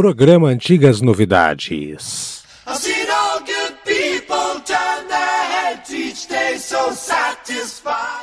Programa 0.00 0.50
Antigas 0.50 1.00
Novidades. 1.00 2.44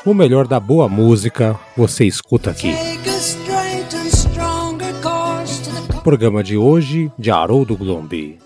O 0.06 0.14
melhor 0.14 0.48
da 0.48 0.58
boa 0.58 0.88
música 0.88 1.60
você 1.76 2.06
escuta 2.06 2.52
aqui. 2.52 2.74
Programa 6.02 6.42
de 6.42 6.56
hoje 6.56 7.12
de 7.20 7.30
Haroldo 7.30 7.76
Glombi. 7.76 8.40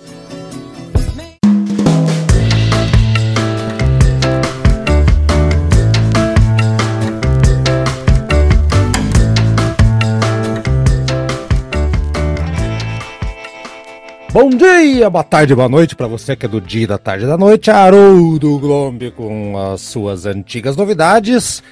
Bom 14.32 14.52
dia, 14.52 15.10
boa 15.10 15.24
tarde, 15.24 15.56
boa 15.56 15.68
noite 15.68 15.96
para 15.96 16.06
você 16.06 16.36
que 16.36 16.46
é 16.46 16.50
do 16.50 16.62
dia, 16.62 16.86
da 16.86 17.00
tarde, 17.00 17.26
da 17.26 17.36
noite. 17.36 17.72
Haroldo 17.72 18.60
Glombi 18.60 19.10
com 19.10 19.58
as 19.58 19.82
suas 19.82 20.28
antigas 20.28 20.76
novidades. 20.76 21.64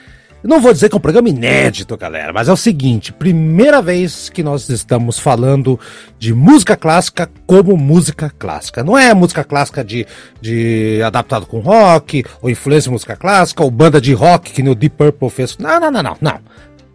Não 0.43 0.59
vou 0.59 0.73
dizer 0.73 0.89
que 0.89 0.95
é 0.95 0.97
um 0.97 1.02
programa 1.02 1.30
inédito, 1.30 1.95
galera, 1.95 2.33
mas 2.33 2.47
é 2.47 2.52
o 2.52 2.57
seguinte: 2.57 3.13
primeira 3.13 3.80
vez 3.80 4.30
que 4.30 4.41
nós 4.41 4.70
estamos 4.70 5.20
falando 5.20 5.80
de 6.17 6.33
música 6.33 6.75
clássica 6.75 7.30
como 7.45 7.77
música 7.77 8.33
clássica. 8.39 8.83
Não 8.83 8.97
é 8.97 9.13
música 9.13 9.44
clássica 9.44 9.83
de, 9.83 10.08
de 10.41 10.99
adaptado 11.05 11.45
com 11.45 11.59
rock, 11.59 12.25
ou 12.41 12.49
influência 12.49 12.91
música 12.91 13.16
clássica, 13.16 13.63
ou 13.63 13.69
banda 13.69 14.02
de 14.02 14.13
rock 14.13 14.52
que 14.52 14.63
no 14.63 14.73
Deep 14.73 14.95
Purple 14.95 15.30
fez. 15.30 15.55
Não, 15.59 15.80
não, 15.80 15.91
não, 15.91 16.02
não, 16.02 16.17
não. 16.19 16.39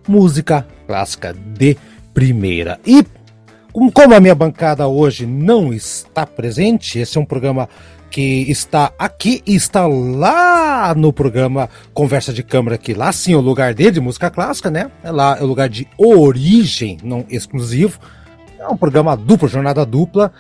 Música 0.09 0.67
clássica 0.89 1.33
de 1.33 1.77
primeira. 2.13 2.81
E 2.85 3.05
como 3.73 4.15
a 4.15 4.21
minha 4.21 4.35
bancada 4.35 4.87
hoje 4.87 5.25
não 5.27 5.73
está 5.73 6.27
presente, 6.27 6.99
esse 6.99 7.17
é 7.17 7.21
um 7.21 7.25
programa 7.25 7.69
que 8.11 8.45
está 8.51 8.93
aqui 8.99 9.43
e 9.47 9.55
está 9.55 9.87
lá 9.87 10.95
no 10.95 11.13
programa 11.13 11.71
Conversa 11.95 12.31
de 12.33 12.43
Câmara, 12.43 12.77
que 12.77 12.93
lá 12.93 13.11
sim 13.11 13.33
é 13.33 13.37
o 13.37 13.41
lugar 13.41 13.73
dele 13.73 13.93
de 13.93 14.01
música 14.01 14.31
clássica, 14.31 14.71
né? 14.71 14.91
É 15.03 15.11
lá 15.11 15.39
é 15.41 15.43
o 15.43 15.47
lugar 15.47 15.71
de 15.71 15.89
origem, 15.97 16.99
não 17.03 17.25
exclusivo. 17.31 17.99
É 18.59 18.69
um 18.69 18.77
programa 18.77 19.17
duplo, 19.17 19.49
jornada 19.49 19.87
dupla. 19.87 20.31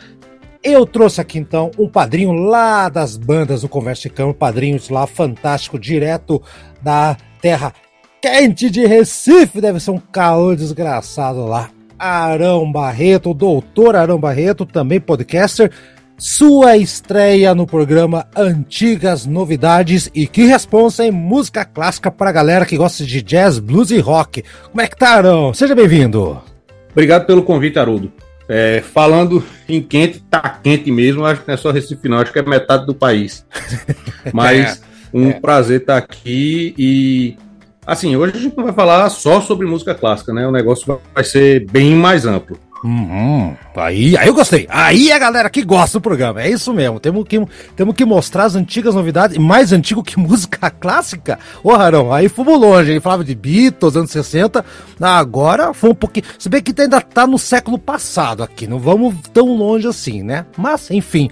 Eu 0.62 0.86
trouxe 0.86 1.20
aqui 1.20 1.38
então 1.38 1.70
um 1.78 1.88
padrinho 1.88 2.32
lá 2.32 2.90
das 2.90 3.16
bandas 3.16 3.62
do 3.62 3.68
Conversa 3.68 4.02
de 4.02 4.10
Câmara, 4.10 4.36
padrinhos 4.36 4.90
lá 4.90 5.06
fantástico, 5.06 5.78
direto 5.78 6.42
da 6.82 7.16
terra 7.40 7.72
quente 8.20 8.70
de 8.70 8.86
Recife, 8.86 9.60
deve 9.60 9.80
ser 9.80 9.90
um 9.90 9.98
calor 9.98 10.54
desgraçado 10.54 11.44
lá. 11.46 11.70
Arão 12.02 12.72
Barreto, 12.72 13.32
doutor 13.32 13.94
Arão 13.94 14.18
Barreto, 14.18 14.66
também 14.66 15.00
podcaster, 15.00 15.70
sua 16.18 16.76
estreia 16.76 17.54
no 17.54 17.64
programa 17.64 18.26
Antigas 18.34 19.24
Novidades 19.24 20.10
e 20.12 20.26
que 20.26 20.44
responsa 20.44 21.04
em 21.04 21.12
música 21.12 21.64
clássica 21.64 22.10
para 22.10 22.30
a 22.30 22.32
galera 22.32 22.66
que 22.66 22.76
gosta 22.76 23.04
de 23.04 23.22
jazz, 23.22 23.60
blues 23.60 23.92
e 23.92 24.00
rock. 24.00 24.42
Como 24.68 24.80
é 24.80 24.88
que 24.88 24.96
tá, 24.96 25.10
Arão? 25.10 25.54
Seja 25.54 25.76
bem-vindo. 25.76 26.42
Obrigado 26.90 27.24
pelo 27.24 27.44
convite, 27.44 27.78
Haroldo. 27.78 28.12
É, 28.48 28.80
falando 28.80 29.44
em 29.68 29.80
quente, 29.80 30.24
tá 30.28 30.40
quente 30.40 30.90
mesmo, 30.90 31.24
acho 31.24 31.42
que 31.42 31.48
não 31.48 31.54
é 31.54 31.56
só 31.56 31.70
Recife 31.70 32.08
não, 32.08 32.18
acho 32.18 32.32
que 32.32 32.38
é 32.40 32.42
metade 32.42 32.84
do 32.84 32.94
país. 32.96 33.46
Mas 34.34 34.82
é, 34.82 35.16
um 35.16 35.28
é. 35.28 35.34
prazer 35.34 35.82
estar 35.82 35.98
aqui 35.98 36.74
e 36.76 37.36
Assim, 37.84 38.14
hoje 38.14 38.36
a 38.36 38.40
gente 38.40 38.56
não 38.56 38.64
vai 38.64 38.72
falar 38.72 39.10
só 39.10 39.40
sobre 39.40 39.66
música 39.66 39.92
clássica, 39.92 40.32
né? 40.32 40.46
O 40.46 40.52
negócio 40.52 41.00
vai 41.12 41.24
ser 41.24 41.66
bem 41.70 41.94
mais 41.94 42.24
amplo. 42.24 42.56
Uhum. 42.84 43.56
Aí, 43.76 44.16
aí 44.16 44.26
eu 44.26 44.34
gostei. 44.34 44.66
Aí 44.68 45.12
a 45.12 45.18
galera 45.18 45.48
que 45.48 45.62
gosta 45.62 45.98
do 45.98 46.02
programa. 46.02 46.42
É 46.42 46.50
isso 46.50 46.72
mesmo. 46.72 46.98
Temos 46.98 47.26
que, 47.26 47.44
temos 47.76 47.94
que 47.94 48.04
mostrar 48.04 48.44
as 48.44 48.56
antigas 48.56 48.94
novidades. 48.94 49.36
Mais 49.38 49.72
antigo 49.72 50.02
que 50.02 50.18
música 50.18 50.70
clássica. 50.70 51.38
Ô, 51.62 51.74
Rarão, 51.74 52.12
aí 52.12 52.28
fomos 52.28 52.60
longe. 52.60 52.90
Ele 52.90 53.00
falava 53.00 53.24
de 53.24 53.34
Beatles, 53.34 53.96
anos 53.96 54.10
60. 54.10 54.64
Agora 55.00 55.72
foi 55.72 55.90
um 55.90 55.94
pouquinho. 55.94 56.26
Se 56.38 56.48
bem 56.48 56.62
que 56.62 56.80
ainda 56.80 57.00
tá 57.00 57.26
no 57.26 57.38
século 57.38 57.78
passado 57.78 58.42
aqui. 58.42 58.66
Não 58.66 58.78
vamos 58.78 59.14
tão 59.32 59.56
longe 59.56 59.86
assim, 59.86 60.22
né? 60.22 60.46
Mas, 60.56 60.90
enfim. 60.90 61.30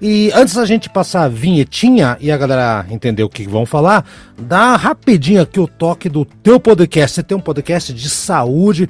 E 0.00 0.30
antes 0.34 0.54
da 0.54 0.64
gente 0.64 0.88
passar 0.88 1.24
a 1.24 1.28
vinhetinha 1.28 2.16
e 2.20 2.30
a 2.30 2.36
galera 2.36 2.86
entender 2.90 3.22
o 3.22 3.28
que 3.28 3.46
vão 3.46 3.66
falar, 3.66 4.04
dá 4.38 4.76
rapidinho 4.76 5.42
aqui 5.42 5.60
o 5.60 5.66
toque 5.66 6.08
do 6.08 6.24
teu 6.24 6.58
podcast. 6.58 7.14
Você 7.14 7.22
tem 7.22 7.36
um 7.36 7.40
podcast 7.40 7.92
de 7.92 8.08
saúde, 8.08 8.88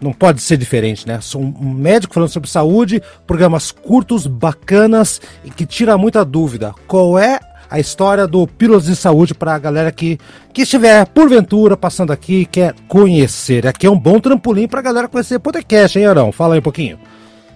não 0.00 0.12
pode 0.12 0.40
ser 0.42 0.56
diferente, 0.56 1.06
né? 1.06 1.20
Sou 1.20 1.42
um 1.42 1.74
médico 1.74 2.14
falando 2.14 2.30
sobre 2.30 2.48
saúde, 2.48 3.02
programas 3.26 3.70
curtos, 3.70 4.26
bacanas 4.26 5.20
e 5.44 5.50
que 5.50 5.66
tira 5.66 5.98
muita 5.98 6.24
dúvida. 6.24 6.74
Qual 6.86 7.18
é 7.18 7.40
a 7.72 7.80
história 7.80 8.26
do 8.26 8.46
Pílulas 8.46 8.84
de 8.84 8.94
Saúde 8.94 9.32
para 9.32 9.54
a 9.54 9.58
galera 9.58 9.90
que, 9.90 10.18
que 10.52 10.60
estiver 10.60 11.06
porventura 11.06 11.74
passando 11.74 12.12
aqui 12.12 12.40
e 12.40 12.46
quer 12.46 12.74
conhecer. 12.86 13.66
Aqui 13.66 13.86
é 13.86 13.90
um 13.90 13.98
bom 13.98 14.20
trampolim 14.20 14.68
para 14.68 14.80
a 14.80 14.82
galera 14.82 15.08
conhecer 15.08 15.38
podcast, 15.38 15.98
hein, 15.98 16.04
Arão? 16.04 16.30
Fala 16.30 16.54
aí 16.54 16.58
um 16.60 16.62
pouquinho. 16.62 16.98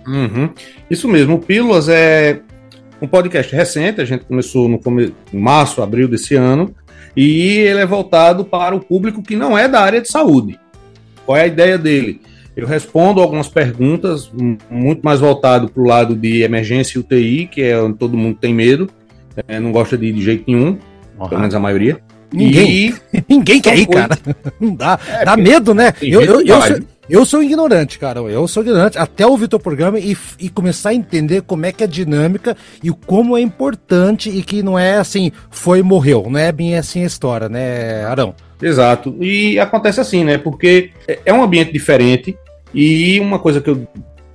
Uhum. 0.06 0.48
Isso 0.90 1.06
mesmo, 1.06 1.38
Pílulas 1.38 1.90
é 1.90 2.40
um 3.00 3.06
podcast 3.06 3.54
recente, 3.54 4.00
a 4.00 4.04
gente 4.04 4.24
começou 4.24 4.68
no 4.68 4.78
come... 4.78 5.14
março, 5.32 5.82
abril 5.82 6.08
desse 6.08 6.34
ano, 6.34 6.74
e 7.16 7.58
ele 7.58 7.80
é 7.80 7.86
voltado 7.86 8.44
para 8.44 8.74
o 8.74 8.80
público 8.80 9.22
que 9.22 9.36
não 9.36 9.56
é 9.56 9.68
da 9.68 9.80
área 9.80 10.00
de 10.00 10.08
saúde. 10.08 10.58
Qual 11.24 11.36
é 11.36 11.42
a 11.42 11.46
ideia 11.46 11.78
dele? 11.78 12.20
Eu 12.56 12.66
respondo 12.66 13.20
algumas 13.20 13.48
perguntas, 13.48 14.30
muito 14.70 15.02
mais 15.02 15.20
voltado 15.20 15.68
para 15.68 15.82
o 15.82 15.86
lado 15.86 16.14
de 16.14 16.42
emergência 16.42 16.96
e 16.96 17.00
UTI, 17.00 17.46
que 17.46 17.62
é 17.62 17.78
onde 17.78 17.98
todo 17.98 18.16
mundo 18.16 18.38
tem 18.40 18.54
medo, 18.54 18.88
é, 19.46 19.60
não 19.60 19.72
gosta 19.72 19.96
de, 19.98 20.10
de 20.10 20.22
jeito 20.22 20.44
nenhum, 20.46 20.78
uhum. 21.18 21.28
pelo 21.28 21.40
menos 21.40 21.54
a 21.54 21.60
maioria. 21.60 22.00
Ninguém, 22.32 22.70
e... 22.70 22.94
ninguém 23.28 23.60
quer 23.60 23.78
ir, 23.78 23.86
cara. 23.86 24.18
Não 24.58 24.74
dá, 24.74 24.98
é, 25.08 25.24
dá 25.24 25.36
medo, 25.36 25.74
né? 25.74 25.92
Eu, 26.00 26.22
eu, 26.22 26.40
eu, 26.40 26.62
sou, 26.62 26.78
eu 27.08 27.24
sou 27.24 27.42
ignorante, 27.42 27.98
cara. 27.98 28.20
Eu 28.20 28.48
sou 28.48 28.62
ignorante 28.62 28.98
até 28.98 29.26
ouvir 29.26 29.48
teu 29.48 29.60
programa 29.60 29.98
e, 29.98 30.16
e 30.38 30.48
começar 30.48 30.90
a 30.90 30.94
entender 30.94 31.42
como 31.42 31.64
é 31.66 31.72
que 31.72 31.82
é 31.82 31.86
a 31.86 31.88
dinâmica 31.88 32.56
e 32.82 32.90
como 32.90 33.36
é 33.36 33.40
importante 33.40 34.28
e 34.28 34.42
que 34.42 34.62
não 34.62 34.78
é 34.78 34.96
assim, 34.96 35.30
foi 35.50 35.82
morreu. 35.82 36.26
Não 36.28 36.38
é 36.38 36.50
bem 36.50 36.76
assim 36.76 37.02
a 37.02 37.06
história, 37.06 37.48
né, 37.48 38.04
Arão? 38.04 38.34
Exato. 38.60 39.16
E 39.20 39.58
acontece 39.58 40.00
assim, 40.00 40.24
né? 40.24 40.38
Porque 40.38 40.90
é 41.24 41.32
um 41.32 41.42
ambiente 41.42 41.72
diferente 41.72 42.36
e 42.74 43.20
uma 43.20 43.38
coisa 43.38 43.60
que 43.60 43.70
eu 43.70 43.86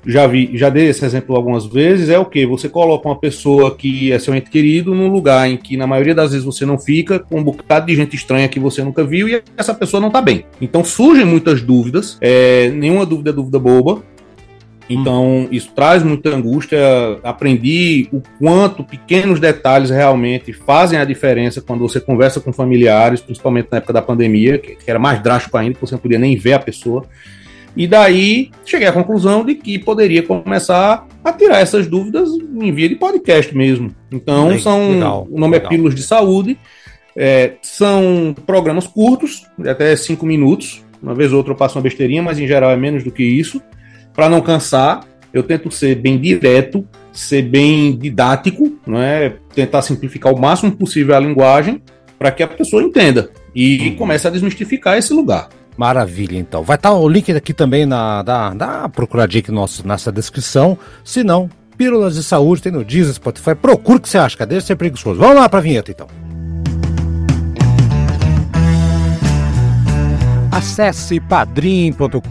já 0.05 0.25
vi, 0.25 0.51
já 0.53 0.69
dei 0.69 0.87
esse 0.87 1.05
exemplo 1.05 1.35
algumas 1.35 1.65
vezes, 1.65 2.09
é 2.09 2.17
o 2.17 2.25
que? 2.25 2.45
Você 2.45 2.67
coloca 2.67 3.07
uma 3.07 3.19
pessoa 3.19 3.75
que 3.75 4.11
é 4.11 4.17
seu 4.17 4.33
ente 4.33 4.49
querido 4.49 4.95
num 4.95 5.09
lugar 5.09 5.49
em 5.49 5.57
que 5.57 5.77
na 5.77 5.85
maioria 5.85 6.15
das 6.15 6.31
vezes 6.31 6.45
você 6.45 6.65
não 6.65 6.77
fica, 6.77 7.19
com 7.19 7.39
um 7.39 7.43
bocado 7.43 7.85
de 7.85 7.95
gente 7.95 8.15
estranha 8.15 8.47
que 8.47 8.59
você 8.59 8.83
nunca 8.83 9.03
viu 9.03 9.29
e 9.29 9.41
essa 9.55 9.73
pessoa 9.73 10.01
não 10.01 10.09
tá 10.09 10.21
bem. 10.21 10.45
Então 10.59 10.83
surgem 10.83 11.25
muitas 11.25 11.61
dúvidas, 11.61 12.17
é, 12.19 12.69
nenhuma 12.69 13.05
dúvida 13.05 13.29
é 13.29 13.33
dúvida 13.33 13.59
boba. 13.59 14.01
Então, 14.89 15.25
hum. 15.25 15.47
isso 15.51 15.71
traz 15.73 16.03
muita 16.03 16.29
angústia. 16.29 16.77
Aprendi 17.23 18.09
o 18.11 18.21
quanto 18.37 18.83
pequenos 18.83 19.39
detalhes 19.39 19.89
realmente 19.89 20.51
fazem 20.51 20.99
a 20.99 21.05
diferença 21.05 21.61
quando 21.61 21.79
você 21.79 22.01
conversa 22.01 22.41
com 22.41 22.51
familiares, 22.51 23.21
principalmente 23.21 23.69
na 23.71 23.77
época 23.77 23.93
da 23.93 24.01
pandemia, 24.01 24.57
que 24.57 24.77
era 24.85 24.99
mais 24.99 25.23
drástico 25.23 25.55
ainda, 25.55 25.73
porque 25.73 25.87
você 25.87 25.95
não 25.95 26.01
podia 26.01 26.19
nem 26.19 26.35
ver 26.35 26.53
a 26.53 26.59
pessoa. 26.59 27.05
E 27.75 27.87
daí 27.87 28.51
cheguei 28.65 28.87
à 28.87 28.91
conclusão 28.91 29.45
de 29.45 29.55
que 29.55 29.79
poderia 29.79 30.23
começar 30.23 31.07
a 31.23 31.33
tirar 31.33 31.59
essas 31.59 31.87
dúvidas 31.87 32.29
em 32.29 32.71
via 32.71 32.89
de 32.89 32.95
podcast 32.95 33.55
mesmo. 33.55 33.95
Então, 34.11 34.49
Bem, 34.49 34.59
são. 34.59 34.91
Legal, 34.91 35.27
o 35.29 35.39
nome 35.39 35.55
é 35.55 35.59
legal. 35.59 35.67
é 35.67 35.69
Pílulas 35.69 35.95
de 35.95 36.03
Saúde. 36.03 36.57
É, 37.15 37.53
são 37.61 38.35
programas 38.45 38.87
curtos, 38.87 39.45
de 39.57 39.69
até 39.69 39.95
cinco 39.95 40.25
minutos. 40.25 40.83
Uma 41.01 41.13
vez 41.13 41.31
ou 41.31 41.37
outra 41.37 41.53
eu 41.53 41.57
passo 41.57 41.77
uma 41.77 41.81
besteirinha, 41.81 42.21
mas 42.21 42.39
em 42.39 42.47
geral 42.47 42.71
é 42.71 42.75
menos 42.75 43.03
do 43.03 43.11
que 43.11 43.23
isso. 43.23 43.61
Para 44.13 44.29
não 44.29 44.41
cansar, 44.41 45.05
eu 45.33 45.43
tento 45.43 45.71
ser 45.71 45.95
bem 45.95 46.17
direto, 46.17 46.85
ser 47.11 47.41
bem 47.41 47.97
didático, 47.97 48.77
não 48.85 49.01
é? 49.01 49.35
tentar 49.53 49.81
simplificar 49.81 50.33
o 50.33 50.39
máximo 50.39 50.71
possível 50.71 51.15
a 51.15 51.19
linguagem 51.19 51.81
para 52.17 52.31
que 52.31 52.43
a 52.43 52.47
pessoa 52.47 52.83
entenda 52.83 53.31
e 53.55 53.89
uhum. 53.89 53.95
comece 53.95 54.27
a 54.27 54.29
desmistificar 54.29 54.97
esse 54.97 55.13
lugar. 55.13 55.49
Maravilha, 55.77 56.37
então. 56.37 56.63
Vai 56.63 56.75
estar 56.75 56.89
tá 56.89 56.95
o 56.95 57.07
link 57.07 57.31
aqui 57.31 57.53
também 57.53 57.85
na 57.85 58.21
da, 58.21 58.53
da 58.53 58.89
procuradinha 58.89 59.41
aqui 59.41 59.51
nosso, 59.51 59.87
nessa 59.87 60.11
descrição. 60.11 60.77
Se 61.03 61.23
não, 61.23 61.49
Pílulas 61.77 62.15
de 62.15 62.23
Saúde 62.23 62.61
tem 62.61 62.71
no 62.71 62.83
Deezer, 62.83 63.13
Spotify. 63.13 63.55
Procura 63.55 63.97
o 63.97 64.01
que 64.01 64.09
você 64.09 64.17
acha, 64.17 64.37
cadê 64.37 64.61
ser 64.61 64.75
preguiçoso? 64.75 65.19
Vamos 65.19 65.35
lá 65.35 65.49
para 65.49 65.59
a 65.59 65.61
vinheta, 65.63 65.91
então. 65.91 66.07
Acesse 70.51 71.19
padrim.com.br 71.19 72.21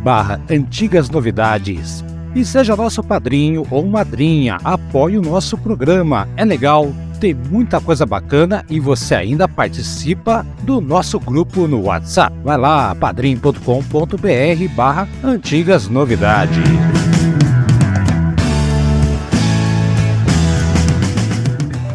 barra 0.00 0.40
antigas 0.48 1.10
novidades 1.10 2.04
e 2.36 2.44
seja 2.44 2.76
nosso 2.76 3.02
padrinho 3.02 3.66
ou 3.68 3.84
madrinha. 3.86 4.58
Apoie 4.62 5.18
o 5.18 5.22
nosso 5.22 5.58
programa. 5.58 6.28
É 6.36 6.44
legal, 6.44 6.92
tem 7.24 7.32
muita 7.32 7.80
coisa 7.80 8.04
bacana 8.04 8.66
e 8.68 8.78
você 8.78 9.14
ainda 9.14 9.48
participa 9.48 10.44
do 10.60 10.78
nosso 10.78 11.18
grupo 11.18 11.66
no 11.66 11.84
WhatsApp. 11.84 12.36
Vai 12.44 12.58
lá, 12.58 12.94
padrim.com.br 12.94 14.68
barra 14.76 15.08
antigas 15.22 15.88
novidades. 15.88 16.62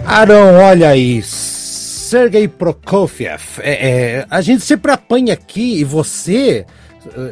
Arão, 0.04 0.56
olha 0.56 0.90
aí 0.90 1.22
Sergei 1.22 2.48
Prokofiev, 2.48 3.60
é, 3.60 3.88
é, 3.88 4.26
a 4.32 4.42
gente 4.42 4.64
sempre 4.64 4.92
apanha 4.92 5.36
aqui 5.36 5.82
e 5.82 5.84
você 5.84 6.66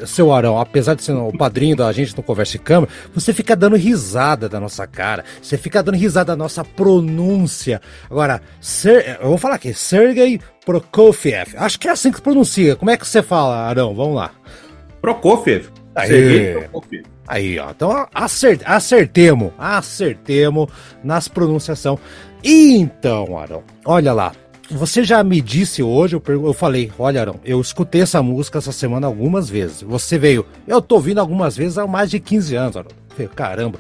seu 0.06 0.34
Arão, 0.34 0.60
apesar 0.60 0.96
de 0.96 1.04
ser 1.04 1.14
o 1.14 1.32
padrinho 1.32 1.76
da 1.76 1.92
gente 1.92 2.16
no 2.16 2.24
Conversa 2.24 2.54
de 2.54 2.60
Câmara, 2.60 2.92
você 3.14 3.34
fica 3.34 3.56
dando 3.56 3.76
risada 3.76 4.48
da 4.48 4.60
nossa 4.60 4.86
cara. 4.88 5.24
Você 5.42 5.58
fica 5.58 5.84
dando 5.84 5.96
risada 5.96 6.34
da 6.34 6.36
nossa 6.36 6.64
pronúncia. 6.64 7.82
Agora, 8.10 8.42
Ser, 8.60 9.20
eu 9.22 9.30
vou 9.30 9.38
falar 9.38 9.56
aqui, 9.56 9.74
Sergei 9.74 10.40
Prokofiev. 10.66 11.56
Acho 11.58 11.80
que 11.80 11.88
é 11.88 11.92
assim 11.92 12.12
que 12.12 12.18
se 12.18 12.24
pronuncia. 12.24 12.76
Como 12.76 12.92
é 12.92 12.98
que 12.98 13.08
você 13.08 13.22
fala, 13.22 13.68
Arão? 13.68 13.94
Vamos 13.94 14.16
lá. 14.16 14.32
Prokofiev. 15.02 15.70
Aí. 15.96 16.54
Prokofiev. 16.54 17.06
Aí, 17.28 17.60
ó. 17.60 17.72
Então 17.72 18.08
acert, 18.14 18.62
acertemos, 18.66 19.52
acertemos 19.58 20.70
nas 21.04 21.28
pronunciação. 21.28 22.00
Então, 22.44 23.38
Arão, 23.38 23.64
olha 23.86 24.14
lá. 24.14 24.32
Você 24.70 25.04
já 25.04 25.24
me 25.24 25.42
disse 25.42 25.82
hoje, 25.82 26.16
eu, 26.16 26.22
eu 26.28 26.54
falei, 26.54 26.92
olha, 27.00 27.22
Arão, 27.22 27.40
eu 27.46 27.60
escutei 27.62 28.02
essa 28.02 28.22
música 28.22 28.58
essa 28.58 28.74
semana 28.74 29.08
algumas 29.08 29.50
vezes. 29.50 29.82
Você 29.82 30.18
veio, 30.18 30.46
eu 30.68 30.82
tô 30.82 30.96
ouvindo 30.96 31.20
algumas 31.20 31.56
vezes 31.56 31.78
há 31.78 31.88
mais 31.88 32.10
de 32.10 32.20
15 32.20 32.56
anos, 32.56 32.78
Arão. 32.78 32.92
Caramba. 33.34 33.80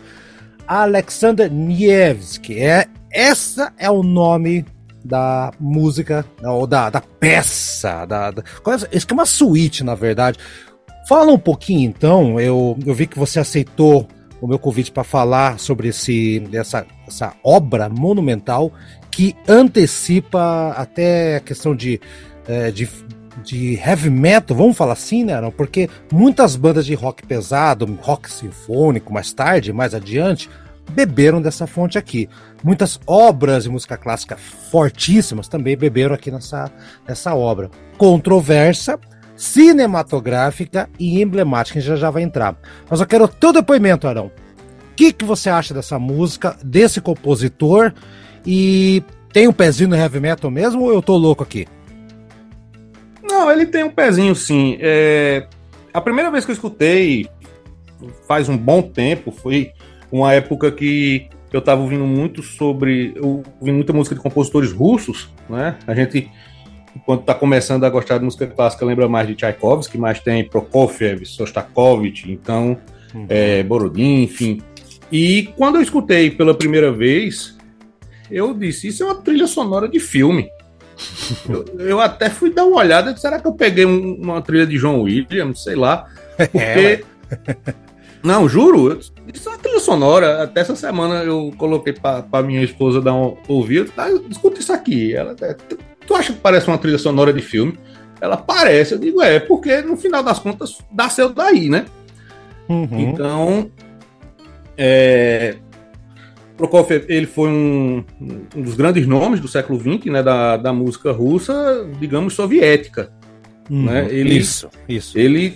Alexander 0.66 1.52
Nievski, 1.52 2.60
é, 2.60 2.88
essa 3.12 3.74
é 3.78 3.90
o 3.90 4.02
nome 4.02 4.66
da 5.04 5.52
música, 5.60 6.26
ou 6.44 6.66
da, 6.66 6.90
da 6.90 7.02
peça, 7.02 8.06
da, 8.06 8.32
da, 8.32 8.44
isso 8.92 9.08
que 9.08 9.14
é 9.14 9.16
uma 9.16 9.26
suíte, 9.26 9.84
na 9.84 9.96
verdade. 9.96 10.38
Fala 11.08 11.32
um 11.32 11.40
pouquinho 11.40 11.90
então, 11.90 12.40
eu, 12.40 12.78
eu 12.86 12.94
vi 12.94 13.08
que 13.08 13.18
você 13.18 13.40
aceitou 13.40 14.08
o 14.42 14.48
meu 14.48 14.60
convite 14.60 14.92
para 14.92 15.04
falar 15.04 15.60
sobre 15.60 15.88
esse, 15.88 16.44
essa, 16.54 16.86
essa 17.08 17.34
obra 17.44 17.90
monumental 17.90 18.72
que 19.18 19.36
antecipa 19.48 20.76
até 20.78 21.38
a 21.38 21.40
questão 21.40 21.76
de, 21.76 22.00
é, 22.48 22.70
de, 22.70 22.88
de 23.44 23.74
heavy 23.74 24.12
metal, 24.12 24.56
vamos 24.56 24.78
falar 24.78 24.94
assim, 24.94 25.24
né? 25.24 25.42
Porque 25.58 25.90
muitas 26.14 26.56
bandas 26.56 26.86
de 26.86 26.94
rock 26.94 27.26
pesado, 27.26 27.92
rock 28.00 28.32
sinfônico, 28.32 29.12
mais 29.12 29.34
tarde, 29.34 29.74
mais 29.74 29.96
adiante, 29.96 30.48
beberam 30.92 31.42
dessa 31.42 31.66
fonte 31.66 31.98
aqui. 31.98 32.30
Muitas 32.64 33.00
obras 33.08 33.64
de 33.64 33.72
música 33.72 33.98
clássica 33.98 34.38
fortíssimas 34.38 35.48
também 35.48 35.76
beberam 35.76 36.14
aqui 36.14 36.30
nessa, 36.30 36.72
nessa 37.08 37.34
obra. 37.34 37.72
Controversa, 37.98 39.00
cinematográfica 39.36 40.88
e 41.00 41.20
emblemática, 41.24 41.80
que 41.80 41.86
já 41.88 41.96
já 41.96 42.12
vai 42.12 42.22
entrar. 42.22 42.56
Mas 42.88 43.00
eu 43.00 43.08
quero 43.08 43.24
o 43.24 43.28
teu 43.28 43.52
depoimento, 43.52 44.08
Arão. 44.08 44.28
O 44.28 44.96
que, 44.96 45.12
que 45.12 45.26
você 45.26 45.50
acha 45.50 45.74
dessa 45.74 45.98
música, 45.98 46.56
desse 46.64 47.02
compositor 47.02 47.92
e 48.48 49.04
tem 49.34 49.46
um 49.46 49.54
pezinho 49.54 49.90
no 49.90 49.96
heavy 49.96 50.22
metal 50.22 50.50
mesmo 50.50 50.84
ou 50.84 50.94
eu 50.94 51.02
tô 51.02 51.18
louco 51.18 51.44
aqui? 51.44 51.68
Não, 53.22 53.52
ele 53.52 53.66
tem 53.66 53.84
um 53.84 53.90
pezinho 53.90 54.34
sim. 54.34 54.78
É... 54.80 55.46
A 55.94 56.00
primeira 56.00 56.32
vez 56.32 56.46
que 56.46 56.52
eu 56.52 56.54
escutei, 56.54 57.28
faz 58.26 58.48
um 58.48 58.58
bom 58.58 58.82
tempo, 58.82 59.32
foi 59.32 59.72
uma 60.10 60.34
época 60.34 60.72
que 60.72 61.28
eu 61.52 61.62
tava 61.62 61.82
ouvindo 61.82 62.06
muito 62.06 62.42
sobre. 62.42 63.14
ouvindo 63.20 63.76
muita 63.76 63.92
música 63.92 64.16
de 64.16 64.22
compositores 64.22 64.72
russos, 64.72 65.30
né? 65.50 65.78
A 65.86 65.94
gente, 65.94 66.32
quando 67.06 67.24
tá 67.24 67.34
começando 67.34 67.84
a 67.84 67.90
gostar 67.90 68.18
de 68.18 68.24
música 68.24 68.48
clássica, 68.48 68.86
lembra 68.86 69.10
mais 69.10 69.28
de 69.28 69.36
Tchaikovsky, 69.36 69.98
mas 69.98 70.22
tem 70.22 70.48
Prokofiev, 70.48 71.26
Sostakovich, 71.26 72.32
então, 72.32 72.78
uhum. 73.14 73.26
é, 73.28 73.62
Borodin, 73.64 74.24
enfim. 74.24 74.62
E 75.12 75.50
quando 75.58 75.76
eu 75.76 75.82
escutei 75.82 76.32
pela 76.32 76.54
primeira 76.54 76.92
vez, 76.92 77.57
eu 78.30 78.54
disse, 78.54 78.88
isso 78.88 79.04
é 79.04 79.06
uma 79.06 79.16
trilha 79.16 79.48
sonora 79.48 79.88
de 79.88 80.00
filme. 80.00 80.50
eu, 81.48 81.66
eu, 81.80 82.02
até 82.02 82.30
fui 82.30 82.52
dar 82.52 82.66
uma 82.66 82.78
olhada, 82.78 83.16
será 83.18 83.40
que 83.40 83.48
eu 83.48 83.54
peguei 83.54 83.86
um, 83.86 84.16
uma 84.16 84.42
trilha 84.42 84.66
de 84.66 84.78
John 84.78 85.02
Williams, 85.02 85.64
sei 85.64 85.76
lá, 85.76 86.08
porque... 86.38 86.58
É, 86.58 87.04
não, 88.24 88.48
juro, 88.48 89.00
isso 89.34 89.50
é 89.50 89.52
uma 89.52 89.58
trilha 89.58 89.80
sonora. 89.80 90.44
Até 90.44 90.62
essa 90.62 90.76
semana 90.76 91.24
eu 91.24 91.54
coloquei 91.58 91.94
para 91.94 92.44
minha 92.44 92.64
esposa 92.64 93.02
dar 93.02 93.14
um 93.14 93.38
ouvir. 93.48 93.90
Tá, 93.90 94.10
escuta 94.30 94.60
isso 94.60 94.74
aqui. 94.74 95.14
Ela, 95.14 95.36
é, 95.42 95.56
tu 96.06 96.16
acha 96.16 96.34
que 96.34 96.40
parece 96.40 96.68
uma 96.68 96.78
trilha 96.78 96.98
sonora 96.98 97.34
de 97.34 97.42
filme? 97.42 97.78
Ela 98.20 98.38
parece. 98.38 98.94
Eu 98.94 99.00
digo, 99.00 99.22
é, 99.22 99.40
porque 99.40 99.82
no 99.82 99.98
final 99.98 100.24
das 100.24 100.40
contas 100.40 100.78
nasceu 100.92 101.30
daí, 101.30 101.70
né? 101.70 101.86
Uhum. 102.70 103.00
Então, 103.00 103.72
é, 104.78 105.56
Prokofiev 106.58 107.06
ele 107.08 107.28
foi 107.28 107.50
um, 107.50 108.04
um, 108.20 108.62
dos 108.62 108.74
grandes 108.74 109.06
nomes 109.06 109.40
do 109.40 109.48
século 109.48 109.80
XX, 109.80 110.12
né, 110.12 110.24
da, 110.24 110.58
da 110.58 110.74
música 110.74 111.12
russa, 111.12 111.88
digamos, 112.00 112.34
soviética. 112.34 113.12
Hum, 113.70 113.86
né? 113.86 114.08
ele, 114.10 114.36
isso, 114.36 114.68
isso. 114.90 115.18
Ele, 115.18 115.56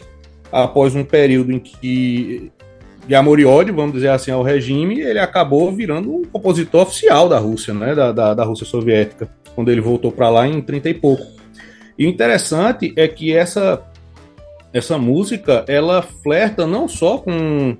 após 0.52 0.96
um 0.96 1.04
período 1.04 1.52
em 1.52 1.60
que 1.60 2.52
de 3.08 3.16
amor 3.16 3.40
e 3.40 3.46
ódio, 3.46 3.74
vamos 3.74 3.94
dizer 3.94 4.10
assim, 4.10 4.30
ao 4.30 4.44
regime, 4.44 5.02
ele 5.02 5.18
acabou 5.18 5.72
virando 5.72 6.14
um 6.14 6.24
compositor 6.24 6.84
oficial 6.84 7.28
da 7.28 7.40
Rússia, 7.40 7.74
né, 7.74 7.96
da, 7.96 8.12
da, 8.12 8.34
da 8.36 8.44
Rússia 8.44 8.66
soviética, 8.66 9.28
quando 9.56 9.72
ele 9.72 9.82
voltou 9.82 10.12
para 10.12 10.30
lá 10.30 10.48
em 10.48 10.62
30 10.62 10.90
e 10.90 10.94
pouco. 10.94 11.26
E 11.98 12.06
o 12.06 12.10
interessante 12.10 12.94
é 12.96 13.08
que 13.08 13.36
essa, 13.36 13.82
essa 14.72 15.00
música, 15.00 15.66
ela 15.68 16.04
flerta 16.04 16.68
não 16.68 16.88
só 16.88 17.18
com 17.18 17.76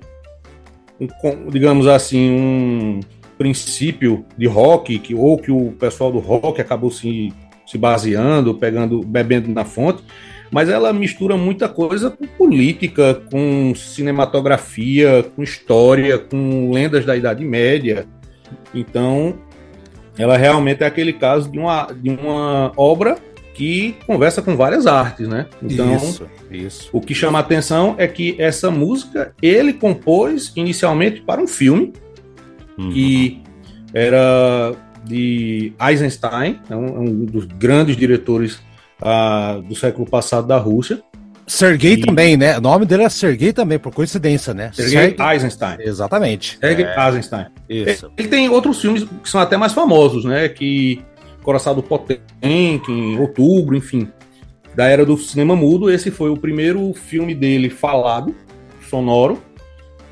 um, 1.24 1.50
digamos 1.50 1.86
assim, 1.86 2.30
um 2.30 3.00
princípio 3.38 4.24
de 4.36 4.46
rock, 4.46 4.98
que, 4.98 5.14
ou 5.14 5.36
que 5.38 5.50
o 5.50 5.72
pessoal 5.72 6.12
do 6.12 6.18
rock 6.18 6.60
acabou 6.60 6.90
se, 6.90 7.32
se 7.66 7.76
baseando, 7.76 8.54
pegando, 8.54 9.00
bebendo 9.00 9.50
na 9.50 9.64
fonte, 9.64 10.02
mas 10.50 10.68
ela 10.68 10.92
mistura 10.92 11.36
muita 11.36 11.68
coisa 11.68 12.10
com 12.10 12.26
política, 12.26 13.22
com 13.30 13.74
cinematografia, 13.74 15.24
com 15.34 15.42
história, 15.42 16.18
com 16.18 16.70
lendas 16.70 17.06
da 17.06 17.16
Idade 17.16 17.44
Média. 17.44 18.06
Então, 18.74 19.38
ela 20.18 20.36
realmente 20.36 20.84
é 20.84 20.86
aquele 20.86 21.14
caso 21.14 21.50
de 21.50 21.58
uma, 21.58 21.86
de 21.86 22.10
uma 22.10 22.70
obra 22.76 23.16
que 23.62 23.94
conversa 24.08 24.42
com 24.42 24.56
várias 24.56 24.88
artes, 24.88 25.28
né? 25.28 25.46
Então, 25.62 25.94
isso, 25.94 26.26
isso. 26.50 26.90
o 26.92 27.00
que 27.00 27.14
chama 27.14 27.38
a 27.38 27.42
atenção 27.42 27.94
é 27.96 28.08
que 28.08 28.34
essa 28.36 28.72
música 28.72 29.32
ele 29.40 29.72
compôs 29.72 30.52
inicialmente 30.56 31.20
para 31.20 31.40
um 31.40 31.46
filme 31.46 31.92
uhum. 32.76 32.90
que 32.90 33.40
era 33.94 34.72
de 35.04 35.72
Eisenstein, 35.80 36.58
é 36.68 36.74
um, 36.74 36.86
é 36.86 36.98
um 36.98 37.24
dos 37.24 37.44
grandes 37.44 37.96
diretores 37.96 38.58
uh, 39.00 39.62
do 39.62 39.76
século 39.76 40.10
passado 40.10 40.48
da 40.48 40.58
Rússia. 40.58 41.00
Sergei 41.46 41.92
e... 41.92 42.00
também, 42.00 42.36
né? 42.36 42.58
O 42.58 42.60
nome 42.60 42.84
dele 42.84 43.04
é 43.04 43.08
Sergei 43.08 43.52
também, 43.52 43.78
por 43.78 43.94
coincidência, 43.94 44.52
né? 44.52 44.72
Sergei 44.72 45.14
Eisenstein. 45.32 45.76
Exatamente. 45.78 46.58
Sergei 46.60 46.84
é... 46.84 47.06
Eisenstein. 47.06 47.46
Isso. 47.68 48.06
Ele, 48.06 48.14
ele 48.18 48.28
tem 48.28 48.48
outros 48.48 48.80
filmes 48.80 49.04
que 49.04 49.28
são 49.28 49.40
até 49.40 49.56
mais 49.56 49.72
famosos, 49.72 50.24
né? 50.24 50.48
Que 50.48 51.00
Coraçado 51.42 51.82
Potemkin, 51.82 53.18
Outubro, 53.18 53.76
enfim, 53.76 54.08
da 54.74 54.86
era 54.86 55.04
do 55.04 55.16
cinema 55.16 55.56
mudo. 55.56 55.90
Esse 55.90 56.10
foi 56.10 56.30
o 56.30 56.36
primeiro 56.36 56.92
filme 56.94 57.34
dele 57.34 57.68
falado, 57.68 58.34
sonoro. 58.88 59.42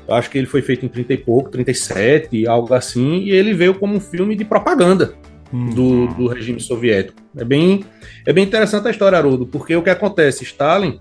Eu 0.07 0.15
acho 0.15 0.29
que 0.29 0.37
ele 0.37 0.47
foi 0.47 0.61
feito 0.61 0.85
em 0.85 0.89
30 0.89 1.13
e 1.13 1.17
pouco, 1.17 1.49
37, 1.49 2.45
algo 2.47 2.73
assim, 2.73 3.19
e 3.19 3.31
ele 3.31 3.53
veio 3.53 3.75
como 3.75 3.95
um 3.95 3.99
filme 3.99 4.35
de 4.35 4.43
propaganda 4.43 5.13
hum. 5.53 5.69
do, 5.69 6.07
do 6.07 6.27
regime 6.27 6.59
soviético. 6.59 7.21
É 7.37 7.45
bem, 7.45 7.85
é 8.25 8.33
bem 8.33 8.43
interessante 8.43 8.87
a 8.87 8.91
história, 8.91 9.17
Haroldo, 9.17 9.45
porque 9.45 9.75
o 9.75 9.81
que 9.81 9.89
acontece? 9.89 10.43
Stalin, 10.43 10.99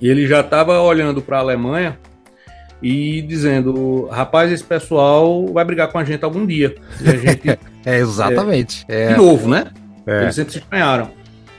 ele 0.00 0.26
já 0.26 0.40
estava 0.40 0.80
olhando 0.80 1.22
para 1.22 1.36
a 1.36 1.40
Alemanha 1.40 1.98
e 2.84 3.22
dizendo: 3.22 4.06
rapaz, 4.10 4.52
esse 4.52 4.62
pessoal 4.62 5.46
vai 5.46 5.64
brigar 5.64 5.90
com 5.90 5.98
a 5.98 6.04
gente 6.04 6.22
algum 6.22 6.44
dia. 6.44 6.74
E 7.00 7.08
a 7.08 7.16
gente. 7.16 7.48
é, 7.82 7.96
exatamente. 7.96 8.84
É, 8.86 9.08
de 9.08 9.16
novo, 9.16 9.48
né? 9.48 9.72
É. 10.06 10.24
Eles 10.24 10.34
sempre 10.34 10.52
se 10.52 10.62
ganharam. 10.70 11.10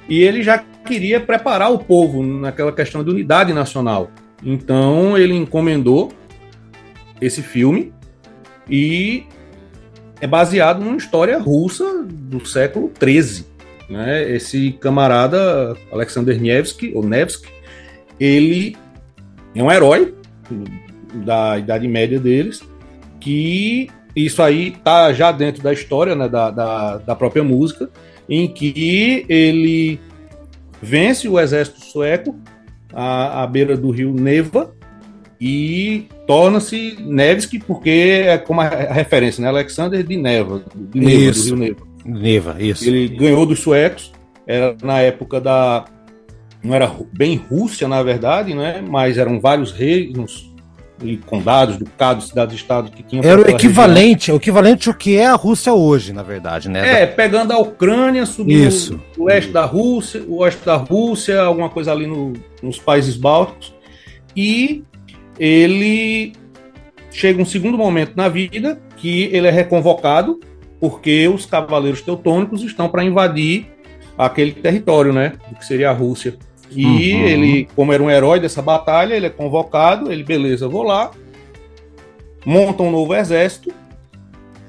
E 0.07 0.21
ele 0.21 0.43
já 0.43 0.59
queria 0.59 1.19
preparar 1.19 1.73
o 1.73 1.79
povo 1.79 2.21
naquela 2.21 2.71
questão 2.71 3.03
de 3.03 3.09
unidade 3.09 3.53
nacional. 3.53 4.11
Então 4.43 5.17
ele 5.17 5.33
encomendou 5.33 6.13
esse 7.19 7.41
filme 7.41 7.91
e 8.69 9.23
é 10.21 10.27
baseado 10.27 10.83
numa 10.83 10.97
história 10.97 11.39
russa 11.39 12.03
do 12.07 12.45
século 12.45 12.91
XIII. 13.03 13.47
Né? 13.89 14.31
Esse 14.31 14.73
camarada 14.73 15.75
Alexander 15.91 16.39
Nevsky, 16.39 16.91
ou 16.93 17.03
Nevsky, 17.03 17.49
ele 18.19 18.77
é 19.55 19.63
um 19.63 19.71
herói 19.71 20.13
da 21.23 21.57
Idade 21.57 21.87
Média 21.87 22.19
deles, 22.19 22.61
que 23.19 23.89
isso 24.15 24.41
aí 24.41 24.71
tá 24.71 25.11
já 25.11 25.31
dentro 25.31 25.61
da 25.61 25.73
história 25.73 26.15
né, 26.15 26.29
da, 26.29 26.49
da, 26.49 26.97
da 26.97 27.15
própria 27.15 27.43
música, 27.43 27.89
em 28.29 28.47
que 28.47 29.25
ele 29.27 29.99
vence 30.81 31.27
o 31.27 31.39
exército 31.39 31.83
sueco 31.83 32.35
à, 32.93 33.43
à 33.43 33.47
beira 33.47 33.75
do 33.75 33.91
rio 33.91 34.13
Neva 34.13 34.73
e 35.39 36.07
torna-se 36.25 36.97
Nevsky, 37.01 37.59
porque 37.59 38.23
é 38.25 38.37
como 38.37 38.61
a 38.61 38.67
referência, 38.67 39.41
né? 39.41 39.49
Alexander 39.49 40.01
de 40.01 40.15
Neva, 40.15 40.63
de 40.73 40.99
Neva 40.99 41.21
Isso. 41.21 41.49
do 41.49 41.55
rio 41.55 41.57
Neva. 41.57 41.95
Neva, 42.05 42.55
isso. 42.59 42.87
Ele 42.87 43.07
ganhou 43.07 43.47
dos 43.47 43.59
suecos, 43.59 44.11
era 44.45 44.77
na 44.83 44.99
época 45.01 45.41
da. 45.41 45.85
Não 46.63 46.73
era 46.73 46.91
bem 47.11 47.35
Rússia, 47.35 47.87
na 47.87 48.01
verdade, 48.03 48.53
né? 48.53 48.83
Mas 48.87 49.17
eram 49.17 49.39
vários 49.39 49.71
reinos 49.71 50.53
e 51.03 51.17
condados, 51.17 51.77
ducados, 51.77 52.29
cidades-estados 52.29 52.91
que 52.91 53.03
tinham. 53.03 53.23
Era 53.23 53.41
o 53.41 53.49
equivalente, 53.49 54.31
o 54.31 54.35
equivalente 54.35 54.87
ao 54.87 54.95
que 54.95 55.17
é 55.17 55.25
a 55.25 55.35
Rússia 55.35 55.73
hoje, 55.73 56.13
na 56.13 56.23
verdade, 56.23 56.69
né? 56.69 57.03
É, 57.03 57.05
pegando 57.05 57.51
a 57.51 57.59
Ucrânia, 57.59 58.25
subindo 58.25 58.67
Isso. 58.67 59.01
o 59.17 59.23
oeste 59.23 59.51
da 59.51 59.65
Rússia, 59.65 60.23
o 60.27 60.37
oeste 60.37 60.65
da 60.65 60.75
Rússia, 60.75 61.41
alguma 61.41 61.69
coisa 61.69 61.91
ali 61.91 62.07
no, 62.07 62.33
nos 62.61 62.79
países 62.79 63.15
bálticos. 63.15 63.73
E 64.35 64.83
ele 65.39 66.33
chega 67.11 67.41
um 67.41 67.45
segundo 67.45 67.77
momento 67.77 68.13
na 68.15 68.27
vida 68.29 68.81
que 68.97 69.29
ele 69.31 69.47
é 69.47 69.51
reconvocado 69.51 70.39
porque 70.79 71.27
os 71.27 71.45
cavaleiros 71.45 72.01
teutônicos 72.01 72.61
estão 72.61 72.89
para 72.89 73.03
invadir 73.03 73.67
aquele 74.17 74.51
território, 74.51 75.11
né? 75.11 75.33
Que 75.57 75.65
seria 75.65 75.89
a 75.89 75.93
Rússia. 75.93 76.37
E 76.75 76.85
uhum. 76.85 77.27
ele, 77.27 77.67
como 77.75 77.93
era 77.93 78.03
um 78.03 78.09
herói 78.09 78.39
dessa 78.39 78.61
batalha, 78.61 79.15
ele 79.15 79.27
é 79.27 79.29
convocado, 79.29 80.11
ele, 80.11 80.23
beleza, 80.23 80.67
vou 80.67 80.83
lá, 80.83 81.11
monta 82.45 82.83
um 82.83 82.91
novo 82.91 83.15
exército 83.15 83.73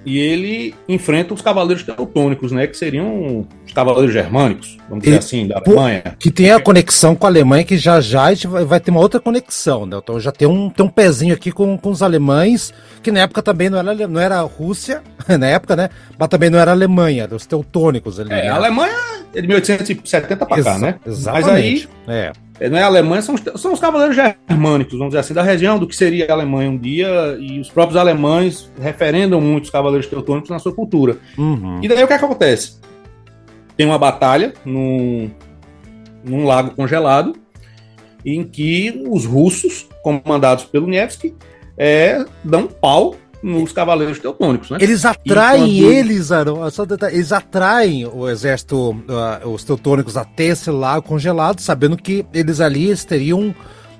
e 0.06 0.20
ele 0.20 0.72
enfrenta 0.88 1.34
os 1.34 1.42
cavaleiros 1.42 1.82
teutônicos, 1.82 2.52
né? 2.52 2.68
Que 2.68 2.76
seriam 2.76 3.44
os 3.66 3.72
cavaleiros 3.72 4.12
germânicos, 4.12 4.78
vamos 4.88 5.02
dizer 5.02 5.16
e, 5.16 5.18
assim, 5.18 5.48
da 5.48 5.58
Alemanha. 5.58 6.16
Que 6.16 6.30
tem 6.30 6.52
a 6.52 6.60
conexão 6.60 7.16
com 7.16 7.26
a 7.26 7.28
Alemanha, 7.28 7.64
que 7.64 7.76
já 7.76 8.00
já 8.00 8.28
a 8.28 8.64
vai, 8.64 8.78
ter 8.78 8.92
uma 8.92 9.00
outra 9.00 9.18
conexão, 9.18 9.84
né? 9.84 9.98
Então 10.00 10.20
já 10.20 10.30
tem 10.30 10.46
um, 10.46 10.70
tem 10.70 10.86
um 10.86 10.88
pezinho 10.88 11.34
aqui 11.34 11.50
com, 11.50 11.76
com 11.76 11.90
os 11.90 12.04
alemães, 12.04 12.72
que 13.02 13.10
na 13.10 13.20
época 13.20 13.42
também 13.42 13.68
não 13.68 13.78
era, 13.78 14.06
não 14.06 14.20
era 14.20 14.40
Rússia, 14.42 15.02
na 15.26 15.48
época, 15.48 15.74
né? 15.74 15.90
Mas 16.16 16.28
também 16.28 16.50
não 16.50 16.58
era 16.60 16.70
Alemanha, 16.70 17.28
os 17.32 17.44
teutônicos 17.44 18.20
ali. 18.20 18.30
É, 18.30 18.42
né? 18.42 18.48
a 18.48 18.54
Alemanha 18.54 18.94
é 19.36 19.42
de 19.42 19.48
1870 19.48 20.46
para 20.46 20.62
cá, 20.62 20.78
né? 20.78 20.98
Exatamente. 21.06 21.88
Mas 22.06 22.08
aí. 22.08 22.22
É. 22.22 22.32
É, 22.58 22.70
não 22.70 22.78
é 22.78 22.82
Alemanha, 22.82 23.20
são, 23.20 23.36
são 23.56 23.74
os 23.74 23.80
cavaleiros 23.80 24.16
germânicos, 24.16 24.94
vamos 24.94 25.08
dizer 25.08 25.18
assim, 25.18 25.34
da 25.34 25.42
região 25.42 25.78
do 25.78 25.86
que 25.86 25.94
seria 25.94 26.26
a 26.30 26.32
Alemanha 26.32 26.70
um 26.70 26.78
dia, 26.78 27.36
e 27.38 27.60
os 27.60 27.68
próprios 27.68 28.00
alemães 28.00 28.70
referendam 28.80 29.42
muito 29.42 29.64
os 29.64 29.70
cavaleiros 29.70 30.06
teutônicos 30.06 30.48
na 30.48 30.58
sua 30.58 30.72
cultura. 30.72 31.18
Uhum. 31.36 31.80
E 31.82 31.88
daí 31.88 32.02
o 32.02 32.06
que, 32.06 32.14
é 32.14 32.18
que 32.18 32.24
acontece? 32.24 32.80
Tem 33.76 33.84
uma 33.84 33.98
batalha 33.98 34.54
num, 34.64 35.30
num 36.24 36.46
lago 36.46 36.70
congelado, 36.70 37.36
em 38.24 38.42
que 38.42 39.04
os 39.06 39.26
russos, 39.26 39.86
comandados 40.02 40.64
pelo 40.64 40.86
Nevsky, 40.86 41.34
é, 41.76 42.24
dão 42.42 42.66
pau 42.66 43.14
nos 43.46 43.72
cavaleiros 43.72 44.18
teutônicos, 44.18 44.70
né? 44.70 44.78
Eles 44.80 45.04
atraem 45.04 45.78
eles, 45.78 46.32
Arão, 46.32 46.60
eles 47.12 47.32
atraem 47.32 48.04
o 48.04 48.28
exército, 48.28 48.90
uh, 48.90 49.48
os 49.48 49.62
teutônicos 49.62 50.16
até 50.16 50.46
esse 50.46 50.70
lago 50.70 51.06
congelado, 51.06 51.60
sabendo 51.60 51.96
que 51.96 52.26
eles 52.34 52.60
ali 52.60 52.94
teriam 52.96 53.54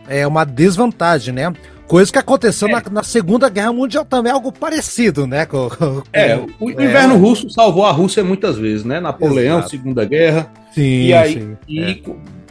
é, 0.09 0.27
uma 0.27 0.45
desvantagem, 0.45 1.33
né? 1.33 1.53
Coisa 1.87 2.11
que 2.11 2.19
aconteceu 2.19 2.67
é. 2.67 2.73
na, 2.73 2.83
na, 2.91 3.03
Segunda 3.05 3.49
Guerra 3.49 3.73
Mundial 3.73 4.05
também, 4.05 4.33
algo 4.33 4.51
parecido, 4.51 5.27
né? 5.27 5.47
Com, 5.47 5.71
com, 5.71 6.03
é, 6.13 6.37
o, 6.59 6.71
é. 6.71 6.73
inverno 6.73 7.17
russo 7.17 7.49
salvou 7.49 7.87
a 7.87 7.93
Rússia 7.93 8.25
muitas 8.25 8.57
vezes, 8.57 8.85
né? 8.85 8.99
Napoleão, 8.99 9.59
Exato. 9.59 9.71
Segunda 9.71 10.05
Guerra. 10.05 10.53
Sim, 10.73 10.83
e 10.83 11.15
aí, 11.15 11.33
sim, 11.35 11.57
e, 11.69 11.81
é. 11.81 12.01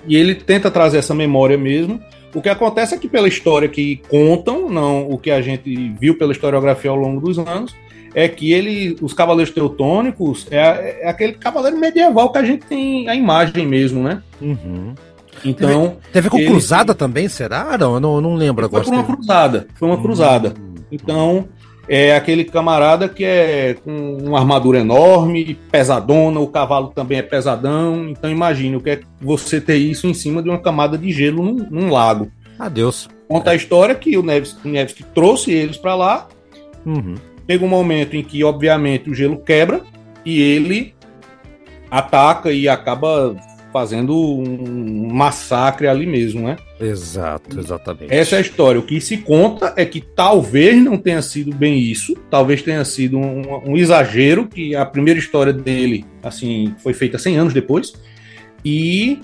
e 0.07 0.15
ele 0.15 0.33
tenta 0.33 0.71
trazer 0.71 0.99
essa 0.99 1.13
memória 1.13 1.57
mesmo. 1.57 1.99
O 2.35 2.41
que 2.41 2.49
acontece 2.49 2.93
é 2.93 2.97
que 2.97 3.07
pela 3.07 3.29
história 3.29 3.69
que 3.69 4.01
contam, 4.09 4.69
não 4.69 5.09
o 5.09 5.17
que 5.17 5.31
a 5.31 5.41
gente 5.41 5.73
viu 5.99 6.17
pela 6.17 6.33
historiografia 6.33 6.91
ao 6.91 6.97
longo 6.97 7.21
dos 7.21 7.39
anos, 7.39 7.73
é 8.13 8.27
que 8.27 8.51
ele, 8.51 8.97
os 9.01 9.13
cavaleiros 9.13 9.53
teutônicos 9.53 10.45
é, 10.51 11.03
é 11.03 11.09
aquele 11.09 11.33
cavaleiro 11.33 11.77
medieval 11.77 12.31
que 12.31 12.37
a 12.37 12.43
gente 12.43 12.65
tem 12.65 13.07
a 13.07 13.15
imagem 13.15 13.65
mesmo, 13.65 14.03
né? 14.03 14.21
Uhum. 14.41 14.93
Então. 15.43 15.89
Teve, 15.89 16.11
teve 16.11 16.29
com 16.29 16.37
ele, 16.37 16.47
cruzada 16.47 16.93
também, 16.93 17.29
será? 17.29 17.77
Não, 17.77 17.95
eu 17.95 17.99
não, 17.99 18.15
eu 18.15 18.21
não 18.21 18.35
lembro 18.35 18.65
agora. 18.65 18.83
Foi 18.83 18.93
uma 18.93 19.03
cruzada. 19.03 19.67
Foi 19.75 19.87
uma 19.87 20.01
cruzada. 20.01 20.53
Uhum. 20.57 20.75
Então, 20.91 21.47
é 21.87 22.15
aquele 22.15 22.43
camarada 22.43 23.07
que 23.07 23.23
é 23.23 23.75
com 23.83 24.17
uma 24.17 24.39
armadura 24.39 24.79
enorme, 24.79 25.57
pesadona, 25.71 26.39
o 26.39 26.47
cavalo 26.47 26.87
também 26.87 27.19
é 27.19 27.21
pesadão. 27.21 28.09
Então 28.09 28.29
imagine 28.29 28.75
o 28.75 28.81
que 28.81 28.89
é 28.91 28.99
você 29.21 29.61
ter 29.61 29.77
isso 29.77 30.07
em 30.07 30.13
cima 30.13 30.41
de 30.41 30.49
uma 30.49 30.59
camada 30.59 30.97
de 30.97 31.11
gelo 31.11 31.43
num, 31.43 31.67
num 31.69 31.91
lago. 31.91 32.31
Adeus. 32.57 33.09
Conta 33.27 33.51
é. 33.51 33.53
a 33.53 33.55
história 33.55 33.95
que 33.95 34.17
o 34.17 34.23
Neves, 34.23 34.57
o 34.63 34.67
Neves 34.67 34.93
que 34.93 35.03
trouxe 35.03 35.51
eles 35.51 35.77
para 35.77 35.95
lá. 35.95 36.27
Uhum. 36.85 37.15
Chega 37.49 37.65
um 37.65 37.69
momento 37.69 38.15
em 38.15 38.23
que, 38.23 38.43
obviamente, 38.43 39.09
o 39.09 39.13
gelo 39.13 39.37
quebra 39.37 39.81
e 40.25 40.41
ele 40.41 40.95
ataca 41.91 42.51
e 42.51 42.67
acaba 42.67 43.35
fazendo 43.75 44.15
um 44.15 45.13
massacre 45.13 45.85
ali 45.85 46.05
mesmo, 46.05 46.47
né? 46.47 46.55
Exato, 46.79 47.59
exatamente. 47.59 48.13
Essa 48.13 48.35
é 48.35 48.37
a 48.37 48.41
história. 48.41 48.79
O 48.79 48.83
que 48.83 49.01
se 49.01 49.17
conta 49.17 49.73
é 49.75 49.83
que 49.83 49.99
talvez 49.99 50.81
não 50.81 50.97
tenha 50.97 51.21
sido 51.21 51.53
bem 51.53 51.77
isso, 51.77 52.15
talvez 52.31 52.61
tenha 52.61 52.85
sido 52.85 53.17
um, 53.17 53.71
um 53.71 53.75
exagero, 53.75 54.47
que 54.47 54.73
a 54.77 54.85
primeira 54.85 55.19
história 55.19 55.51
dele, 55.51 56.05
assim, 56.23 56.73
foi 56.77 56.93
feita 56.93 57.17
100 57.17 57.35
anos 57.35 57.53
depois. 57.53 57.91
E, 58.63 59.19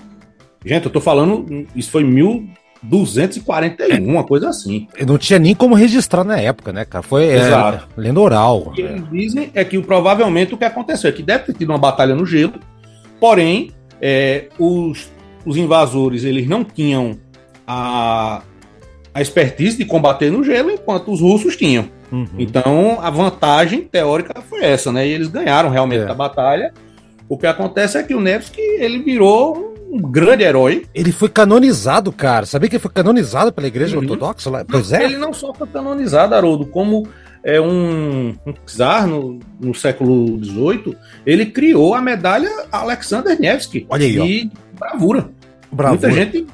gente, 0.66 0.84
eu 0.84 0.92
tô 0.92 1.00
falando, 1.00 1.66
isso 1.74 1.90
foi 1.90 2.04
1241, 2.04 4.06
uma 4.06 4.22
coisa 4.22 4.50
assim. 4.50 4.86
Não 5.06 5.16
tinha 5.16 5.38
nem 5.38 5.54
como 5.54 5.74
registrar 5.74 6.24
na 6.24 6.38
época, 6.38 6.74
né, 6.74 6.84
cara? 6.84 7.02
Foi 7.02 7.24
é, 7.24 7.38
Exato. 7.38 7.88
É, 7.96 8.00
lenda 8.02 8.20
oral. 8.20 8.64
O 8.66 8.72
que 8.72 8.82
eles 8.82 9.10
dizem 9.10 9.50
é 9.54 9.64
que 9.64 9.80
provavelmente 9.80 10.52
o 10.52 10.58
que 10.58 10.64
aconteceu 10.66 11.08
é 11.08 11.12
que 11.14 11.22
deve 11.22 11.44
ter 11.44 11.54
tido 11.54 11.70
uma 11.70 11.78
batalha 11.78 12.14
no 12.14 12.26
gelo, 12.26 12.60
porém 13.18 13.72
é, 14.02 14.48
os, 14.58 15.10
os 15.46 15.56
invasores 15.56 16.24
eles 16.24 16.48
não 16.48 16.64
tinham 16.64 17.16
a, 17.66 18.42
a 19.14 19.22
expertise 19.22 19.78
de 19.78 19.84
combater 19.84 20.30
no 20.30 20.42
gelo, 20.42 20.72
enquanto 20.72 21.12
os 21.12 21.20
russos 21.20 21.56
tinham. 21.56 21.88
Uhum. 22.10 22.26
Então, 22.38 22.98
a 23.00 23.08
vantagem 23.08 23.82
teórica 23.82 24.42
foi 24.42 24.64
essa, 24.64 24.90
né? 24.90 25.06
E 25.06 25.12
eles 25.12 25.28
ganharam 25.28 25.70
realmente 25.70 26.02
é. 26.02 26.10
a 26.10 26.14
batalha. 26.14 26.74
O 27.28 27.38
que 27.38 27.46
acontece 27.46 27.96
é 27.96 28.02
que 28.02 28.14
o 28.14 28.20
Nevsky, 28.20 28.60
ele 28.60 28.98
virou 28.98 29.72
um 29.90 29.98
grande 29.98 30.42
herói. 30.42 30.84
Ele 30.94 31.12
foi 31.12 31.28
canonizado, 31.28 32.10
cara. 32.12 32.44
Sabia 32.44 32.68
que 32.68 32.76
ele 32.76 32.82
foi 32.82 32.90
canonizado 32.90 33.52
pela 33.52 33.66
igreja 33.66 33.96
uhum. 33.96 34.02
ortodoxa? 34.02 34.50
Pois 34.68 34.92
é. 34.92 35.04
Ele 35.04 35.16
não 35.16 35.32
só 35.32 35.54
foi 35.54 35.66
canonizado, 35.68 36.34
Haroldo, 36.34 36.66
como 36.66 37.06
é 37.44 37.60
um, 37.60 38.34
um 38.46 38.54
czar 38.66 39.06
no, 39.06 39.40
no 39.60 39.74
século 39.74 40.42
XVIII, 40.44 40.96
ele 41.26 41.46
criou 41.46 41.94
a 41.94 42.00
medalha 42.00 42.50
Alexander 42.70 43.38
Nevsky. 43.38 43.86
Olha 43.88 44.06
aí, 44.06 44.16
e 44.16 44.50
ó. 44.52 44.78
bravura. 44.78 45.30
bravura. 45.70 46.08
Muita 46.08 46.10
gente. 46.10 46.46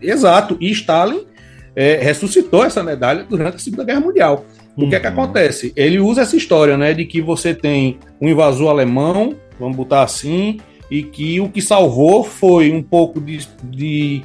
Exato. 0.00 0.56
E 0.60 0.70
Stalin 0.70 1.26
é, 1.74 1.96
ressuscitou 1.96 2.64
essa 2.64 2.82
medalha 2.82 3.24
durante 3.24 3.56
a 3.56 3.58
Segunda 3.58 3.84
Guerra 3.84 4.00
Mundial. 4.00 4.44
O 4.76 4.82
uhum. 4.82 4.88
que 4.88 4.94
é 4.94 5.00
que 5.00 5.06
uhum. 5.06 5.12
acontece? 5.12 5.72
Ele 5.74 5.98
usa 5.98 6.22
essa 6.22 6.36
história, 6.36 6.76
né, 6.76 6.94
de 6.94 7.04
que 7.04 7.20
você 7.20 7.52
tem 7.52 7.98
um 8.20 8.28
invasor 8.28 8.70
alemão, 8.70 9.34
vamos 9.58 9.76
botar 9.76 10.02
assim, 10.02 10.60
e 10.90 11.02
que 11.02 11.40
o 11.40 11.48
que 11.48 11.60
salvou 11.60 12.22
foi 12.22 12.70
um 12.70 12.82
pouco 12.82 13.20
de, 13.20 13.46
de, 13.64 14.22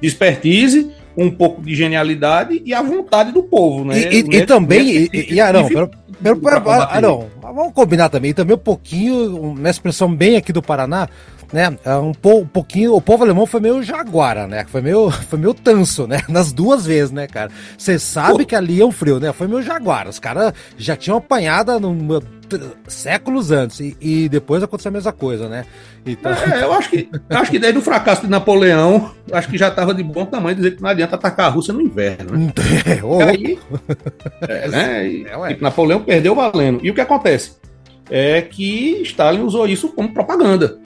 de 0.00 0.06
expertise 0.06 0.90
um 1.16 1.30
pouco 1.30 1.62
de 1.62 1.74
genialidade 1.74 2.62
e 2.64 2.72
a 2.72 2.82
vontade 2.82 3.32
do 3.32 3.42
povo, 3.42 3.84
né? 3.84 4.00
E, 4.00 4.20
e, 4.20 4.36
e 4.36 4.46
também, 4.46 5.08
e, 5.12 5.34
e 5.34 5.40
Arão, 5.40 5.68
pera, 5.68 5.90
pera, 6.36 6.60
pera, 6.60 6.84
Arão, 6.84 7.26
vamos 7.40 7.72
combinar 7.72 8.08
também, 8.08 8.32
também 8.32 8.54
um 8.54 8.60
pouquinho, 8.60 9.36
uma 9.36 9.68
expressão 9.70 10.14
bem 10.14 10.36
aqui 10.36 10.52
do 10.52 10.62
Paraná, 10.62 11.08
né? 11.52 11.76
É 11.84 11.94
um, 11.96 12.12
po, 12.12 12.38
um 12.38 12.46
pouquinho, 12.46 12.94
o 12.94 13.00
povo 13.00 13.24
alemão 13.24 13.44
foi 13.44 13.60
meio 13.60 13.82
jaguara, 13.82 14.46
né? 14.46 14.64
Foi 14.68 14.80
meio, 14.80 15.10
foi 15.28 15.38
meio 15.38 15.54
tanso, 15.54 16.06
né? 16.06 16.20
Nas 16.28 16.52
duas 16.52 16.86
vezes, 16.86 17.10
né, 17.10 17.26
cara? 17.26 17.50
Você 17.76 17.98
sabe 17.98 18.38
Pô. 18.38 18.46
que 18.46 18.54
ali 18.54 18.80
é 18.80 18.84
um 18.84 18.92
frio, 18.92 19.18
né? 19.18 19.32
Foi 19.32 19.48
meio 19.48 19.62
jaguara. 19.62 20.08
Os 20.08 20.18
caras 20.18 20.52
já 20.76 20.96
tinham 20.96 21.18
apanhado 21.18 21.78
no, 21.80 22.22
séculos 22.88 23.50
antes 23.50 23.80
e, 23.80 23.96
e, 24.00 24.28
depois 24.28 24.62
aconteceu 24.62 24.90
a 24.90 24.92
mesma 24.92 25.12
coisa, 25.12 25.48
né? 25.48 25.64
Então... 26.04 26.32
É, 26.32 26.62
eu 26.62 26.72
acho 26.72 26.90
que, 26.90 27.08
acho 27.28 27.50
que 27.50 27.58
desde 27.58 27.78
o 27.78 27.82
fracasso 27.82 28.22
de 28.22 28.28
Napoleão, 28.28 29.12
acho 29.32 29.48
que 29.48 29.58
já 29.58 29.68
estava 29.68 29.94
de 29.94 30.02
bom 30.02 30.24
tamanho 30.24 30.56
dizer 30.56 30.76
que 30.76 30.82
não 30.82 30.90
adianta 30.90 31.16
atacar 31.16 31.46
a 31.46 31.50
Rússia 31.50 31.74
no 31.74 31.80
inverno, 31.80 32.36
né? 32.36 32.52
É, 32.86 33.04
oh. 33.04 33.20
aí, 33.22 33.58
é, 34.40 34.68
né? 34.68 35.08
E, 35.08 35.26
é, 35.26 35.52
e 35.52 35.60
Napoleão 35.60 36.02
perdeu 36.02 36.34
valendo. 36.34 36.80
E 36.82 36.90
o 36.90 36.94
que 36.94 37.00
acontece? 37.00 37.56
É 38.10 38.42
que 38.42 39.02
Stalin 39.02 39.42
usou 39.42 39.66
isso 39.66 39.90
como 39.90 40.12
propaganda 40.12 40.78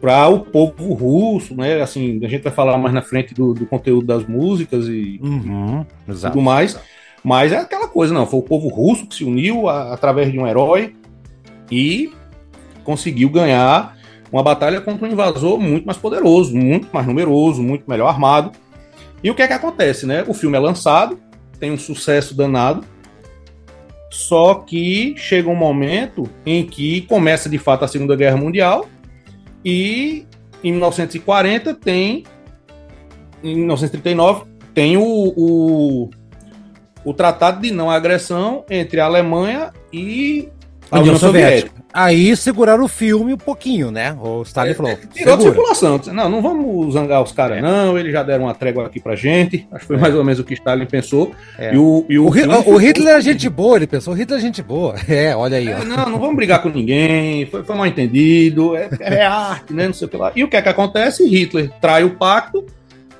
para 0.00 0.28
o 0.28 0.40
povo 0.40 0.92
russo, 0.94 1.54
né? 1.54 1.80
Assim, 1.80 2.20
a 2.24 2.28
gente 2.28 2.42
vai 2.42 2.52
falar 2.52 2.78
mais 2.78 2.94
na 2.94 3.02
frente 3.02 3.34
do, 3.34 3.54
do 3.54 3.66
conteúdo 3.66 4.06
das 4.06 4.26
músicas 4.26 4.88
e 4.88 5.20
uhum, 5.22 5.84
tudo 6.06 6.40
mais. 6.40 6.78
Mas 7.22 7.52
é 7.52 7.56
aquela 7.56 7.88
coisa, 7.88 8.12
não. 8.12 8.26
Foi 8.26 8.40
o 8.40 8.42
povo 8.42 8.68
russo 8.68 9.06
que 9.06 9.14
se 9.14 9.24
uniu 9.24 9.68
a, 9.68 9.94
através 9.94 10.30
de 10.30 10.38
um 10.38 10.46
herói 10.46 10.94
e 11.70 12.12
conseguiu 12.82 13.28
ganhar 13.30 13.96
uma 14.30 14.42
batalha 14.42 14.80
contra 14.80 15.06
um 15.06 15.12
invasor 15.12 15.58
muito 15.60 15.84
mais 15.84 15.96
poderoso, 15.96 16.56
muito 16.56 16.88
mais 16.92 17.06
numeroso, 17.06 17.62
muito 17.62 17.88
melhor 17.88 18.08
armado. 18.08 18.52
E 19.22 19.30
o 19.30 19.34
que 19.34 19.42
é 19.42 19.46
que 19.46 19.52
acontece, 19.52 20.06
né? 20.06 20.24
O 20.26 20.34
filme 20.34 20.56
é 20.56 20.60
lançado, 20.60 21.18
tem 21.58 21.70
um 21.70 21.78
sucesso 21.78 22.36
danado, 22.36 22.84
Só 24.10 24.54
que 24.54 25.14
chega 25.16 25.48
um 25.48 25.56
momento 25.56 26.28
em 26.46 26.64
que 26.64 27.00
começa 27.02 27.48
de 27.48 27.58
fato 27.58 27.84
a 27.84 27.88
Segunda 27.88 28.14
Guerra 28.14 28.36
Mundial 28.36 28.86
e 29.64 30.26
em 30.62 30.70
1940 30.72 31.74
tem. 31.74 32.24
Em 33.42 33.56
1939 33.56 34.44
tem 34.72 34.96
o, 34.96 35.02
o, 35.36 36.10
o 37.04 37.14
Tratado 37.14 37.60
de 37.60 37.70
Não 37.70 37.90
Agressão 37.90 38.64
entre 38.70 39.00
a 39.00 39.06
Alemanha 39.06 39.72
e 39.92 40.48
a 40.98 41.00
União 41.00 41.16
Soviética. 41.16 41.68
Soviética. 41.68 41.84
Aí 41.94 42.36
seguraram 42.36 42.84
o 42.84 42.88
filme 42.88 43.32
um 43.32 43.38
pouquinho, 43.38 43.92
né? 43.92 44.16
O 44.20 44.42
Stalin 44.42 44.70
é, 44.70 44.74
falou. 44.74 44.98
Tirou 45.12 45.36
de 45.36 45.42
circulação. 45.44 46.00
Não, 46.12 46.28
não 46.28 46.42
vamos 46.42 46.94
zangar 46.94 47.22
os 47.22 47.30
caras, 47.30 47.58
é. 47.58 47.62
não. 47.62 47.96
Eles 47.96 48.12
já 48.12 48.24
deram 48.24 48.46
uma 48.46 48.54
trégua 48.54 48.86
aqui 48.86 48.98
pra 48.98 49.14
gente. 49.14 49.64
Acho 49.70 49.82
que 49.82 49.86
foi 49.86 49.96
é. 49.96 50.00
mais 50.00 50.14
ou 50.14 50.24
menos 50.24 50.40
o 50.40 50.44
que 50.44 50.54
Stalin 50.54 50.86
pensou. 50.86 51.32
É. 51.56 51.72
E 51.72 51.78
o, 51.78 52.04
e 52.08 52.18
o, 52.18 52.26
o, 52.26 52.74
o 52.74 52.76
Hitler 52.76 53.14
é 53.14 53.20
gente 53.20 53.48
boa, 53.48 53.76
ele 53.76 53.86
pensou. 53.86 54.12
O 54.12 54.16
Hitler 54.16 54.40
é 54.40 54.42
gente 54.42 54.62
boa. 54.62 54.96
É, 55.14 55.36
olha 55.36 55.58
aí. 55.58 55.68
É, 55.68 55.84
não, 55.84 56.08
não 56.08 56.18
vamos 56.18 56.34
brigar 56.34 56.60
com 56.60 56.68
ninguém. 56.68 57.46
Foi, 57.46 57.62
foi 57.62 57.76
mal 57.76 57.86
entendido. 57.86 58.74
É, 58.74 58.88
é, 58.98 59.22
arte, 59.24 59.72
né? 59.72 59.86
Não 59.86 59.94
sei 59.94 60.06
o 60.08 60.10
que 60.10 60.16
lá. 60.16 60.32
E 60.34 60.42
o 60.42 60.48
que 60.48 60.56
é 60.56 60.62
que 60.62 60.68
acontece? 60.68 61.24
Hitler 61.28 61.70
trai 61.80 62.02
o 62.02 62.16
pacto 62.16 62.64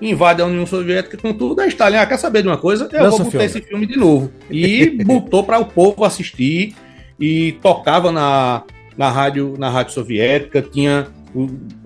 invade 0.00 0.42
a 0.42 0.46
União 0.46 0.66
Soviética 0.66 1.16
com 1.16 1.32
tudo, 1.32 1.60
a 1.60 1.66
Stalin, 1.66 1.96
ah, 1.96 2.06
quer 2.06 2.18
saber 2.18 2.42
de 2.42 2.48
uma 2.48 2.58
coisa? 2.58 2.88
Eu 2.92 3.04
Lança 3.04 3.22
vou 3.22 3.32
botar 3.32 3.44
esse 3.44 3.60
filme 3.60 3.86
de 3.86 3.96
novo. 3.96 4.30
E 4.50 5.02
botou 5.04 5.44
para 5.44 5.58
o 5.58 5.64
povo 5.64 6.04
assistir 6.04 6.74
e 7.18 7.52
tocava 7.62 8.10
na, 8.10 8.62
na, 8.96 9.10
rádio, 9.10 9.54
na 9.58 9.70
rádio 9.70 9.92
soviética, 9.92 10.62
tinha 10.62 11.06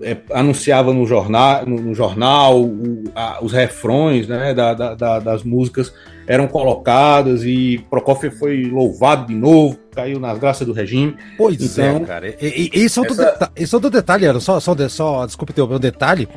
é, 0.01 0.15
anunciava 0.31 0.93
no 0.93 1.05
jornal, 1.07 1.65
no, 1.65 1.81
no 1.81 1.95
jornal 1.95 2.61
o, 2.61 3.05
a, 3.15 3.43
os 3.43 3.51
refrões 3.51 4.27
né, 4.27 4.53
da, 4.53 4.73
da, 4.73 5.19
das 5.19 5.43
músicas 5.43 5.91
eram 6.27 6.47
colocadas 6.47 7.43
e 7.43 7.83
Prokofiev 7.89 8.37
foi 8.37 8.65
louvado 8.65 9.25
de 9.25 9.33
novo, 9.33 9.79
caiu 9.91 10.19
nas 10.19 10.37
graças 10.37 10.67
do 10.67 10.73
regime. 10.73 11.15
Pois 11.35 11.59
então, 11.59 11.97
é, 11.97 11.99
cara. 12.01 12.35
E, 12.39 12.69
e, 12.71 12.83
isso, 12.85 13.03
é 13.03 13.07
essa... 13.07 13.23
outro 13.23 13.51
isso 13.57 13.75
é 13.75 13.77
outro 13.77 13.89
detalhe, 13.89 14.25
era 14.27 14.39
só, 14.39 14.59
só, 14.59 14.75
só 14.87 15.25
desculpe 15.25 15.53
ter 15.53 15.63
um 15.63 15.79
detalhe. 15.79 16.29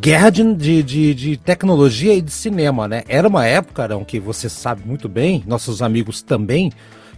Guerra 0.00 0.30
de, 0.30 0.82
de, 0.82 1.14
de, 1.14 1.36
tecnologia 1.36 2.14
e 2.14 2.22
de 2.22 2.32
cinema, 2.32 2.88
né? 2.88 3.04
Era 3.06 3.28
uma 3.28 3.46
época, 3.46 3.82
Arão, 3.82 4.04
que 4.04 4.18
você 4.18 4.48
sabe 4.48 4.80
muito 4.84 5.08
bem, 5.08 5.44
nossos 5.46 5.82
amigos 5.82 6.22
também, 6.22 6.72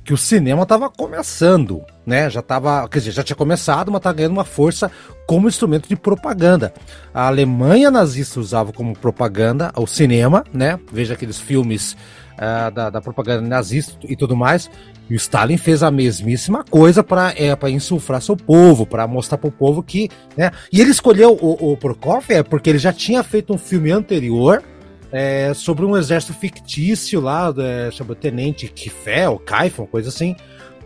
que 0.08 0.14
o 0.14 0.16
cinema 0.16 0.62
estava 0.62 0.88
começando, 0.88 1.84
né? 2.06 2.30
Já 2.30 2.40
estava, 2.40 2.88
quer 2.88 3.00
dizer, 3.00 3.10
já 3.10 3.22
tinha 3.22 3.36
começado, 3.36 3.92
mas 3.92 3.98
estava 3.98 4.16
ganhando 4.16 4.32
uma 4.32 4.44
força 4.44 4.90
como 5.26 5.46
instrumento 5.46 5.86
de 5.86 5.96
propaganda. 5.96 6.72
A 7.12 7.26
Alemanha 7.26 7.90
nazista 7.90 8.40
usava 8.40 8.72
como 8.72 8.96
propaganda 8.96 9.70
o 9.76 9.86
cinema, 9.86 10.44
né? 10.50 10.80
Veja 10.90 11.12
aqueles 11.12 11.38
filmes 11.38 11.92
uh, 12.38 12.70
da, 12.70 12.88
da, 12.88 13.02
propaganda 13.02 13.46
nazista 13.46 13.98
e 14.02 14.16
tudo 14.16 14.34
mais. 14.34 14.70
E 15.10 15.12
o 15.12 15.16
Stalin 15.16 15.58
fez 15.58 15.82
a 15.82 15.90
mesmíssima 15.90 16.64
coisa 16.64 17.04
para 17.04 17.34
é, 17.36 17.54
para 17.54 17.68
insuflar 17.68 18.22
seu 18.22 18.34
povo, 18.34 18.86
para 18.86 19.06
mostrar 19.06 19.36
para 19.36 19.48
o 19.48 19.52
povo 19.52 19.82
que, 19.82 20.08
né? 20.38 20.50
E 20.72 20.80
ele 20.80 20.90
escolheu 20.90 21.34
o, 21.38 21.72
o 21.72 21.76
Prokofiev 21.76 22.48
porque 22.48 22.70
ele 22.70 22.78
já 22.78 22.94
tinha 22.94 23.22
feito 23.22 23.52
um 23.52 23.58
filme 23.58 23.92
anterior 23.92 24.62
é, 25.12 25.52
sobre 25.54 25.84
um 25.84 25.96
exército 25.96 26.34
fictício 26.34 27.20
lá, 27.20 27.52
é, 27.58 27.90
o 28.02 28.14
Tenente 28.14 28.68
Kifé, 28.68 29.28
ou 29.28 29.38
Kaifon, 29.38 29.86
coisa 29.86 30.08
assim. 30.08 30.36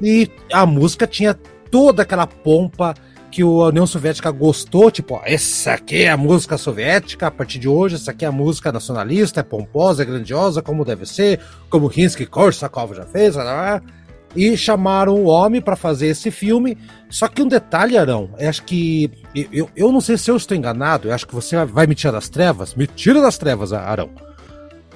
E 0.01 0.31
a 0.53 0.65
música 0.67 1.07
tinha 1.07 1.35
toda 1.71 2.03
aquela 2.03 2.27
pompa 2.27 2.95
que 3.31 3.41
a 3.41 3.47
União 3.47 3.87
Soviética 3.87 4.31
gostou, 4.31 4.91
tipo, 4.91 5.15
ó, 5.15 5.23
essa 5.25 5.73
aqui 5.73 6.03
é 6.03 6.11
a 6.11 6.17
música 6.19 6.59
soviética, 6.59 7.29
a 7.29 7.31
partir 7.31 7.59
de 7.59 7.67
hoje, 7.67 7.95
essa 7.95 8.11
aqui 8.11 8.27
é 8.27 8.29
a 8.29 8.33
música 8.33 8.71
nacionalista, 8.71 9.41
é 9.41 9.43
pomposa, 9.43 10.03
é 10.03 10.07
grandiosa, 10.07 10.61
como 10.61 10.85
deve 10.85 11.07
ser, 11.07 11.41
como 11.71 11.87
Rinsky 11.87 12.27
Korsakov 12.27 12.95
já 12.95 13.07
fez, 13.07 13.35
blá, 13.35 13.45
blá, 13.45 13.81
blá 13.81 14.02
e 14.35 14.57
chamaram 14.57 15.15
o 15.15 15.25
homem 15.25 15.61
para 15.61 15.77
fazer 15.77 16.09
esse 16.09 16.31
filme. 16.31 16.77
Só 17.09 17.29
que 17.29 17.43
um 17.43 17.49
detalhe, 17.49 17.97
Arão, 17.97 18.31
eu 18.39 18.49
acho 18.49 18.63
que. 18.65 19.11
Eu, 19.53 19.69
eu 19.77 19.93
não 19.93 20.01
sei 20.01 20.17
se 20.17 20.31
eu 20.31 20.37
estou 20.37 20.57
enganado, 20.57 21.09
eu 21.09 21.15
acho 21.15 21.27
que 21.27 21.35
você 21.35 21.65
vai 21.65 21.87
me 21.87 21.95
tirar 21.95 22.13
das 22.13 22.29
trevas. 22.29 22.75
Me 22.75 22.87
tira 22.87 23.21
das 23.21 23.39
trevas, 23.39 23.73
Arão. 23.73 24.11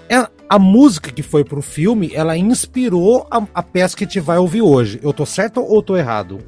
É, 0.09 0.27
a 0.49 0.59
música 0.59 1.11
que 1.11 1.23
foi 1.23 1.45
pro 1.45 1.61
filme, 1.61 2.13
ela 2.15 2.37
inspirou 2.37 3.27
a, 3.31 3.45
a 3.55 3.63
peça 3.63 3.97
que 3.97 4.05
a 4.05 4.07
gente 4.07 4.21
vai 4.21 4.39
ouvir 4.39 4.63
hoje. 4.63 5.01
Eu 5.03 5.13
tô 5.13 5.27
certo 5.27 5.61
ou 5.61 5.83
tô 5.83 5.97
errado? 5.97 6.39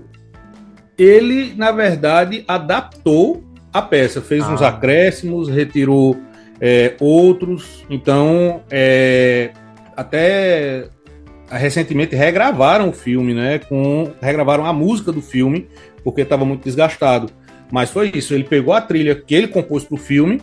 Ele, 0.96 1.55
na 1.57 1.70
verdade, 1.72 2.44
adaptou 2.46 3.44
a 3.72 3.83
peça, 3.83 4.20
fez 4.20 4.44
ah. 4.44 4.53
uns 4.53 4.62
acréscimos, 4.62 5.48
retirou 5.48 6.16
é, 6.61 6.94
outros. 7.01 7.85
Então, 7.90 8.62
é, 8.70 9.51
até 9.96 10.88
recentemente 11.51 12.15
regravaram 12.15 12.89
o 12.89 12.93
filme, 12.93 13.35
né? 13.35 13.59
Com 13.59 14.13
regravaram 14.21 14.65
a 14.65 14.73
música 14.73 15.13
do 15.13 15.23
filme 15.23 15.69
porque 16.05 16.23
estava 16.23 16.45
muito 16.45 16.65
desgastado. 16.65 17.31
Mas 17.71 17.91
foi 17.91 18.11
isso. 18.15 18.35
Ele 18.35 18.45
pegou 18.45 18.73
a 18.73 18.81
trilha 18.81 19.15
que 19.15 19.35
ele 19.35 19.49
compôs 19.49 19.85
para 19.85 19.95
o 19.95 19.99
filme 19.99 20.41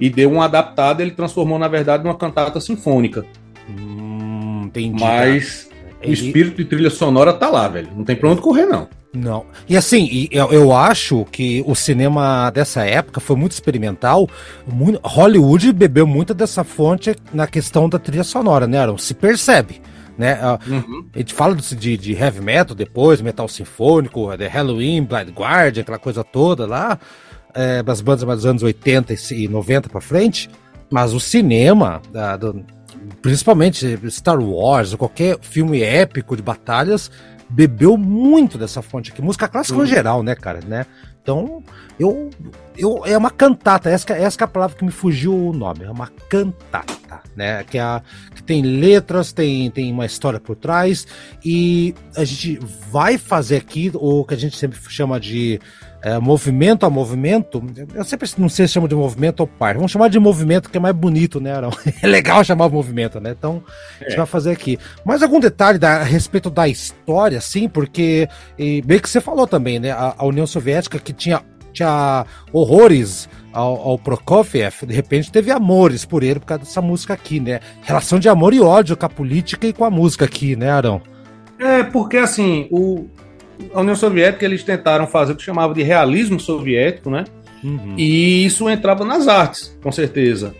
e 0.00 0.08
deu 0.08 0.30
uma 0.32 0.44
adaptada. 0.44 1.02
Ele 1.02 1.10
transformou 1.10 1.58
na 1.58 1.68
verdade 1.68 2.04
numa 2.04 2.16
cantata 2.16 2.60
sinfônica. 2.60 3.24
Hum, 3.68 4.64
entendi. 4.66 5.02
Mas 5.02 5.68
o 6.04 6.10
espírito 6.10 6.56
de 6.56 6.64
trilha 6.64 6.90
sonora 6.90 7.32
tá 7.32 7.48
lá, 7.48 7.68
velho. 7.68 7.88
Não 7.94 8.04
tem 8.04 8.16
pra 8.16 8.30
onde 8.30 8.40
correr 8.40 8.66
não. 8.66 8.88
Não. 9.12 9.46
E 9.66 9.76
assim, 9.76 10.28
eu, 10.30 10.52
eu 10.52 10.72
acho 10.74 11.24
que 11.32 11.64
o 11.66 11.74
cinema 11.74 12.50
dessa 12.50 12.84
época 12.84 13.18
foi 13.18 13.34
muito 13.34 13.52
experimental. 13.52 14.28
Muito, 14.70 15.00
Hollywood 15.02 15.72
bebeu 15.72 16.06
muito 16.06 16.34
dessa 16.34 16.62
fonte 16.62 17.16
na 17.32 17.46
questão 17.46 17.88
da 17.88 17.98
trilha 17.98 18.24
sonora, 18.24 18.66
né, 18.66 18.78
Aaron? 18.78 18.98
Se 18.98 19.14
percebe 19.14 19.80
né? 20.16 20.38
Uhum. 20.66 21.06
A 21.14 21.18
gente 21.18 21.34
fala 21.34 21.54
de, 21.54 21.96
de, 21.96 22.12
heavy 22.12 22.40
metal 22.40 22.74
depois, 22.74 23.20
metal 23.20 23.48
sinfônico, 23.48 24.36
The 24.36 24.48
Halloween, 24.48 25.02
Blind 25.02 25.30
Guardian, 25.30 25.82
aquela 25.82 25.98
coisa 25.98 26.24
toda 26.24 26.66
lá, 26.66 26.98
é, 27.54 27.82
das 27.82 28.00
bandas 28.00 28.24
mais 28.24 28.38
dos 28.38 28.46
anos 28.46 28.62
80 28.62 29.14
e 29.32 29.48
90 29.48 29.88
para 29.88 30.00
frente, 30.00 30.50
mas 30.90 31.12
o 31.12 31.20
cinema, 31.20 32.00
da, 32.12 32.36
do, 32.36 32.64
principalmente 33.22 33.98
Star 34.10 34.40
Wars, 34.40 34.94
qualquer 34.94 35.38
filme 35.40 35.82
épico 35.82 36.36
de 36.36 36.42
batalhas, 36.42 37.10
bebeu 37.48 37.96
muito 37.96 38.58
dessa 38.58 38.82
fonte 38.82 39.12
aqui. 39.12 39.22
Música 39.22 39.48
clássica 39.48 39.78
uhum. 39.78 39.84
em 39.84 39.88
geral, 39.88 40.22
né, 40.22 40.34
cara? 40.34 40.60
Né? 40.66 40.86
Então, 41.22 41.62
eu, 41.98 42.30
eu 42.76 43.02
é 43.04 43.16
uma 43.18 43.30
cantata, 43.30 43.90
essa, 43.90 44.12
essa 44.12 44.38
é 44.40 44.44
a 44.44 44.48
palavra 44.48 44.76
que 44.76 44.84
me 44.84 44.92
fugiu 44.92 45.34
o 45.34 45.52
nome, 45.52 45.84
é 45.84 45.90
uma 45.90 46.08
cantata, 46.28 46.94
né? 47.36 47.62
Que, 47.64 47.78
é 47.78 47.82
a, 47.82 48.02
que 48.34 48.42
tem 48.42 48.62
letras, 48.62 49.32
tem, 49.32 49.70
tem 49.70 49.92
uma 49.92 50.06
história 50.06 50.40
por 50.40 50.56
trás, 50.56 51.06
e 51.44 51.94
a 52.16 52.24
gente 52.24 52.58
vai 52.90 53.18
fazer 53.18 53.56
aqui 53.56 53.90
o 53.94 54.24
que 54.24 54.34
a 54.34 54.38
gente 54.38 54.56
sempre 54.56 54.78
chama 54.88 55.20
de 55.20 55.60
é, 56.06 56.20
movimento 56.20 56.86
a 56.86 56.90
movimento, 56.90 57.60
eu 57.92 58.04
sempre 58.04 58.30
não 58.38 58.48
sei 58.48 58.68
se 58.68 58.74
chama 58.74 58.86
de 58.86 58.94
movimento 58.94 59.40
ou 59.40 59.46
par. 59.46 59.74
Vamos 59.74 59.90
chamar 59.90 60.08
de 60.08 60.20
movimento 60.20 60.70
que 60.70 60.76
é 60.76 60.80
mais 60.80 60.94
bonito, 60.94 61.40
né, 61.40 61.52
Arão? 61.52 61.70
É 62.00 62.06
legal 62.06 62.44
chamar 62.44 62.68
movimento, 62.68 63.18
né? 63.18 63.34
Então, 63.36 63.60
a 64.00 64.04
gente 64.04 64.12
é. 64.12 64.16
vai 64.16 64.26
fazer 64.26 64.52
aqui. 64.52 64.78
Mais 65.04 65.20
algum 65.20 65.40
detalhe 65.40 65.78
da, 65.78 65.96
a 65.96 66.04
respeito 66.04 66.48
da 66.48 66.68
história, 66.68 67.40
sim, 67.40 67.68
porque, 67.68 68.28
e, 68.56 68.82
bem 68.82 69.00
que 69.00 69.10
você 69.10 69.20
falou 69.20 69.48
também, 69.48 69.80
né? 69.80 69.90
A, 69.90 70.14
a 70.16 70.24
União 70.24 70.46
Soviética 70.46 70.98
que 71.00 71.12
tinha, 71.12 71.42
tinha 71.72 72.24
horrores 72.52 73.28
ao, 73.56 73.88
ao, 73.88 73.98
Prokofiev, 73.98 74.84
de 74.86 74.92
repente 74.92 75.32
teve 75.32 75.50
amores 75.50 76.04
por 76.04 76.22
ele 76.22 76.38
por 76.38 76.46
causa 76.46 76.64
dessa 76.64 76.82
música 76.82 77.14
aqui, 77.14 77.40
né? 77.40 77.60
Relação 77.82 78.18
de 78.18 78.28
amor 78.28 78.52
e 78.52 78.60
ódio 78.60 78.96
com 78.96 79.06
a 79.06 79.08
política 79.08 79.66
e 79.66 79.72
com 79.72 79.82
a 79.82 79.90
música 79.90 80.26
aqui, 80.26 80.54
né, 80.54 80.68
Arão? 80.68 81.00
É, 81.58 81.82
porque 81.82 82.18
assim, 82.18 82.68
o, 82.70 83.06
a 83.72 83.80
União 83.80 83.96
Soviética 83.96 84.44
eles 84.44 84.62
tentaram 84.62 85.06
fazer 85.06 85.32
o 85.32 85.36
que 85.36 85.42
chamava 85.42 85.72
de 85.72 85.82
realismo 85.82 86.38
soviético, 86.38 87.08
né? 87.08 87.24
Uhum. 87.64 87.94
E 87.96 88.44
isso 88.44 88.68
entrava 88.68 89.06
nas 89.06 89.26
artes, 89.26 89.74
com 89.82 89.90
certeza. 89.90 90.54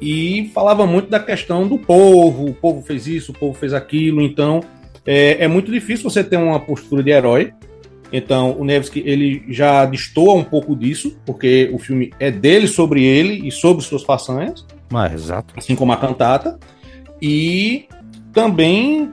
E 0.00 0.52
falava 0.54 0.86
muito 0.86 1.10
da 1.10 1.18
questão 1.18 1.66
do 1.66 1.78
povo, 1.78 2.46
o 2.46 2.54
povo 2.54 2.80
fez 2.80 3.08
isso, 3.08 3.32
o 3.32 3.34
povo 3.34 3.58
fez 3.58 3.74
aquilo, 3.74 4.22
então 4.22 4.62
é, 5.04 5.42
é 5.42 5.48
muito 5.48 5.72
difícil 5.72 6.08
você 6.08 6.22
ter 6.22 6.36
uma 6.36 6.60
postura 6.60 7.02
de 7.02 7.10
herói. 7.10 7.52
Então 8.16 8.52
o 8.56 8.64
Nevsky 8.64 9.02
ele 9.04 9.42
já 9.48 9.84
destoa 9.84 10.34
um 10.34 10.44
pouco 10.44 10.76
disso, 10.76 11.18
porque 11.26 11.68
o 11.72 11.78
filme 11.80 12.12
é 12.20 12.30
dele 12.30 12.68
sobre 12.68 13.02
ele 13.02 13.48
e 13.48 13.50
sobre 13.50 13.82
suas 13.82 14.04
façanhas. 14.04 14.64
Ah, 14.92 15.10
exato. 15.12 15.52
Assim 15.56 15.74
como 15.74 15.92
a 15.92 15.96
cantata. 15.96 16.56
E 17.20 17.88
também, 18.32 19.10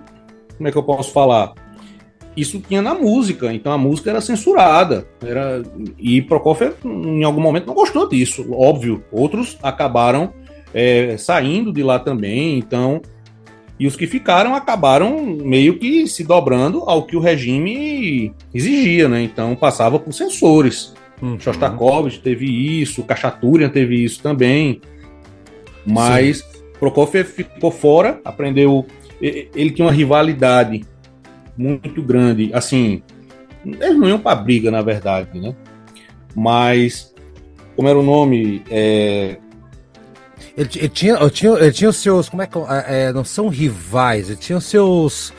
como 0.55 0.69
é 0.69 0.71
que 0.71 0.77
eu 0.77 0.83
posso 0.83 1.11
falar? 1.11 1.53
isso 2.35 2.61
tinha 2.61 2.81
na 2.81 2.93
música, 2.93 3.51
então 3.53 3.73
a 3.73 3.77
música 3.77 4.09
era 4.09 4.21
censurada. 4.21 5.05
Era, 5.21 5.61
e 5.97 6.21
Prokofiev, 6.21 6.75
em 6.85 7.23
algum 7.23 7.41
momento, 7.41 7.67
não 7.67 7.73
gostou 7.73 8.07
disso, 8.07 8.45
óbvio. 8.53 9.03
Outros 9.11 9.57
acabaram 9.61 10.33
é, 10.73 11.17
saindo 11.17 11.73
de 11.73 11.83
lá 11.83 11.99
também, 11.99 12.57
então. 12.57 13.01
E 13.82 13.88
os 13.88 13.96
que 13.96 14.06
ficaram 14.06 14.54
acabaram 14.54 15.26
meio 15.26 15.80
que 15.80 16.06
se 16.06 16.24
dobrando 16.24 16.84
ao 16.86 17.02
que 17.02 17.17
o 17.17 17.20
regime 17.20 18.32
exigia, 18.54 19.10
né? 19.10 19.24
Então 19.24 19.56
passava 19.56 19.98
por 19.98 20.13
censores. 20.13 20.94
Uhum. 21.20 21.39
Shostakovich 21.39 22.20
teve 22.20 22.46
isso, 22.46 23.02
Kachaturian 23.02 23.70
teve 23.70 23.96
isso 24.04 24.22
também. 24.22 24.82
Mas 25.84 26.38
Sim. 26.38 26.62
Prokofiev 26.80 27.28
ficou 27.28 27.72
fora, 27.72 28.22
aprendeu. 28.24 28.86
Ele 29.20 29.72
tinha 29.72 29.88
uma 29.88 29.91
rivalidade 29.91 30.86
muito 31.58 32.04
grande. 32.04 32.52
Assim, 32.54 33.02
eles 33.65 33.98
não 33.98 34.08
iam 34.08 34.20
para 34.20 34.36
briga, 34.36 34.70
na 34.70 34.84
verdade, 34.84 35.39
né? 35.39 35.56
Mas, 36.36 37.15
como 37.76 37.89
era 37.89 37.98
o 37.98 38.04
nome? 38.04 38.62
É... 38.70 39.38
Ele, 40.57 40.69
ele, 40.75 40.89
tinha, 40.89 41.15
ele, 41.15 41.29
tinha, 41.29 41.51
ele 41.53 41.71
tinha 41.71 41.89
os 41.89 41.97
seus. 41.97 42.29
Como 42.29 42.41
é 42.41 42.47
que. 42.47 42.57
É, 42.57 42.85
é, 42.87 43.13
não 43.13 43.23
são 43.23 43.47
rivais, 43.47 44.29
ele 44.29 44.37
tinha 44.37 44.57
os 44.57 44.65
seus. 44.65 45.29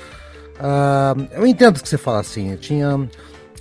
Uh, 0.59 1.29
eu 1.33 1.47
entendo 1.47 1.77
o 1.77 1.83
que 1.83 1.89
você 1.89 1.99
fala 1.99 2.21
assim. 2.21 2.49
Ele 2.49 2.59
tinha 2.59 3.09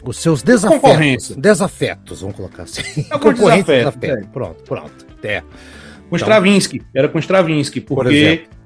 os 0.04 0.18
seus 0.18 0.42
desafetos. 0.42 1.36
Desafetos, 1.36 2.22
vamos 2.22 2.36
colocar 2.36 2.64
assim. 2.64 3.06
É 3.10 3.18
Concorrente 3.18 3.72
desafeto. 3.72 4.24
É. 4.24 4.28
Pronto, 4.32 4.64
pronto. 4.64 5.06
É. 5.24 5.42
Com 5.42 6.16
então, 6.16 6.28
Stravinsky, 6.28 6.82
era 6.94 7.08
com 7.08 7.20
Stravinsky, 7.20 7.82
porque. 7.82 8.46
Por 8.46 8.62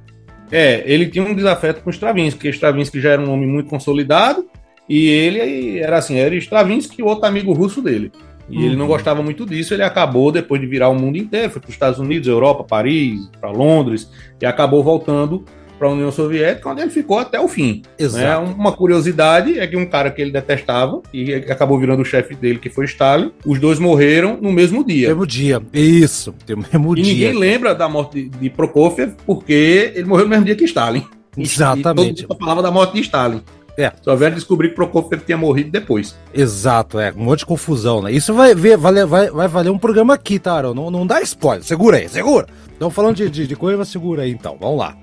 é, 0.51 0.83
ele 0.85 1.07
tinha 1.07 1.23
um 1.23 1.33
desafeto 1.33 1.81
com 1.81 1.89
Stravinsky, 1.89 2.37
porque 2.37 2.49
Stravinsky 2.49 3.01
já 3.01 3.11
era 3.11 3.21
um 3.21 3.31
homem 3.31 3.47
muito 3.47 3.69
consolidado, 3.69 4.47
e 4.87 5.07
ele 5.07 5.79
era 5.79 5.97
assim, 5.97 6.17
era 6.17 6.35
Stravinsky 6.35 7.01
e 7.01 7.03
outro 7.03 7.25
amigo 7.25 7.51
russo 7.51 7.81
dele. 7.81 8.11
E 8.49 8.57
uhum. 8.57 8.63
ele 8.63 8.75
não 8.75 8.85
uhum. 8.85 8.91
gostava 8.91 9.23
muito 9.23 9.45
disso, 9.45 9.73
ele 9.73 9.83
acabou, 9.83 10.31
depois 10.31 10.61
de 10.61 10.67
virar 10.67 10.89
o 10.89 10.95
mundo 10.95 11.17
inteiro, 11.17 11.49
foi 11.49 11.61
para 11.61 11.69
os 11.69 11.73
Estados 11.73 11.99
Unidos, 11.99 12.27
Europa, 12.27 12.63
Paris, 12.63 13.29
para 13.39 13.49
Londres, 13.51 14.09
e 14.39 14.45
acabou 14.45 14.83
voltando 14.83 15.43
para 15.77 15.87
a 15.87 15.91
União 15.91 16.11
Soviética, 16.11 16.69
onde 16.69 16.81
ele 16.81 16.89
ficou 16.89 17.19
até 17.19 17.39
o 17.39 17.47
fim. 17.47 17.81
Né? 17.83 18.05
Exato. 18.05 18.47
Né? 18.47 18.55
Uma 18.57 18.71
curiosidade 18.71 19.59
é 19.59 19.67
que 19.67 19.75
um 19.75 19.85
cara 19.85 20.09
que 20.09 20.21
ele 20.21 20.31
detestava 20.31 21.01
e 21.13 21.33
acabou 21.33 21.77
virando 21.79 22.01
o 22.01 22.05
chefe 22.05 22.35
dele, 22.35 22.59
que 22.59 22.69
foi 22.69 22.85
Stalin, 22.85 23.31
os 23.45 23.59
dois 23.59 23.79
morreram 23.79 24.37
no 24.41 24.51
mesmo 24.51 24.83
dia. 24.85 25.09
Mesmo 25.09 25.27
dia, 25.27 25.61
isso, 25.73 26.33
no 26.47 26.57
mesmo 26.57 26.97
e 26.97 27.01
dia. 27.01 27.13
ninguém 27.13 27.33
lembra 27.37 27.75
da 27.75 27.89
morte 27.89 28.29
de, 28.29 28.49
Prokofiev 28.49 29.13
porque 29.25 29.91
ele 29.95 30.05
morreu 30.05 30.25
no 30.25 30.29
mesmo 30.29 30.45
dia 30.45 30.55
que 30.55 30.65
Stalin. 30.65 31.05
Exatamente. 31.37 32.23
E 32.23 32.27
todo 32.27 32.29
mundo 32.29 32.39
falava 32.39 32.61
da 32.61 32.71
morte 32.71 32.93
de 32.93 33.01
Stalin. 33.01 33.41
É. 33.77 33.91
Só 34.01 34.15
vieram 34.15 34.35
descobrir 34.35 34.69
que 34.69 34.75
Prokofiev 34.75 35.23
tinha 35.25 35.37
morrido 35.37 35.69
depois. 35.69 36.15
Exato, 36.33 36.99
é. 36.99 37.11
Um 37.11 37.25
monte 37.25 37.39
de 37.39 37.45
confusão, 37.45 38.01
né? 38.01 38.11
Isso 38.11 38.33
vai, 38.33 38.55
ver, 38.55 38.77
vai, 38.77 39.05
vai, 39.05 39.29
vai 39.29 39.47
valer 39.47 39.69
um 39.69 39.77
programa 39.77 40.13
aqui, 40.13 40.39
tá, 40.39 40.53
Aaron? 40.53 40.73
Não, 40.73 40.89
não 40.89 41.05
dá 41.05 41.21
spoiler. 41.21 41.63
Segura 41.63 41.97
aí, 41.97 42.07
segura. 42.07 42.47
Estamos 42.71 42.93
falando 42.93 43.17
de, 43.17 43.29
de, 43.29 43.47
de 43.47 43.55
coisa, 43.55 43.83
segura 43.83 44.23
aí 44.23 44.31
então. 44.31 44.57
Vamos 44.59 44.79
lá. 44.79 44.97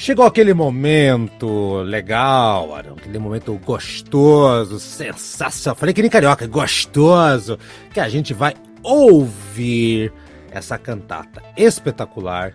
Chegou 0.00 0.24
aquele 0.24 0.54
momento 0.54 1.82
legal, 1.82 2.74
Arão, 2.74 2.94
aquele 2.96 3.18
momento 3.18 3.60
gostoso, 3.62 4.80
sensacional. 4.80 5.76
Falei 5.76 5.92
que 5.92 6.00
nem 6.00 6.10
carioca, 6.10 6.46
gostoso, 6.46 7.58
que 7.92 8.00
a 8.00 8.08
gente 8.08 8.32
vai 8.32 8.54
ouvir 8.82 10.10
essa 10.50 10.78
cantata 10.78 11.42
espetacular 11.54 12.54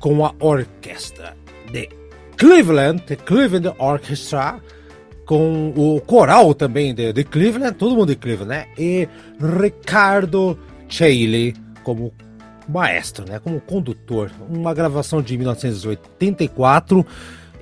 com 0.00 0.22
a 0.22 0.34
orquestra 0.38 1.34
de 1.72 1.88
Cleveland, 2.36 3.02
The 3.02 3.16
Cleveland 3.16 3.74
Orchestra, 3.78 4.60
com 5.24 5.72
o 5.76 6.00
coral 6.00 6.54
também 6.54 6.94
de, 6.94 7.12
de 7.12 7.24
Cleveland, 7.24 7.76
todo 7.76 7.94
mundo 7.94 8.08
de 8.08 8.16
Cleveland, 8.16 8.48
né? 8.48 8.66
E 8.76 9.08
Ricardo 9.40 10.58
Chailey 10.88 11.54
como 11.82 12.12
maestro, 12.68 13.24
né? 13.28 13.38
Como 13.38 13.60
condutor. 13.60 14.30
Uma 14.48 14.74
gravação 14.74 15.22
de 15.22 15.36
1984. 15.36 17.06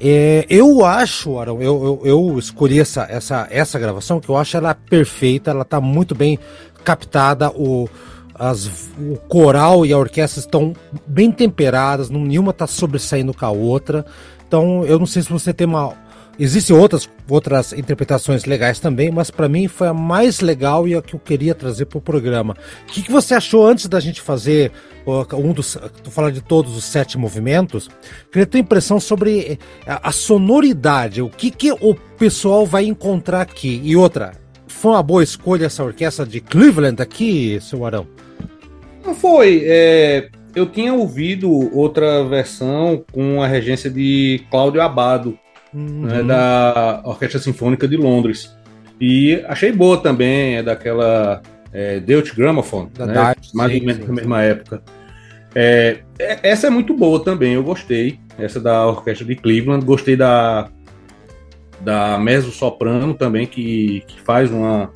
É, 0.00 0.46
eu 0.48 0.84
acho, 0.84 1.38
Arão, 1.38 1.60
eu, 1.60 2.00
eu, 2.02 2.30
eu, 2.30 2.38
escolhi 2.38 2.80
essa, 2.80 3.06
essa, 3.10 3.46
essa 3.50 3.78
gravação 3.78 4.18
que 4.18 4.30
eu 4.30 4.36
acho 4.36 4.56
ela 4.56 4.74
perfeita, 4.74 5.50
ela 5.50 5.60
está 5.60 5.78
muito 5.78 6.14
bem 6.14 6.38
captada, 6.82 7.50
o, 7.50 7.86
as, 8.34 8.66
o 8.98 9.16
coral 9.28 9.84
e 9.84 9.92
a 9.92 9.98
orquestra 9.98 10.40
estão 10.40 10.72
bem 11.06 11.30
temperadas, 11.30 12.08
nenhuma 12.08 12.50
está 12.50 12.66
sobressaindo 12.66 13.34
com 13.34 13.44
a 13.44 13.50
outra. 13.50 14.06
Então, 14.50 14.84
eu 14.84 14.98
não 14.98 15.06
sei 15.06 15.22
se 15.22 15.30
você 15.30 15.54
tem 15.54 15.64
uma 15.64 15.94
Existem 16.40 16.74
outras, 16.74 17.08
outras 17.28 17.72
interpretações 17.72 18.46
legais 18.46 18.80
também, 18.80 19.12
mas 19.12 19.30
para 19.30 19.46
mim 19.46 19.68
foi 19.68 19.86
a 19.86 19.94
mais 19.94 20.40
legal 20.40 20.88
e 20.88 20.94
a 20.94 21.02
que 21.02 21.14
eu 21.14 21.20
queria 21.20 21.54
trazer 21.54 21.84
para 21.84 21.98
o 21.98 22.00
programa. 22.00 22.56
O 22.88 22.92
que, 22.92 23.02
que, 23.02 23.12
você 23.12 23.34
achou 23.34 23.64
antes 23.66 23.86
da 23.86 24.00
gente 24.00 24.20
fazer 24.20 24.72
um 25.34 25.52
dos. 25.52 25.78
Tu 26.02 26.10
fala 26.10 26.32
de 26.32 26.40
todos 26.40 26.76
os 26.76 26.84
sete 26.84 27.16
movimentos. 27.16 27.90
Queria 28.32 28.46
ter 28.46 28.58
impressão 28.58 28.98
sobre 28.98 29.58
a, 29.86 30.08
a 30.08 30.12
sonoridade, 30.12 31.22
o 31.22 31.28
que, 31.28 31.50
que 31.50 31.70
o 31.72 31.94
pessoal 32.18 32.64
vai 32.64 32.86
encontrar 32.86 33.42
aqui. 33.42 33.80
E 33.84 33.94
outra, 33.94 34.32
foi 34.66 34.92
uma 34.92 35.02
boa 35.02 35.22
escolha 35.22 35.66
essa 35.66 35.84
orquestra 35.84 36.24
de 36.24 36.40
Cleveland 36.40 37.02
aqui, 37.02 37.60
seu 37.60 37.84
Arão? 37.84 38.08
Não 39.04 39.14
foi. 39.14 39.62
É, 39.66 40.30
eu 40.54 40.66
tinha 40.66 40.92
ouvido 40.92 41.50
outra 41.76 42.24
versão 42.24 43.04
com 43.12 43.42
a 43.42 43.46
regência 43.46 43.90
de 43.90 44.42
Cláudio 44.50 44.80
Abado 44.80 45.38
uhum. 45.72 46.02
né, 46.02 46.22
da 46.22 47.02
Orquestra 47.04 47.38
Sinfônica 47.38 47.86
de 47.86 47.96
Londres. 47.96 48.54
E 49.00 49.42
achei 49.46 49.72
boa 49.72 49.96
também, 49.96 50.56
é 50.56 50.62
daquela 50.62 51.40
é, 51.72 52.00
Deutsche 52.00 52.34
Grammophon, 52.34 52.90
da 52.94 53.06
né, 53.06 53.34
mais 53.54 53.74
ou 53.74 53.86
menos 53.86 54.06
na 54.06 54.14
mesma 54.14 54.42
época. 54.42 54.82
É, 55.54 55.98
é, 56.18 56.38
essa 56.42 56.66
é 56.66 56.70
muito 56.70 56.94
boa 56.94 57.22
também, 57.22 57.54
eu 57.54 57.62
gostei. 57.62 58.18
Essa 58.38 58.60
da 58.60 58.86
Orquestra 58.86 59.26
de 59.26 59.36
Cleveland, 59.36 59.84
gostei 59.84 60.16
da 60.16 60.68
da 61.80 62.18
mezzo 62.18 62.50
soprano 62.50 63.14
também 63.14 63.46
que, 63.46 64.04
que 64.06 64.20
faz 64.20 64.50
uma 64.50 64.92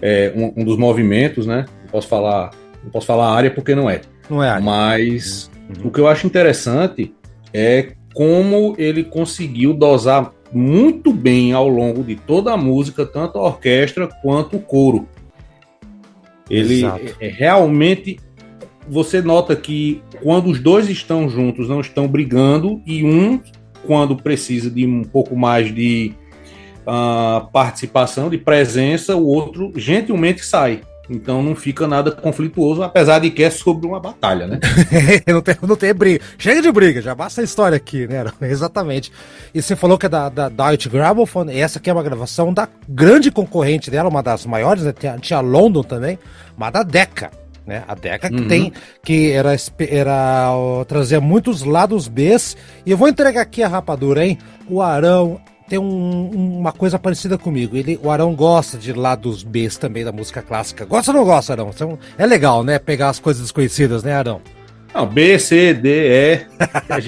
é, 0.00 0.32
um, 0.36 0.60
um, 0.60 0.64
dos 0.64 0.76
movimentos, 0.76 1.46
né? 1.46 1.64
Não 1.82 1.90
posso 1.90 2.06
falar 2.06 2.52
não 2.82 2.90
posso 2.90 3.06
falar 3.06 3.34
área 3.34 3.50
porque 3.50 3.74
não 3.74 3.90
é. 3.90 4.00
Não 4.28 4.42
é 4.42 4.48
área. 4.48 4.64
Mas 4.64 5.50
uhum. 5.78 5.88
o 5.88 5.90
que 5.90 6.00
eu 6.00 6.08
acho 6.08 6.26
interessante 6.26 7.14
é 7.52 7.92
como 8.14 8.74
ele 8.78 9.04
conseguiu 9.04 9.74
dosar 9.74 10.32
muito 10.52 11.12
bem 11.12 11.52
ao 11.52 11.68
longo 11.68 12.02
de 12.04 12.14
toda 12.14 12.52
a 12.52 12.56
música, 12.56 13.04
tanto 13.04 13.38
a 13.38 13.42
orquestra 13.42 14.08
quanto 14.22 14.56
o 14.56 14.60
coro. 14.60 15.08
Ele 16.48 16.84
é, 16.84 17.14
é, 17.20 17.28
realmente 17.28 18.18
você 18.88 19.20
nota 19.20 19.56
que 19.56 20.02
quando 20.22 20.50
os 20.50 20.60
dois 20.60 20.88
estão 20.88 21.28
juntos, 21.28 21.68
não 21.68 21.80
estão 21.80 22.06
brigando, 22.06 22.80
e 22.86 23.02
um, 23.04 23.40
quando 23.86 24.16
precisa 24.16 24.70
de 24.70 24.86
um 24.86 25.02
pouco 25.02 25.34
mais 25.34 25.74
de 25.74 26.12
uh, 26.86 27.50
participação, 27.50 28.28
de 28.28 28.38
presença, 28.38 29.16
o 29.16 29.26
outro 29.26 29.72
gentilmente 29.74 30.44
sai. 30.44 30.82
Então 31.08 31.42
não 31.42 31.54
fica 31.54 31.86
nada 31.86 32.10
conflituoso, 32.10 32.82
apesar 32.82 33.18
de 33.18 33.30
que 33.30 33.42
é 33.42 33.50
sobre 33.50 33.86
uma 33.86 34.00
batalha, 34.00 34.46
né? 34.46 34.58
não, 35.26 35.42
tem, 35.42 35.56
não 35.62 35.76
tem 35.76 35.92
briga. 35.92 36.24
Chega 36.38 36.62
de 36.62 36.72
briga, 36.72 37.02
já 37.02 37.14
basta 37.14 37.40
a 37.40 37.44
história 37.44 37.76
aqui, 37.76 38.06
né? 38.06 38.24
Exatamente. 38.48 39.12
E 39.54 39.60
você 39.60 39.76
falou 39.76 39.98
que 39.98 40.06
é 40.06 40.08
da, 40.08 40.28
da 40.28 40.48
Deutsche 40.48 40.88
Grammophon, 40.88 41.50
essa 41.50 41.78
aqui 41.78 41.90
é 41.90 41.92
uma 41.92 42.02
gravação 42.02 42.54
da 42.54 42.68
grande 42.88 43.30
concorrente 43.30 43.90
dela, 43.90 44.08
uma 44.08 44.22
das 44.22 44.46
maiores, 44.46 44.84
né? 44.84 44.92
tinha, 44.92 45.18
tinha 45.18 45.40
London 45.40 45.82
também, 45.82 46.18
mas 46.56 46.72
da 46.72 46.82
Decca. 46.82 47.30
Né? 47.66 47.82
A 47.88 47.94
Decca 47.94 48.28
que 48.28 48.42
uhum. 48.42 48.48
tem, 48.48 48.72
que 49.02 49.30
era, 49.32 49.56
era 49.88 50.52
trazia 50.86 51.20
muitos 51.20 51.62
lados 51.62 52.08
B. 52.08 52.36
E 52.84 52.90
eu 52.90 52.96
vou 52.96 53.08
entregar 53.08 53.42
aqui 53.42 53.62
a 53.62 53.68
rapadura, 53.68 54.24
hein? 54.24 54.38
O 54.68 54.82
Arão 54.82 55.40
tem 55.68 55.78
um, 55.78 56.58
uma 56.58 56.72
coisa 56.72 56.98
parecida 56.98 57.38
comigo. 57.38 57.76
Ele, 57.76 57.98
o 58.02 58.10
Arão 58.10 58.34
gosta 58.34 58.76
de 58.76 58.92
lados 58.92 59.42
B 59.42 59.68
também 59.80 60.04
da 60.04 60.12
música 60.12 60.42
clássica. 60.42 60.84
Gosta 60.84 61.10
ou 61.10 61.16
não 61.16 61.24
gosta, 61.24 61.52
Arão? 61.52 61.70
Então, 61.74 61.98
é 62.18 62.26
legal, 62.26 62.62
né? 62.62 62.78
Pegar 62.78 63.08
as 63.08 63.18
coisas 63.18 63.42
desconhecidas, 63.42 64.02
né, 64.02 64.14
Arão? 64.14 64.40
Não, 64.94 65.06
B, 65.06 65.38
C, 65.38 65.72
D, 65.72 65.88
E. 65.88 66.46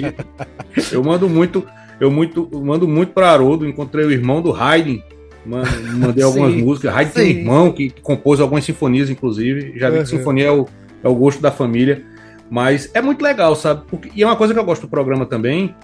eu 0.91 1.05
mando 1.05 1.29
muito, 1.29 1.67
eu 2.01 2.11
muito, 2.11 2.49
eu 2.51 2.61
mando 2.65 2.89
muito 2.89 3.13
para 3.13 3.31
Haroldo. 3.31 3.69
Encontrei 3.69 4.07
o 4.07 4.11
irmão 4.11 4.41
do 4.41 4.55
Haydn. 4.55 5.03
Mandei 5.45 6.25
algumas 6.25 6.55
músicas. 6.55 6.95
Haydn 6.95 7.13
tem 7.13 7.25
um 7.25 7.39
irmão 7.39 7.73
que, 7.73 7.91
que, 7.91 8.01
compôs 8.01 8.41
algumas 8.41 8.65
sinfonias, 8.65 9.11
inclusive. 9.11 9.79
Já 9.79 9.91
vi 9.91 9.99
uhum. 9.99 10.03
que 10.03 10.09
sinfonia 10.09 10.47
é 10.47 10.51
o, 10.51 10.67
é 11.05 11.09
o 11.09 11.15
gosto 11.15 11.43
da 11.43 11.53
família. 11.53 12.03
Mas 12.49 12.91
é 12.95 13.03
muito 13.03 13.23
legal, 13.23 13.55
sabe? 13.55 13.85
Porque, 13.89 14.11
e 14.15 14.23
é 14.23 14.27
uma 14.27 14.37
coisa 14.37 14.55
que 14.55 14.61
eu 14.61 14.65
gosto 14.65 14.83
do 14.83 14.89
programa 14.89 15.27
também 15.27 15.75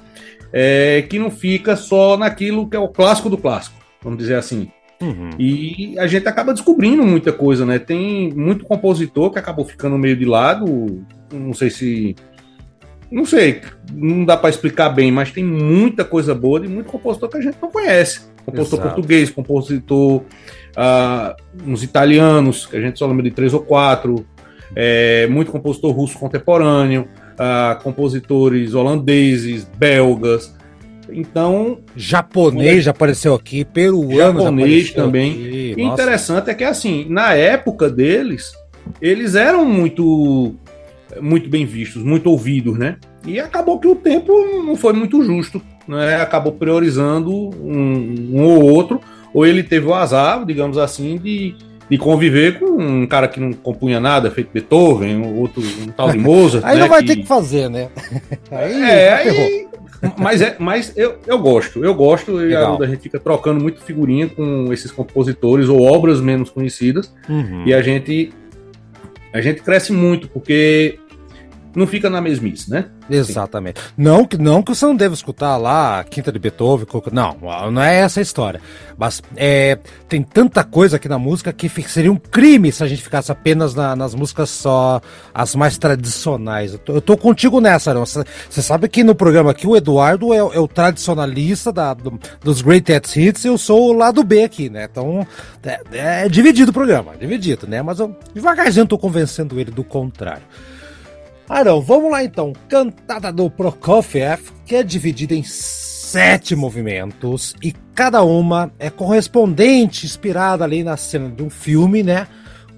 é, 0.53 1.03
que 1.09 1.19
não 1.19 1.31
fica 1.31 1.75
só 1.77 2.17
naquilo 2.17 2.69
que 2.69 2.77
é 2.77 2.79
o 2.79 2.89
clássico 2.89 3.31
do 3.31 3.39
clássico, 3.39 3.77
vamos 4.03 4.19
dizer 4.19 4.35
assim. 4.35 4.71
Uhum. 5.01 5.31
E 5.39 5.99
a 5.99 6.07
gente 6.07 6.29
acaba 6.29 6.53
descobrindo 6.53 7.03
muita 7.03 7.33
coisa, 7.33 7.67
né? 7.67 7.79
Tem 7.79 8.33
muito 8.33 8.65
compositor 8.65 9.33
que 9.33 9.39
acabou 9.39 9.65
ficando 9.65 9.99
meio 9.99 10.17
de 10.17 10.25
lado, 10.25 11.05
não 11.33 11.53
sei 11.53 11.71
se. 11.71 12.15
Não 13.11 13.27
sei, 13.27 13.61
não 13.93 14.25
dá 14.25 14.39
para 14.39 14.49
explicar 14.49 14.89
bem, 14.89 15.13
mas 15.13 15.31
tem 15.31 15.45
muita 15.45 16.03
coisa 16.03 16.35
boa 16.35 16.59
de 16.59 16.67
muito 16.67 16.91
compositor 16.91 17.29
que 17.29 17.37
a 17.37 17.41
gente 17.43 17.59
não 17.61 17.71
conhece. 17.71 18.23
Compositor 18.47 18.79
Exato. 18.79 18.95
português, 18.95 19.31
compositor. 19.31 20.23
Uh, 20.73 21.67
uns 21.67 21.83
italianos, 21.83 22.65
que 22.65 22.75
a 22.75 22.81
gente 22.81 22.99
só 22.99 23.07
lembra 23.07 23.23
de 23.25 23.31
três 23.31 23.53
ou 23.53 23.61
quatro, 23.61 24.25
é, 24.75 25.27
muito 25.27 25.53
compositor 25.53 25.93
russo 25.93 26.19
contemporâneo 26.19 27.07
uh, 27.43 27.83
compositores 27.83 28.75
holandeses, 28.75 29.65
belgas. 29.77 30.55
Então. 31.11 31.79
Japonês 31.97 32.85
já 32.85 32.93
apareceu 32.93 33.35
aqui, 33.35 33.65
peruano 33.65 34.41
japonês 34.41 34.93
também. 34.93 35.33
Aqui. 35.33 35.83
interessante 35.83 36.51
é 36.51 36.55
que, 36.55 36.65
assim, 36.65 37.07
na 37.09 37.35
época 37.35 37.91
deles, 37.91 38.53
eles 39.01 39.35
eram 39.35 39.65
muito, 39.65 40.55
muito 41.21 41.51
bem 41.51 41.67
vistos, 41.67 42.03
muito 42.03 42.31
ouvidos, 42.31 42.79
né? 42.79 42.97
E 43.27 43.39
acabou 43.39 43.79
que 43.79 43.87
o 43.87 43.95
tempo 43.95 44.33
não 44.65 44.75
foi 44.75 44.93
muito 44.93 45.23
justo 45.23 45.61
né, 45.87 46.17
acabou 46.17 46.53
priorizando 46.53 47.33
um, 47.33 48.35
um 48.35 48.43
ou 48.45 48.63
outro, 48.63 49.01
ou 49.33 49.47
ele 49.47 49.63
teve 49.63 49.87
o 49.87 49.95
azar, 49.95 50.45
digamos 50.45 50.79
assim, 50.79 51.19
de, 51.19 51.55
de 51.93 51.99
conviver 51.99 52.59
com 52.59 52.83
um 52.83 53.07
cara 53.07 53.29
que 53.29 53.39
não 53.39 53.53
compunha 53.53 54.01
nada, 54.01 54.31
feito 54.31 54.49
Beethoven, 54.51 55.15
um 55.15 55.39
outro 55.39 55.63
um 55.63 55.89
tal 55.89 56.11
de 56.11 56.17
Mozart. 56.17 56.65
aí 56.65 56.77
né, 56.77 56.81
não 56.81 56.89
vai 56.89 57.03
que... 57.03 57.09
ter 57.09 57.17
que 57.17 57.27
fazer, 57.27 57.69
né? 57.69 57.91
aí, 58.51 58.83
é, 58.83 59.13
aí, 59.13 59.69
mas 60.17 60.41
é, 60.41 60.57
mas 60.59 60.97
eu, 60.97 61.19
eu 61.27 61.39
gosto, 61.39 61.85
eu 61.85 61.95
gosto, 61.95 62.41
e 62.49 62.57
a, 62.57 62.67
a, 62.67 62.87
gente 62.87 63.03
fica 63.03 63.21
trocando 63.21 63.63
muito 63.63 63.83
figurinha 63.83 64.27
com 64.27 64.73
esses 64.73 64.91
compositores 64.91 65.69
ou 65.69 65.83
obras 65.83 66.19
menos 66.19 66.49
conhecidas, 66.49 67.13
uhum. 67.29 67.65
e 67.67 67.75
a 67.75 67.83
gente 67.83 68.33
a 69.31 69.43
gente 69.43 69.61
cresce 69.61 69.93
muito, 69.93 70.29
porque 70.29 70.99
não 71.75 71.87
fica 71.87 72.11
na 72.11 72.21
mesmice, 72.21 72.71
né? 72.71 72.87
Exatamente. 73.09 73.81
Não 73.97 74.25
que, 74.25 74.37
não 74.37 74.63
que 74.63 74.75
você 74.75 74.85
não 74.85 74.95
deve 74.95 75.15
escutar 75.15 75.57
lá 75.57 76.01
a 76.01 76.05
Quinta 76.05 76.31
de 76.31 76.39
Beethoven, 76.39 76.87
não, 77.13 77.37
não 77.71 77.83
é 77.83 77.97
essa 77.97 78.21
a 78.21 78.23
história. 78.23 78.61
Mas 78.97 79.23
é, 79.37 79.79
tem 80.09 80.23
tanta 80.23 80.63
coisa 80.63 80.97
aqui 80.97 81.09
na 81.09 81.19
música 81.19 81.53
que 81.53 81.69
seria 81.89 82.13
um 82.13 82.17
crime 82.17 82.71
se 82.71 82.85
a 82.85 82.87
gente 82.87 83.03
ficasse 83.03 83.33
apenas 83.33 83.75
na, 83.75 83.97
nas 83.97 84.15
músicas 84.15 84.51
só 84.51 85.01
as 85.35 85.55
mais 85.55 85.79
tradicionais. 85.79 86.73
Eu 86.73 86.79
tô, 86.79 86.93
eu 86.95 87.01
tô 87.01 87.17
contigo 87.17 87.61
nessa, 87.61 87.95
não. 87.95 88.05
Você 88.05 88.63
sabe 88.63 88.89
que 88.89 89.03
no 89.03 89.15
programa 89.15 89.51
aqui 89.51 89.67
o 89.67 89.77
Eduardo 89.77 90.33
é, 90.33 90.39
é 90.39 90.61
o 90.61 90.69
tradicionalista 90.69 91.73
da, 91.73 91.95
do, 91.95 92.19
dos 92.43 92.61
Great 92.61 92.93
Hits 92.93 93.45
e 93.45 93.49
eu 93.49 93.59
sou 93.59 93.91
o 93.91 93.93
lado 93.93 94.23
B 94.23 94.45
aqui, 94.45 94.69
né? 94.69 94.89
Então 94.91 95.27
é, 95.63 96.25
é 96.25 96.29
dividido 96.29 96.71
o 96.71 96.75
programa, 96.75 97.17
dividido, 97.19 97.67
né? 97.67 97.83
Mas 97.83 97.99
eu 97.99 98.15
devagarzinho 98.35 98.87
tô 98.87 98.99
convencendo 98.99 99.59
ele 99.59 99.71
do 99.71 99.83
contrário. 99.83 100.43
Arão, 101.53 101.83
vamos 101.83 102.11
lá 102.11 102.25
então. 102.25 102.55
Cantada 102.67 103.31
do 103.31 103.51
Prokofiev, 103.51 104.41
que 104.65 104.75
é 104.75 104.83
dividida 104.83 105.35
em 105.35 105.43
sete 105.43 106.57
movimentos 106.57 107.55
e 107.63 107.73
cada 107.95 108.23
uma 108.23 108.73
é 108.79 108.89
correspondente, 108.89 110.07
inspirada 110.07 110.65
ali 110.65 110.83
na 110.83 110.97
cena 110.97 111.29
de 111.29 111.43
um 111.43 111.51
filme, 111.51 112.03
né? 112.03 112.27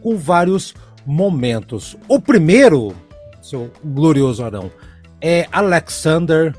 Com 0.03 0.17
vários 0.17 0.75
momentos. 1.07 1.97
O 2.09 2.19
primeiro, 2.21 2.93
seu 3.41 3.71
glorioso 3.85 4.45
Arão, 4.45 4.69
é 5.21 5.47
Alexander 5.53 6.53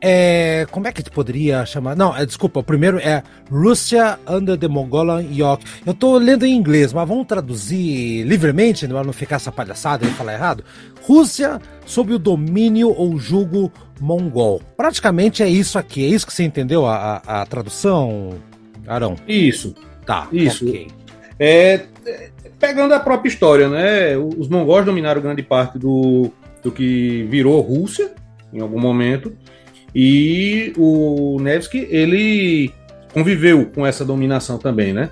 é, 0.00 0.66
como 0.70 0.86
é 0.86 0.92
que 0.92 1.02
tu 1.02 1.10
poderia 1.10 1.66
chamar? 1.66 1.96
Não, 1.96 2.16
é, 2.16 2.24
desculpa, 2.24 2.60
o 2.60 2.62
primeiro 2.62 2.98
é 2.98 3.22
Rússia 3.50 4.18
under 4.28 4.56
the 4.56 4.68
Mongolian 4.68 5.22
Yoke. 5.22 5.64
Eu 5.84 5.92
tô 5.92 6.16
lendo 6.18 6.46
em 6.46 6.54
inglês, 6.54 6.92
mas 6.92 7.08
vamos 7.08 7.26
traduzir 7.26 8.22
livremente, 8.22 8.86
para 8.86 9.02
não 9.02 9.12
ficar 9.12 9.36
essa 9.36 9.50
palhaçada 9.50 10.06
e 10.06 10.10
falar 10.10 10.34
errado. 10.34 10.64
Rússia 11.02 11.60
sob 11.84 12.14
o 12.14 12.18
domínio 12.18 12.94
ou 12.96 13.18
jugo 13.18 13.72
mongol. 14.00 14.62
Praticamente 14.76 15.42
é 15.42 15.48
isso 15.48 15.78
aqui, 15.78 16.04
é 16.04 16.08
isso 16.08 16.26
que 16.26 16.32
você 16.32 16.44
entendeu 16.44 16.86
a, 16.86 17.22
a, 17.26 17.42
a 17.42 17.46
tradução, 17.46 18.34
Arão? 18.86 19.16
Isso. 19.26 19.74
Tá, 20.06 20.28
isso. 20.32 20.68
Okay. 20.68 20.88
É, 21.38 21.86
é, 22.06 22.30
pegando 22.58 22.94
a 22.94 23.00
própria 23.00 23.28
história, 23.28 23.68
né? 23.68 24.16
Os 24.16 24.48
mongóis 24.48 24.84
dominaram 24.84 25.20
grande 25.20 25.42
parte 25.42 25.78
do, 25.78 26.30
do 26.62 26.70
que 26.70 27.26
virou 27.28 27.60
Rússia 27.60 28.12
em 28.52 28.60
algum 28.60 28.80
momento. 28.80 29.32
E 29.94 30.72
o 30.76 31.38
Nevsky, 31.40 31.86
ele 31.90 32.72
conviveu 33.12 33.66
com 33.66 33.86
essa 33.86 34.04
dominação 34.04 34.58
também, 34.58 34.92
né? 34.92 35.10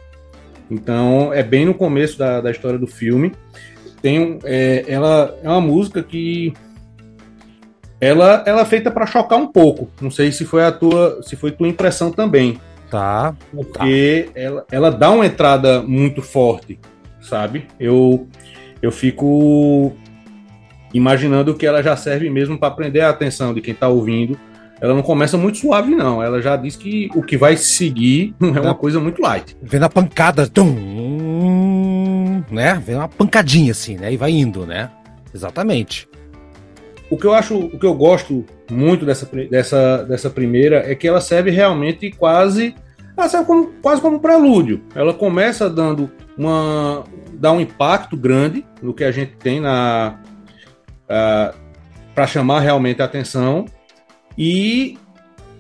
Então, 0.70 1.32
é 1.32 1.42
bem 1.42 1.64
no 1.64 1.74
começo 1.74 2.18
da, 2.18 2.40
da 2.40 2.50
história 2.50 2.78
do 2.78 2.86
filme. 2.86 3.32
Tem, 4.02 4.38
é, 4.44 4.84
ela 4.86 5.36
é 5.42 5.48
uma 5.48 5.60
música 5.60 6.02
que 6.02 6.52
ela, 8.00 8.42
ela 8.46 8.60
é 8.62 8.64
feita 8.64 8.90
para 8.90 9.06
chocar 9.06 9.38
um 9.38 9.46
pouco. 9.46 9.88
Não 10.00 10.10
sei 10.10 10.30
se 10.30 10.44
foi 10.44 10.64
a 10.64 10.72
tua, 10.72 11.22
se 11.22 11.36
foi 11.36 11.50
tua 11.50 11.68
impressão 11.68 12.10
também. 12.10 12.60
Tá. 12.90 13.34
Porque 13.52 14.30
tá. 14.32 14.40
Ela, 14.40 14.66
ela 14.70 14.90
dá 14.90 15.10
uma 15.10 15.26
entrada 15.26 15.82
muito 15.82 16.20
forte, 16.22 16.78
sabe? 17.20 17.66
Eu 17.80 18.28
eu 18.82 18.92
fico 18.92 19.96
imaginando 20.92 21.54
que 21.54 21.66
ela 21.66 21.82
já 21.82 21.96
serve 21.96 22.28
mesmo 22.28 22.58
para 22.58 22.70
prender 22.70 23.02
a 23.02 23.10
atenção 23.10 23.54
de 23.54 23.60
quem 23.60 23.72
está 23.72 23.88
ouvindo 23.88 24.38
ela 24.80 24.94
não 24.94 25.02
começa 25.02 25.36
muito 25.38 25.58
suave, 25.58 25.94
não. 25.94 26.22
Ela 26.22 26.40
já 26.40 26.56
diz 26.56 26.76
que 26.76 27.08
o 27.14 27.22
que 27.22 27.36
vai 27.36 27.56
seguir 27.56 28.34
é 28.40 28.60
uma 28.60 28.74
coisa 28.74 29.00
muito 29.00 29.22
light. 29.22 29.56
Vem 29.62 29.80
na 29.80 29.88
pancada, 29.88 30.46
tum, 30.46 30.74
né? 32.50 32.80
Vem 32.84 32.96
uma 32.96 33.08
pancadinha 33.08 33.72
assim, 33.72 33.96
né? 33.96 34.12
E 34.12 34.16
vai 34.16 34.30
indo, 34.32 34.66
né? 34.66 34.90
Exatamente. 35.34 36.08
O 37.08 37.16
que 37.16 37.26
eu 37.26 37.32
acho, 37.32 37.56
o 37.56 37.78
que 37.78 37.86
eu 37.86 37.94
gosto 37.94 38.44
muito 38.70 39.06
dessa, 39.06 39.26
dessa, 39.48 40.04
dessa 40.04 40.28
primeira 40.28 40.90
é 40.90 40.94
que 40.94 41.06
ela 41.06 41.20
serve 41.20 41.50
realmente 41.50 42.10
quase, 42.10 42.74
ela 43.16 43.28
serve 43.28 43.46
como, 43.46 43.72
quase 43.80 44.02
como 44.02 44.16
um 44.16 44.20
prelúdio. 44.20 44.82
Ela 44.94 45.14
começa 45.14 45.70
dando 45.70 46.10
uma, 46.36 47.04
dá 47.34 47.52
um 47.52 47.60
impacto 47.60 48.16
grande 48.16 48.64
no 48.82 48.92
que 48.92 49.04
a 49.04 49.12
gente 49.12 49.36
tem 49.36 49.60
na 49.60 50.18
uh, 51.04 51.56
para 52.14 52.26
chamar 52.26 52.60
realmente 52.60 53.00
a 53.00 53.04
atenção 53.04 53.66
e 54.37 54.99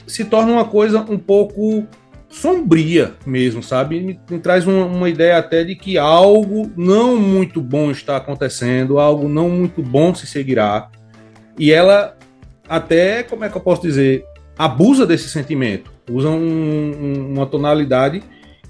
se 0.06 0.24
torna 0.24 0.52
uma 0.52 0.64
coisa 0.64 1.00
um 1.00 1.18
pouco 1.18 1.86
sombria 2.28 3.14
mesmo, 3.24 3.62
sabe? 3.62 4.00
Me, 4.00 4.20
me 4.30 4.38
traz 4.38 4.66
uma, 4.66 4.84
uma, 4.84 5.08
ideia 5.08 5.38
até 5.38 5.64
de 5.64 5.74
que 5.74 5.96
algo 5.96 6.70
não 6.76 7.16
muito 7.16 7.60
bom 7.60 7.90
está 7.90 8.16
acontecendo, 8.16 8.98
algo 8.98 9.28
não 9.28 9.48
muito 9.48 9.82
bom 9.82 10.14
se 10.14 10.26
seguirá. 10.26 10.90
E 11.58 11.72
ela 11.72 12.16
até, 12.68 13.22
como 13.22 13.44
é 13.44 13.48
que 13.48 13.56
eu 13.56 13.60
posso 13.60 13.82
dizer, 13.82 14.24
abusa 14.58 15.06
desse 15.06 15.28
sentimento, 15.28 15.92
usa 16.10 16.28
um, 16.28 16.34
um, 16.34 17.32
uma 17.34 17.46
tonalidade 17.46 18.22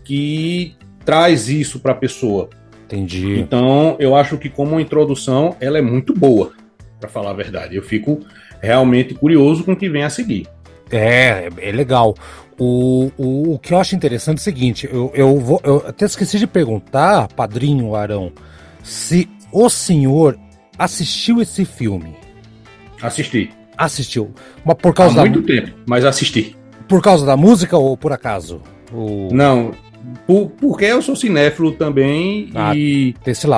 que 0.05 0.77
traz 1.05 1.49
isso 1.49 1.81
para 1.81 1.92
a 1.92 1.97
pessoa. 1.97 2.49
Entendi. 2.85 3.40
Então, 3.40 3.97
eu 3.99 4.14
acho 4.14 4.38
que 4.38 4.49
como 4.49 4.79
introdução, 4.79 5.57
ela 5.61 5.79
é 5.79 5.83
muito 5.83 6.14
boa, 6.14 6.53
para 7.01 7.09
falar 7.09 7.31
a 7.31 7.35
verdade. 7.35 7.75
Eu 7.75 7.83
fico 7.83 8.21
realmente 8.61 9.14
curioso 9.14 9.64
com 9.64 9.73
o 9.73 9.77
que 9.77 9.88
vem 9.88 10.03
a 10.03 10.11
seguir. 10.11 10.47
É, 10.90 11.49
é 11.59 11.73
legal. 11.73 12.14
O, 12.59 13.11
o, 13.19 13.55
o 13.55 13.59
que 13.59 13.75
eu 13.75 13.79
acho 13.79 13.95
interessante 13.95 14.38
é 14.38 14.40
o 14.40 14.45
seguinte: 14.45 14.88
eu, 14.90 15.11
eu, 15.14 15.38
vou, 15.38 15.61
eu 15.64 15.85
até 15.87 16.07
esqueci 16.07 16.38
de 16.38 16.47
perguntar, 16.47 17.29
padrinho 17.29 17.95
Arão, 17.95 18.33
se 18.83 19.29
o 19.53 19.69
senhor 19.69 20.38
assistiu 20.79 21.40
esse 21.40 21.64
filme. 21.64 22.16
Assisti. 23.01 23.51
Assistiu. 23.77 24.33
Mas 24.64 24.77
por 24.77 24.95
causa 24.95 25.21
Há 25.21 25.25
muito 25.25 25.42
da... 25.42 25.47
tempo, 25.47 25.77
mas 25.87 26.05
assisti. 26.05 26.57
Por 26.88 27.03
causa 27.03 27.27
da 27.27 27.37
música 27.37 27.77
ou 27.77 27.97
por 27.97 28.12
acaso? 28.12 28.62
O... 28.92 29.29
Não, 29.33 29.73
por, 30.27 30.51
porque 30.61 30.85
eu 30.85 31.03
sou 31.03 31.16
cinéfilo 31.16 31.73
também 31.73 32.51
ah, 32.55 32.75
e 32.75 33.14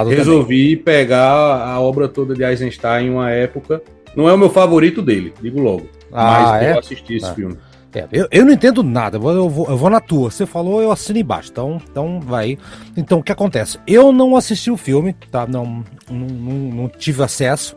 resolvi 0.09 0.77
também. 0.77 0.85
pegar 0.85 1.23
a 1.23 1.81
obra 1.81 2.09
toda 2.09 2.35
de 2.35 2.43
Eisenstein 2.43 3.07
em 3.07 3.11
uma 3.11 3.31
época 3.31 3.83
não 4.18 4.28
é 4.28 4.35
o 4.35 4.37
meu 4.37 4.50
favorito 4.50 5.00
dele, 5.00 5.33
digo 5.40 5.61
logo. 5.61 5.87
Ah, 6.12 6.40
mas 6.40 6.62
é? 6.64 6.72
eu 6.72 6.78
assisti 6.81 7.14
esse 7.14 7.26
ah. 7.26 7.35
filme. 7.35 7.57
É, 7.94 8.09
eu, 8.11 8.26
eu 8.33 8.44
não 8.44 8.52
entendo 8.52 8.83
nada, 8.83 9.16
eu 9.16 9.48
vou, 9.48 9.68
eu 9.68 9.76
vou 9.76 9.88
na 9.88 10.00
tua. 10.00 10.28
Você 10.28 10.44
falou, 10.44 10.83
eu 10.83 10.90
assino 10.90 11.20
embaixo. 11.20 11.50
Então, 11.52 11.81
então 11.88 12.20
vai. 12.20 12.59
Então, 12.96 13.20
o 13.20 13.22
que 13.22 13.31
acontece? 13.31 13.78
Eu 13.87 14.12
não 14.12 14.35
assisti 14.35 14.72
o 14.72 14.76
filme, 14.76 15.12
tá? 15.31 15.46
Não, 15.46 15.85
não, 16.11 16.26
não, 16.26 16.52
não 16.52 16.88
tive 16.88 17.22
acesso. 17.22 17.76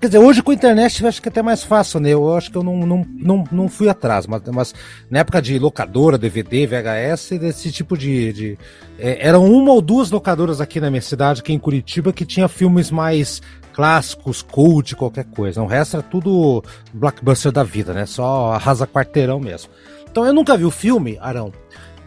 Quer 0.00 0.06
dizer, 0.06 0.18
hoje 0.18 0.40
com 0.40 0.52
a 0.52 0.54
internet 0.54 1.02
eu 1.02 1.08
acho 1.08 1.20
que 1.20 1.28
é 1.28 1.30
até 1.30 1.42
mais 1.42 1.64
fácil, 1.64 1.98
né? 1.98 2.10
Eu 2.10 2.32
acho 2.36 2.50
que 2.50 2.56
eu 2.56 2.62
não, 2.62 2.86
não, 2.86 3.06
não, 3.16 3.44
não 3.50 3.68
fui 3.68 3.88
atrás, 3.88 4.28
mas, 4.28 4.40
mas 4.52 4.74
na 5.10 5.18
época 5.18 5.42
de 5.42 5.58
locadora, 5.58 6.16
DVD, 6.16 6.64
VHS, 6.64 7.30
desse 7.40 7.72
tipo 7.72 7.98
de. 7.98 8.32
de 8.32 8.58
é, 8.98 9.26
eram 9.26 9.44
uma 9.46 9.72
ou 9.72 9.82
duas 9.82 10.12
locadoras 10.12 10.60
aqui 10.60 10.78
na 10.78 10.90
minha 10.90 11.02
cidade, 11.02 11.40
aqui 11.40 11.52
em 11.52 11.58
Curitiba, 11.58 12.12
que 12.12 12.24
tinha 12.24 12.46
filmes 12.46 12.90
mais 12.92 13.42
clássicos, 13.74 14.40
cult, 14.42 14.94
qualquer 14.94 15.24
coisa. 15.24 15.62
O 15.62 15.66
resto 15.66 15.96
era 15.96 16.02
tudo 16.02 16.62
blockbuster 16.92 17.52
da 17.52 17.64
vida, 17.64 17.92
né? 17.92 18.06
Só 18.06 18.52
arrasa 18.52 18.86
quarteirão 18.86 19.40
mesmo. 19.40 19.70
Então 20.08 20.24
eu 20.24 20.32
nunca 20.32 20.56
vi 20.56 20.64
o 20.64 20.70
filme, 20.70 21.18
Arão, 21.20 21.52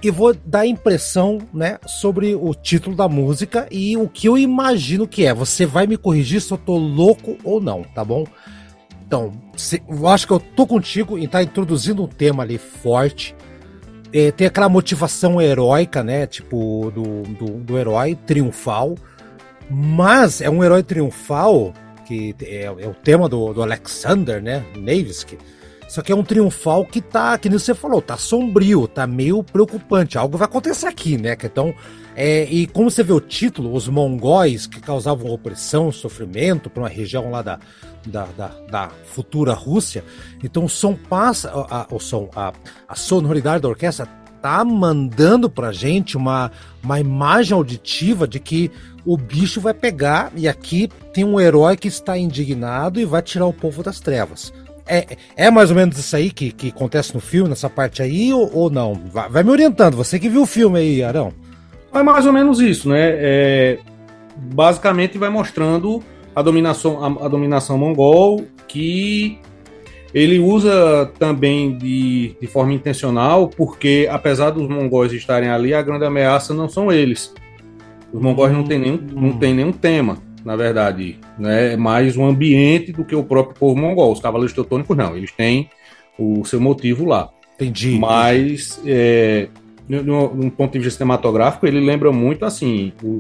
e 0.02 0.10
vou 0.10 0.34
dar 0.46 0.66
impressão, 0.66 1.40
né, 1.54 1.78
sobre 1.86 2.36
o 2.36 2.54
título 2.54 2.96
da 2.96 3.10
música 3.10 3.68
e 3.70 3.98
o 3.98 4.08
que 4.08 4.28
eu 4.28 4.38
imagino 4.38 5.08
que 5.08 5.26
é. 5.26 5.34
Você 5.34 5.66
vai 5.66 5.88
me 5.88 5.98
corrigir 5.98 6.40
se 6.40 6.52
eu 6.52 6.58
tô 6.58 6.78
louco 6.78 7.38
ou 7.44 7.60
não, 7.60 7.84
tá 7.84 8.06
bom? 8.06 8.26
Então, 9.06 9.34
se, 9.56 9.82
eu 9.88 10.08
acho 10.08 10.28
que 10.28 10.34
eu 10.34 10.40
tô 10.40 10.68
contigo 10.68 11.18
estar 11.18 11.40
tá 11.40 11.44
introduzindo 11.44 12.04
um 12.04 12.08
tema 12.08 12.44
ali 12.44 12.58
forte. 12.58 13.36
É, 14.14 14.32
tem 14.32 14.48
aquela 14.48 14.70
motivação 14.70 15.42
heróica, 15.42 16.04
né? 16.04 16.28
Tipo, 16.28 16.92
do, 16.94 17.24
do, 17.24 17.52
do 17.60 17.78
herói 17.78 18.16
triunfal. 18.16 18.96
Mas 19.70 20.42
é 20.42 20.50
um 20.50 20.64
herói 20.64 20.84
triunfal, 20.84 21.74
que 22.06 22.36
é, 22.42 22.64
é 22.64 22.88
o 22.88 22.94
tema 22.94 23.28
do, 23.28 23.54
do 23.54 23.62
Alexander, 23.62 24.42
né? 24.42 24.66
Nevsky. 24.76 25.38
Isso 25.88 26.02
aqui 26.02 26.12
é 26.12 26.16
um 26.16 26.24
triunfal 26.24 26.86
que 26.86 27.00
tá, 27.00 27.38
que 27.38 27.48
nem 27.48 27.58
você 27.58 27.74
falou, 27.74 28.02
tá 28.02 28.18
sombrio, 28.18 28.88
tá 28.88 29.08
meio 29.08 29.42
preocupante. 29.42 30.18
Algo 30.18 30.38
vai 30.38 30.46
acontecer 30.46 30.86
aqui, 30.86 31.18
né? 31.18 31.38
Então, 31.42 31.74
é, 32.14 32.44
e 32.46 32.68
como 32.68 32.92
você 32.92 33.04
vê 33.04 33.14
o 33.14 33.22
título, 33.22 33.74
os 33.74 33.88
mongóis 33.88 34.68
que 34.68 34.82
causavam 34.82 35.32
opressão, 35.32 35.92
sofrimento 35.92 36.70
para 36.70 36.84
uma 36.84 36.90
região 36.90 37.32
lá 37.32 37.42
da, 37.42 37.60
da, 38.06 38.26
da, 38.26 38.48
da, 38.70 38.90
futura 39.06 39.54
Rússia. 39.54 40.04
Então 40.44 40.66
o 40.66 40.70
som 40.70 40.94
passa, 40.94 41.52
a, 41.52 41.88
o 41.90 42.00
som, 42.00 42.30
a, 42.36 42.52
a 42.88 42.96
sonoridade 42.96 43.62
da 43.62 43.70
orquestra 43.70 44.08
tá 44.42 44.64
mandando 44.64 45.50
pra 45.50 45.72
gente 45.72 46.18
uma, 46.18 46.52
uma 46.84 47.00
imagem 47.00 47.54
auditiva 47.54 48.28
de 48.28 48.40
que 48.40 48.72
o 49.06 49.18
bicho 49.18 49.62
vai 49.62 49.74
pegar 49.74 50.32
e 50.36 50.48
aqui 50.48 50.90
tem 51.14 51.24
um 51.24 51.40
herói 51.40 51.78
que 51.78 51.88
está 51.88 52.18
indignado 52.18 53.00
e 53.00 53.06
vai 53.06 53.22
tirar 53.22 53.46
o 53.46 53.54
povo 53.54 53.82
das 53.82 54.00
trevas. 54.00 54.54
É, 54.86 55.18
é 55.36 55.52
mais 55.52 55.70
ou 55.70 55.76
menos 55.76 55.98
isso 55.98 56.16
aí 56.16 56.32
que, 56.32 56.52
que 56.52 56.70
acontece 56.70 57.14
no 57.14 57.20
filme, 57.20 57.50
nessa 57.50 57.70
parte 57.70 58.02
aí, 58.02 58.34
ou, 58.34 58.50
ou 58.54 58.70
não? 58.70 58.94
Vai, 58.94 59.30
vai, 59.30 59.44
me 59.44 59.52
orientando, 59.52 59.96
você 59.96 60.18
que 60.18 60.30
viu 60.30 60.44
o 60.44 60.46
filme 60.46 60.80
aí, 60.80 61.04
Arão. 61.04 61.34
É 61.94 62.02
mais 62.02 62.26
ou 62.26 62.34
menos 62.34 62.60
isso, 62.60 62.90
né? 62.90 63.10
É, 63.14 63.80
basicamente 64.36 65.18
vai 65.18 65.30
mostrando 65.30 66.02
a 66.36 66.42
dominação, 66.42 67.04
a, 67.04 67.26
a 67.26 67.28
dominação 67.28 67.78
mongol, 67.78 68.46
que 68.68 69.40
ele 70.14 70.40
usa 70.40 71.12
também 71.20 71.78
de, 71.78 72.36
de 72.40 72.48
forma 72.48 72.74
intencional, 72.74 73.50
porque 73.50 74.08
apesar 74.10 74.52
dos 74.52 74.68
mongóis 74.68 75.12
estarem 75.12 75.50
ali, 75.50 75.74
a 75.74 75.82
grande 75.82 76.06
ameaça 76.06 76.54
não 76.54 76.70
são 76.70 76.92
eles. 76.92 77.34
Os 78.12 78.22
mongóis 78.22 78.54
não 78.54 78.64
têm 78.64 78.80
nenhum, 78.80 79.00
não 79.14 79.34
tem 79.34 79.54
nenhum 79.54 79.72
tema, 79.72 80.18
na 80.46 80.56
verdade. 80.56 81.20
Né? 81.38 81.74
É 81.74 81.78
mais 81.78 82.16
um 82.16 82.26
ambiente 82.26 82.92
do 82.92 83.04
que 83.04 83.16
o 83.16 83.24
próprio 83.24 83.56
povo 83.60 83.80
mongol. 83.80 84.12
Os 84.12 84.22
cavaleiros 84.22 84.54
teutônicos 84.54 84.96
não, 84.96 85.16
eles 85.16 85.32
têm 85.32 85.70
o 86.18 86.44
seu 86.46 86.60
motivo 86.60 87.06
lá. 87.06 87.30
Entendi. 87.56 87.98
Mas, 88.00 88.82
é, 88.86 89.50
num 89.88 90.50
ponto 90.50 90.74
de 90.74 90.80
vista 90.80 90.98
cinematográfico, 90.98 91.68
ele 91.68 91.80
lembra 91.80 92.12
muito 92.12 92.46
assim. 92.46 92.94
O, 93.04 93.20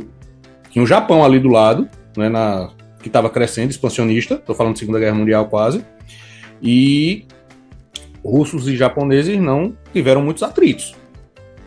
tinha 0.69 0.83
o 0.83 0.87
Japão 0.87 1.23
ali 1.23 1.39
do 1.39 1.49
lado, 1.49 1.87
né, 2.15 2.29
na, 2.29 2.69
que 3.01 3.07
estava 3.07 3.29
crescendo, 3.29 3.71
expansionista, 3.71 4.35
estou 4.35 4.55
falando 4.55 4.73
de 4.73 4.79
Segunda 4.79 4.99
Guerra 4.99 5.15
Mundial 5.15 5.45
quase, 5.47 5.83
e 6.61 7.25
russos 8.23 8.67
e 8.67 8.75
japoneses 8.75 9.39
não 9.39 9.75
tiveram 9.93 10.21
muitos 10.21 10.43
atritos. 10.43 10.95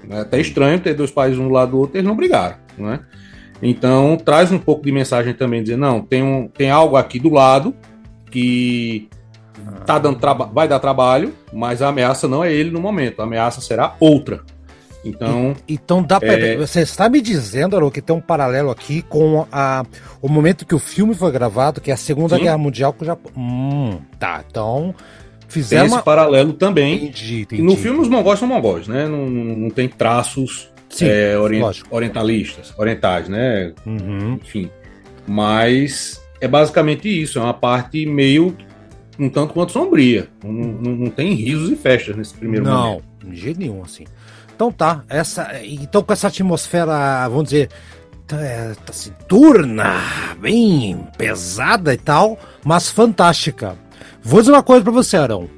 É 0.09 0.21
até 0.21 0.41
estranho 0.41 0.81
ter 0.81 0.95
dois 0.95 1.11
países 1.11 1.39
um 1.39 1.49
do 1.49 1.55
lado 1.55 1.73
do 1.73 1.79
outro, 1.79 1.97
eles 1.97 2.07
não 2.07 2.17
brigaram, 2.17 2.57
né? 2.77 3.01
Então 3.63 4.17
traz 4.17 4.51
um 4.51 4.59
pouco 4.59 4.83
de 4.85 4.93
mensagem 4.93 5.35
também, 5.35 5.63
dizer, 5.63 5.77
não, 5.77 6.01
tem, 6.01 6.23
um, 6.23 6.49
tem 6.49 6.71
algo 6.71 6.97
aqui 6.97 7.19
do 7.19 7.31
lado 7.31 7.75
que 8.31 9.09
tá 9.85 9.99
dando 9.99 10.19
vai 10.53 10.67
dar 10.67 10.79
trabalho, 10.79 11.35
mas 11.53 11.83
a 11.83 11.89
ameaça 11.89 12.27
não 12.27 12.43
é 12.43 12.53
ele 12.53 12.71
no 12.71 12.81
momento, 12.81 13.21
a 13.21 13.25
ameaça 13.25 13.61
será 13.61 13.95
outra. 14.01 14.43
Então, 15.05 15.57
então 15.67 16.03
dá 16.03 16.21
pra, 16.21 16.35
é... 16.35 16.57
Você 16.57 16.81
está 16.81 17.09
me 17.09 17.21
dizendo, 17.21 17.77
Aro, 17.77 17.91
que 17.91 18.03
tem 18.03 18.15
um 18.15 18.21
paralelo 18.21 18.71
aqui 18.71 19.03
com 19.03 19.47
a, 19.51 19.85
o 20.21 20.29
momento 20.29 20.67
que 20.67 20.75
o 20.75 20.79
filme 20.79 21.15
foi 21.15 21.33
gravado, 21.33 21.81
que 21.81 21.91
é 21.91 21.95
a 21.95 21.97
Segunda 21.97 22.37
Sim. 22.37 22.43
Guerra 22.43 22.59
Mundial 22.59 22.93
com 22.93 23.03
o 23.03 23.07
Japão. 23.07 23.33
Hum, 23.37 23.99
tá, 24.19 24.45
então. 24.49 24.95
Fizeram 25.49 25.83
tem 25.83 25.87
esse 25.87 25.97
uma... 25.97 26.03
paralelo 26.03 26.53
também. 26.53 26.97
Entendi, 26.97 27.41
entendi, 27.41 27.63
no 27.63 27.77
filme, 27.77 27.99
os 27.99 28.09
mongóis 28.09 28.39
são 28.39 28.47
mongóis, 28.47 28.87
né? 28.87 29.09
Não, 29.09 29.29
não 29.29 29.71
tem 29.71 29.89
traços 29.89 30.71
Sim, 30.89 31.07
é, 31.09 31.37
orient... 31.39 31.83
orientalistas, 31.91 32.73
orientais, 32.79 33.29
né? 33.29 33.73
Uhum. 33.87 34.35
Enfim. 34.35 34.71
Mas 35.27 36.21
é 36.41 36.47
basicamente 36.47 37.09
isso, 37.09 37.39
é 37.39 37.43
uma 37.43 37.55
parte 37.55 38.07
meio 38.07 38.57
um 39.19 39.29
tanto 39.29 39.53
quanto 39.53 39.73
sombria. 39.73 40.29
Não, 40.43 40.53
não, 40.53 40.97
não 40.97 41.11
tem 41.11 41.35
risos 41.35 41.71
e 41.71 41.77
festas 41.77 42.17
nesse 42.17 42.35
primeiro 42.35 42.65
não, 42.65 42.83
momento. 42.83 43.05
Não, 43.23 43.31
de 43.31 43.37
jeito 43.37 43.61
nenhum, 43.61 43.83
assim. 43.83 44.05
Então 44.61 44.71
tá, 44.71 45.03
essa, 45.09 45.53
então 45.65 46.03
com 46.03 46.13
essa 46.13 46.27
atmosfera, 46.27 47.27
vamos 47.31 47.45
dizer, 47.45 47.71
é, 48.31 48.75
assim, 48.87 49.11
turna, 49.27 49.95
bem 50.39 51.09
pesada 51.17 51.95
e 51.95 51.97
tal, 51.97 52.39
mas 52.63 52.91
fantástica. 52.91 53.75
Vou 54.23 54.41
dizer 54.41 54.53
uma 54.53 54.63
coisa 54.63 54.83
para 54.83 54.93
você, 54.93 55.17
Arão. 55.17 55.49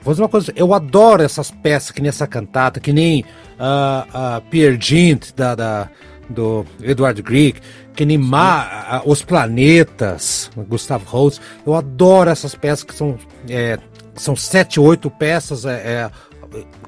Vou 0.00 0.14
dizer 0.14 0.22
uma 0.22 0.28
coisa, 0.30 0.54
eu 0.56 0.72
adoro 0.72 1.22
essas 1.22 1.50
peças 1.50 1.90
que 1.90 2.00
nem 2.00 2.08
essa 2.08 2.26
cantata, 2.26 2.80
que 2.80 2.94
nem 2.94 3.26
uh, 3.60 4.38
uh, 4.38 4.40
Pierre 4.48 4.78
Gint, 4.80 5.34
da, 5.36 5.54
da, 5.54 5.90
do 6.30 6.64
Edward 6.80 7.20
Grieg, 7.20 7.60
que 7.94 8.06
nem 8.06 8.16
Ma, 8.16 9.02
uh, 9.04 9.10
Os 9.10 9.20
Planetas, 9.20 10.50
Gustavo 10.66 11.04
Holst. 11.04 11.42
Eu 11.66 11.74
adoro 11.74 12.30
essas 12.30 12.54
peças 12.54 12.84
que 12.84 12.94
são, 12.94 13.18
é, 13.50 13.78
são 14.14 14.34
sete, 14.34 14.80
oito 14.80 15.10
peças, 15.10 15.66
é, 15.66 15.74
é, 15.74 16.10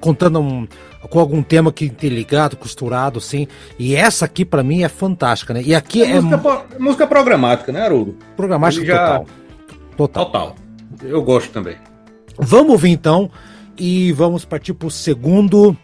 contando 0.01 0.41
um, 0.41 0.67
com 1.09 1.21
algum 1.21 1.43
tema 1.43 1.73
que 1.73 1.85
interligado, 1.85 2.57
costurado, 2.57 3.19
assim. 3.19 3.47
E 3.79 3.95
essa 3.95 4.25
aqui, 4.25 4.45
para 4.45 4.63
mim, 4.63 4.83
é 4.83 4.89
fantástica, 4.89 5.55
né? 5.55 5.63
E 5.65 5.75
aqui 5.75 6.03
é. 6.03 6.17
é 6.17 6.21
música, 6.21 6.65
música 6.79 7.07
programática, 7.07 7.73
né, 7.73 7.83
Haroldo? 7.83 8.17
Programática 8.37 8.85
já... 8.85 9.19
total. 9.19 9.27
Total. 9.97 10.27
Total. 10.27 10.57
Eu 11.03 11.23
gosto 11.23 11.51
também. 11.53 11.77
Vamos 12.39 12.73
ouvir 12.73 12.91
então 12.91 13.31
e 13.77 14.13
vamos 14.13 14.45
partir 14.45 14.75
para 14.75 14.89
o 14.89 14.91
segundo. 14.91 15.77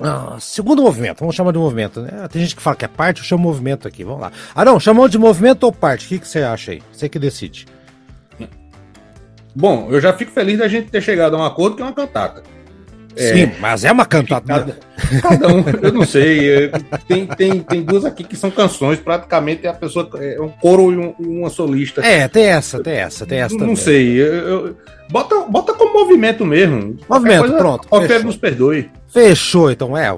Ah, 0.00 0.36
segundo 0.40 0.82
movimento, 0.82 1.20
vamos 1.20 1.34
chamar 1.34 1.52
de 1.52 1.58
movimento. 1.58 2.00
Né? 2.00 2.10
Tem 2.30 2.42
gente 2.42 2.56
que 2.56 2.62
fala 2.62 2.76
que 2.76 2.84
é 2.84 2.88
parte, 2.88 3.18
eu 3.18 3.24
chamo 3.24 3.42
movimento 3.42 3.86
aqui. 3.86 4.02
Vamos 4.02 4.20
lá. 4.20 4.32
Arão, 4.54 4.80
chamou 4.80 5.08
de 5.08 5.18
movimento 5.18 5.64
ou 5.64 5.72
parte? 5.72 6.06
O 6.06 6.08
que, 6.08 6.18
que 6.18 6.28
você 6.28 6.42
acha 6.42 6.72
aí? 6.72 6.82
Você 6.92 7.08
que 7.08 7.18
decide. 7.18 7.66
Bom, 9.54 9.88
eu 9.90 10.00
já 10.00 10.12
fico 10.12 10.30
feliz 10.30 10.58
da 10.58 10.68
gente 10.68 10.90
ter 10.90 11.02
chegado 11.02 11.36
a 11.36 11.38
um 11.40 11.44
acordo 11.44 11.76
que 11.76 11.82
é 11.82 11.84
uma 11.84 11.92
cantata. 11.92 12.42
É, 13.16 13.34
Sim, 13.34 13.52
mas 13.60 13.84
é 13.84 13.90
uma 13.90 14.06
cantada. 14.06 14.46
Cada, 14.46 15.20
cada, 15.20 15.48
um, 15.48 15.64
eu 15.82 15.92
não 15.92 16.04
sei. 16.04 16.64
É, 16.64 16.68
tem, 17.08 17.26
tem, 17.26 17.60
tem 17.60 17.82
duas 17.82 18.04
aqui 18.04 18.22
que 18.22 18.36
são 18.36 18.50
canções, 18.50 18.98
praticamente 18.98 19.66
a 19.66 19.72
pessoa 19.72 20.08
é 20.18 20.40
um 20.40 20.48
coro 20.48 20.92
e 20.92 20.96
um, 20.96 21.14
uma 21.18 21.50
solista. 21.50 22.04
É, 22.04 22.28
tem 22.28 22.44
essa, 22.44 22.80
tem 22.80 22.94
essa, 22.94 23.26
tem 23.26 23.40
essa. 23.40 23.56
Não, 23.56 23.68
não 23.68 23.76
sei. 23.76 24.20
Eu, 24.20 24.34
eu, 24.34 24.76
bota, 25.10 25.40
bota 25.42 25.74
como 25.74 25.92
movimento 25.92 26.44
mesmo. 26.46 26.96
Movimento, 27.08 27.40
coisa, 27.40 27.56
pronto. 27.56 27.88
Qualquer 27.88 28.24
nos 28.24 28.36
perdoe. 28.36 28.90
Fechou, 29.08 29.70
então. 29.70 29.96
É, 29.96 30.08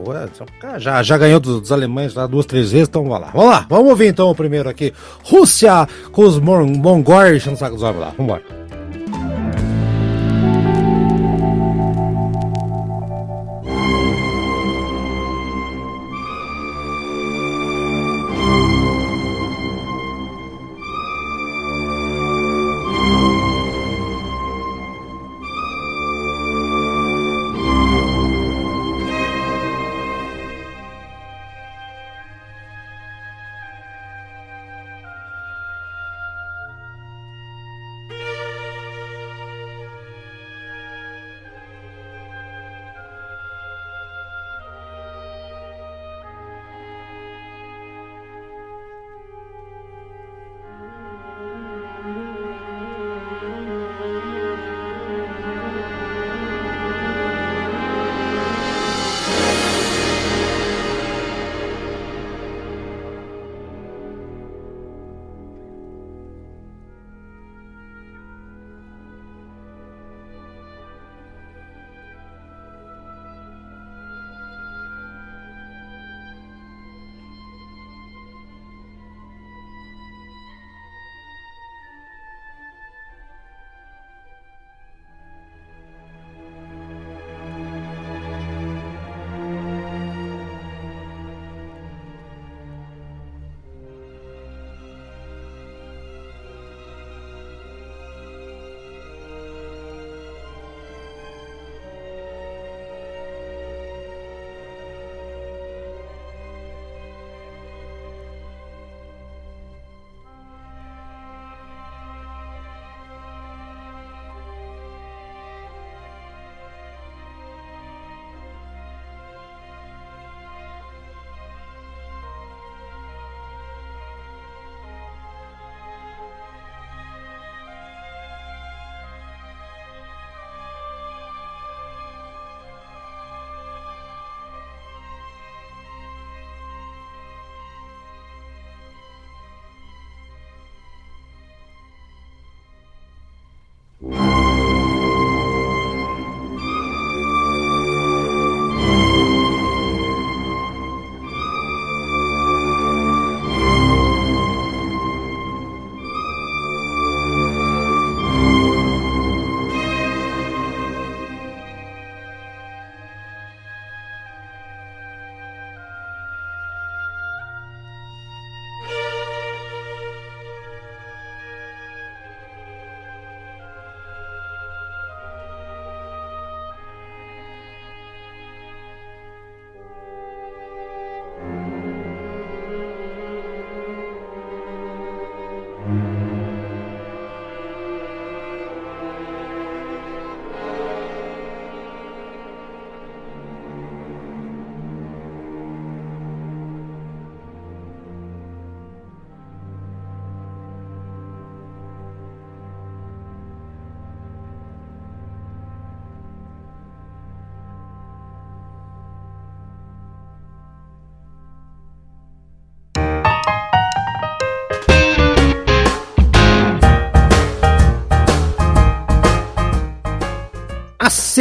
já, 0.79 1.03
já 1.03 1.17
ganhou 1.17 1.41
dos, 1.41 1.63
dos 1.63 1.73
alemães 1.73 2.15
lá 2.15 2.27
duas, 2.27 2.45
três 2.45 2.73
vezes, 2.73 2.89
então 2.89 3.05
vamos 3.05 3.21
lá. 3.21 3.31
Vamos 3.33 3.51
lá, 3.51 3.67
vamos 3.69 3.89
ouvir 3.89 4.09
então 4.09 4.29
o 4.29 4.35
primeiro 4.35 4.69
aqui. 4.69 4.93
Rússia 5.25 5.89
com 6.11 6.23
os 6.23 6.39
mongóis, 6.39 7.45
não 7.47 7.57
sabe 7.57 7.75
os 7.75 7.83
lá. 7.83 8.13
Vamos 8.17 8.21
embora. 8.21 8.62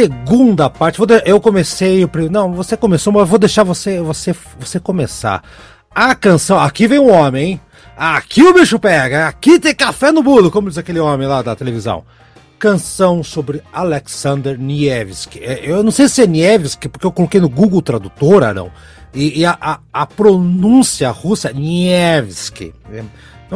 Segunda 0.02 0.68
parte. 0.68 0.98
Eu 1.24 1.40
comecei. 1.40 2.08
Não, 2.30 2.52
você 2.52 2.76
começou, 2.76 3.12
mas 3.12 3.28
vou 3.28 3.38
deixar 3.38 3.62
você, 3.62 4.00
você, 4.00 4.34
você 4.58 4.80
começar. 4.80 5.42
A 5.94 6.14
canção. 6.14 6.58
Aqui 6.58 6.86
vem 6.86 6.98
um 6.98 7.12
homem, 7.12 7.44
hein? 7.44 7.60
Aqui 7.96 8.42
o 8.42 8.54
bicho 8.54 8.78
pega. 8.78 9.28
Aqui 9.28 9.58
tem 9.58 9.74
café 9.74 10.10
no 10.10 10.22
bolo, 10.22 10.50
como 10.50 10.68
diz 10.68 10.78
aquele 10.78 10.98
homem 10.98 11.28
lá 11.28 11.42
da 11.42 11.54
televisão. 11.54 12.04
Canção 12.58 13.22
sobre 13.22 13.62
Alexander 13.72 14.58
Nievski. 14.58 15.40
É, 15.40 15.60
eu 15.62 15.82
não 15.82 15.90
sei 15.90 16.08
se 16.08 16.22
é 16.22 16.26
Nievski, 16.26 16.88
porque 16.88 17.06
eu 17.06 17.12
coloquei 17.12 17.40
no 17.40 17.48
Google 17.48 17.82
Tradutor, 17.82 18.54
não. 18.54 18.70
E, 19.14 19.40
e 19.40 19.44
a, 19.44 19.56
a, 19.60 19.78
a, 19.92 20.06
pronúncia 20.06 21.10
russa 21.10 21.50
é 21.50 21.52
Nievski. 21.52 22.72
É, 22.90 23.02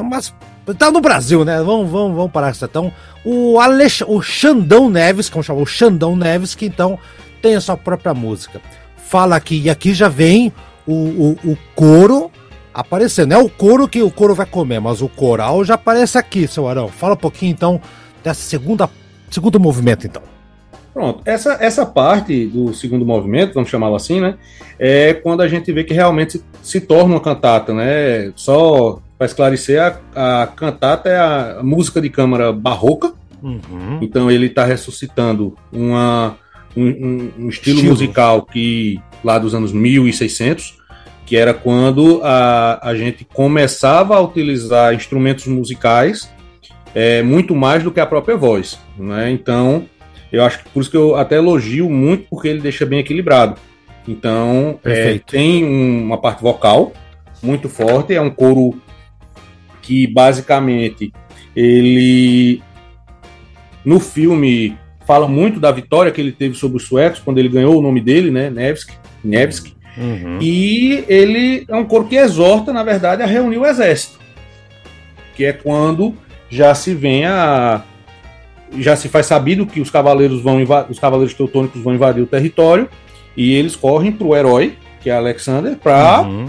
mas 0.02 0.34
tá 0.74 0.90
no 0.90 1.00
Brasil, 1.00 1.44
né? 1.44 1.58
Vamos, 1.58 1.90
vamos, 1.90 2.16
vamos 2.16 2.32
parar 2.32 2.50
isso. 2.50 2.64
Então, 2.64 2.92
o, 3.24 3.60
Alex, 3.60 4.02
o 4.06 4.20
Xandão 4.20 4.90
Neves, 4.90 5.28
como 5.28 5.44
chama 5.44 5.60
o 5.60 5.66
Xandão 5.66 6.16
Neves, 6.16 6.54
que 6.54 6.66
então 6.66 6.98
tem 7.40 7.54
a 7.54 7.60
sua 7.60 7.76
própria 7.76 8.14
música. 8.14 8.60
Fala 8.96 9.36
aqui, 9.36 9.60
e 9.60 9.70
aqui 9.70 9.94
já 9.94 10.08
vem 10.08 10.52
o, 10.86 10.92
o, 10.92 11.38
o 11.52 11.58
coro 11.74 12.30
aparecendo. 12.74 13.30
Não 13.30 13.40
é 13.40 13.42
o 13.42 13.48
coro 13.48 13.88
que 13.88 14.02
o 14.02 14.10
coro 14.10 14.34
vai 14.34 14.46
comer, 14.46 14.80
mas 14.80 15.00
o 15.00 15.08
coral 15.08 15.64
já 15.64 15.74
aparece 15.74 16.18
aqui, 16.18 16.46
seu 16.46 16.68
Arão. 16.68 16.88
Fala 16.88 17.14
um 17.14 17.18
pouquinho 17.18 17.52
então 17.52 17.80
dessa 18.22 18.42
segunda 18.42 18.88
segundo 19.30 19.58
movimento, 19.58 20.06
então. 20.06 20.22
Pronto, 20.92 21.20
essa, 21.26 21.58
essa 21.60 21.84
parte 21.84 22.46
do 22.46 22.72
segundo 22.72 23.04
movimento, 23.04 23.52
vamos 23.52 23.68
chamá-lo 23.68 23.94
assim, 23.94 24.18
né? 24.20 24.36
É 24.78 25.12
quando 25.12 25.42
a 25.42 25.48
gente 25.48 25.70
vê 25.70 25.84
que 25.84 25.92
realmente 25.92 26.38
se, 26.38 26.44
se 26.62 26.80
torna 26.80 27.14
uma 27.14 27.20
cantata, 27.20 27.74
né? 27.74 28.32
Só 28.34 29.00
para 29.18 29.26
esclarecer, 29.26 29.80
a, 30.14 30.42
a, 30.42 30.46
cantata 30.46 31.08
é 31.08 31.18
a 31.18 31.60
música 31.62 32.00
de 32.00 32.10
câmara 32.10 32.52
barroca. 32.52 33.12
Uhum. 33.42 33.98
Então 34.00 34.30
ele 34.30 34.46
está 34.46 34.64
ressuscitando 34.64 35.56
uma, 35.72 36.36
um, 36.76 36.84
um, 36.84 37.32
um 37.38 37.48
estilo, 37.48 37.76
estilo, 37.76 37.82
musical 37.84 38.42
que 38.42 39.00
lá 39.22 39.38
dos 39.38 39.54
anos 39.54 39.72
1600, 39.72 40.78
que 41.24 41.36
era 41.36 41.54
quando 41.54 42.20
a, 42.22 42.88
a 42.88 42.94
gente 42.94 43.24
começava 43.24 44.16
a 44.16 44.20
utilizar 44.20 44.94
instrumentos 44.94 45.46
musicais 45.46 46.30
é, 46.94 47.22
muito 47.22 47.54
mais 47.54 47.82
do 47.82 47.90
que 47.90 48.00
a 48.00 48.06
própria 48.06 48.36
voz. 48.36 48.78
Né? 48.98 49.30
Então 49.30 49.86
eu 50.32 50.44
acho 50.44 50.62
que 50.62 50.68
por 50.70 50.80
isso 50.80 50.90
que 50.90 50.96
eu 50.96 51.16
até 51.16 51.36
elogio 51.36 51.88
muito, 51.88 52.26
porque 52.28 52.48
ele 52.48 52.60
deixa 52.60 52.84
bem 52.84 52.98
equilibrado. 52.98 53.56
Então, 54.08 54.78
é, 54.84 55.18
tem 55.18 55.64
uma 55.64 56.18
parte 56.18 56.42
vocal 56.42 56.92
muito 57.42 57.68
forte, 57.68 58.14
é 58.14 58.20
um 58.20 58.30
coro 58.30 58.80
que 59.86 60.04
basicamente 60.08 61.12
ele 61.54 62.60
no 63.84 64.00
filme 64.00 64.76
fala 65.06 65.28
muito 65.28 65.60
da 65.60 65.70
vitória 65.70 66.10
que 66.10 66.20
ele 66.20 66.32
teve 66.32 66.56
sobre 66.56 66.78
os 66.78 66.82
suecos 66.82 67.20
quando 67.20 67.38
ele 67.38 67.48
ganhou 67.48 67.78
o 67.78 67.80
nome 67.80 68.00
dele, 68.00 68.32
né, 68.32 68.50
Nevsky, 68.50 68.94
Nevsky. 69.22 69.76
Uhum. 69.96 70.38
E 70.42 71.04
ele 71.08 71.64
é 71.68 71.76
um 71.76 71.84
coro 71.84 72.06
que 72.06 72.16
exorta, 72.16 72.72
na 72.72 72.82
verdade, 72.82 73.22
a 73.22 73.26
reunir 73.26 73.58
o 73.58 73.64
exército, 73.64 74.18
que 75.36 75.44
é 75.44 75.52
quando 75.52 76.14
já 76.50 76.74
se 76.74 76.92
vem 76.92 77.24
a 77.24 77.82
já 78.78 78.96
se 78.96 79.08
faz 79.08 79.26
sabido 79.26 79.64
que 79.64 79.80
os 79.80 79.90
cavaleiros 79.90 80.42
vão 80.42 80.58
os 80.90 80.98
cavaleiros 80.98 81.32
teutônicos 81.32 81.80
vão 81.80 81.94
invadir 81.94 82.22
o 82.22 82.26
território 82.26 82.88
e 83.36 83.54
eles 83.54 83.76
correm 83.76 84.10
para 84.10 84.26
o 84.26 84.36
herói, 84.36 84.76
que 85.00 85.08
é 85.08 85.14
Alexander, 85.14 85.76
para 85.76 86.22
uhum. 86.22 86.46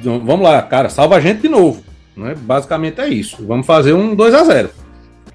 vamos 0.00 0.42
lá, 0.42 0.62
cara, 0.62 0.88
salva 0.88 1.16
a 1.16 1.20
gente 1.20 1.42
de 1.42 1.48
novo. 1.48 1.82
Né? 2.16 2.34
Basicamente 2.36 3.00
é 3.00 3.08
isso. 3.08 3.44
Vamos 3.46 3.66
fazer 3.66 3.92
um 3.92 4.14
2 4.14 4.34
a 4.34 4.44
0 4.44 4.70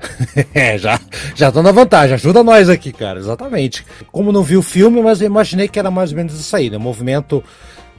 é, 0.56 0.78
já, 0.80 1.00
já 1.36 1.52
tô 1.52 1.62
na 1.62 1.72
vantagem. 1.72 2.16
Ajuda 2.16 2.44
nós 2.44 2.70
aqui, 2.70 2.92
cara. 2.92 3.20
Exatamente. 3.20 3.86
Como 4.12 4.32
não 4.32 4.42
vi 4.42 4.58
o 4.58 4.62
filme, 4.62 5.02
mas 5.02 5.22
eu 5.22 5.28
imaginei 5.28 5.68
que 5.68 5.78
era 5.78 5.92
mais 5.92 6.12
ou 6.12 6.18
menos 6.18 6.40
isso 6.40 6.56
aí, 6.56 6.70
né? 6.70 6.78
movimento 6.78 7.44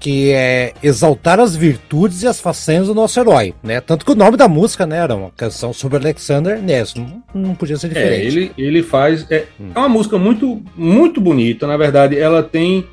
que 0.02 0.32
é 0.32 0.74
exaltar 0.82 1.38
as 1.38 1.54
virtudes 1.54 2.24
e 2.24 2.26
as 2.26 2.40
façanhas 2.40 2.88
do 2.88 2.94
nosso 2.94 3.20
herói, 3.20 3.54
né? 3.62 3.80
Tanto 3.80 4.04
que 4.04 4.10
o 4.10 4.16
nome 4.16 4.36
da 4.36 4.48
música, 4.48 4.84
né, 4.84 4.98
era 4.98 5.14
uma 5.14 5.30
canção 5.30 5.72
sobre 5.72 5.96
Alexander 5.96 6.60
Ness, 6.60 6.96
não, 6.96 7.22
não 7.32 7.54
podia 7.54 7.76
ser 7.76 7.86
é, 7.86 7.90
diferente. 7.90 8.24
É, 8.24 8.26
ele, 8.26 8.52
ele 8.58 8.82
faz 8.82 9.24
é, 9.30 9.46
é 9.72 9.78
uma 9.78 9.88
música 9.88 10.18
muito 10.18 10.60
muito 10.74 11.20
bonita, 11.20 11.68
na 11.68 11.76
verdade, 11.76 12.18
ela 12.18 12.42
tem 12.42 12.84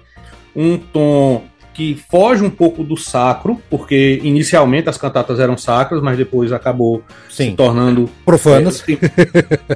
um 0.55 0.77
tom 0.77 1.41
que 1.73 2.01
foge 2.09 2.43
um 2.43 2.49
pouco 2.49 2.83
do 2.83 2.97
sacro, 2.97 3.61
porque 3.69 4.19
inicialmente 4.23 4.89
as 4.89 4.97
cantatas 4.97 5.39
eram 5.39 5.57
sacras, 5.57 6.01
mas 6.01 6.17
depois 6.17 6.51
acabou 6.51 7.03
Sim. 7.29 7.51
se 7.51 7.55
tornando 7.55 8.09
profanas. 8.25 8.83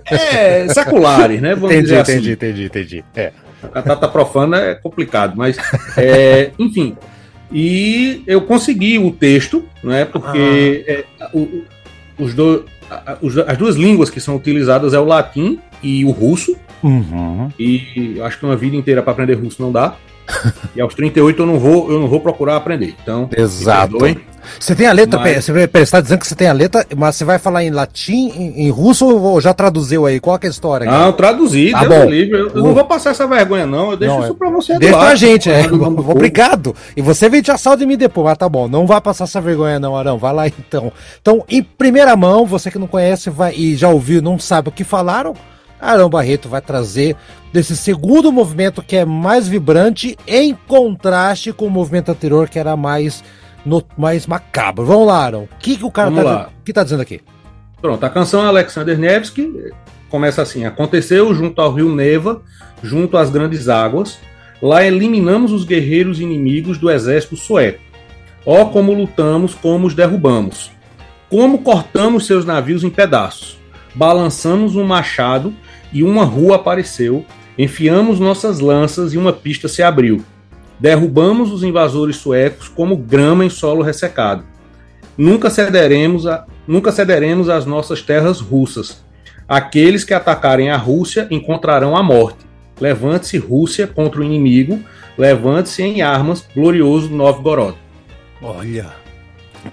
É, 0.09 0.65
é 0.65 0.67
seculares, 0.67 1.41
né? 1.41 1.55
Vamos 1.55 1.71
entendi, 1.71 1.83
dizer 1.83 1.99
assim. 1.99 2.13
entendi, 2.13 2.31
entendi, 2.33 2.65
entendi. 2.65 3.05
É. 3.15 3.31
Cantata 3.73 4.07
profana 4.07 4.57
é 4.57 4.75
complicado, 4.75 5.35
mas 5.37 5.57
é, 5.97 6.51
enfim, 6.59 6.97
e 7.51 8.23
eu 8.27 8.41
consegui 8.41 8.97
o 8.97 9.11
texto, 9.11 9.63
né? 9.83 10.05
Porque 10.05 10.85
ah. 10.87 10.91
é, 10.91 11.29
o, 11.33 11.63
os 12.17 12.33
as 13.47 13.57
duas 13.57 13.75
línguas 13.75 14.09
que 14.09 14.19
são 14.19 14.35
utilizadas 14.35 14.93
é 14.93 14.99
o 14.99 15.05
latim 15.05 15.59
e 15.81 16.03
o 16.03 16.11
russo. 16.11 16.55
Uhum. 16.83 17.49
E 17.57 18.19
acho 18.21 18.39
que 18.39 18.45
uma 18.45 18.55
vida 18.55 18.75
inteira 18.75 19.01
para 19.01 19.13
aprender 19.13 19.35
russo 19.35 19.61
não 19.61 19.71
dá. 19.71 19.95
e 20.75 20.81
aos 20.81 20.93
38 20.95 21.41
eu 21.41 21.45
não 21.45 21.59
vou, 21.59 21.91
eu 21.91 21.99
não 21.99 22.07
vou 22.07 22.19
procurar 22.19 22.55
aprender. 22.55 22.95
Então, 23.01 23.29
exato. 23.35 23.97
Você 24.59 24.75
tem 24.75 24.87
a 24.87 24.91
letra, 24.91 25.19
mas... 25.19 25.45
você 25.45 25.79
está 25.79 26.01
dizendo 26.01 26.19
que 26.19 26.27
você 26.27 26.35
tem 26.35 26.47
a 26.47 26.53
letra, 26.53 26.85
mas 26.95 27.15
você 27.15 27.23
vai 27.23 27.39
falar 27.39 27.63
em 27.63 27.69
latim, 27.69 28.29
em, 28.29 28.65
em 28.65 28.69
russo 28.69 29.07
ou 29.07 29.39
já 29.39 29.53
traduziu 29.53 30.05
aí? 30.05 30.19
Qual 30.19 30.37
é 30.41 30.45
a 30.45 30.49
história? 30.49 30.89
Não, 30.89 31.07
eu 31.07 31.13
traduzi, 31.13 31.71
tá 31.71 31.85
bom. 31.85 32.05
Livre. 32.05 32.39
Eu, 32.39 32.49
eu, 32.49 32.63
não 32.63 32.73
vou 32.73 32.83
passar 32.85 33.11
essa 33.11 33.25
vergonha, 33.25 33.65
não. 33.65 33.91
Eu 33.91 33.97
deixo 33.97 34.15
não, 34.15 34.23
isso 34.23 34.35
para 34.35 34.49
você. 34.49 34.77
Deixa 34.77 34.97
pra 34.97 35.15
gente, 35.15 35.49
é. 35.49 35.65
Obrigado. 35.71 36.75
E 36.95 37.01
você 37.01 37.29
vem 37.29 37.41
te 37.41 37.51
de 37.77 37.85
mim 37.85 37.97
depois, 37.97 38.25
mas 38.25 38.37
tá 38.37 38.49
bom. 38.49 38.67
Não 38.67 38.85
vai 38.85 38.99
passar 38.99 39.23
essa 39.23 39.39
vergonha, 39.39 39.79
não, 39.79 39.95
Arão. 39.95 40.17
Vai 40.17 40.33
lá 40.33 40.47
então. 40.47 40.91
Então, 41.21 41.43
em 41.47 41.63
primeira 41.63 42.15
mão, 42.15 42.45
você 42.45 42.69
que 42.69 42.79
não 42.79 42.87
conhece 42.87 43.29
vai, 43.29 43.53
e 43.55 43.75
já 43.75 43.89
ouviu, 43.89 44.21
não 44.21 44.37
sabe 44.37 44.69
o 44.69 44.71
que 44.71 44.83
falaram, 44.83 45.33
Arão 45.83 46.09
Barreto 46.09 46.47
vai 46.47 46.61
trazer 46.61 47.15
desse 47.51 47.75
segundo 47.75 48.31
movimento 48.31 48.81
que 48.81 48.95
é 48.95 49.05
mais 49.05 49.47
vibrante, 49.47 50.17
em 50.25 50.55
contraste 50.67 51.51
com 51.51 51.67
o 51.67 51.69
movimento 51.69 52.09
anterior 52.09 52.49
que 52.49 52.57
era 52.57 52.75
mais, 52.75 53.23
no, 53.65 53.83
mais 53.97 54.25
macabro. 54.25 54.85
Vamos 54.85 55.07
lá, 55.07 55.25
Arão. 55.25 55.43
O 55.43 55.57
que, 55.59 55.77
que 55.77 55.85
o 55.85 55.91
cara 55.91 56.11
tá, 56.11 56.49
que 56.63 56.73
tá 56.73 56.83
dizendo 56.83 57.01
aqui? 57.01 57.21
Pronto, 57.81 58.03
a 58.05 58.09
canção 58.09 58.41
Alexander 58.45 58.97
Nevsky 58.97 59.71
começa 60.09 60.41
assim: 60.41 60.65
Aconteceu 60.65 61.33
junto 61.35 61.61
ao 61.61 61.73
rio 61.73 61.93
Neva, 61.93 62.41
junto 62.81 63.17
às 63.17 63.29
grandes 63.29 63.67
águas. 63.67 64.17
Lá 64.61 64.85
eliminamos 64.85 65.51
os 65.51 65.65
guerreiros 65.65 66.21
inimigos 66.21 66.77
do 66.77 66.89
exército 66.89 67.35
sueco. 67.35 67.81
Ó, 68.45 68.61
oh, 68.61 68.65
como 68.67 68.93
lutamos, 68.93 69.53
como 69.53 69.87
os 69.87 69.93
derrubamos. 69.93 70.71
Como 71.29 71.57
cortamos 71.59 72.25
seus 72.25 72.45
navios 72.45 72.83
em 72.83 72.89
pedaços. 72.89 73.57
Balançamos 73.93 74.75
um 74.75 74.85
machado 74.85 75.53
e 75.93 76.03
uma 76.03 76.25
rua 76.25 76.55
apareceu, 76.55 77.25
enfiamos 77.57 78.19
nossas 78.19 78.59
lanças 78.59 79.13
e 79.13 79.17
uma 79.17 79.31
pista 79.31 79.67
se 79.67 79.83
abriu. 79.83 80.23
Derrubamos 80.79 81.51
os 81.51 81.63
invasores 81.63 82.17
suecos 82.17 82.67
como 82.67 82.97
grama 82.97 83.45
em 83.45 83.49
solo 83.49 83.83
ressecado. 83.83 84.43
Nunca 85.17 85.49
cederemos, 85.49 86.25
a, 86.25 86.45
nunca 86.67 86.91
cederemos 86.91 87.47
às 87.47 87.65
nossas 87.65 88.01
terras 88.01 88.39
russas. 88.39 89.03
Aqueles 89.47 90.03
que 90.03 90.13
atacarem 90.13 90.71
a 90.71 90.77
Rússia 90.77 91.27
encontrarão 91.29 91.95
a 91.95 92.01
morte. 92.01 92.39
Levante-se 92.81 93.37
Rússia 93.37 93.85
contra 93.85 94.21
o 94.21 94.23
inimigo, 94.23 94.79
levante-se 95.17 95.83
em 95.83 96.01
armas, 96.01 96.45
glorioso 96.55 97.09
Novgorod. 97.09 97.77
Olha. 98.41 98.87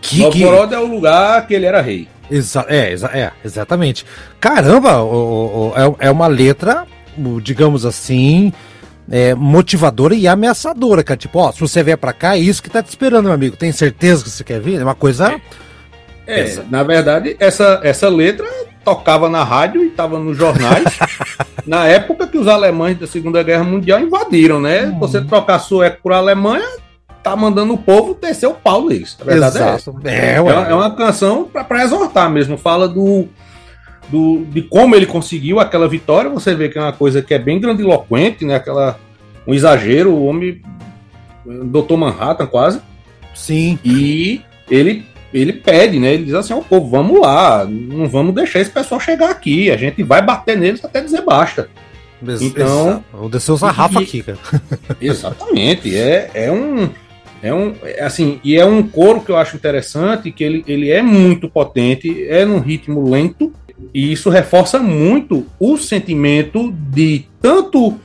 Que, 0.02 0.20
Novgorod 0.20 0.68
que... 0.68 0.74
é 0.74 0.78
o 0.78 0.86
lugar 0.86 1.46
que 1.46 1.54
ele 1.54 1.66
era 1.66 1.80
rei. 1.80 2.06
Exa 2.30 2.64
é, 2.68 2.92
exa 2.92 3.08
é, 3.08 3.32
exatamente. 3.44 4.06
Caramba, 4.38 5.02
o, 5.02 5.72
o, 5.72 5.96
é, 6.00 6.06
é 6.06 6.10
uma 6.10 6.26
letra, 6.26 6.86
digamos 7.42 7.84
assim, 7.84 8.52
é, 9.10 9.34
motivadora 9.34 10.14
e 10.14 10.28
ameaçadora, 10.28 11.02
cara. 11.02 11.16
Tipo, 11.16 11.40
ó, 11.40 11.52
se 11.52 11.60
você 11.60 11.82
vier 11.82 11.98
pra 11.98 12.12
cá, 12.12 12.36
é 12.36 12.40
isso 12.40 12.62
que 12.62 12.70
tá 12.70 12.82
te 12.82 12.88
esperando, 12.88 13.24
meu 13.24 13.32
amigo. 13.32 13.56
Tem 13.56 13.72
certeza 13.72 14.22
que 14.22 14.30
você 14.30 14.44
quer 14.44 14.60
vir? 14.60 14.80
É 14.80 14.84
uma 14.84 14.94
coisa. 14.94 15.40
É, 16.26 16.40
é 16.40 16.62
na 16.70 16.82
verdade, 16.82 17.36
essa, 17.40 17.80
essa 17.82 18.08
letra 18.08 18.46
tocava 18.84 19.28
na 19.28 19.42
rádio 19.42 19.84
e 19.84 19.90
tava 19.90 20.18
nos 20.18 20.36
jornais. 20.36 20.84
na 21.66 21.86
época 21.86 22.26
que 22.26 22.38
os 22.38 22.46
alemães 22.46 22.98
da 22.98 23.06
Segunda 23.06 23.42
Guerra 23.42 23.64
Mundial 23.64 24.00
invadiram, 24.00 24.60
né? 24.60 24.86
Hum. 24.86 24.98
Você 25.00 25.20
trocar 25.20 25.58
sueco 25.58 25.98
por 26.02 26.12
Alemanha, 26.12 26.66
tá 27.22 27.36
mandando 27.36 27.74
o 27.74 27.78
povo 27.78 28.14
descer 28.14 28.46
o 28.46 28.54
pau 28.54 28.86
neles. 28.86 29.16
A 29.20 29.24
verdade 29.24 29.58
é 29.58 29.60
Exato. 29.60 30.00
é 30.04 30.10
essa. 30.10 30.10
É, 30.10 30.34
é, 30.36 30.74
uma 30.74 30.94
canção 30.94 31.44
para 31.44 31.84
exortar 31.84 32.30
mesmo. 32.30 32.56
Fala 32.56 32.88
do, 32.88 33.28
do, 34.08 34.44
de 34.46 34.62
como 34.62 34.94
ele 34.94 35.06
conseguiu 35.06 35.60
aquela 35.60 35.88
vitória. 35.88 36.30
Você 36.30 36.54
vê 36.54 36.68
que 36.68 36.78
é 36.78 36.82
uma 36.82 36.92
coisa 36.92 37.22
que 37.22 37.34
é 37.34 37.38
bem 37.38 37.60
grandiloquente, 37.60 38.44
né? 38.44 38.56
Aquela, 38.56 38.98
um 39.46 39.54
exagero, 39.54 40.10
o 40.10 40.26
homem. 40.26 40.62
Doutor 41.44 41.96
Manhattan, 41.96 42.46
quase. 42.46 42.80
Sim. 43.34 43.78
E 43.84 44.42
ele 44.70 45.06
ele 45.32 45.52
pede, 45.52 45.98
né? 45.98 46.14
Ele 46.14 46.24
diz 46.24 46.34
assim: 46.34 46.52
ao 46.52 46.62
povo, 46.62 46.88
vamos 46.90 47.20
lá, 47.20 47.64
não 47.64 48.08
vamos 48.08 48.34
deixar 48.34 48.60
esse 48.60 48.70
pessoal 48.70 49.00
chegar 49.00 49.30
aqui, 49.30 49.70
a 49.70 49.76
gente 49.76 50.02
vai 50.02 50.20
bater 50.20 50.56
neles 50.56 50.84
até 50.84 51.00
dizer 51.00 51.22
basta. 51.22 51.68
Então. 52.40 53.02
Vou 53.12 53.28
descer 53.28 53.52
os 53.52 53.62
Rafa 53.62 54.00
aqui, 54.00 54.22
cara. 54.22 54.38
Exatamente. 55.00 55.96
É, 55.96 56.30
é 56.34 56.52
um. 56.52 56.90
É 57.42 57.54
um, 57.54 57.74
é 57.82 58.02
assim, 58.04 58.38
e 58.44 58.56
é 58.56 58.64
um 58.64 58.82
coro 58.82 59.20
que 59.20 59.30
eu 59.30 59.36
acho 59.36 59.56
interessante, 59.56 60.30
que 60.30 60.44
ele, 60.44 60.64
ele 60.66 60.90
é 60.90 61.02
muito 61.02 61.48
potente, 61.48 62.26
é 62.28 62.44
num 62.44 62.58
ritmo 62.58 63.08
lento, 63.08 63.52
e 63.94 64.12
isso 64.12 64.28
reforça 64.28 64.78
muito 64.78 65.46
o 65.58 65.76
sentimento 65.78 66.72
de 66.72 67.24
tanto 67.40 67.98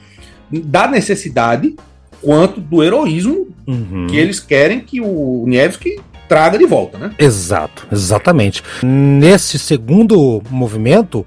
da 0.50 0.88
necessidade 0.88 1.76
quanto 2.22 2.62
do 2.62 2.82
heroísmo 2.82 3.48
uhum. 3.68 4.08
que 4.10 4.18
eles 4.18 4.40
querem 4.40 4.80
que 4.80 5.02
o 5.02 5.44
Nevsky 5.46 6.00
traga 6.28 6.58
de 6.58 6.66
volta, 6.66 6.98
né? 6.98 7.12
Exato, 7.20 7.88
exatamente. 7.92 8.64
Nesse 8.82 9.60
segundo 9.60 10.42
movimento 10.50 11.26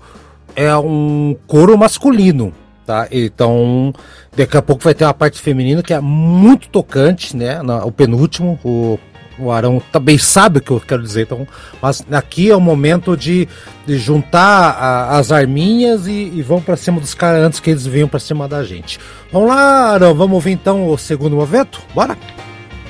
é 0.57 0.75
um 0.77 1.37
coro 1.47 1.77
masculino, 1.79 2.53
tá? 2.89 3.07
Então, 3.13 3.93
daqui 4.35 4.57
a 4.57 4.63
pouco 4.63 4.83
vai 4.83 4.95
ter 4.95 5.05
uma 5.05 5.13
parte 5.13 5.39
feminina 5.43 5.83
que 5.83 5.93
é 5.93 6.01
muito 6.01 6.71
tocante, 6.71 7.37
né? 7.37 7.61
o 7.85 7.93
penúltimo, 7.93 8.59
o 8.65 8.99
o 9.41 9.53
Arão 9.53 9.81
também 9.93 10.19
sabe 10.19 10.59
o 10.59 10.61
que 10.61 10.73
eu 10.73 10.81
quero 10.81 11.01
dizer, 11.01 11.23
então, 11.23 11.47
mas 11.81 12.05
aqui 12.11 12.51
é 12.51 12.57
o 12.57 12.61
momento 12.61 13.17
de, 13.17 13.47
de 13.87 13.97
juntar 13.97 14.71
a, 14.73 15.17
as 15.17 15.31
arminhas 15.31 16.09
e, 16.09 16.33
e 16.35 16.43
vão 16.43 16.61
para 16.61 16.77
cima 16.77 17.01
dos 17.01 17.15
caras 17.15 17.45
antes 17.45 17.61
que 17.61 17.71
eles 17.71 17.87
venham 17.87 18.09
para 18.09 18.19
cima 18.19 18.49
da 18.49 18.65
gente. 18.65 18.99
Vamos 19.33 19.51
lá, 19.51 19.93
Arão, 19.93 20.13
vamos 20.13 20.35
ouvir 20.35 20.51
então 20.51 20.89
o 20.89 20.99
segundo 20.99 21.37
movimento? 21.37 21.81
Bora? 21.95 22.19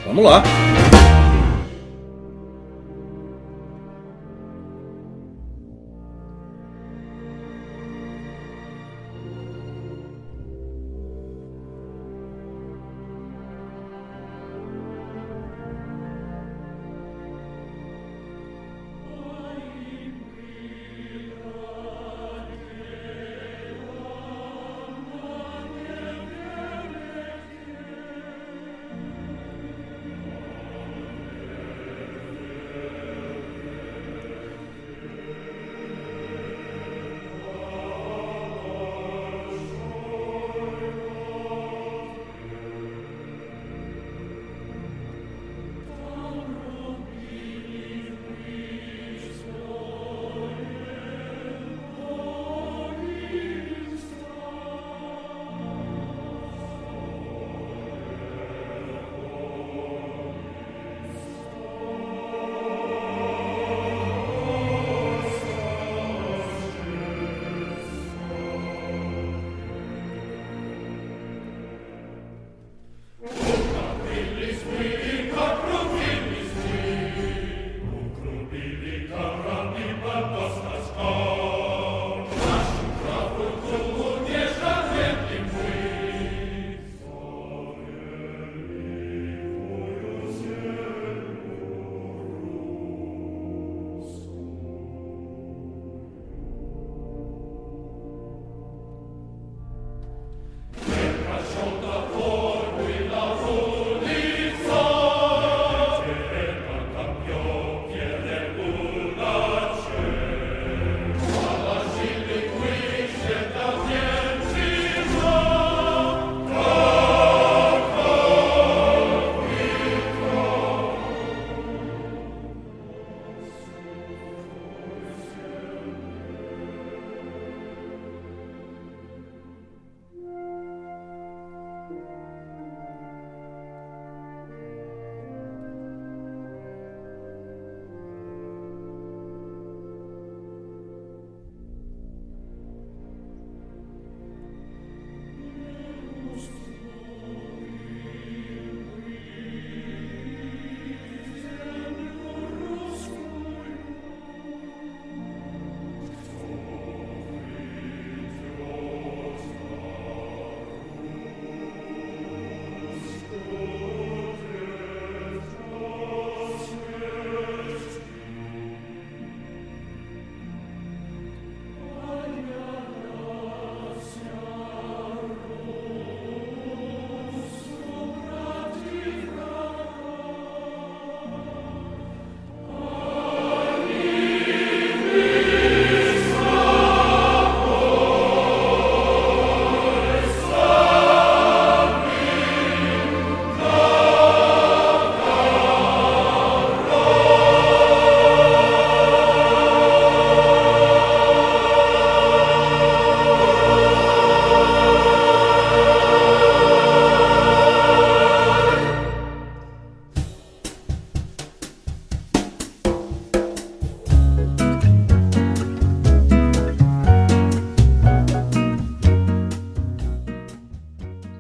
Vamos 0.07 0.25
lá. 0.25 0.43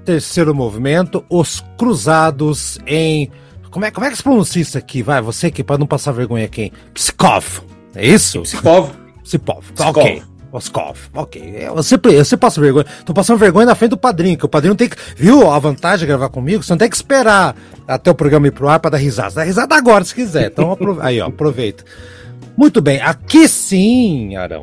Terceiro 0.08 0.54
movimento, 0.54 1.22
os 1.28 1.62
cruzados 1.76 2.78
em. 2.86 3.30
Como 3.70 3.84
é, 3.84 3.90
como 3.90 4.06
é 4.06 4.10
que 4.10 4.16
se 4.16 4.22
pronuncia 4.22 4.62
isso 4.62 4.78
aqui? 4.78 5.02
Vai, 5.02 5.20
você 5.20 5.50
que 5.50 5.62
para 5.62 5.76
não 5.76 5.86
passar 5.86 6.12
vergonha 6.12 6.46
aqui. 6.46 6.72
Pskov. 6.94 7.60
É 7.94 8.06
isso? 8.06 8.40
Pskov. 8.40 8.90
Ok. 9.80 10.22
Oskov, 10.50 10.96
ok. 11.14 11.66
Sempre, 11.82 12.14
eu 12.14 12.24
sempre 12.24 12.40
passo 12.40 12.58
vergonha. 12.58 12.86
Tô 13.04 13.12
passando 13.12 13.36
vergonha 13.36 13.66
na 13.66 13.74
frente 13.74 13.90
do 13.90 13.98
padrinho, 13.98 14.38
que 14.38 14.46
o 14.46 14.48
padrinho 14.48 14.74
tem 14.74 14.88
que. 14.88 14.96
Viu 15.14 15.50
a 15.50 15.58
vantagem 15.58 16.00
de 16.00 16.06
gravar 16.06 16.30
comigo? 16.30 16.62
Você 16.62 16.72
não 16.72 16.78
tem 16.78 16.88
que 16.88 16.96
esperar 16.96 17.54
até 17.86 18.10
o 18.10 18.14
programa 18.14 18.46
ir 18.46 18.52
pro 18.52 18.66
ar 18.66 18.80
pra 18.80 18.90
dar 18.90 18.96
risada. 18.96 19.34
Dá 19.34 19.42
risada 19.42 19.74
agora, 19.74 20.02
se 20.04 20.14
quiser. 20.14 20.46
Então, 20.46 20.74
aí, 21.02 21.20
ó, 21.20 21.26
aproveita. 21.26 21.84
Muito 22.56 22.80
bem, 22.80 22.98
aqui 23.02 23.46
sim, 23.46 24.36
Arão. 24.36 24.62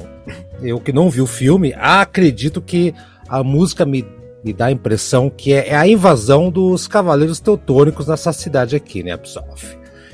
Eu 0.63 0.79
que 0.79 0.91
não 0.91 1.07
vi 1.07 1.21
o 1.21 1.27
filme, 1.27 1.71
acredito 1.77 2.59
que 2.59 2.95
a 3.29 3.43
música 3.43 3.85
me, 3.85 4.03
me 4.45 4.53
dá 4.53 4.67
a 4.67 4.71
impressão 4.71 5.27
que 5.27 5.51
é, 5.51 5.69
é 5.69 5.75
a 5.75 5.87
invasão 5.87 6.51
dos 6.51 6.87
cavaleiros 6.87 7.39
teutônicos 7.39 8.07
nessa 8.07 8.31
cidade 8.31 8.75
aqui, 8.75 9.01
né, 9.01 9.17
pessoal? 9.17 9.55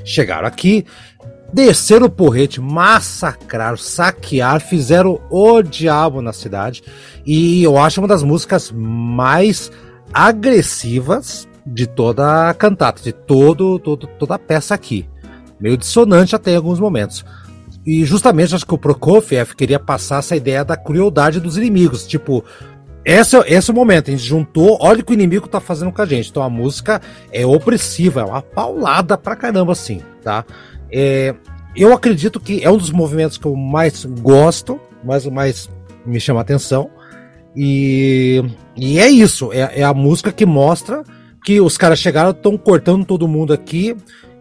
Chegaram 0.06 0.48
aqui, 0.48 0.86
desceram 1.52 2.06
o 2.06 2.10
porrete, 2.10 2.58
massacraram, 2.58 3.76
saquearam, 3.76 4.58
fizeram 4.58 5.20
o 5.30 5.60
diabo 5.60 6.22
na 6.22 6.32
cidade. 6.32 6.82
E 7.26 7.62
eu 7.62 7.76
acho 7.76 8.00
uma 8.00 8.08
das 8.08 8.22
músicas 8.22 8.72
mais 8.74 9.70
agressivas 10.14 11.46
de 11.66 11.86
toda 11.86 12.48
a 12.48 12.54
cantata, 12.54 13.02
de 13.02 13.12
todo, 13.12 13.78
todo, 13.78 14.06
toda 14.18 14.36
a 14.36 14.38
peça 14.38 14.74
aqui. 14.74 15.06
Meio 15.60 15.76
dissonante 15.76 16.34
até 16.34 16.52
em 16.52 16.56
alguns 16.56 16.80
momentos. 16.80 17.22
E 17.84 18.04
justamente 18.04 18.54
acho 18.54 18.66
que 18.66 18.74
o 18.74 18.78
Prokofiev 18.78 19.54
queria 19.54 19.78
passar 19.78 20.20
essa 20.20 20.36
ideia 20.36 20.64
da 20.64 20.76
crueldade 20.76 21.38
dos 21.38 21.56
inimigos. 21.56 22.06
Tipo, 22.06 22.44
esse, 23.04 23.36
esse 23.46 23.70
é 23.70 23.72
o 23.72 23.76
momento, 23.76 24.08
a 24.08 24.10
gente 24.12 24.22
juntou, 24.22 24.78
olha 24.80 25.00
o 25.00 25.04
que 25.04 25.12
o 25.12 25.14
inimigo 25.14 25.48
tá 25.48 25.60
fazendo 25.60 25.92
com 25.92 26.02
a 26.02 26.06
gente. 26.06 26.30
Então 26.30 26.42
a 26.42 26.50
música 26.50 27.00
é 27.32 27.44
opressiva, 27.44 28.20
é 28.20 28.24
uma 28.24 28.42
paulada 28.42 29.18
pra 29.18 29.34
caramba, 29.34 29.72
assim, 29.72 30.00
tá? 30.22 30.44
É, 30.90 31.34
eu 31.74 31.92
acredito 31.92 32.38
que 32.38 32.62
é 32.62 32.70
um 32.70 32.76
dos 32.76 32.90
movimentos 32.90 33.38
que 33.38 33.46
eu 33.46 33.56
mais 33.56 34.04
gosto, 34.04 34.80
mais, 35.02 35.26
mais 35.26 35.70
me 36.06 36.20
chama 36.20 36.40
a 36.40 36.42
atenção. 36.42 36.90
E, 37.56 38.42
e 38.76 38.98
é 38.98 39.08
isso, 39.08 39.52
é, 39.52 39.80
é 39.80 39.82
a 39.82 39.92
música 39.92 40.32
que 40.32 40.46
mostra 40.46 41.02
que 41.44 41.60
os 41.60 41.76
caras 41.76 41.98
chegaram, 41.98 42.30
estão 42.30 42.56
cortando 42.56 43.04
todo 43.04 43.26
mundo 43.26 43.52
aqui 43.52 43.96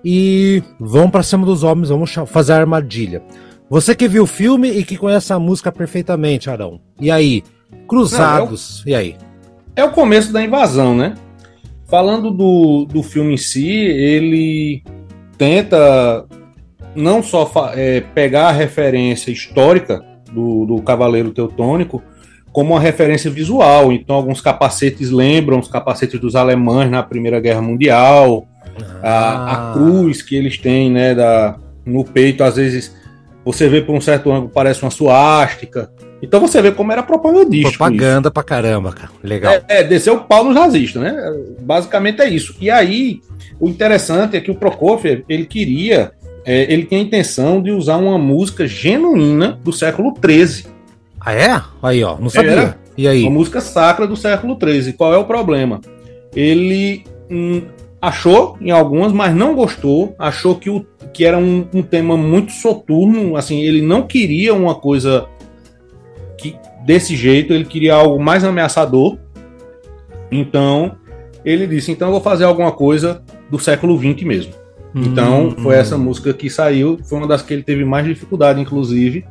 e 0.06 0.62
vão 0.80 1.10
para 1.10 1.24
cima 1.24 1.46
dos 1.46 1.64
homens, 1.64 1.90
vamos 1.90 2.14
fazer 2.28 2.54
a 2.54 2.58
armadilha. 2.58 3.24
Você 3.70 3.96
que 3.96 4.08
viu 4.08 4.24
o 4.24 4.28
filme 4.28 4.70
e 4.70 4.84
que 4.84 4.98
conhece 4.98 5.32
a 5.32 5.40
música 5.40 5.72
perfeitamente, 5.72 6.50
Arão. 6.50 6.80
E 7.00 7.10
aí? 7.10 7.44
Cruzados, 7.88 8.84
Não, 8.86 8.94
é 8.94 8.96
o, 8.96 8.96
e 8.96 8.96
aí? 8.96 9.16
É 9.76 9.84
o 9.84 9.92
começo 9.92 10.32
da 10.32 10.44
invasão, 10.44 10.96
né? 10.96 11.16
Falando 11.88 12.32
do, 12.32 12.86
do 12.86 13.04
filme 13.04 13.34
em 13.34 13.38
si, 13.38 13.70
ele 13.70 14.84
tenta 15.38 16.26
não 16.96 17.22
só 17.24 17.50
é, 17.74 18.02
pegar 18.02 18.50
a 18.50 18.52
referência 18.52 19.32
histórica 19.32 20.04
do, 20.32 20.66
do 20.66 20.82
Cavaleiro 20.82 21.32
Teutônico, 21.32 22.02
como 22.52 22.74
uma 22.74 22.80
referência 22.80 23.30
visual. 23.30 23.92
Então, 23.92 24.16
alguns 24.16 24.42
capacetes 24.42 25.10
lembram 25.10 25.60
os 25.60 25.68
capacetes 25.68 26.20
dos 26.20 26.36
alemães 26.36 26.90
na 26.90 27.04
Primeira 27.04 27.40
Guerra 27.40 27.62
Mundial, 27.62 28.48
ah. 29.02 29.10
a, 29.10 29.12
a, 29.12 29.72
ah. 29.72 29.74
cruz 29.74 30.22
que 30.22 30.36
eles 30.36 30.58
têm 30.58 30.92
né, 30.92 31.16
da, 31.16 31.58
no 31.86 32.04
peito, 32.04 32.44
às 32.44 32.56
vezes 32.56 32.96
você 33.44 33.68
vê 33.68 33.82
por 33.82 33.96
um 33.96 34.02
certo 34.02 34.32
ângulo, 34.32 34.52
parece 34.54 34.82
uma 34.84 34.92
suástica. 34.92 35.92
Então 36.22 36.40
você 36.40 36.62
vê 36.62 36.72
como 36.72 36.92
era 36.92 37.02
propagandístico. 37.02 37.78
Propaganda 37.78 38.28
isso. 38.28 38.34
pra 38.34 38.44
caramba, 38.44 38.92
cara. 38.92 39.12
Legal. 39.24 39.54
É, 39.54 39.64
é 39.80 39.84
descer 39.84 40.12
o 40.12 40.22
pau 40.22 40.44
nos 40.44 40.56
nazistas, 40.56 41.02
né? 41.02 41.16
Basicamente 41.62 42.22
é 42.22 42.30
isso. 42.30 42.56
E 42.62 42.70
aí, 42.70 43.22
o 43.60 43.68
interessante 43.68 44.38
é 44.38 44.42
que 44.42 44.52
o 44.52 44.56
Prokofiev, 44.56 45.24
ele 45.28 45.46
queria, 45.46 46.12
é, 46.46 46.72
ele 46.72 46.86
tem 46.86 47.00
a 47.00 47.02
intenção 47.02 47.62
de 47.62 47.72
usar 47.72 47.98
uma 47.98 48.18
música 48.18 48.68
genuína 48.68 49.60
do 49.64 49.74
século 49.74 50.14
XIII 50.24 50.72
ah, 51.24 51.34
é? 51.34 51.62
Aí, 51.84 52.04
ó, 52.04 52.18
não 52.18 52.30
sabia. 52.30 52.52
Era 52.52 52.78
e 52.98 53.08
aí? 53.08 53.22
Uma 53.22 53.32
música 53.32 53.62
sacra 53.62 54.08
do 54.08 54.16
século 54.16 54.58
XIII. 54.60 54.94
Qual 54.94 55.14
é 55.14 55.18
o 55.18 55.24
problema? 55.24 55.80
Ele 56.36 57.04
hum, 57.30 57.62
achou 58.02 58.58
em 58.60 58.72
algumas, 58.72 59.12
mas 59.12 59.36
não 59.36 59.54
gostou. 59.54 60.16
Achou 60.18 60.56
que, 60.56 60.70
o, 60.70 60.86
que 61.14 61.24
era 61.24 61.38
um, 61.38 61.68
um 61.74 61.84
tema 61.84 62.18
muito 62.18 62.52
soturno. 62.52 63.38
Assim, 63.38 63.62
ele 63.62 63.82
não 63.82 64.02
queria 64.02 64.54
uma 64.54 64.74
coisa 64.74 65.28
desse 66.86 67.16
jeito. 67.16 67.54
Ele 67.54 67.66
queria 67.66 67.96
algo 67.96 68.22
mais 68.22 68.44
ameaçador. 68.44 69.18
Então, 70.32 70.96
ele 71.44 71.68
disse: 71.68 71.92
então 71.92 72.08
eu 72.08 72.14
vou 72.14 72.22
fazer 72.22 72.46
alguma 72.46 72.72
coisa 72.72 73.22
do 73.50 73.60
século 73.60 73.98
XX 73.98 74.24
mesmo. 74.24 74.54
Então, 74.94 75.48
hum, 75.48 75.52
foi 75.52 75.76
hum. 75.76 75.80
essa 75.80 75.98
música 75.98 76.34
que 76.34 76.50
saiu. 76.50 77.00
Foi 77.04 77.18
uma 77.18 77.28
das 77.28 77.42
que 77.42 77.54
ele 77.54 77.64
teve 77.64 77.86
mais 77.86 78.06
dificuldade, 78.06 78.60
inclusive 78.60 79.26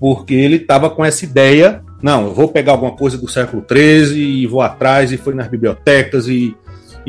porque 0.00 0.32
ele 0.32 0.56
estava 0.56 0.88
com 0.88 1.04
essa 1.04 1.26
ideia, 1.26 1.82
não, 2.02 2.24
eu 2.24 2.34
vou 2.34 2.48
pegar 2.48 2.72
alguma 2.72 2.92
coisa 2.92 3.18
do 3.18 3.28
século 3.28 3.62
XIII 3.70 4.18
e 4.18 4.46
vou 4.46 4.62
atrás, 4.62 5.12
e 5.12 5.18
foi 5.18 5.34
nas 5.34 5.46
bibliotecas 5.46 6.26
e, 6.26 6.56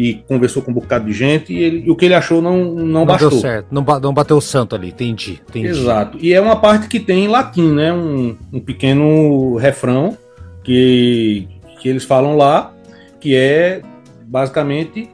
e 0.02 0.16
conversou 0.28 0.64
com 0.64 0.72
um 0.72 0.74
bocado 0.74 1.06
de 1.06 1.14
gente, 1.14 1.54
e, 1.54 1.60
ele, 1.60 1.84
e 1.86 1.92
o 1.92 1.96
que 1.96 2.06
ele 2.06 2.14
achou 2.14 2.42
não, 2.42 2.64
não, 2.64 2.86
não 2.86 3.06
bastou. 3.06 3.30
Deu 3.30 3.40
certo, 3.40 3.68
não, 3.72 3.84
não 4.02 4.14
bateu 4.14 4.38
o 4.38 4.42
santo 4.42 4.76
ali, 4.76 4.90
entendi, 4.90 5.40
entendi. 5.48 5.68
Exato, 5.68 6.18
e 6.20 6.34
é 6.34 6.42
uma 6.42 6.56
parte 6.56 6.88
que 6.88 7.00
tem 7.00 7.26
em 7.26 7.28
latim, 7.28 7.72
né, 7.74 7.94
um, 7.94 8.36
um 8.52 8.60
pequeno 8.60 9.56
refrão 9.58 10.18
que, 10.64 11.48
que 11.80 11.88
eles 11.88 12.04
falam 12.04 12.36
lá, 12.36 12.74
que 13.20 13.36
é 13.36 13.82
basicamente 14.26 15.10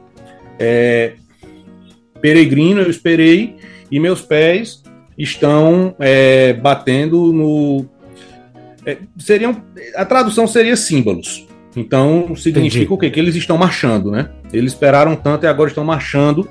é, 0.58 1.12
peregrino 2.20 2.80
eu 2.80 2.90
esperei 2.90 3.56
e 3.90 4.00
meus 4.00 4.22
pés 4.22 4.82
estão 5.16 5.94
é, 5.98 6.52
batendo 6.52 7.32
no. 7.32 7.86
É, 8.86 8.98
seriam, 9.18 9.62
a 9.96 10.04
tradução 10.04 10.46
seria 10.46 10.76
símbolos. 10.76 11.46
Então 11.76 12.34
significa 12.34 12.84
Entendi. 12.84 12.94
o 12.94 12.98
quê? 12.98 13.10
Que 13.10 13.20
eles 13.20 13.34
estão 13.34 13.56
marchando, 13.56 14.10
né? 14.10 14.30
Eles 14.52 14.72
esperaram 14.72 15.14
tanto 15.16 15.44
e 15.44 15.46
agora 15.46 15.68
estão 15.68 15.84
marchando 15.84 16.48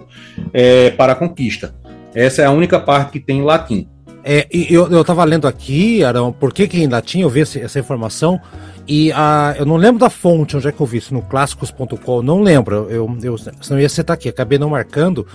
é, 0.53 0.91
para 0.91 1.13
a 1.13 1.15
conquista. 1.15 1.75
Essa 2.13 2.41
é 2.41 2.45
a 2.45 2.51
única 2.51 2.79
parte 2.79 3.11
que 3.11 3.19
tem 3.19 3.39
em 3.39 3.43
latim. 3.43 3.87
É, 4.23 4.45
eu, 4.51 4.91
eu 4.91 5.05
tava 5.05 5.23
lendo 5.23 5.47
aqui, 5.47 6.03
Arão, 6.03 6.33
por 6.33 6.51
que, 6.51 6.67
que 6.67 6.83
em 6.83 6.87
latim 6.87 7.21
eu 7.21 7.29
vi 7.29 7.41
essa, 7.41 7.59
essa 7.59 7.79
informação, 7.79 8.37
e 8.85 9.09
a, 9.13 9.55
eu 9.57 9.65
não 9.65 9.77
lembro 9.77 9.99
da 9.99 10.09
fonte 10.09 10.57
onde 10.57 10.67
é 10.67 10.71
que 10.71 10.81
eu 10.81 10.85
vi 10.85 10.97
isso, 10.97 11.13
no 11.13 11.21
clássicos.com, 11.21 12.21
não 12.21 12.41
lembro, 12.41 12.87
eu, 12.89 13.17
eu, 13.23 13.37
senão 13.61 13.79
ia 13.79 13.87
citar 13.87 14.15
aqui, 14.15 14.27
acabei 14.27 14.59
não 14.59 14.69
marcando, 14.69 15.25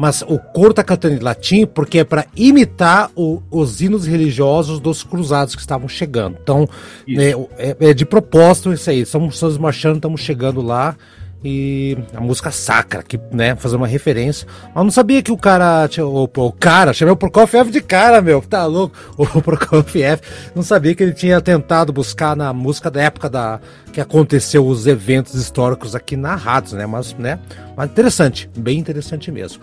mas 0.00 0.22
o 0.22 0.38
coro 0.38 0.72
tá 0.72 0.82
cantando 0.82 1.14
em 1.14 1.18
latim 1.18 1.66
porque 1.66 1.98
é 1.98 2.04
para 2.04 2.24
imitar 2.34 3.10
o, 3.14 3.42
os 3.50 3.82
hinos 3.82 4.06
religiosos 4.06 4.80
dos 4.80 5.04
cruzados 5.04 5.54
que 5.54 5.60
estavam 5.60 5.86
chegando. 5.86 6.38
Então, 6.42 6.66
é, 7.06 7.32
é, 7.58 7.76
é, 7.90 7.92
de 7.92 8.06
propósito 8.06 8.72
isso 8.72 8.88
aí. 8.88 9.00
Estamos 9.00 9.58
marchando, 9.58 9.96
estamos 9.96 10.22
chegando 10.22 10.62
lá. 10.62 10.96
E 11.42 11.96
a 12.14 12.20
música 12.20 12.50
sacra, 12.50 13.02
que, 13.02 13.18
né, 13.32 13.56
fazer 13.56 13.76
uma 13.76 13.86
referência. 13.86 14.46
Mas 14.74 14.84
não 14.84 14.90
sabia 14.90 15.22
que 15.22 15.32
o 15.32 15.38
cara, 15.38 15.88
o, 15.98 16.24
o 16.24 16.52
cara, 16.52 16.92
chamei 16.92 17.12
o 17.12 17.16
Prokofiev 17.16 17.70
de 17.70 17.80
cara, 17.80 18.20
meu, 18.20 18.42
tá 18.42 18.66
louco? 18.66 18.94
O 19.16 19.40
Prokofiev, 19.40 20.20
não 20.54 20.62
sabia 20.62 20.94
que 20.94 21.02
ele 21.02 21.12
tinha 21.12 21.40
tentado 21.40 21.92
buscar 21.92 22.36
na 22.36 22.52
música 22.52 22.90
da 22.90 23.02
época 23.02 23.30
da 23.30 23.60
que 23.92 24.00
aconteceu 24.00 24.66
os 24.66 24.86
eventos 24.86 25.34
históricos 25.34 25.94
aqui 25.94 26.16
narrados, 26.16 26.72
né? 26.72 26.86
Mas, 26.86 27.14
né, 27.14 27.38
mas 27.76 27.90
interessante, 27.90 28.50
bem 28.56 28.78
interessante 28.78 29.32
mesmo. 29.32 29.62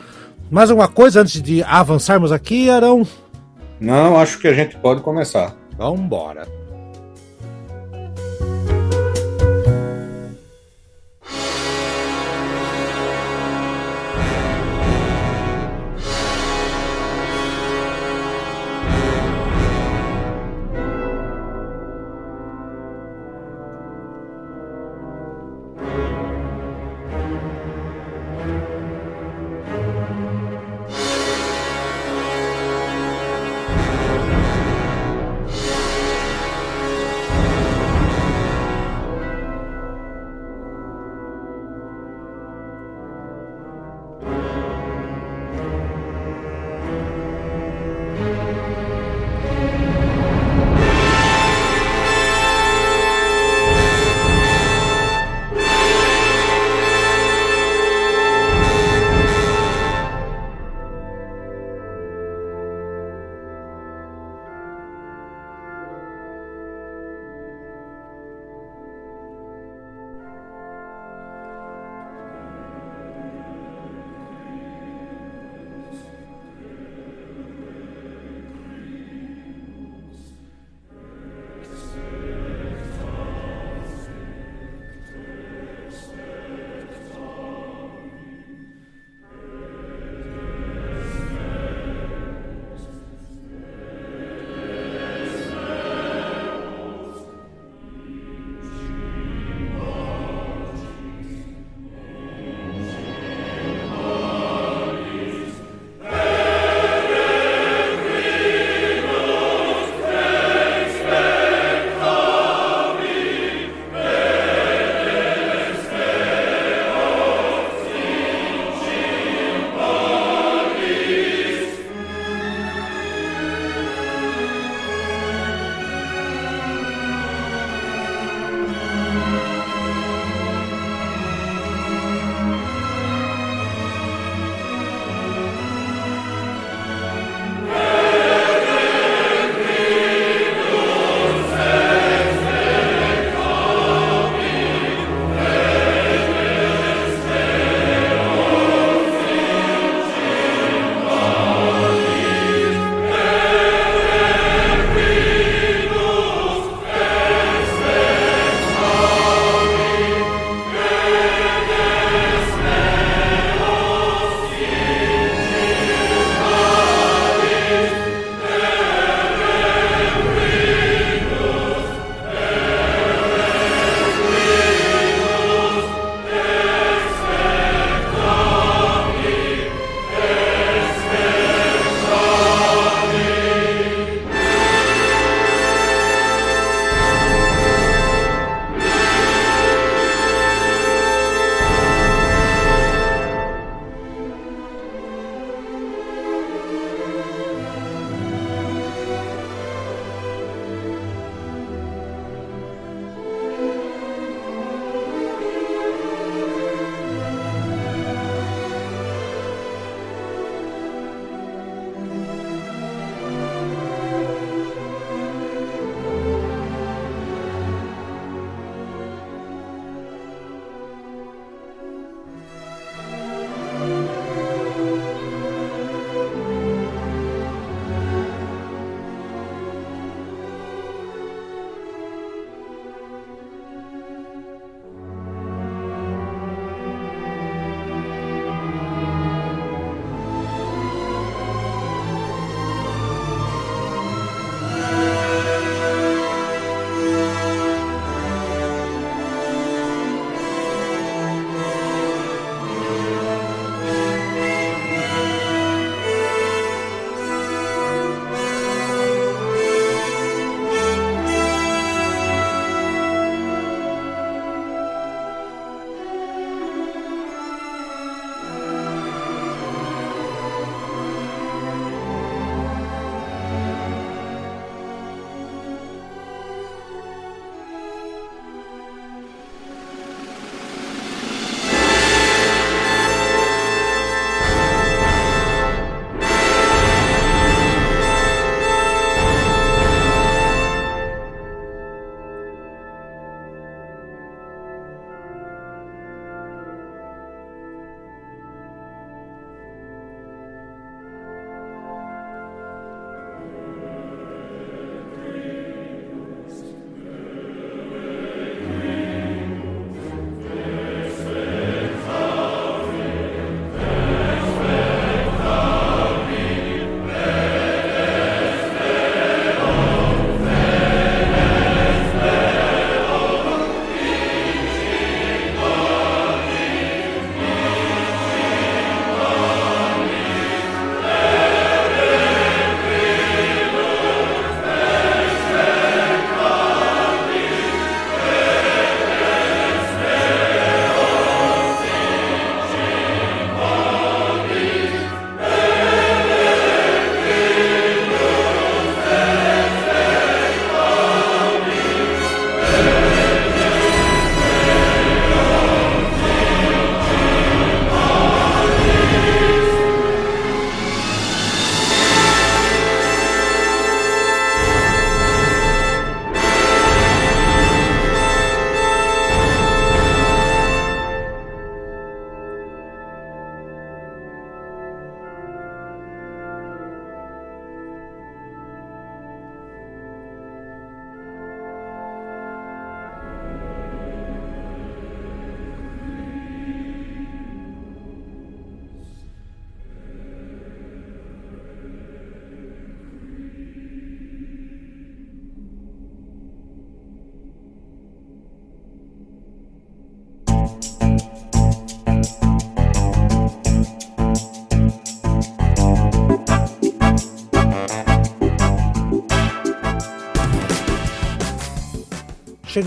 Mais 0.49 0.69
alguma 0.69 0.88
coisa 0.88 1.21
antes 1.21 1.41
de 1.41 1.61
avançarmos 1.63 2.32
aqui, 2.32 2.69
Arão? 2.69 3.05
Não, 3.80 4.17
acho 4.17 4.39
que 4.39 4.47
a 4.47 4.53
gente 4.53 4.75
pode 4.78 5.01
começar. 5.01 5.55
Vamos 5.78 6.01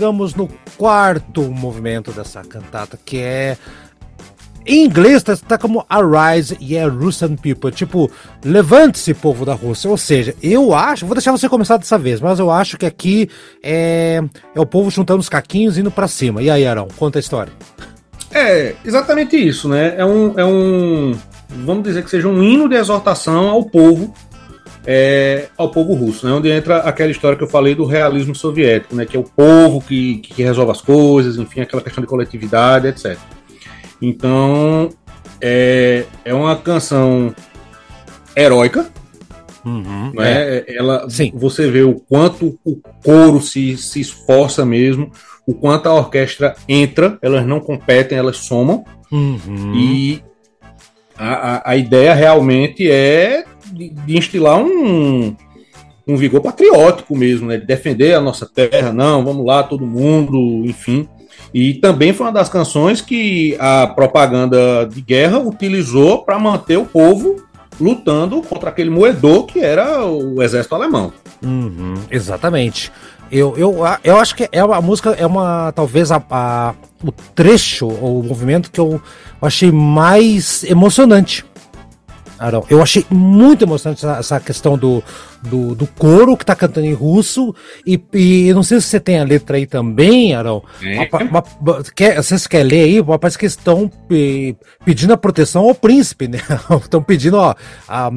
chegamos 0.01 0.33
no 0.33 0.49
quarto 0.77 1.43
movimento 1.43 2.11
dessa 2.11 2.41
cantata, 2.41 2.97
que 3.05 3.19
é 3.19 3.55
em 4.65 4.83
inglês 4.83 5.21
tá, 5.21 5.37
tá, 5.37 5.59
como 5.59 5.85
Arise 5.87 6.57
e 6.59 6.75
é 6.75 6.87
Russian 6.87 7.35
People, 7.35 7.71
tipo, 7.71 8.09
levante-se, 8.43 9.13
povo 9.13 9.45
da 9.45 9.53
Rússia. 9.53 9.91
Ou 9.91 9.97
seja, 9.97 10.35
eu 10.41 10.73
acho, 10.73 11.05
vou 11.05 11.13
deixar 11.13 11.31
você 11.31 11.47
começar 11.47 11.77
dessa 11.77 11.99
vez, 11.99 12.19
mas 12.19 12.39
eu 12.39 12.49
acho 12.49 12.79
que 12.79 12.85
aqui 12.87 13.29
é, 13.61 14.23
é 14.55 14.59
o 14.59 14.65
povo 14.65 14.89
juntando 14.89 15.19
os 15.19 15.29
caquinhos 15.29 15.77
e 15.77 15.81
indo 15.81 15.91
para 15.91 16.07
cima. 16.07 16.41
E 16.41 16.49
aí, 16.49 16.65
Arão, 16.65 16.87
conta 16.97 17.19
a 17.19 17.21
história. 17.21 17.53
É, 18.31 18.73
exatamente 18.83 19.37
isso, 19.37 19.69
né? 19.69 19.93
É 19.97 20.03
um, 20.03 20.33
é 20.35 20.43
um, 20.43 21.15
vamos 21.47 21.83
dizer 21.83 22.03
que 22.03 22.09
seja 22.09 22.27
um 22.27 22.41
hino 22.41 22.67
de 22.67 22.75
exortação 22.75 23.49
ao 23.49 23.65
povo, 23.65 24.11
é, 24.85 25.47
ao 25.57 25.69
povo 25.69 25.93
russo, 25.93 26.25
né? 26.25 26.33
Onde 26.33 26.49
entra 26.49 26.77
aquela 26.77 27.11
história 27.11 27.37
que 27.37 27.43
eu 27.43 27.47
falei 27.47 27.75
do 27.75 27.85
realismo 27.85 28.33
soviético, 28.33 28.95
né? 28.95 29.05
Que 29.05 29.15
é 29.15 29.19
o 29.19 29.23
povo 29.23 29.81
que, 29.81 30.17
que 30.17 30.43
resolve 30.43 30.71
as 30.71 30.81
coisas, 30.81 31.37
enfim, 31.37 31.61
aquela 31.61 31.81
questão 31.81 32.01
de 32.01 32.07
coletividade, 32.07 32.87
etc. 32.87 33.17
Então, 34.01 34.89
é, 35.39 36.05
é 36.25 36.33
uma 36.33 36.55
canção 36.55 37.33
heróica. 38.35 38.89
Uhum, 39.63 40.11
né? 40.13 40.57
É. 40.57 40.75
Ela, 40.75 41.07
Sim. 41.09 41.31
Você 41.35 41.69
vê 41.69 41.83
o 41.83 41.95
quanto 41.95 42.59
o 42.65 42.81
coro 43.03 43.39
se, 43.39 43.77
se 43.77 43.99
esforça 44.01 44.65
mesmo, 44.65 45.11
o 45.45 45.53
quanto 45.53 45.87
a 45.87 45.93
orquestra 45.93 46.55
entra, 46.67 47.17
elas 47.21 47.45
não 47.45 47.59
competem, 47.59 48.17
elas 48.17 48.37
somam. 48.37 48.83
Uhum. 49.11 49.75
E 49.75 50.23
a, 51.17 51.33
a, 51.33 51.71
a, 51.71 51.75
ideia 51.75 52.13
realmente 52.13 52.89
é 52.89 53.43
de, 53.89 53.89
de 53.89 54.17
instilar 54.17 54.57
um, 54.57 55.35
um 56.07 56.15
vigor 56.15 56.41
patriótico 56.41 57.15
mesmo, 57.15 57.47
né? 57.47 57.57
De 57.57 57.65
defender 57.65 58.13
a 58.13 58.21
nossa 58.21 58.45
terra, 58.45 58.91
não, 58.91 59.23
vamos 59.23 59.45
lá, 59.45 59.63
todo 59.63 59.85
mundo, 59.85 60.63
enfim. 60.65 61.07
E 61.53 61.73
também 61.75 62.13
foi 62.13 62.27
uma 62.27 62.31
das 62.31 62.49
canções 62.49 63.01
que 63.01 63.57
a 63.59 63.87
propaganda 63.87 64.85
de 64.85 65.01
guerra 65.01 65.39
utilizou 65.39 66.23
para 66.23 66.39
manter 66.39 66.77
o 66.77 66.85
povo 66.85 67.43
lutando 67.79 68.41
contra 68.41 68.69
aquele 68.69 68.89
moedor 68.89 69.45
que 69.45 69.59
era 69.59 70.05
o 70.05 70.41
exército 70.41 70.75
alemão. 70.75 71.11
Uhum, 71.43 71.95
exatamente. 72.09 72.91
Eu, 73.31 73.55
eu, 73.57 73.77
eu 74.03 74.17
acho 74.17 74.35
que 74.35 74.47
é 74.51 74.59
a 74.59 74.81
música 74.81 75.11
é 75.11 75.25
uma 75.25 75.71
talvez 75.71 76.11
a, 76.11 76.21
a 76.29 76.73
o 77.03 77.11
trecho 77.11 77.87
o 77.87 78.21
movimento 78.21 78.69
que 78.69 78.79
eu 78.79 79.01
achei 79.41 79.71
mais 79.71 80.63
emocionante 80.65 81.45
Arão. 82.41 82.65
Eu 82.69 82.81
achei 82.81 83.05
muito 83.09 83.63
emocionante 83.63 84.03
essa, 84.05 84.17
essa 84.17 84.39
questão 84.39 84.77
do, 84.77 85.03
do, 85.43 85.75
do, 85.75 85.87
coro 85.87 86.37
que 86.37 86.45
tá 86.45 86.55
cantando 86.55 86.87
em 86.87 86.93
russo. 86.93 87.53
E, 87.85 87.99
e 88.13 88.53
não 88.53 88.63
sei 88.63 88.79
se 88.79 88.87
você 88.87 88.99
tem 88.99 89.19
a 89.19 89.23
letra 89.23 89.57
aí 89.57 89.65
também, 89.65 90.33
Arão. 90.33 90.63
É. 90.81 91.09
Uma, 91.23 91.43
uma, 91.59 91.83
quer, 91.95 92.21
vocês 92.21 92.47
querem 92.47 92.67
ler 92.67 92.83
aí? 92.83 93.03
Parece 93.19 93.37
que 93.37 93.45
estão 93.45 93.89
pe, 94.07 94.55
pedindo 94.85 95.13
a 95.13 95.17
proteção 95.17 95.63
ao 95.63 95.75
príncipe, 95.75 96.27
né? 96.27 96.39
Estão 96.81 97.01
pedindo, 97.01 97.37
ó, 97.37 97.53
a, 97.87 98.11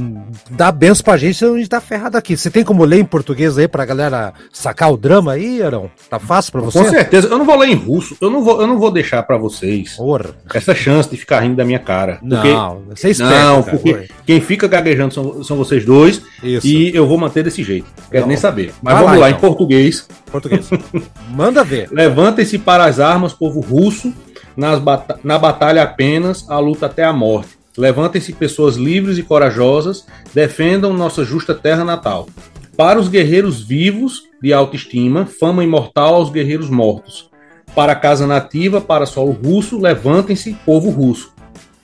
dá 0.51 0.73
benção 0.73 1.05
pra 1.05 1.17
gente, 1.17 1.45
a 1.45 1.57
gente 1.57 1.69
tá 1.69 1.81
ferrado 1.81 2.17
aqui. 2.17 2.37
Você 2.37 2.51
tem 2.51 2.65
como 2.65 2.85
ler 2.85 3.01
em 3.01 3.05
português 3.05 3.57
aí 3.59 3.69
pra 3.69 3.85
galera 3.85 4.33
sacar 4.53 4.93
o 4.93 4.97
drama 4.97 5.33
aí, 5.33 5.63
Arão? 5.63 5.91
Tá 6.09 6.19
fácil 6.19 6.53
pra 6.53 6.61
você? 6.61 6.79
Com 6.79 6.91
certeza. 6.91 7.29
Eu 7.29 7.39
não 7.39 7.45
vou 7.45 7.57
ler 7.57 7.69
em 7.69 7.75
russo. 7.75 8.17
Eu 8.21 8.31
não 8.31 8.43
vou, 8.43 8.61
eu 8.61 8.67
não 8.67 8.79
vou 8.79 8.91
deixar 8.91 9.23
pra 9.23 9.37
vocês 9.37 9.95
Porra. 9.97 10.31
essa 10.53 10.75
chance 10.75 11.11
de 11.11 11.17
ficar 11.17 11.41
rindo 11.41 11.57
da 11.57 11.65
minha 11.65 11.79
cara. 11.79 12.19
Porque, 12.21 12.53
não, 12.53 12.83
você 12.91 13.11
espera. 13.11 13.45
Não, 13.45 13.63
porque 13.63 14.09
quem 14.27 14.41
fica 14.41 14.67
gaguejando 14.67 15.15
são, 15.15 15.43
são 15.43 15.57
vocês 15.57 15.85
dois. 15.85 16.23
Isso. 16.43 16.67
E 16.67 16.95
eu 16.95 17.07
vou 17.07 17.14
manter 17.19 17.43
desse 17.43 17.63
jeito. 17.63 17.87
Quero 18.11 18.23
Não. 18.23 18.29
nem 18.29 18.37
saber. 18.37 18.73
Mas 18.83 18.95
vamos 18.95 19.13
lá, 19.13 19.19
lá 19.19 19.31
então. 19.31 19.39
em 19.39 19.41
português. 19.41 20.09
Português. 20.31 20.69
Manda 21.31 21.65
ver. 21.65 21.89
Levantem-se 21.91 22.59
para 22.59 22.85
as 22.85 23.01
armas, 23.01 23.33
povo 23.33 23.61
russo, 23.61 24.13
nas 24.57 24.79
bata 24.79 25.19
na 25.25 25.39
batalha 25.39 25.83
apenas, 25.83 26.49
a 26.49 26.59
luta 26.59 26.87
até 26.87 27.05
a 27.05 27.13
morte. 27.13 27.51
Levantem-se 27.77 28.33
pessoas 28.33 28.77
livres 28.77 29.19
e 29.19 29.23
corajosas, 29.23 30.07
defendam 30.33 30.93
nossa 30.93 31.25
justa 31.25 31.55
terra 31.55 31.85
natal. 31.85 32.29
Para 32.77 33.01
os 33.01 33.09
guerreiros 33.09 33.63
vivos, 33.63 34.23
de 34.41 34.53
autoestima, 34.53 35.27
fama 35.27 35.65
imortal 35.65 36.17
aos 36.17 36.31
guerreiros 36.31 36.69
mortos. 36.69 37.31
Para 37.75 37.93
a 37.93 37.97
casa 37.97 38.27
nativa, 38.27 38.81
para 38.81 39.07
solo 39.07 39.33
russo, 39.33 39.81
levantem-se, 39.81 40.55
povo 40.65 40.91
russo. 40.91 41.34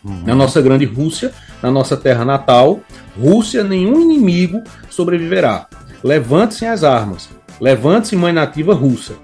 Uhum. 0.05 0.23
Na 0.25 0.35
nossa 0.35 0.61
grande 0.63 0.85
Rússia, 0.85 1.33
na 1.63 1.71
nossa 1.71 1.97
terra 1.97 2.25
natal, 2.25 2.81
Rússia, 3.19 3.63
nenhum 3.63 4.01
inimigo 4.01 4.63
sobreviverá. 4.89 5.67
Levante-se 6.03 6.65
as 6.65 6.85
armas. 6.85 7.29
Levante-se, 7.61 8.17
mãe 8.17 8.33
nativa 8.33 8.75
russa. 8.75 9.15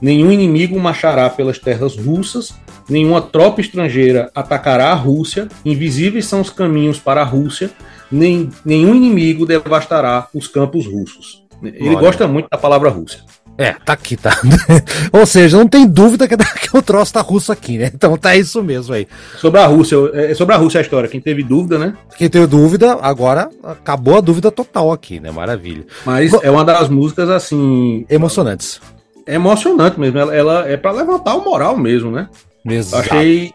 Nenhum 0.00 0.30
inimigo 0.30 0.78
marchará 0.78 1.30
pelas 1.30 1.58
terras 1.58 1.96
russas, 1.96 2.54
nenhuma 2.88 3.22
tropa 3.22 3.60
estrangeira 3.60 4.30
atacará 4.34 4.90
a 4.90 4.94
Rússia, 4.94 5.48
invisíveis 5.64 6.26
são 6.26 6.40
os 6.40 6.50
caminhos 6.50 6.98
para 6.98 7.22
a 7.22 7.24
Rússia, 7.24 7.70
nem, 8.10 8.50
nenhum 8.64 8.94
inimigo 8.94 9.46
devastará 9.46 10.28
os 10.34 10.46
campos 10.46 10.86
russos. 10.86 11.44
Ele 11.62 11.90
Olha. 11.90 12.00
gosta 12.00 12.28
muito 12.28 12.48
da 12.50 12.58
palavra 12.58 12.90
Rússia. 12.90 13.20
É, 13.58 13.72
tá 13.72 13.94
aqui, 13.94 14.16
tá. 14.16 14.38
Ou 15.12 15.24
seja, 15.24 15.56
não 15.56 15.66
tem 15.66 15.86
dúvida 15.86 16.28
que, 16.28 16.36
que 16.68 16.76
o 16.76 16.82
troço 16.82 17.12
tá 17.12 17.20
russo 17.20 17.50
aqui, 17.50 17.78
né? 17.78 17.90
Então 17.94 18.16
tá 18.16 18.36
isso 18.36 18.62
mesmo 18.62 18.94
aí. 18.94 19.08
Sobre 19.38 19.60
a 19.60 19.66
Rússia, 19.66 19.96
é 20.12 20.34
sobre 20.34 20.54
a 20.54 20.58
Rússia 20.58 20.78
a 20.78 20.82
história. 20.82 21.08
Quem 21.08 21.20
teve 21.20 21.42
dúvida, 21.42 21.78
né? 21.78 21.94
Quem 22.16 22.28
teve 22.28 22.46
dúvida, 22.46 22.98
agora 23.00 23.48
acabou 23.62 24.18
a 24.18 24.20
dúvida 24.20 24.50
total 24.50 24.92
aqui, 24.92 25.18
né? 25.20 25.30
Maravilha. 25.30 25.86
Mas 26.04 26.32
é 26.42 26.50
uma 26.50 26.64
das 26.64 26.88
músicas, 26.88 27.30
assim. 27.30 28.04
Emocionantes. 28.10 28.80
É 29.26 29.34
emocionante 29.34 29.98
mesmo. 29.98 30.18
Ela, 30.18 30.34
ela 30.34 30.68
é 30.68 30.76
para 30.76 30.92
levantar 30.92 31.34
o 31.34 31.44
moral 31.44 31.76
mesmo, 31.76 32.10
né? 32.10 32.28
Exato. 32.64 33.14
Achei. 33.14 33.52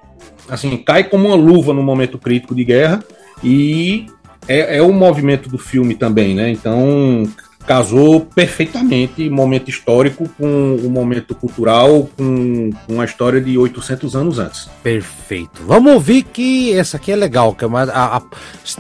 Assim, 0.50 0.76
cai 0.78 1.04
como 1.04 1.28
uma 1.28 1.36
luva 1.36 1.74
no 1.74 1.84
momento 1.84 2.18
crítico 2.18 2.56
de 2.56 2.66
guerra. 2.66 3.04
E 3.44 4.08
é, 4.48 4.78
é 4.78 4.82
o 4.82 4.92
movimento 4.92 5.48
do 5.48 5.58
filme 5.58 5.96
também, 5.96 6.36
né? 6.36 6.50
Então 6.50 7.24
casou 7.66 8.22
perfeitamente 8.22 9.30
momento 9.30 9.70
histórico 9.70 10.30
com 10.38 10.76
o 10.76 10.90
momento 10.90 11.34
cultural, 11.36 12.10
com, 12.18 12.72
com 12.88 13.02
a 13.02 13.06
história 13.06 13.40
de 13.40 13.58
800 13.58 14.16
anos 14.16 14.40
antes. 14.40 14.70
Perfeito. 14.84 15.62
Vamos 15.66 15.94
ouvir 15.94 16.24
que 16.24 16.74
essa 16.74 16.98
aqui 16.98 17.12
é 17.12 17.16
legal, 17.16 17.54
que 17.56 17.64
é 17.64 17.68
uma, 17.68 17.84
a, 17.84 18.18
a, 18.18 18.22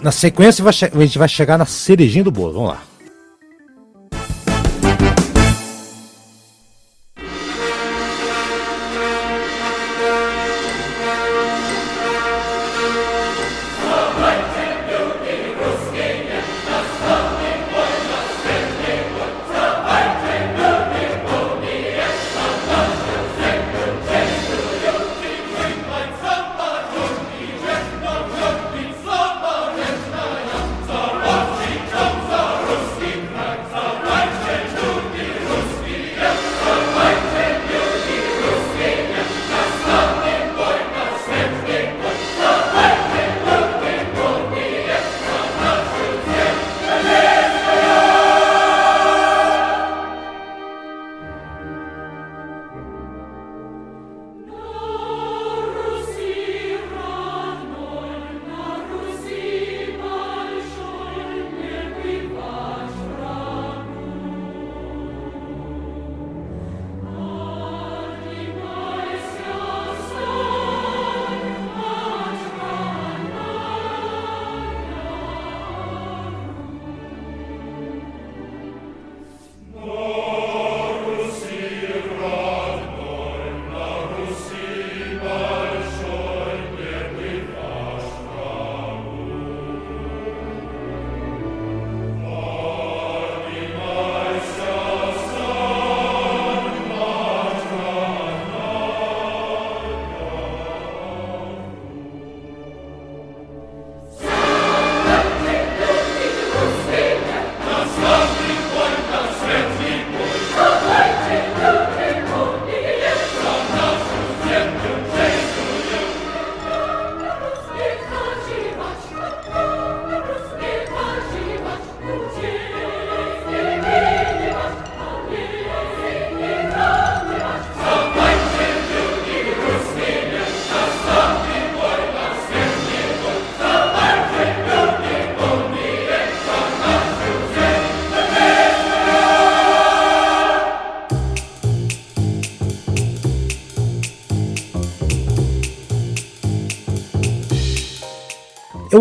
na 0.02 0.12
sequência 0.12 0.64
a 0.68 1.00
gente 1.00 1.18
vai 1.18 1.28
chegar 1.28 1.58
na 1.58 1.66
cerejinha 1.66 2.24
do 2.24 2.32
bolo. 2.32 2.54
Vamos 2.54 2.70
lá. 2.70 2.91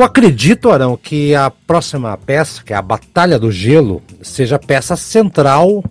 Eu 0.01 0.05
acredito, 0.07 0.71
Arão, 0.71 0.97
que 0.97 1.35
a 1.35 1.51
próxima 1.51 2.17
peça, 2.17 2.63
que 2.65 2.73
é 2.73 2.77
a 2.77 2.81
Batalha 2.81 3.39
do 3.39 3.53
Gelo, 3.53 4.03
seja 4.23 4.57
a 4.57 4.59
peça 4.59 4.97
central 4.97 5.85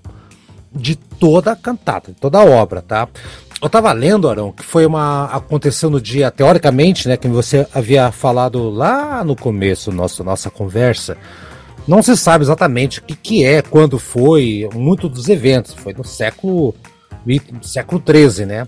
de 0.74 0.96
toda 0.96 1.52
a 1.52 1.56
cantata, 1.56 2.12
de 2.12 2.20
toda 2.20 2.40
a 2.40 2.44
obra, 2.44 2.82
tá? 2.82 3.08
Eu 3.62 3.70
tava 3.70 3.92
lendo, 3.92 4.28
Arão, 4.28 4.52
que 4.52 4.64
foi 4.64 4.84
uma. 4.88 5.26
aconteceu 5.26 5.92
no 5.92 6.02
dia, 6.02 6.32
teoricamente, 6.32 7.08
né? 7.08 7.18
Que 7.18 7.28
você 7.28 7.68
havia 7.72 8.12
falado 8.12 8.72
lá 8.72 9.24
no 9.24 9.36
começo 9.36 9.92
nosso, 9.92 10.24
nossa 10.24 10.50
conversa. 10.50 11.16
Não 11.88 12.02
se 12.02 12.18
sabe 12.18 12.44
exatamente 12.44 12.98
o 12.98 13.04
que, 13.04 13.16
que 13.16 13.46
é, 13.46 13.62
quando 13.62 14.00
foi, 14.00 14.68
muito 14.74 15.08
dos 15.08 15.30
eventos. 15.30 15.76
Foi 15.76 15.94
no 15.94 16.04
século, 16.04 16.74
século 17.62 18.02
XIII, 18.04 18.48
né? 18.48 18.68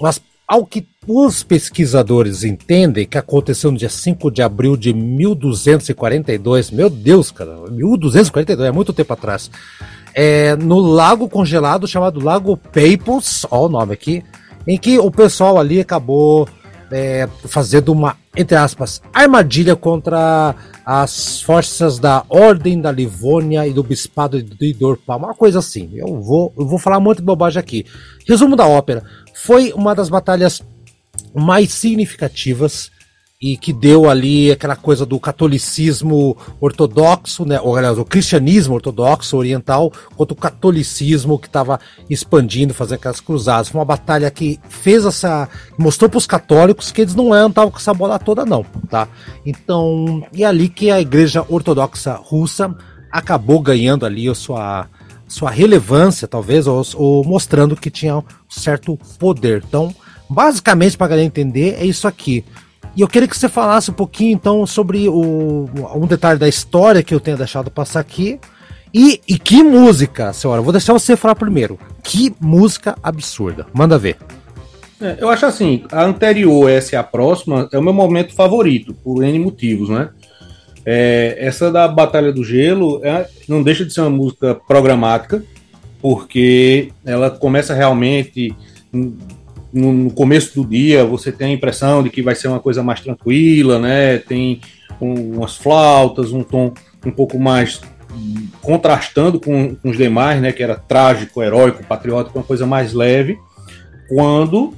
Mas 0.00 0.18
ao 0.50 0.66
que 0.66 0.84
os 1.06 1.44
pesquisadores 1.44 2.42
entendem 2.42 3.06
que 3.06 3.16
aconteceu 3.16 3.70
no 3.70 3.78
dia 3.78 3.88
5 3.88 4.30
de 4.30 4.42
abril 4.42 4.76
de 4.76 4.92
1242, 4.92 6.70
meu 6.72 6.90
Deus, 6.90 7.30
cara, 7.30 7.56
1242, 7.70 8.68
é 8.68 8.72
muito 8.72 8.92
tempo 8.92 9.12
atrás 9.12 9.50
é, 10.14 10.56
no 10.56 10.78
lago 10.78 11.28
congelado 11.28 11.86
chamado 11.86 12.22
Lago 12.22 12.56
Peipus, 12.56 13.46
ó 13.50 13.66
o 13.66 13.68
nome 13.68 13.94
aqui, 13.94 14.22
em 14.66 14.76
que 14.76 14.98
o 14.98 15.10
pessoal 15.10 15.58
ali 15.58 15.80
acabou 15.80 16.48
é, 16.90 17.28
fazendo 17.44 17.92
uma, 17.92 18.16
entre 18.36 18.56
aspas, 18.56 19.00
armadilha 19.12 19.76
contra 19.76 20.54
as 20.84 21.40
forças 21.40 21.98
da 21.98 22.24
Ordem 22.28 22.80
da 22.80 22.90
Livônia 22.90 23.66
e 23.66 23.72
do 23.72 23.82
Bispado 23.82 24.42
de 24.42 24.72
Dorpal, 24.72 25.18
uma 25.18 25.34
coisa 25.34 25.60
assim. 25.60 25.90
Eu 25.94 26.20
vou, 26.20 26.52
eu 26.58 26.66
vou 26.66 26.78
falar 26.78 26.98
muito 26.98 27.22
bobagem 27.22 27.60
aqui. 27.60 27.86
Resumo 28.26 28.56
da 28.56 28.66
ópera: 28.66 29.04
foi 29.44 29.72
uma 29.72 29.94
das 29.94 30.08
batalhas 30.08 30.62
mais 31.34 31.72
significativas 31.72 32.90
e 33.40 33.56
que 33.56 33.72
deu 33.72 34.10
ali 34.10 34.52
aquela 34.52 34.76
coisa 34.76 35.06
do 35.06 35.18
catolicismo 35.18 36.36
ortodoxo, 36.60 37.46
né, 37.46 37.58
ou 37.58 37.74
aliás, 37.74 37.96
o 37.96 38.04
cristianismo 38.04 38.74
ortodoxo 38.74 39.34
oriental 39.38 39.90
contra 40.14 40.34
o 40.34 40.36
catolicismo 40.36 41.38
que 41.38 41.46
estava 41.46 41.80
expandindo, 42.10 42.74
fazendo 42.74 42.96
aquelas 42.96 43.20
cruzadas. 43.20 43.70
Foi 43.70 43.78
uma 43.78 43.84
batalha 43.86 44.30
que 44.30 44.60
fez 44.68 45.06
essa, 45.06 45.48
mostrou 45.78 46.10
para 46.10 46.18
os 46.18 46.26
católicos 46.26 46.92
que 46.92 47.00
eles 47.00 47.14
não 47.14 47.34
estavam 47.48 47.70
com 47.70 47.78
essa 47.78 47.94
bola 47.94 48.18
toda 48.18 48.44
não, 48.44 48.62
tá? 48.90 49.08
Então, 49.46 50.22
e 50.34 50.44
ali 50.44 50.68
que 50.68 50.90
a 50.90 51.00
igreja 51.00 51.42
ortodoxa 51.48 52.12
russa 52.22 52.76
acabou 53.10 53.60
ganhando 53.60 54.04
ali 54.04 54.28
a 54.28 54.34
sua 54.34 54.86
sua 55.30 55.48
relevância, 55.48 56.26
talvez, 56.26 56.66
ou, 56.66 56.82
ou 56.96 57.24
mostrando 57.24 57.76
que 57.76 57.88
tinha 57.88 58.16
um 58.16 58.24
certo 58.48 58.98
poder. 59.18 59.62
Então, 59.66 59.94
basicamente, 60.28 60.98
para 60.98 61.06
galera 61.06 61.26
entender, 61.26 61.76
é 61.78 61.86
isso 61.86 62.08
aqui. 62.08 62.44
E 62.96 63.00
eu 63.00 63.06
queria 63.06 63.28
que 63.28 63.38
você 63.38 63.48
falasse 63.48 63.92
um 63.92 63.94
pouquinho 63.94 64.32
então 64.32 64.66
sobre 64.66 65.08
o, 65.08 65.70
um 65.94 66.06
detalhe 66.06 66.38
da 66.38 66.48
história 66.48 67.02
que 67.02 67.14
eu 67.14 67.20
tenho 67.20 67.36
deixado 67.36 67.70
passar 67.70 68.00
aqui. 68.00 68.40
E, 68.92 69.20
e 69.28 69.38
que 69.38 69.62
música, 69.62 70.32
senhora? 70.32 70.60
Vou 70.60 70.72
deixar 70.72 70.92
você 70.92 71.16
falar 71.16 71.36
primeiro. 71.36 71.78
Que 72.02 72.34
música 72.40 72.98
absurda. 73.00 73.66
Manda 73.72 73.96
ver. 73.96 74.16
É, 75.00 75.16
eu 75.20 75.30
acho 75.30 75.46
assim, 75.46 75.84
a 75.92 76.04
anterior, 76.04 76.68
essa 76.68 76.96
e 76.96 76.98
a 76.98 77.04
próxima, 77.04 77.68
é 77.72 77.78
o 77.78 77.82
meu 77.82 77.92
momento 77.92 78.34
favorito, 78.34 78.92
por 78.92 79.22
N 79.22 79.38
motivos, 79.38 79.88
né? 79.88 80.10
É, 80.92 81.36
essa 81.38 81.70
da 81.70 81.86
Batalha 81.86 82.32
do 82.32 82.42
Gelo 82.42 83.00
é, 83.04 83.24
não 83.48 83.62
deixa 83.62 83.84
de 83.84 83.94
ser 83.94 84.00
uma 84.00 84.10
música 84.10 84.56
programática, 84.56 85.40
porque 86.02 86.90
ela 87.06 87.30
começa 87.30 87.72
realmente 87.72 88.52
no, 88.92 89.92
no, 89.92 90.10
começo 90.10 90.60
do 90.60 90.68
dia 90.68 91.04
você 91.04 91.30
tem 91.30 91.52
a 91.52 91.54
impressão 91.54 92.02
de 92.02 92.10
que 92.10 92.20
vai 92.22 92.34
ser 92.34 92.48
uma 92.48 92.58
coisa 92.58 92.82
mais 92.82 92.98
tranquila, 92.98 93.78
né? 93.78 94.18
Tem 94.18 94.60
um, 95.00 95.36
umas 95.36 95.56
flautas, 95.56 96.32
um 96.32 96.42
tom 96.42 96.74
um 97.06 97.12
pouco 97.12 97.38
mais 97.38 97.80
contrastando 98.60 99.38
com, 99.38 99.76
com, 99.76 99.90
os 99.90 99.96
demais, 99.96 100.42
né? 100.42 100.50
Que 100.50 100.64
era 100.64 100.74
trágico, 100.74 101.40
heróico, 101.40 101.84
patriótico, 101.84 102.36
uma 102.36 102.44
coisa 102.44 102.66
mais 102.66 102.92
leve. 102.92 103.38
Quando 104.08 104.74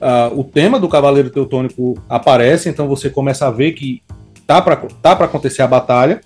uh, 0.00 0.36
o 0.36 0.42
tema 0.42 0.80
do 0.80 0.88
Cavaleiro 0.88 1.30
Teutônico 1.30 2.02
aparece, 2.08 2.68
então 2.68 2.88
você 2.88 3.08
começa 3.08 3.46
a 3.46 3.50
ver 3.52 3.74
que 3.74 4.02
tá 4.52 4.60
para 4.60 4.76
tá 4.76 5.16
para 5.16 5.26
acontecer 5.26 5.62
a 5.62 5.66
batalha. 5.66 6.20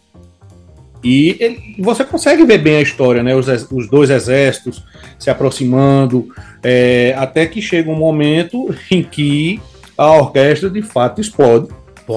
E 1.05 1.37
ele, 1.39 1.77
você 1.79 2.05
consegue 2.05 2.45
ver 2.45 2.59
bem 2.59 2.77
a 2.77 2.83
história, 2.83 3.23
né? 3.23 3.35
Os, 3.37 3.47
os 3.71 3.89
dois 3.89 4.11
exércitos 4.11 4.83
se 5.19 5.31
aproximando, 5.31 6.29
é, 6.63 7.15
até 7.17 7.47
que 7.47 7.63
chega 7.63 7.91
um 7.91 7.97
momento 7.97 8.75
em 8.91 9.03
que 9.03 9.61
a 9.97 10.13
orquestra 10.13 10.69
de 10.69 10.83
fato 10.83 11.21
explode, 11.21 11.69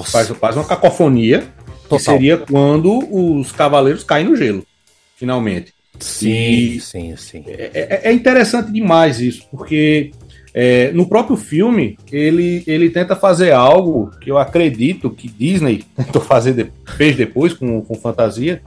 faz, 0.04 0.28
faz 0.28 0.56
uma 0.56 0.64
cacofonia, 0.64 1.46
Total. 1.84 1.98
que 1.98 2.04
seria 2.04 2.38
quando 2.38 2.98
os 3.10 3.52
cavaleiros 3.52 4.02
caem 4.02 4.26
no 4.26 4.36
gelo, 4.36 4.66
finalmente. 5.16 5.72
Sim, 5.98 6.30
e 6.30 6.80
sim, 6.80 7.16
sim. 7.16 7.44
É, 7.46 7.70
é, 7.74 8.10
é 8.10 8.12
interessante 8.12 8.72
demais 8.72 9.20
isso, 9.20 9.46
porque 9.50 10.10
é, 10.52 10.90
no 10.92 11.06
próprio 11.06 11.36
filme, 11.36 11.98
ele, 12.10 12.62
ele 12.66 12.90
tenta 12.90 13.14
fazer 13.14 13.52
algo 13.52 14.10
que 14.20 14.30
eu 14.30 14.38
acredito 14.38 15.10
que 15.10 15.28
Disney 15.28 15.84
tentou 15.96 16.20
fazer 16.20 16.52
de, 16.52 16.66
fez 16.96 17.16
depois 17.16 17.52
com, 17.52 17.80
com 17.82 17.94
fantasia, 17.94 18.62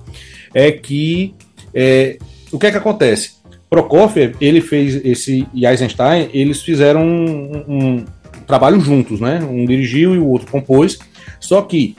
é 0.53 0.71
que 0.71 1.34
é, 1.73 2.17
o 2.51 2.59
que 2.59 2.67
é 2.67 2.71
que 2.71 2.77
acontece? 2.77 3.41
Prokofiev, 3.69 4.36
ele 4.39 4.61
fez 4.61 5.03
esse 5.03 5.47
e 5.51 5.65
Eisenstein, 5.65 6.29
eles 6.31 6.61
fizeram 6.61 7.03
um, 7.03 7.63
um, 7.67 8.05
trabalho 8.45 8.79
juntos, 8.79 9.19
né? 9.19 9.39
Um 9.43 9.65
dirigiu 9.65 10.13
e 10.13 10.19
o 10.19 10.27
outro 10.27 10.51
compôs. 10.51 10.99
Só 11.39 11.59
que 11.63 11.95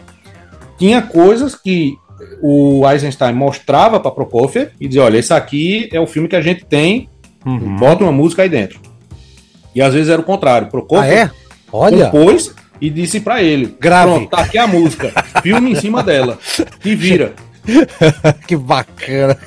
tinha 0.79 1.03
coisas 1.03 1.57
que 1.57 1.97
o 2.41 2.89
Eisenstein 2.89 3.35
mostrava 3.35 3.99
para 3.99 4.13
Prokofiev 4.13 4.71
e 4.81 4.87
dizia: 4.87 5.03
olha, 5.03 5.19
esse 5.19 5.33
aqui 5.33 5.89
é 5.93 5.99
o 5.99 6.07
filme 6.07 6.29
que 6.29 6.37
a 6.37 6.41
gente 6.41 6.65
tem, 6.65 7.09
uhum. 7.45 7.77
bota 7.77 8.05
uma 8.05 8.13
música 8.13 8.43
aí 8.43 8.49
dentro. 8.49 8.79
E 9.75 9.83
às 9.83 9.93
vezes 9.93 10.09
era 10.09 10.21
o 10.21 10.25
contrário. 10.25 10.69
Prokofiev 10.69 11.13
ah, 11.13 11.25
é? 11.25 11.31
Olha. 11.73 12.07
compôs 12.07 12.55
e 12.81 12.91
disse 12.91 13.21
para 13.21 13.43
ele: 13.43 13.77
Grave. 13.81 14.11
Pronto, 14.11 14.31
tá 14.31 14.43
aqui 14.43 14.59
a 14.59 14.67
música, 14.67 15.13
filme 15.43 15.73
em 15.73 15.75
cima 15.75 16.03
dela, 16.03 16.39
e 16.85 16.95
vira. 16.95 17.33
que 18.47 18.57
bacana, 18.57 19.39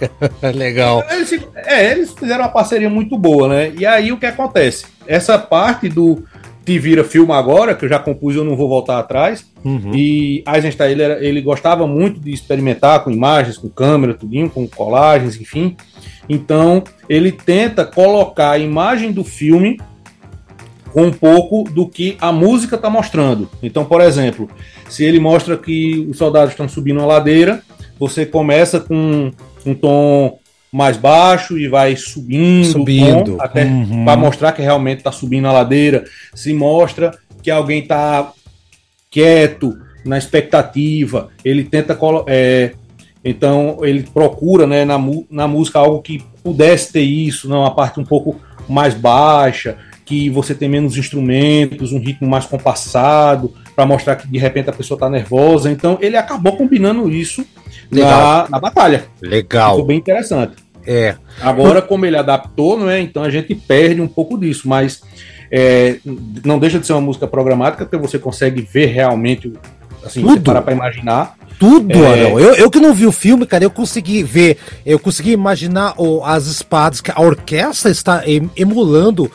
legal. 0.55 1.03
Eles, 1.09 1.39
é, 1.55 1.91
eles 1.91 2.11
fizeram 2.13 2.43
uma 2.43 2.49
parceria 2.49 2.89
muito 2.89 3.15
boa, 3.15 3.47
né? 3.47 3.71
E 3.77 3.85
aí 3.85 4.11
o 4.11 4.17
que 4.17 4.25
acontece? 4.25 4.85
Essa 5.05 5.37
parte 5.37 5.87
do 5.87 6.23
Te 6.65 6.79
Vira 6.79 7.03
Filma 7.03 7.37
Agora, 7.37 7.75
que 7.75 7.85
eu 7.85 7.89
já 7.89 7.99
compus 7.99 8.35
eu 8.35 8.43
não 8.43 8.55
vou 8.55 8.67
voltar 8.67 8.97
atrás, 8.97 9.45
uhum. 9.63 9.91
e 9.93 10.43
Eisenstein 10.51 10.91
ele, 10.91 11.03
era, 11.03 11.23
ele 11.23 11.41
gostava 11.41 11.85
muito 11.85 12.19
de 12.19 12.33
experimentar 12.33 13.03
com 13.03 13.11
imagens, 13.11 13.55
com 13.55 13.69
câmera, 13.69 14.15
tudinho, 14.15 14.49
com 14.49 14.67
colagens, 14.67 15.39
enfim. 15.39 15.77
Então 16.27 16.83
ele 17.07 17.31
tenta 17.31 17.85
colocar 17.85 18.51
a 18.51 18.57
imagem 18.57 19.11
do 19.11 19.23
filme 19.23 19.79
com 20.93 21.03
um 21.03 21.11
pouco 21.11 21.63
do 21.69 21.87
que 21.87 22.17
a 22.19 22.31
música 22.31 22.75
está 22.75 22.89
mostrando. 22.89 23.49
Então, 23.61 23.85
por 23.85 24.01
exemplo, 24.01 24.49
se 24.89 25.03
ele 25.03 25.19
mostra 25.19 25.57
que 25.57 26.05
os 26.09 26.17
soldados 26.17 26.51
estão 26.51 26.67
subindo 26.67 26.97
uma 26.97 27.05
ladeira, 27.05 27.61
você 27.99 28.25
começa 28.25 28.79
com 28.79 29.31
um 29.65 29.73
tom 29.73 30.39
mais 30.71 30.97
baixo 30.97 31.57
e 31.57 31.67
vai 31.67 31.95
subindo, 31.95 32.71
subindo. 32.71 33.37
Tom, 33.37 33.43
até 33.43 33.63
uhum. 33.63 34.05
para 34.05 34.19
mostrar 34.19 34.51
que 34.51 34.61
realmente 34.61 34.99
está 34.99 35.11
subindo 35.11 35.47
a 35.47 35.51
ladeira. 35.51 36.03
Se 36.33 36.53
mostra 36.53 37.17
que 37.41 37.49
alguém 37.49 37.79
está 37.81 38.31
quieto, 39.09 39.77
na 40.07 40.17
expectativa, 40.17 41.29
ele 41.43 41.63
tenta 41.63 41.97
é, 42.27 42.71
então 43.23 43.79
ele 43.81 44.03
procura 44.03 44.65
né, 44.65 44.85
na, 44.85 44.97
na 45.29 45.47
música 45.47 45.79
algo 45.79 46.01
que 46.01 46.23
pudesse 46.43 46.93
ter 46.93 47.01
isso, 47.01 47.49
não 47.49 47.59
uma 47.59 47.75
parte 47.75 47.99
um 47.99 48.05
pouco 48.05 48.39
mais 48.67 48.93
baixa, 48.93 49.77
que 50.07 50.29
você 50.29 50.55
tem 50.55 50.69
menos 50.69 50.95
instrumentos, 50.97 51.91
um 51.91 51.99
ritmo 51.99 52.29
mais 52.29 52.45
compassado, 52.45 53.53
para 53.75 53.85
mostrar 53.85 54.15
que 54.15 54.25
de 54.25 54.39
repente 54.39 54.69
a 54.69 54.73
pessoa 54.73 54.95
está 54.95 55.09
nervosa. 55.09 55.69
Então 55.69 55.97
ele 56.01 56.15
acabou 56.15 56.55
combinando 56.55 57.09
isso 57.11 57.45
na, 57.91 58.47
na 58.49 58.57
batalha. 58.57 59.03
Legal. 59.21 59.71
Ficou 59.71 59.85
bem 59.85 59.97
interessante. 59.97 60.55
É. 60.85 61.17
Agora, 61.41 61.81
como 61.81 62.05
ele 62.05 62.15
adaptou, 62.15 62.79
não 62.79 62.89
é? 62.89 63.01
Então 63.01 63.21
a 63.21 63.29
gente 63.29 63.53
perde 63.53 63.99
um 63.99 64.07
pouco 64.07 64.37
disso, 64.37 64.69
mas 64.69 65.01
é, 65.51 65.97
não 66.45 66.57
deixa 66.57 66.79
de 66.79 66.87
ser 66.87 66.93
uma 66.93 67.01
música 67.01 67.27
programática, 67.27 67.85
porque 67.85 67.97
você 67.97 68.17
consegue 68.17 68.61
ver 68.61 68.85
realmente, 68.85 69.51
assim, 70.07 70.21
Tudo. 70.21 70.41
parar 70.41 70.61
para 70.61 70.73
imaginar 70.73 71.37
tudo, 71.59 71.91
é... 71.93 72.07
Arão. 72.07 72.39
Eu, 72.39 72.55
eu 72.55 72.69
que 72.69 72.79
não 72.79 72.93
vi 72.93 73.05
o 73.05 73.11
filme, 73.11 73.45
cara, 73.45 73.63
eu 73.63 73.71
consegui 73.71 74.23
ver, 74.23 74.57
eu 74.85 74.99
consegui 74.99 75.31
imaginar 75.31 75.93
oh, 75.97 76.23
as 76.23 76.45
espadas, 76.45 77.01
que 77.01 77.11
a 77.11 77.19
orquestra 77.19 77.89
está 77.89 78.23
emulando 78.55 79.31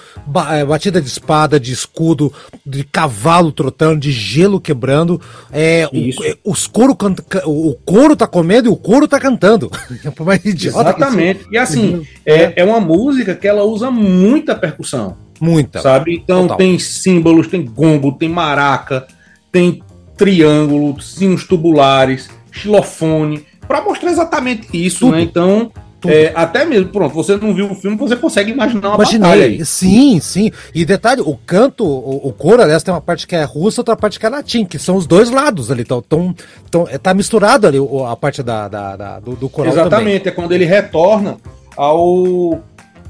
é, 0.51 0.64
batida 0.64 1.01
de 1.01 1.09
espada, 1.09 1.59
de 1.59 1.73
escudo, 1.73 2.33
de 2.64 2.85
cavalo 2.85 3.51
trotando, 3.51 4.01
de 4.01 4.12
gelo 4.12 4.61
quebrando. 4.61 5.20
É, 5.51 5.89
o, 5.93 6.25
é, 6.25 6.37
os 6.45 6.66
couro 6.66 6.95
canta, 6.95 7.25
o 7.45 7.75
couro 7.85 8.14
tá 8.14 8.27
comendo 8.27 8.68
e 8.68 8.73
o 8.73 8.77
couro 8.77 9.09
tá 9.09 9.18
cantando. 9.18 9.70
Exatamente. 10.45 11.47
E 11.51 11.59
assim, 11.59 12.07
é, 12.25 12.53
é 12.57 12.64
uma 12.64 12.81
música 12.81 13.35
que 13.35 13.49
ela 13.49 13.64
usa 13.64 13.91
muita 13.91 14.55
percussão. 14.55 15.16
Muita. 15.41 15.81
Sabe? 15.81 16.14
Então 16.14 16.43
Total. 16.43 16.57
tem 16.57 16.79
símbolos, 16.79 17.49
tem 17.49 17.64
gongo, 17.64 18.12
tem 18.12 18.29
maraca, 18.29 19.09
tem 19.51 19.83
triângulo, 20.23 21.01
sinos 21.01 21.45
tubulares, 21.47 22.29
xilofone, 22.51 23.45
para 23.66 23.83
mostrar 23.83 24.11
exatamente 24.11 24.68
isso, 24.73 25.01
Tudo. 25.01 25.12
né? 25.12 25.23
Então, 25.23 25.73
é, 26.07 26.33
até 26.35 26.64
mesmo, 26.64 26.89
pronto, 26.89 27.14
você 27.14 27.37
não 27.37 27.55
viu 27.55 27.70
o 27.70 27.75
filme, 27.75 27.97
você 27.97 28.16
consegue 28.16 28.51
imaginar 28.51 28.89
uma 28.89 28.94
Imaginei. 28.97 29.20
batalha 29.20 29.44
aí. 29.47 29.65
Sim, 29.65 30.19
sim. 30.20 30.51
E 30.74 30.85
detalhe, 30.85 31.20
o 31.20 31.36
canto, 31.47 31.85
o, 31.85 32.28
o 32.28 32.32
coro, 32.32 32.61
aliás, 32.62 32.82
tem 32.82 32.93
uma 32.93 33.01
parte 33.01 33.27
que 33.27 33.35
é 33.36 33.44
russa, 33.44 33.81
outra 33.81 33.97
parte 33.97 34.19
que 34.19 34.27
é 34.27 34.28
latim, 34.28 34.65
que 34.65 34.78
são 34.78 34.97
os 34.97 35.07
dois 35.07 35.31
lados 35.31 35.70
ali. 35.70 35.82
Então, 35.82 36.03
tão, 36.03 36.35
tão, 36.70 36.89
é, 36.89 36.99
tá 36.99 37.15
misturado 37.15 37.66
ali 37.66 37.78
a 38.07 38.16
parte 38.16 38.43
da, 38.43 38.66
da- 38.69 38.97
da- 38.97 39.20
do, 39.20 39.36
do 39.36 39.49
coral 39.49 39.73
também. 39.73 39.86
Exatamente, 39.86 40.28
é 40.28 40.32
quando 40.32 40.53
ele 40.53 40.65
retorna 40.65 41.36
ao, 41.77 42.61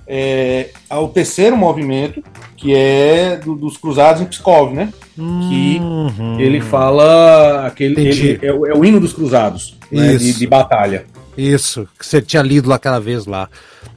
é, 0.07 0.69
ao 0.89 1.09
terceiro 1.09 1.57
movimento, 1.57 2.23
que 2.63 2.73
é 2.73 3.37
do- 3.37 3.57
dos 3.57 3.77
cruzados 3.77 4.23
em 4.23 4.25
Pskov, 4.25 4.73
né? 4.73 4.93
que 5.15 5.79
Uhum. 5.81 6.39
Ele 6.41 6.61
fala 6.61 7.67
aquele 7.67 8.01
ele- 8.01 8.39
é, 8.41 8.53
o- 8.53 8.65
é 8.67 8.73
o 8.73 8.85
hino 8.85 8.99
dos 9.01 9.13
cruzados 9.13 9.77
né, 9.91 10.17
de, 10.17 10.33
de 10.33 10.47
batalha. 10.47 11.05
Isso, 11.37 11.89
que 11.99 12.07
você 12.07 12.23
tinha 12.23 12.43
lido 12.43 12.69
lá 12.69 12.77
aquela 12.77 13.01
vez 13.01 13.27
lá. 13.27 13.49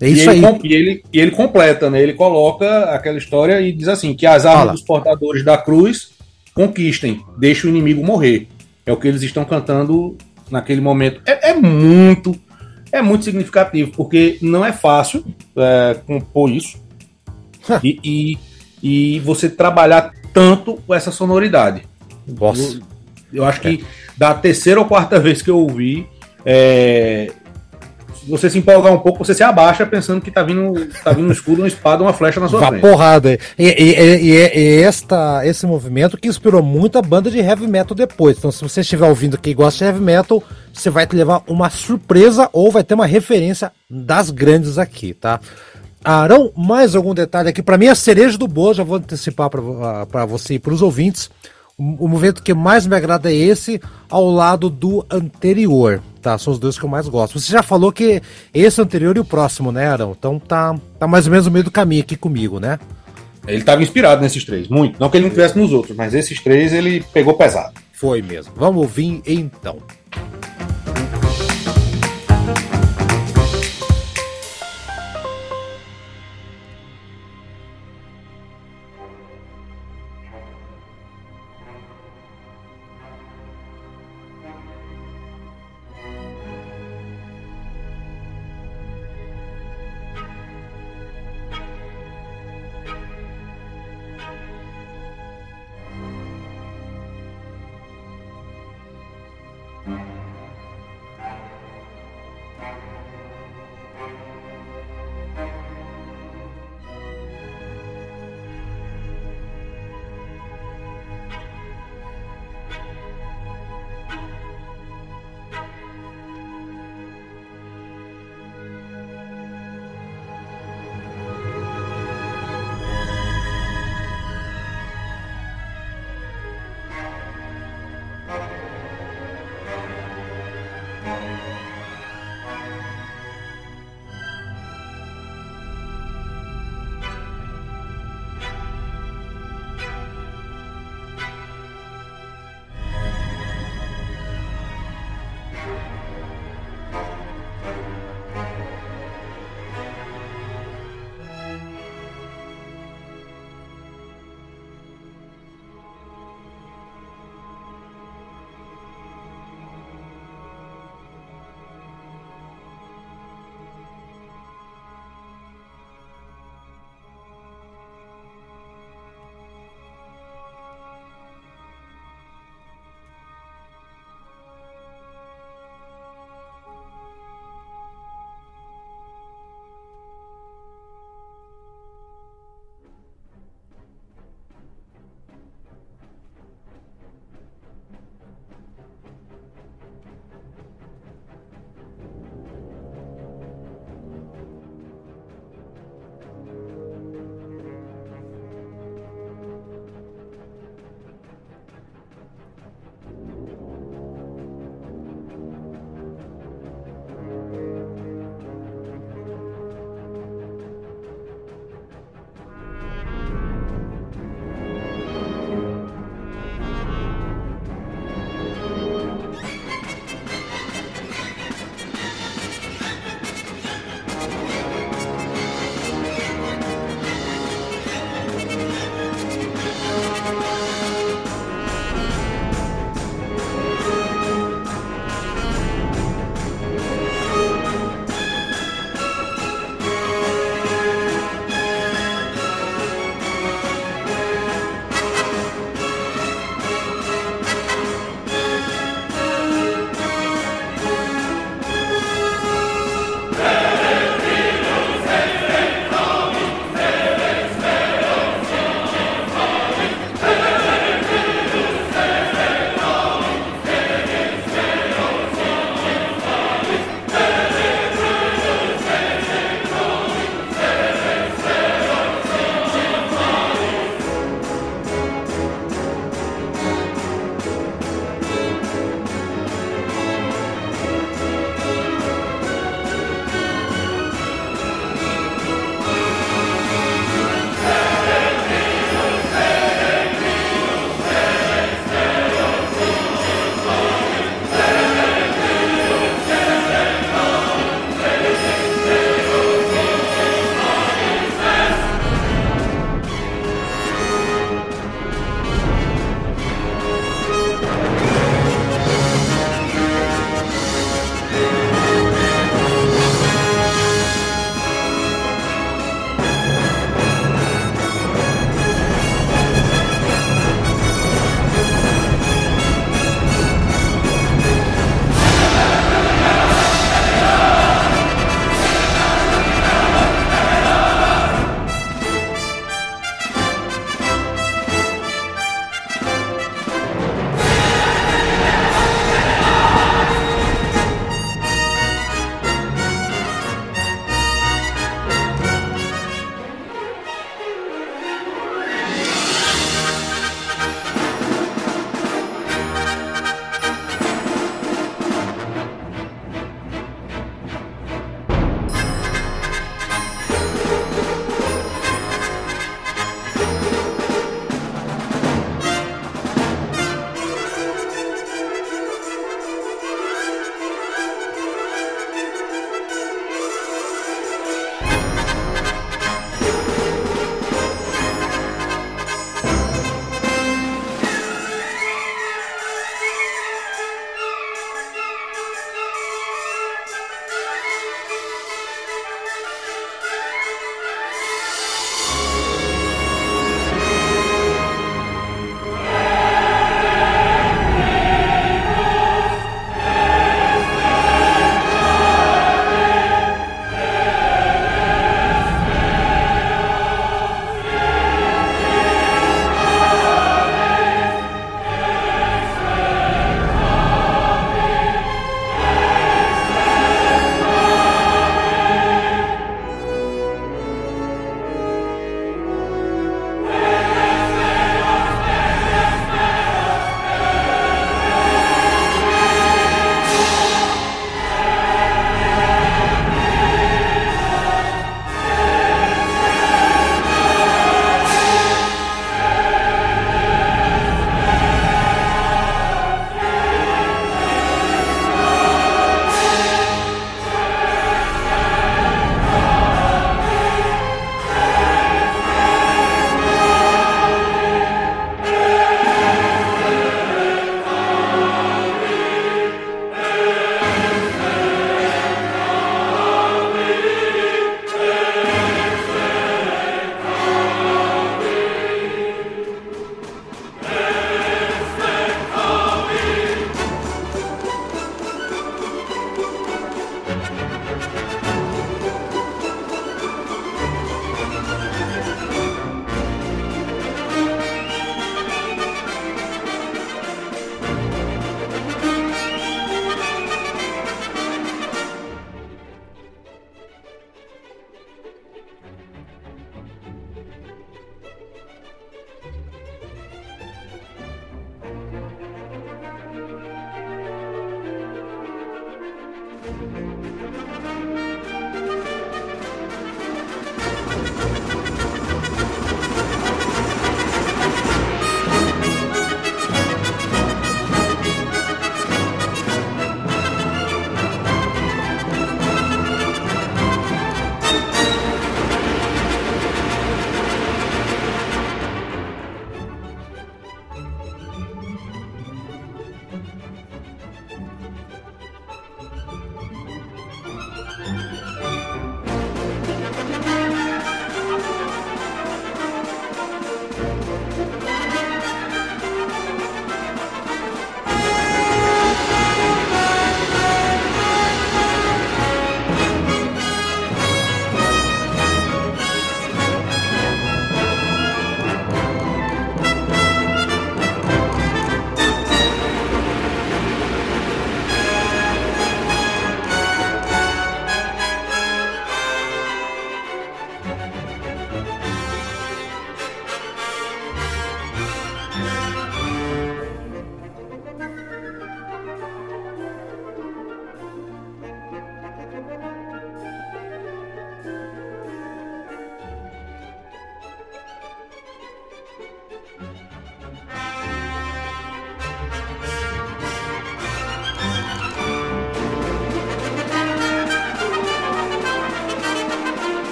É 0.00 0.08
E 0.08 0.12
isso 0.12 0.30
ele, 0.30 0.46
aí. 0.46 0.58
E 0.62 0.72
ele, 0.74 1.02
e 1.12 1.18
ele 1.20 1.30
completa, 1.30 1.88
né? 1.90 2.02
Ele 2.02 2.12
coloca 2.14 2.84
aquela 2.94 3.16
história 3.18 3.60
e 3.60 3.72
diz 3.72 3.88
assim: 3.88 4.14
que 4.14 4.26
as 4.26 4.44
armas 4.44 4.60
Fala. 4.62 4.72
dos 4.72 4.82
portadores 4.82 5.44
da 5.44 5.56
cruz 5.56 6.10
conquistem, 6.54 7.20
deixe 7.38 7.66
o 7.66 7.70
inimigo 7.70 8.04
morrer. 8.04 8.46
É 8.84 8.92
o 8.92 8.96
que 8.96 9.08
eles 9.08 9.22
estão 9.22 9.44
cantando 9.44 10.16
naquele 10.50 10.80
momento. 10.80 11.20
É, 11.26 11.50
é 11.50 11.54
muito, 11.54 12.34
é 12.92 13.00
muito 13.02 13.24
significativo, 13.24 13.90
porque 13.96 14.38
não 14.42 14.64
é 14.64 14.72
fácil 14.72 15.24
é, 15.56 15.96
compor 16.06 16.50
isso 16.50 16.78
e, 17.84 17.98
e, 18.02 18.38
e 18.82 19.18
você 19.20 19.48
trabalhar 19.48 20.12
tanto 20.32 20.74
com 20.86 20.94
essa 20.94 21.10
sonoridade. 21.10 21.82
Nossa. 22.26 22.74
Eu, 22.74 22.80
eu 23.32 23.44
acho 23.44 23.60
que 23.60 23.84
da 24.16 24.34
terceira 24.34 24.80
ou 24.80 24.86
quarta 24.86 25.18
vez 25.18 25.42
que 25.42 25.50
eu 25.50 25.58
ouvi, 25.58 26.06
é, 26.44 27.32
você 28.28 28.50
se 28.50 28.58
empolgar 28.58 28.92
um 28.92 28.98
pouco, 28.98 29.24
você 29.24 29.34
se 29.34 29.42
abaixa 29.42 29.86
pensando 29.86 30.20
que 30.20 30.30
tá 30.30 30.42
vindo, 30.42 30.86
tá 31.02 31.12
vindo 31.12 31.28
um 31.28 31.32
escudo, 31.32 31.62
uma 31.62 31.68
espada, 31.68 32.02
uma 32.02 32.12
flecha 32.12 32.38
na 32.40 32.48
sua 32.48 32.60
Vá 32.60 32.68
frente. 32.68 32.80
porrada. 32.80 33.32
E, 33.32 33.38
e, 33.58 33.68
e, 33.68 34.16
e, 34.16 34.58
e 34.58 34.82
esta, 34.82 35.44
esse 35.44 35.66
movimento 35.66 36.16
que 36.16 36.28
inspirou 36.28 36.62
muita 36.62 37.02
banda 37.02 37.30
de 37.30 37.38
heavy 37.38 37.66
metal 37.66 37.94
depois. 37.94 38.38
Então, 38.38 38.52
se 38.52 38.62
você 38.62 38.80
estiver 38.82 39.08
ouvindo 39.08 39.38
que 39.38 39.54
gosta 39.54 39.78
de 39.78 39.84
heavy 39.84 40.00
metal, 40.00 40.42
você 40.72 40.90
vai 40.90 41.06
te 41.06 41.16
levar 41.16 41.42
uma 41.46 41.70
surpresa 41.70 42.48
ou 42.52 42.70
vai 42.70 42.84
ter 42.84 42.94
uma 42.94 43.06
referência 43.06 43.72
das 43.88 44.30
grandes 44.30 44.78
aqui, 44.78 45.14
tá? 45.14 45.40
Arão, 46.04 46.50
mais 46.56 46.94
algum 46.94 47.14
detalhe 47.14 47.50
aqui? 47.50 47.62
Para 47.62 47.76
mim, 47.76 47.88
a 47.88 47.94
cereja 47.94 48.38
do 48.38 48.48
bolo, 48.48 48.74
já 48.74 48.82
vou 48.82 48.96
antecipar 48.96 49.50
para 49.50 50.24
você 50.24 50.54
e 50.54 50.58
para 50.58 50.72
os 50.72 50.82
ouvintes. 50.82 51.30
O, 51.76 52.04
o 52.04 52.08
movimento 52.08 52.42
que 52.42 52.54
mais 52.54 52.86
me 52.86 52.96
agrada 52.96 53.30
é 53.30 53.34
esse, 53.34 53.80
ao 54.08 54.30
lado 54.30 54.70
do 54.70 55.04
anterior, 55.10 56.02
tá? 56.20 56.36
São 56.38 56.52
os 56.52 56.58
dois 56.58 56.78
que 56.78 56.84
eu 56.84 56.88
mais 56.88 57.08
gosto. 57.08 57.38
Você 57.38 57.52
já 57.52 57.62
falou 57.62 57.92
que 57.92 58.22
esse 58.52 58.80
anterior 58.80 59.16
e 59.16 59.20
o 59.20 59.24
próximo, 59.24 59.70
né, 59.70 59.88
Arão? 59.88 60.14
Então 60.18 60.38
tá, 60.38 60.74
tá 60.98 61.06
mais 61.06 61.26
ou 61.26 61.30
menos 61.30 61.46
no 61.46 61.52
meio 61.52 61.64
do 61.64 61.70
caminho 61.70 62.02
aqui 62.02 62.16
comigo, 62.16 62.58
né? 62.58 62.78
Ele 63.46 63.58
estava 63.60 63.82
inspirado 63.82 64.20
nesses 64.20 64.44
três, 64.44 64.68
muito. 64.68 65.00
Não 65.00 65.08
que 65.08 65.16
ele 65.16 65.24
não 65.24 65.30
tivesse 65.30 65.58
nos 65.58 65.72
outros, 65.72 65.96
mas 65.96 66.14
esses 66.14 66.40
três 66.40 66.72
ele 66.72 67.02
pegou 67.12 67.34
pesado. 67.34 67.74
Foi 67.92 68.22
mesmo. 68.22 68.52
Vamos 68.56 68.82
ouvir 68.82 69.22
então. 69.26 69.78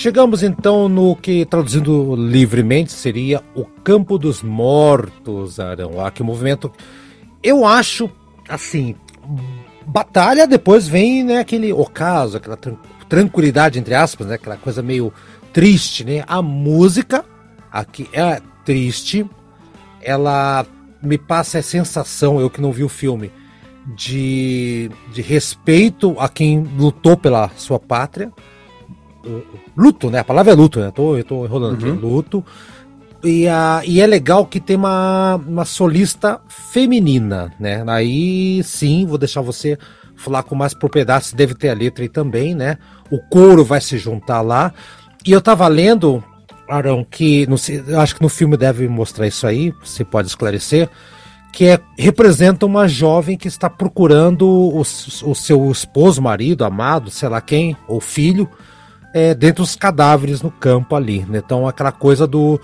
Chegamos 0.00 0.42
então 0.42 0.88
no 0.88 1.14
que, 1.14 1.44
traduzindo 1.44 2.16
livremente, 2.16 2.90
seria 2.90 3.42
o 3.54 3.66
Campo 3.66 4.16
dos 4.16 4.42
Mortos, 4.42 5.60
Arão. 5.60 6.00
Ah, 6.02 6.10
que 6.10 6.22
movimento. 6.22 6.72
Eu 7.42 7.66
acho, 7.66 8.10
assim, 8.48 8.94
batalha, 9.86 10.46
depois 10.46 10.88
vem 10.88 11.22
né, 11.22 11.38
aquele 11.38 11.70
ocaso, 11.70 12.38
aquela 12.38 12.58
tranquilidade, 13.10 13.78
entre 13.78 13.94
aspas, 13.94 14.26
né, 14.26 14.36
aquela 14.36 14.56
coisa 14.56 14.80
meio 14.80 15.12
triste, 15.52 16.02
né? 16.02 16.24
A 16.26 16.40
música 16.40 17.22
aqui 17.70 18.08
é 18.14 18.40
triste, 18.64 19.28
ela 20.00 20.64
me 21.02 21.18
passa 21.18 21.58
a 21.58 21.62
sensação, 21.62 22.40
eu 22.40 22.48
que 22.48 22.62
não 22.62 22.72
vi 22.72 22.84
o 22.84 22.88
filme, 22.88 23.30
de, 23.94 24.90
de 25.12 25.20
respeito 25.20 26.18
a 26.18 26.26
quem 26.26 26.66
lutou 26.78 27.18
pela 27.18 27.50
sua 27.54 27.78
pátria 27.78 28.32
luto, 29.76 30.10
né? 30.10 30.20
A 30.20 30.24
palavra 30.24 30.52
é 30.52 30.54
luto, 30.54 30.80
né? 30.80 30.90
Tô, 30.94 31.16
eu 31.16 31.24
tô 31.24 31.44
enrolando 31.44 31.82
uhum. 31.82 31.92
aqui. 31.92 32.00
Luto. 32.00 32.44
E, 33.22 33.46
a, 33.46 33.82
e 33.84 34.00
é 34.00 34.06
legal 34.06 34.46
que 34.46 34.58
tem 34.60 34.76
uma, 34.76 35.36
uma 35.36 35.64
solista 35.64 36.40
feminina, 36.48 37.52
né? 37.60 37.84
Aí 37.86 38.62
sim, 38.64 39.04
vou 39.06 39.18
deixar 39.18 39.42
você 39.42 39.78
falar 40.16 40.42
com 40.42 40.54
mais 40.54 40.74
propriedade, 40.74 41.26
se 41.26 41.36
deve 41.36 41.54
ter 41.54 41.70
a 41.70 41.74
letra 41.74 42.04
aí 42.04 42.08
também, 42.08 42.54
né? 42.54 42.78
O 43.10 43.18
coro 43.18 43.64
vai 43.64 43.80
se 43.80 43.98
juntar 43.98 44.40
lá. 44.40 44.72
E 45.26 45.32
eu 45.32 45.40
tava 45.40 45.66
lendo, 45.68 46.22
Arão, 46.68 47.04
que 47.08 47.46
no, 47.46 47.56
eu 47.86 48.00
acho 48.00 48.16
que 48.16 48.22
no 48.22 48.28
filme 48.28 48.56
deve 48.56 48.88
mostrar 48.88 49.26
isso 49.26 49.46
aí, 49.46 49.72
você 49.82 50.04
pode 50.04 50.28
esclarecer, 50.28 50.88
que 51.52 51.66
é, 51.66 51.80
representa 51.98 52.64
uma 52.64 52.86
jovem 52.86 53.36
que 53.36 53.48
está 53.48 53.68
procurando 53.68 54.46
o, 54.46 54.80
o 54.80 55.34
seu 55.34 55.70
esposo, 55.70 56.22
marido, 56.22 56.64
amado, 56.64 57.10
sei 57.10 57.28
lá 57.28 57.40
quem, 57.40 57.76
ou 57.88 58.00
filho, 58.00 58.48
é, 59.14 59.34
dentro 59.34 59.62
dos 59.62 59.76
cadáveres 59.76 60.42
no 60.42 60.50
campo 60.50 60.94
ali. 60.94 61.24
Né? 61.28 61.40
Então 61.44 61.66
aquela 61.66 61.92
coisa 61.92 62.26
do, 62.26 62.60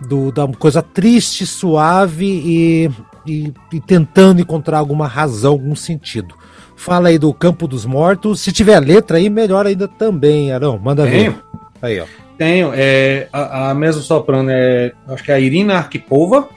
do 0.00 0.32
da 0.32 0.46
coisa 0.48 0.82
triste, 0.82 1.46
suave 1.46 2.26
e, 2.26 2.90
e, 3.26 3.52
e, 3.72 3.80
tentando 3.80 4.40
encontrar 4.40 4.78
alguma 4.78 5.06
razão, 5.06 5.52
algum 5.52 5.74
sentido. 5.74 6.34
Fala 6.76 7.08
aí 7.08 7.18
do 7.18 7.32
Campo 7.32 7.66
dos 7.66 7.86
Mortos. 7.86 8.40
Se 8.40 8.52
tiver 8.52 8.78
letra 8.80 9.16
aí, 9.16 9.30
melhor 9.30 9.66
ainda 9.66 9.88
também, 9.88 10.52
Arão. 10.52 10.78
Manda 10.78 11.06
Tenho. 11.06 11.32
ver. 11.32 11.42
Aí, 11.80 12.00
ó. 12.00 12.04
Tenho. 12.36 12.70
É, 12.74 13.28
a, 13.32 13.70
a 13.70 13.74
mesa 13.74 14.00
soprano 14.02 14.50
é. 14.50 14.92
Acho 15.08 15.24
que 15.24 15.32
é 15.32 15.34
a 15.34 15.40
Irina 15.40 15.76
Arquipova. 15.76 16.48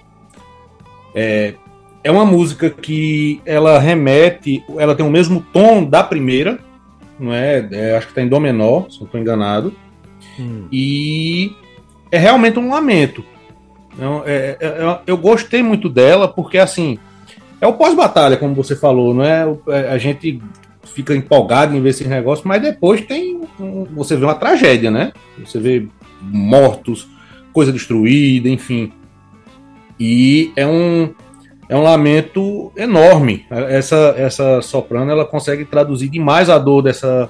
É, 1.16 1.54
é 2.04 2.12
uma 2.12 2.26
música 2.26 2.70
que 2.70 3.42
ela 3.46 3.80
remete. 3.80 4.62
Ela 4.78 4.94
tem 4.94 5.06
o 5.06 5.10
mesmo 5.10 5.40
tom 5.54 5.86
da 5.86 6.04
primeira 6.04 6.60
não 7.20 7.34
é? 7.34 7.68
é 7.72 7.98
acho 7.98 8.08
que 8.08 8.12
está 8.12 8.22
em 8.22 8.28
Dó 8.28 8.40
menor, 8.40 8.90
se 8.90 9.00
não 9.00 9.06
estou 9.06 9.20
enganado. 9.20 9.74
Hum. 10.40 10.68
E 10.72 11.52
é 12.12 12.18
realmente 12.18 12.60
um 12.60 12.70
lamento. 12.70 13.24
Então, 13.94 14.24
é, 14.26 14.58
é, 14.60 14.68
é, 14.68 15.00
eu 15.06 15.18
gostei 15.18 15.62
muito 15.62 15.90
dela 15.90 16.28
porque 16.28 16.58
assim 16.58 16.98
é 17.62 17.68
o 17.68 17.74
pós-batalha, 17.74 18.38
como 18.38 18.56
você 18.56 18.76
falou, 18.76 19.14
não 19.14 19.24
é? 19.24 19.46
é? 19.68 19.90
A 19.90 19.98
gente 19.98 20.42
fica 20.86 21.14
empolgado 21.14 21.76
em 21.76 21.82
ver 21.82 21.90
esses 21.90 22.08
negócios, 22.08 22.46
mas 22.46 22.62
depois 22.62 23.02
tem 23.02 23.42
um, 23.60 23.86
você 23.86 24.16
vê 24.16 24.24
uma 24.24 24.36
tragédia, 24.36 24.90
né? 24.90 25.12
Você 25.38 25.60
vê 25.60 25.88
mortos, 26.22 27.08
coisa 27.52 27.72
destruída, 27.72 28.48
enfim. 28.48 28.92
E 30.00 30.52
é 30.56 30.66
um 30.66 31.14
é 31.70 31.76
um 31.76 31.84
lamento 31.84 32.72
enorme. 32.76 33.46
Essa, 33.52 34.16
essa 34.18 34.62
soprano 34.62 35.12
ela 35.12 35.24
consegue 35.24 35.64
traduzir 35.64 36.10
demais 36.10 36.50
a 36.50 36.58
dor 36.58 36.82
dessa, 36.82 37.30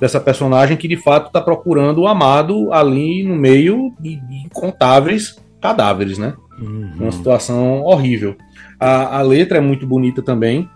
dessa 0.00 0.20
personagem 0.20 0.76
que 0.76 0.88
de 0.88 0.96
fato 0.96 1.28
está 1.28 1.40
procurando 1.40 2.00
o 2.00 2.08
amado 2.08 2.72
ali 2.72 3.22
no 3.22 3.36
meio 3.36 3.94
de, 4.00 4.20
incontáveis 4.44 5.36
cadáveres, 5.60 6.18
né? 6.18 6.34
Uhum. 6.60 6.92
Uma 6.98 7.12
situação 7.12 7.82
horrível. 7.82 8.36
A, 8.80 9.18
a 9.18 9.22
letra 9.22 9.58
é 9.58 9.60
muito 9.60 9.86
bonita 9.86 10.22
também 10.22 10.68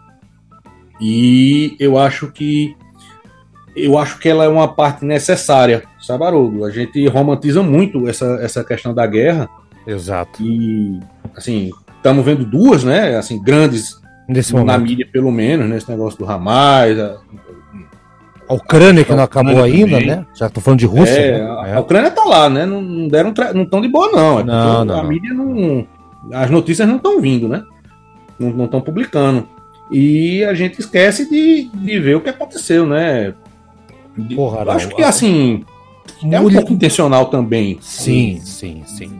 e 1.01 1.77
eu 1.81 1.99
acho 1.99 2.31
que 2.31 2.77
eu 3.74 3.99
acho 3.99 4.19
que 4.19 4.29
ela 4.29 4.45
é 4.45 4.49
uma 4.49 4.69
parte 4.69 5.05
necessária, 5.05 5.83
sabe, 5.99 6.24
Haroldo? 6.24 6.65
A 6.65 6.70
gente 6.70 7.05
romantiza 7.09 7.62
muito 7.62 8.07
essa, 8.07 8.39
essa 8.43 8.62
questão 8.62 8.93
da 8.93 9.07
guerra. 9.07 9.49
Exato. 9.87 10.43
E, 10.43 11.01
assim, 11.35 11.70
estamos 12.03 12.24
vendo 12.24 12.45
duas, 12.45 12.83
né? 12.83 13.16
Assim, 13.16 13.41
grandes 13.41 14.03
Nesse 14.29 14.53
na 14.55 14.61
momento. 14.61 14.83
mídia, 14.83 15.09
pelo 15.11 15.31
menos, 15.31 15.69
nesse 15.69 15.89
né, 15.89 15.95
negócio 15.97 16.19
do 16.19 16.31
Hamas. 16.31 16.99
A, 16.99 17.16
a 18.49 18.55
Ucrânia 18.55 19.05
que 19.05 19.15
não 19.15 19.23
acabou 19.23 19.62
ainda, 19.62 19.93
também. 19.93 20.07
né? 20.07 20.27
Já 20.35 20.49
tô 20.49 20.61
falando 20.61 20.81
de 20.81 20.87
Rússia. 20.87 21.12
É, 21.12 21.39
né? 21.39 21.51
a, 21.61 21.69
é. 21.69 21.79
Ucrânia 21.79 22.11
tá 22.11 22.24
lá, 22.24 22.49
né? 22.49 22.65
Não, 22.66 22.81
não 22.81 23.09
deram 23.09 23.33
não 23.55 23.65
tão 23.65 23.81
de 23.81 23.89
boa, 23.89 24.11
não. 24.11 24.41
É 24.41 24.45
não, 24.45 24.85
não 24.85 25.01
a 25.01 25.05
mídia 25.05 25.33
não. 25.33 25.87
As 26.33 26.51
notícias 26.51 26.87
não 26.87 26.97
estão 26.97 27.20
vindo, 27.20 27.49
né? 27.49 27.62
Não 28.39 28.65
estão 28.65 28.81
publicando. 28.81 29.47
E 29.91 30.45
a 30.45 30.55
gente 30.55 30.81
esquece 30.81 31.29
de, 31.29 31.69
de 31.69 32.01
ver 32.01 32.16
o 32.16 32.20
que 32.20 32.31
aconteceu, 32.31 32.87
né? 32.87 33.35
De, 34.16 34.35
Porra, 34.35 34.70
acho 34.73 34.89
que 34.89 35.03
assim. 35.03 35.65
É 36.31 36.41
um 36.41 36.51
pouco 36.51 36.73
intencional 36.73 37.27
também. 37.27 37.79
Sim, 37.81 38.41
sim, 38.43 38.83
sim. 38.87 39.11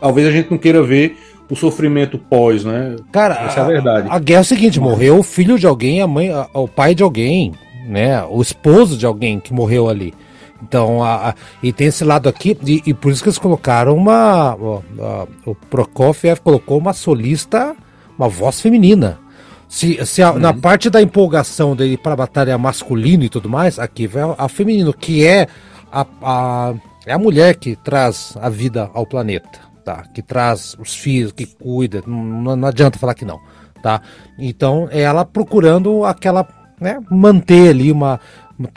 Talvez 0.00 0.26
a 0.26 0.30
gente 0.30 0.50
não 0.50 0.58
queira 0.58 0.82
ver 0.82 1.16
o 1.50 1.56
sofrimento 1.56 2.18
pós, 2.18 2.64
né? 2.64 2.96
Cara, 3.10 3.34
essa 3.46 3.60
é 3.60 3.62
a 3.62 3.66
verdade. 3.66 4.08
A, 4.10 4.18
guerra 4.18 4.40
é 4.40 4.42
o 4.42 4.44
seguinte: 4.44 4.80
morreu 4.80 5.18
o 5.18 5.22
filho 5.22 5.58
de 5.58 5.66
alguém, 5.66 6.00
a 6.00 6.06
mãe, 6.06 6.30
a, 6.30 6.48
o 6.54 6.68
pai 6.68 6.94
de 6.94 7.02
alguém, 7.02 7.52
né? 7.86 8.22
O 8.24 8.42
esposo 8.42 8.96
de 8.96 9.06
alguém 9.06 9.40
que 9.40 9.52
morreu 9.52 9.88
ali. 9.88 10.14
Então, 10.62 11.02
a, 11.02 11.30
a, 11.30 11.34
e 11.62 11.72
tem 11.72 11.86
esse 11.86 12.04
lado 12.04 12.28
aqui, 12.28 12.56
e, 12.66 12.82
e, 12.86 12.94
por 12.94 13.12
isso 13.12 13.22
que 13.22 13.28
eles 13.28 13.38
colocaram 13.38 13.96
uma. 13.96 14.56
o 15.46 15.54
Prokofiev 15.54 16.40
colocou 16.40 16.78
uma 16.78 16.92
solista, 16.92 17.74
uma 18.18 18.28
voz 18.28 18.60
feminina. 18.60 19.18
Se, 19.68 20.04
se 20.06 20.22
a, 20.22 20.32
uhum. 20.32 20.38
na 20.38 20.52
parte 20.52 20.88
da 20.88 21.00
empolgação 21.00 21.76
dele 21.76 21.96
para 21.96 22.14
a 22.14 22.16
batalha 22.16 22.58
masculino 22.58 23.24
e 23.24 23.28
tudo 23.28 23.48
mais, 23.48 23.78
aqui 23.78 24.06
vai 24.06 24.22
a 24.36 24.48
feminino, 24.48 24.92
que 24.94 25.26
é 25.26 25.46
a, 25.92 26.06
a, 26.22 26.74
é 27.06 27.12
a 27.12 27.18
mulher 27.18 27.56
que 27.56 27.76
traz 27.76 28.36
a 28.40 28.48
vida 28.48 28.90
ao 28.94 29.06
planeta, 29.06 29.60
tá? 29.88 30.04
Que 30.12 30.20
traz 30.20 30.76
os 30.78 30.94
filhos, 30.94 31.32
que 31.32 31.46
cuida, 31.46 32.02
não, 32.06 32.54
não 32.54 32.68
adianta 32.68 32.98
falar 32.98 33.14
que 33.14 33.24
não, 33.24 33.40
tá? 33.82 34.02
Então, 34.38 34.86
é 34.90 35.00
ela 35.00 35.24
procurando 35.24 36.04
aquela, 36.04 36.46
né, 36.78 37.00
manter 37.10 37.70
ali 37.70 37.90
uma, 37.90 38.20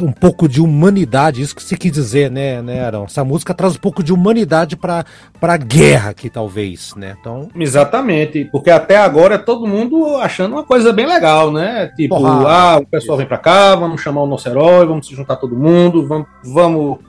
um 0.01 0.13
pouco 0.13 0.47
de 0.47 0.61
humanidade, 0.61 1.41
isso 1.41 1.53
que 1.53 1.61
você 1.61 1.75
quis 1.75 1.91
dizer, 1.91 2.31
né, 2.31 2.61
né, 2.61 2.85
Arão? 2.85 3.03
Essa 3.03 3.25
música 3.25 3.53
traz 3.53 3.75
um 3.75 3.79
pouco 3.79 4.01
de 4.01 4.13
humanidade 4.13 4.77
para 4.77 5.03
a 5.41 5.57
guerra 5.57 6.11
aqui, 6.11 6.29
talvez, 6.29 6.95
né? 6.95 7.17
Então... 7.19 7.49
Exatamente, 7.57 8.45
porque 8.45 8.71
até 8.71 8.95
agora 8.95 9.35
é 9.35 9.37
todo 9.37 9.67
mundo 9.67 10.15
achando 10.15 10.53
uma 10.53 10.63
coisa 10.63 10.93
bem 10.93 11.05
legal, 11.05 11.51
né? 11.51 11.91
Tipo, 11.93 12.15
Porra, 12.15 12.47
ah, 12.47 12.77
o 12.77 12.87
pessoal 12.87 13.17
vem 13.17 13.27
para 13.27 13.37
cá, 13.37 13.75
vamos 13.75 13.99
chamar 13.99 14.21
o 14.21 14.27
nosso 14.27 14.47
herói, 14.47 14.85
vamos 14.85 15.07
se 15.07 15.13
juntar 15.13 15.35
todo 15.35 15.57
mundo, 15.57 16.07
vamos, 16.07 16.27
vamos 16.41 16.99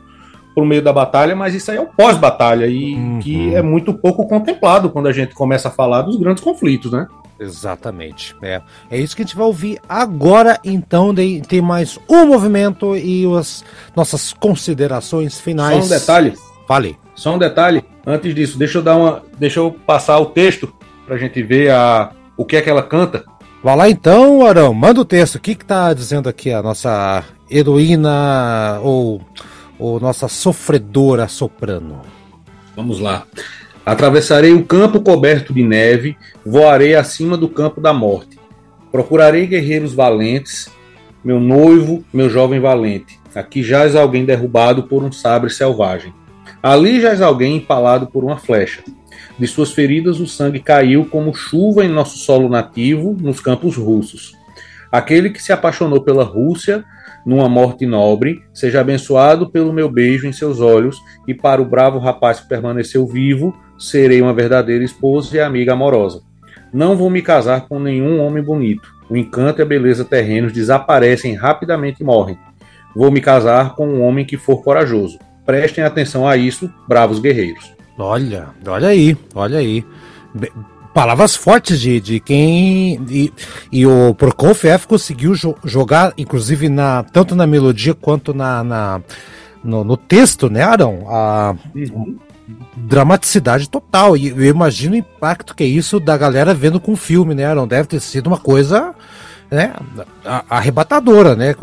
pro 0.54 0.64
meio 0.64 0.82
da 0.82 0.92
batalha, 0.92 1.34
mas 1.34 1.54
isso 1.54 1.70
aí 1.70 1.76
é 1.76 1.80
o 1.80 1.86
pós-batalha 1.86 2.66
e 2.66 2.94
uhum. 2.94 3.18
que 3.20 3.54
é 3.54 3.62
muito 3.62 3.94
pouco 3.94 4.26
contemplado 4.26 4.90
quando 4.90 5.08
a 5.08 5.12
gente 5.12 5.34
começa 5.34 5.68
a 5.68 5.70
falar 5.70 6.02
dos 6.02 6.16
grandes 6.16 6.42
conflitos, 6.42 6.92
né? 6.92 7.06
Exatamente. 7.38 8.36
É, 8.40 8.60
é 8.90 8.98
isso 8.98 9.16
que 9.16 9.22
a 9.22 9.24
gente 9.24 9.36
vai 9.36 9.46
ouvir 9.46 9.80
agora. 9.88 10.60
Então, 10.64 11.12
tem 11.14 11.60
mais 11.60 11.98
um 12.08 12.26
movimento 12.26 12.96
e 12.96 13.24
as 13.36 13.64
nossas 13.96 14.32
considerações 14.32 15.40
finais. 15.40 15.84
Só 15.84 15.94
um 15.94 15.98
detalhe. 15.98 16.34
Fale. 16.68 16.98
Só 17.14 17.34
um 17.34 17.38
detalhe. 17.38 17.84
Antes 18.06 18.34
disso, 18.34 18.58
deixa 18.58 18.78
eu 18.78 18.82
dar 18.82 18.96
uma. 18.96 19.22
Deixa 19.38 19.58
eu 19.58 19.72
passar 19.86 20.18
o 20.18 20.26
texto 20.26 20.72
pra 21.06 21.16
gente 21.16 21.42
ver 21.42 21.70
a, 21.70 22.12
o 22.36 22.44
que 22.44 22.56
é 22.56 22.62
que 22.62 22.70
ela 22.70 22.82
canta. 22.82 23.24
Vai 23.62 23.76
lá 23.76 23.88
então, 23.88 24.44
Arão, 24.44 24.74
manda 24.74 25.00
o 25.00 25.04
texto. 25.04 25.36
O 25.36 25.40
que, 25.40 25.54
que 25.54 25.64
tá 25.64 25.92
dizendo 25.94 26.28
aqui 26.28 26.52
a 26.52 26.62
nossa 26.62 27.24
heroína 27.50 28.80
ou, 28.82 29.20
ou 29.82 29.98
nossa 29.98 30.28
sofredora 30.28 31.26
soprano? 31.26 32.02
Vamos 32.76 33.00
lá. 33.00 33.26
Atravessarei 33.84 34.52
o 34.52 34.64
campo 34.64 35.00
coberto 35.00 35.52
de 35.52 35.64
neve, 35.64 36.16
voarei 36.46 36.94
acima 36.94 37.36
do 37.36 37.48
campo 37.48 37.80
da 37.80 37.92
morte. 37.92 38.38
Procurarei 38.92 39.44
guerreiros 39.44 39.92
valentes, 39.92 40.70
meu 41.24 41.40
noivo, 41.40 42.04
meu 42.12 42.30
jovem 42.30 42.60
valente. 42.60 43.18
Aqui 43.34 43.60
jaz 43.60 43.96
alguém 43.96 44.24
derrubado 44.24 44.84
por 44.84 45.02
um 45.02 45.10
sabre 45.10 45.50
selvagem. 45.50 46.14
Ali 46.62 47.00
jaz 47.00 47.20
alguém 47.20 47.56
empalado 47.56 48.06
por 48.06 48.22
uma 48.22 48.36
flecha. 48.36 48.84
De 49.36 49.46
suas 49.48 49.72
feridas 49.72 50.20
o 50.20 50.28
sangue 50.28 50.60
caiu 50.60 51.06
como 51.06 51.34
chuva 51.34 51.84
em 51.84 51.88
nosso 51.88 52.18
solo 52.18 52.48
nativo, 52.48 53.16
nos 53.20 53.40
campos 53.40 53.76
russos. 53.76 54.36
Aquele 54.92 55.30
que 55.30 55.42
se 55.42 55.52
apaixonou 55.52 56.02
pela 56.02 56.22
Rússia 56.22 56.84
numa 57.24 57.48
morte 57.48 57.86
nobre, 57.86 58.42
seja 58.52 58.80
abençoado 58.80 59.50
pelo 59.50 59.72
meu 59.72 59.88
beijo 59.88 60.26
em 60.26 60.32
seus 60.32 60.60
olhos, 60.60 60.98
e 61.26 61.34
para 61.34 61.62
o 61.62 61.64
bravo 61.64 61.98
rapaz 61.98 62.40
que 62.40 62.48
permaneceu 62.48 63.06
vivo, 63.06 63.54
serei 63.78 64.20
uma 64.20 64.34
verdadeira 64.34 64.84
esposa 64.84 65.36
e 65.36 65.40
amiga 65.40 65.72
amorosa. 65.72 66.22
Não 66.72 66.96
vou 66.96 67.10
me 67.10 67.20
casar 67.20 67.68
com 67.68 67.78
nenhum 67.78 68.20
homem 68.20 68.42
bonito. 68.42 68.88
O 69.10 69.16
encanto 69.16 69.60
e 69.60 69.62
a 69.62 69.66
beleza 69.66 70.04
terrenos 70.04 70.52
desaparecem 70.52 71.34
rapidamente 71.34 72.02
e 72.02 72.04
morrem. 72.04 72.38
Vou 72.94 73.10
me 73.10 73.20
casar 73.20 73.74
com 73.74 73.86
um 73.86 74.02
homem 74.02 74.24
que 74.24 74.36
for 74.36 74.62
corajoso. 74.62 75.18
Prestem 75.44 75.84
atenção 75.84 76.26
a 76.26 76.36
isso, 76.36 76.72
bravos 76.88 77.18
guerreiros. 77.18 77.74
Olha, 77.98 78.48
olha 78.66 78.88
aí, 78.88 79.16
olha 79.34 79.58
aí. 79.58 79.84
Palavras 80.94 81.34
fortes 81.34 81.80
de, 81.80 82.00
de 82.00 82.20
quem. 82.20 83.00
E, 83.08 83.32
e 83.70 83.86
o 83.86 84.14
Prokofiev 84.14 84.86
conseguiu 84.86 85.34
jo 85.34 85.54
jogar, 85.64 86.12
inclusive, 86.18 86.68
na, 86.68 87.02
tanto 87.02 87.34
na 87.34 87.46
melodia 87.46 87.94
quanto 87.94 88.34
na, 88.34 88.62
na 88.62 89.00
no, 89.62 89.84
no, 89.84 89.96
texto, 89.96 90.50
né, 90.50 90.62
Arão? 90.62 91.04
A, 91.08 91.54
uhum 91.74 92.18
dramaticidade 92.76 93.68
total. 93.68 94.16
E 94.16 94.28
eu 94.28 94.44
imagino 94.44 94.94
o 94.94 94.98
impacto 94.98 95.54
que 95.54 95.62
é 95.62 95.66
isso 95.66 96.00
da 96.00 96.16
galera 96.16 96.54
vendo 96.54 96.80
com 96.80 96.92
o 96.92 96.96
filme, 96.96 97.34
né? 97.34 97.54
Não 97.54 97.66
deve 97.66 97.88
ter 97.88 98.00
sido 98.00 98.26
uma 98.26 98.38
coisa 98.38 98.94
né, 99.50 99.74
arrebatadora, 100.48 101.36
né? 101.36 101.54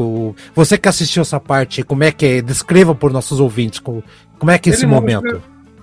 Você 0.55 0.77
que 0.77 0.87
assistiu 0.87 1.21
essa 1.21 1.39
parte, 1.39 1.83
como 1.83 2.03
é 2.03 2.11
que 2.11 2.25
é? 2.25 2.41
Descreva 2.41 2.93
por 2.93 3.11
nossos 3.11 3.39
ouvintes 3.39 3.79
como, 3.79 4.03
como 4.37 4.51
é 4.51 4.57
que 4.57 4.69
é 4.69 4.73
esse 4.73 4.85
ele 4.85 4.91
momento. 4.91 5.23
Mostra, 5.23 5.41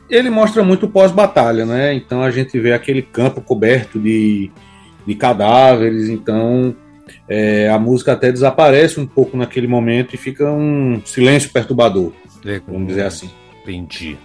ele 0.09 0.31
mostra 0.31 0.63
muito 0.63 0.89
pós-batalha, 0.89 1.65
né? 1.65 1.95
Então 1.95 2.23
a 2.23 2.31
gente 2.31 2.59
vê 2.59 2.73
aquele 2.73 3.03
campo 3.03 3.41
coberto 3.41 3.99
de, 3.99 4.51
de 5.07 5.15
cadáveres, 5.15 6.09
então 6.09 6.75
é, 7.29 7.69
a 7.69 7.79
música 7.79 8.13
até 8.13 8.31
desaparece 8.31 9.01
um 9.01 9.07
pouco 9.07 9.37
naquele 9.37 9.67
momento 9.67 10.15
e 10.15 10.19
fica 10.19 10.51
um 10.51 11.01
silêncio 11.05 11.51
perturbador, 11.51 12.13
vamos 12.67 12.89
dizer 12.89 13.05
assim. 13.05 13.31
Entendi. 13.63 14.17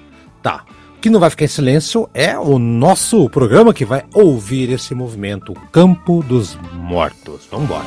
Tá. 0.41 0.63
O 0.97 1.01
que 1.01 1.09
não 1.09 1.19
vai 1.19 1.31
ficar 1.31 1.45
em 1.45 1.47
silêncio 1.47 2.07
é 2.13 2.37
o 2.37 2.59
nosso 2.59 3.27
programa 3.29 3.73
que 3.73 3.83
vai 3.83 4.03
ouvir 4.13 4.69
esse 4.69 4.93
movimento 4.93 5.53
Campo 5.71 6.21
dos 6.21 6.55
Mortos. 6.73 7.47
Vamos 7.49 7.65
embora. 7.65 7.85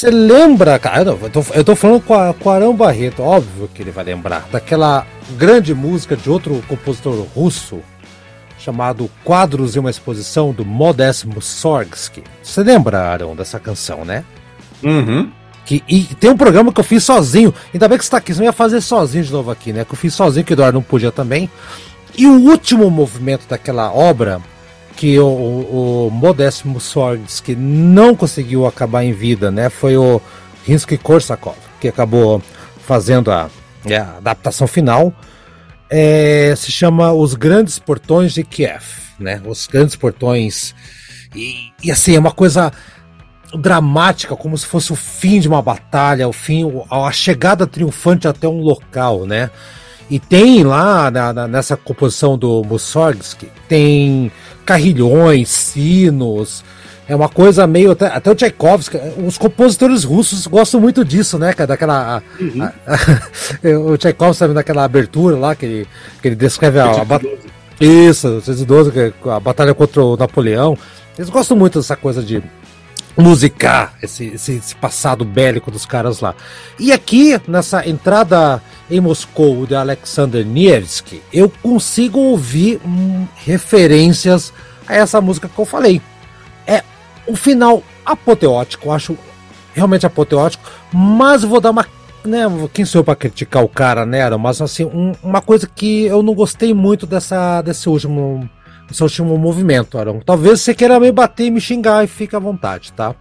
Você 0.00 0.10
lembra, 0.10 0.78
cara? 0.78 1.10
Eu, 1.10 1.28
tô, 1.28 1.44
eu 1.52 1.62
tô 1.62 1.76
falando 1.76 2.00
com, 2.00 2.14
a, 2.14 2.32
com 2.32 2.48
Arão 2.48 2.74
Barreto, 2.74 3.22
óbvio 3.22 3.68
que 3.68 3.82
ele 3.82 3.90
vai 3.90 4.02
lembrar, 4.02 4.48
daquela 4.50 5.06
grande 5.36 5.74
música 5.74 6.16
de 6.16 6.30
outro 6.30 6.64
compositor 6.66 7.14
russo, 7.34 7.80
chamado 8.58 9.10
Quadros 9.22 9.76
e 9.76 9.78
uma 9.78 9.90
Exposição, 9.90 10.52
do 10.54 10.64
Modest 10.64 11.26
Mussorgsky. 11.26 12.24
Você 12.42 12.62
lembra, 12.62 13.10
Arão, 13.10 13.36
dessa 13.36 13.60
canção, 13.60 14.02
né? 14.02 14.24
Uhum. 14.82 15.30
Que, 15.66 15.84
e 15.86 16.04
tem 16.18 16.30
um 16.30 16.36
programa 16.36 16.72
que 16.72 16.80
eu 16.80 16.84
fiz 16.84 17.04
sozinho. 17.04 17.52
Ainda 17.74 17.86
bem 17.86 17.98
que 17.98 18.04
você 18.06 18.10
tá 18.10 18.16
aqui, 18.16 18.32
você 18.32 18.40
não 18.40 18.46
ia 18.46 18.52
fazer 18.52 18.80
sozinho 18.80 19.22
de 19.22 19.30
novo 19.30 19.50
aqui, 19.50 19.70
né? 19.70 19.84
Que 19.84 19.92
eu 19.92 19.98
fiz 19.98 20.14
sozinho, 20.14 20.46
que 20.46 20.52
o 20.52 20.54
Eduardo 20.54 20.78
não 20.78 20.82
podia 20.82 21.12
também. 21.12 21.50
E 22.16 22.26
o 22.26 22.40
último 22.48 22.90
movimento 22.90 23.46
daquela 23.46 23.92
obra, 23.92 24.40
que 25.00 25.18
o, 25.18 25.26
o, 25.26 26.08
o 26.08 26.10
Modest 26.10 26.66
Mussorgsky 26.66 27.56
não 27.56 28.14
conseguiu 28.14 28.66
acabar 28.66 29.02
em 29.02 29.14
vida, 29.14 29.50
né? 29.50 29.70
Foi 29.70 29.96
o 29.96 30.20
Rinsky-Korsakov, 30.66 31.56
que 31.80 31.88
acabou 31.88 32.42
fazendo 32.86 33.32
a, 33.32 33.48
é, 33.86 33.96
a 33.96 34.18
adaptação 34.18 34.66
final. 34.66 35.10
É, 35.88 36.52
se 36.54 36.70
chama 36.70 37.14
Os 37.14 37.32
Grandes 37.32 37.78
Portões 37.78 38.34
de 38.34 38.44
Kiev, 38.44 38.84
né? 39.18 39.40
Os 39.46 39.66
Grandes 39.66 39.96
Portões. 39.96 40.74
E, 41.34 41.72
e 41.82 41.90
assim, 41.90 42.14
é 42.14 42.18
uma 42.18 42.32
coisa 42.32 42.70
dramática, 43.58 44.36
como 44.36 44.58
se 44.58 44.66
fosse 44.66 44.92
o 44.92 44.96
fim 44.96 45.40
de 45.40 45.48
uma 45.48 45.62
batalha, 45.62 46.28
o 46.28 46.32
fim, 46.32 46.70
a 46.90 47.10
chegada 47.10 47.66
triunfante 47.66 48.28
até 48.28 48.46
um 48.46 48.60
local, 48.60 49.24
né? 49.24 49.48
E 50.10 50.18
tem 50.18 50.62
lá 50.62 51.10
na, 51.10 51.32
na, 51.32 51.48
nessa 51.48 51.74
composição 51.74 52.36
do 52.36 52.62
Mussorgsky, 52.64 53.48
tem 53.66 54.30
carrilhões, 54.64 55.48
sinos, 55.48 56.64
é 57.10 57.16
uma 57.16 57.28
coisa 57.28 57.66
meio. 57.66 57.90
Até, 57.90 58.06
até 58.06 58.30
o 58.30 58.34
Tchaikovsky, 58.34 58.96
os 59.26 59.36
compositores 59.36 60.04
russos 60.04 60.46
gostam 60.46 60.80
muito 60.80 61.04
disso, 61.04 61.38
né, 61.38 61.52
cara? 61.52 61.66
Daquela. 61.66 62.22
Uhum. 62.40 62.62
A, 62.62 62.72
a, 62.86 63.78
o 63.92 63.98
Tchaikovsky 63.98 64.38
sabe 64.38 64.54
daquela 64.54 64.84
abertura 64.84 65.36
lá 65.36 65.56
que 65.56 65.66
ele, 65.66 65.88
que 66.22 66.28
ele 66.28 66.36
descreve 66.36 66.78
a. 66.78 66.86
a 66.86 67.20
isso, 67.80 68.40
612, 68.42 69.14
a 69.24 69.40
batalha 69.40 69.74
contra 69.74 70.04
o 70.04 70.16
Napoleão. 70.16 70.78
Eles 71.18 71.30
gostam 71.30 71.56
muito 71.56 71.80
dessa 71.80 71.96
coisa 71.96 72.22
de 72.22 72.42
musicar 73.16 73.94
esse, 74.02 74.26
esse, 74.26 74.52
esse, 74.56 74.74
passado 74.76 75.24
bélico 75.24 75.70
dos 75.70 75.84
caras 75.84 76.20
lá. 76.20 76.34
E 76.78 76.92
aqui, 76.92 77.40
nessa 77.46 77.86
entrada 77.88 78.62
em 78.90 79.00
Moscou 79.00 79.66
de 79.66 79.74
Alexander 79.74 80.44
Nevsky, 80.44 81.22
eu 81.32 81.50
consigo 81.62 82.18
ouvir 82.18 82.80
hum, 82.84 83.26
referências 83.44 84.52
a 84.86 84.94
essa 84.94 85.20
música 85.20 85.48
que 85.48 85.58
eu 85.58 85.64
falei. 85.64 86.00
É 86.66 86.82
um 87.26 87.36
final 87.36 87.82
apoteótico, 88.04 88.88
eu 88.88 88.92
acho 88.92 89.18
realmente 89.74 90.06
apoteótico, 90.06 90.64
mas 90.92 91.42
vou 91.42 91.60
dar 91.60 91.70
uma. 91.70 91.86
Né, 92.22 92.42
quem 92.74 92.84
sou 92.84 93.00
eu 93.00 93.04
para 93.04 93.16
criticar 93.16 93.64
o 93.64 93.68
cara, 93.68 94.04
né? 94.04 94.28
Mas 94.36 94.60
assim, 94.60 94.84
um, 94.84 95.12
uma 95.22 95.40
coisa 95.40 95.66
que 95.66 96.04
eu 96.04 96.22
não 96.22 96.34
gostei 96.34 96.74
muito 96.74 97.06
dessa, 97.06 97.62
desse 97.62 97.88
último 97.88 98.48
esse 98.90 99.02
último 99.02 99.36
movimento, 99.38 99.98
Arão. 99.98 100.20
Talvez 100.24 100.60
você 100.60 100.74
queira 100.74 100.98
me 100.98 101.12
bater 101.12 101.46
e 101.46 101.50
me 101.50 101.60
xingar 101.60 102.04
e 102.04 102.06
fica 102.08 102.36
à 102.36 102.40
vontade, 102.40 102.92
tá? 102.92 103.14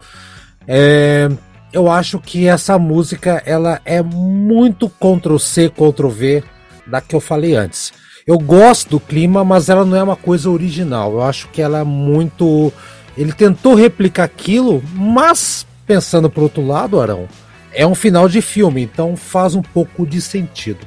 É, 0.68 1.30
eu 1.72 1.92
acho 1.92 2.20
que 2.20 2.48
essa 2.48 2.78
música 2.80 3.42
ela 3.46 3.80
é 3.86 4.02
muito 4.02 4.90
Ctrl 4.90 5.38
C, 5.38 5.70
Ctrl 5.70 6.10
V 6.10 6.44
da 6.88 7.00
que 7.02 7.16
eu 7.16 7.22
falei 7.22 7.56
antes. 7.56 7.94
Eu 8.26 8.38
gosto 8.38 8.92
do 8.92 9.00
clima, 9.00 9.44
mas 9.44 9.70
ela 9.70 9.86
não 9.86 9.98
é 9.98 10.04
uma 10.04 10.16
coisa 10.16 10.50
original. 10.50 11.14
Eu 11.14 11.24
acho 11.24 11.48
que 11.50 11.62
ela 11.62 11.80
é 11.80 11.84
muito. 11.84 12.72
Ele 13.18 13.32
tentou 13.34 13.76
replicar 13.76 14.24
aquilo, 14.24 14.84
mas 14.94 15.66
pensando 15.86 16.30
por 16.30 16.44
outro 16.44 16.66
lado, 16.66 17.02
Arão, 17.02 17.28
é 17.74 17.86
um 17.86 17.96
final 17.96 18.30
de 18.30 18.42
filme, 18.42 18.84
então 18.84 19.16
faz 19.16 19.56
um 19.56 19.62
pouco 19.62 20.06
de 20.06 20.22
sentido. 20.22 20.86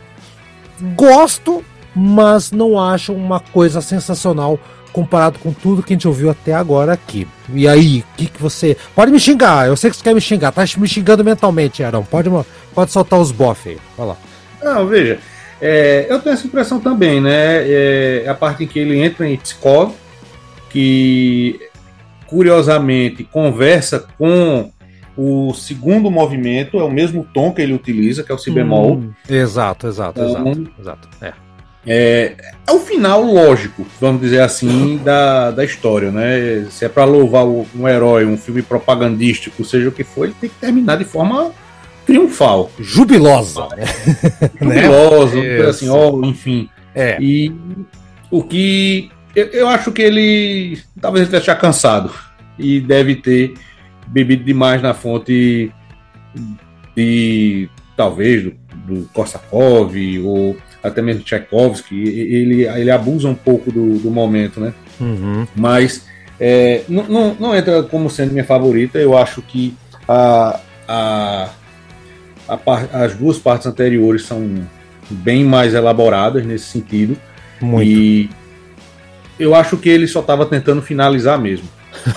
Gosto, 0.95 1.65
mas 1.95 2.51
não 2.51 2.81
acho 2.81 3.13
uma 3.13 3.41
coisa 3.41 3.81
sensacional 3.81 4.59
comparado 4.93 5.39
com 5.39 5.53
tudo 5.53 5.83
que 5.83 5.93
a 5.93 5.97
gente 5.97 6.07
ouviu 6.07 6.31
até 6.31 6.53
agora 6.53 6.93
aqui. 6.93 7.27
E 7.53 7.67
aí, 7.67 8.01
o 8.01 8.17
que, 8.17 8.27
que 8.27 8.41
você. 8.41 8.77
Pode 8.95 9.11
me 9.11 9.19
xingar, 9.19 9.67
eu 9.67 9.77
sei 9.77 9.91
que 9.91 9.97
você 9.97 10.05
quer 10.05 10.15
me 10.15 10.21
xingar, 10.21 10.53
tá 10.53 10.65
me 10.77 10.89
xingando 10.89 11.25
mentalmente, 11.25 11.83
Arão. 11.83 12.05
Pode, 12.05 12.31
pode 12.75 12.93
soltar 12.93 13.19
os 13.19 13.33
bof 13.33 13.69
aí, 13.69 13.79
vai 13.97 14.07
lá. 14.07 14.17
Não, 14.63 14.87
veja, 14.87 15.19
é, 15.61 16.07
eu 16.09 16.21
tenho 16.21 16.35
essa 16.35 16.47
impressão 16.47 16.79
também, 16.79 17.21
né? 17.21 17.69
É, 17.69 18.25
a 18.29 18.35
parte 18.35 18.65
em 18.65 18.67
que 18.67 18.79
ele 18.79 19.01
entra 19.01 19.29
em 19.29 19.37
Pskov, 19.37 19.95
que 20.71 21.59
curiosamente 22.27 23.25
conversa 23.25 24.07
com 24.19 24.71
o 25.17 25.53
segundo 25.53 26.11
movimento, 26.11 26.79
é 26.79 26.85
o 26.85 26.91
mesmo 26.91 27.27
tom 27.35 27.53
que 27.53 27.61
ele 27.61 27.75
utiliza, 27.75 28.23
que 28.23 28.33
é 28.33 28.35
o 28.35 28.39
si 28.39 28.51
bemol. 28.51 28.95
Hum, 28.95 29.13
exato, 29.29 29.87
exato, 29.87 30.21
então, 30.21 30.49
exato. 30.49 30.73
exato 30.81 31.09
é. 31.21 31.33
É, 31.87 32.35
é 32.67 32.73
o 32.73 32.79
final 32.79 33.23
lógico, 33.23 33.85
vamos 34.01 34.21
dizer 34.21 34.41
assim, 34.41 35.01
da, 35.05 35.51
da 35.51 35.65
história, 35.65 36.13
né? 36.13 36.67
Se 36.71 36.85
é 36.85 36.89
para 36.89 37.05
louvar 37.05 37.45
um 37.45 37.89
herói, 37.89 38.25
um 38.25 38.37
filme 38.37 38.63
propagandístico, 38.63 39.65
seja 39.65 39.89
o 39.89 39.93
que 39.93 40.05
for, 40.05 40.25
ele 40.25 40.35
tem 40.41 40.49
que 40.49 40.57
terminar 40.57 40.97
de 40.97 41.05
forma 41.05 41.51
triunfal. 42.07 42.71
Jubilosa. 42.79 43.69
Né? 44.61 44.83
Jubilosa, 44.83 45.43
né? 45.43 45.67
assim, 45.67 45.89
ó, 45.89 46.21
enfim. 46.25 46.69
É. 46.95 47.21
E 47.21 47.53
o 48.31 48.45
que 48.45 49.11
eu, 49.35 49.47
eu, 49.47 49.69
acho 49.69 49.91
que 49.91 50.03
ele 50.03 50.79
talvez 51.01 51.27
ele 51.27 51.37
esteja 51.37 51.57
cansado 51.57 52.13
e 52.59 52.81
deve 52.81 53.17
ter 53.17 53.55
bebido 54.07 54.45
demais 54.45 54.81
na 54.83 54.95
fonte 54.95 55.73
de 56.95 57.69
talvez 57.97 58.45
do, 58.45 58.55
do 58.87 59.09
Korsakov 59.13 59.95
ou 60.25 60.57
até 60.83 61.01
mesmo 61.01 61.23
Tchaikovsky, 61.23 61.95
ele, 61.95 62.65
ele 62.67 62.91
abusa 62.91 63.29
um 63.29 63.35
pouco 63.35 63.71
do, 63.71 63.99
do 63.99 64.11
momento, 64.11 64.61
né? 64.61 64.73
Uhum. 65.01 65.47
Mas 65.55 66.05
é, 66.41 66.83
não, 66.89 67.05
não, 67.05 67.37
não, 67.39 67.57
entra 67.57 67.83
como 67.85 68.11
sendo 68.11 68.33
minha 68.33 68.45
favorita. 68.45 68.99
Eu 68.99 69.17
acho 69.17 69.41
que 69.43 69.77
a, 70.09 70.61
a, 70.89 71.49
a 72.49 72.57
par, 72.57 72.89
as 72.93 73.15
duas 73.15 73.39
partes 73.39 73.67
anteriores 73.67 74.25
são 74.25 74.67
bem 75.09 75.45
mais 75.45 75.73
elaboradas 75.73 76.45
nesse 76.45 76.67
sentido. 76.67 77.17
Muito. 77.61 77.89
E 77.89 78.31
eu 79.39 79.55
acho 79.55 79.77
que 79.77 79.89
ele 79.89 80.09
só 80.09 80.21
estava 80.21 80.45
tentando 80.47 80.83
finalizar 80.83 81.39
mesmo. 81.39 81.69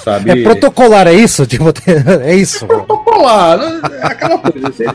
Sabe? 0.04 0.32
É 0.42 0.44
protocolar, 0.44 1.08
é 1.08 1.14
isso? 1.14 1.46
Tipo, 1.46 1.66
é 2.24 2.36
isso. 2.36 2.66
É 2.66 2.68
protocolar, 2.68 3.58
né? 3.58 3.82
é 4.02 4.08
aquela 4.08 4.40
coisa. 4.40 4.72
Você, 4.72 4.86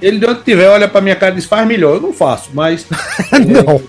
ele 0.00 0.18
de 0.18 0.26
onde 0.26 0.42
tiver, 0.42 0.68
olha 0.68 0.88
pra 0.88 1.00
minha 1.00 1.16
cara 1.16 1.32
e 1.32 1.36
diz, 1.36 1.46
faz 1.46 1.66
melhor. 1.66 1.96
Eu 1.96 2.00
não 2.00 2.12
faço, 2.12 2.50
mas. 2.52 2.86
não. 3.46 3.82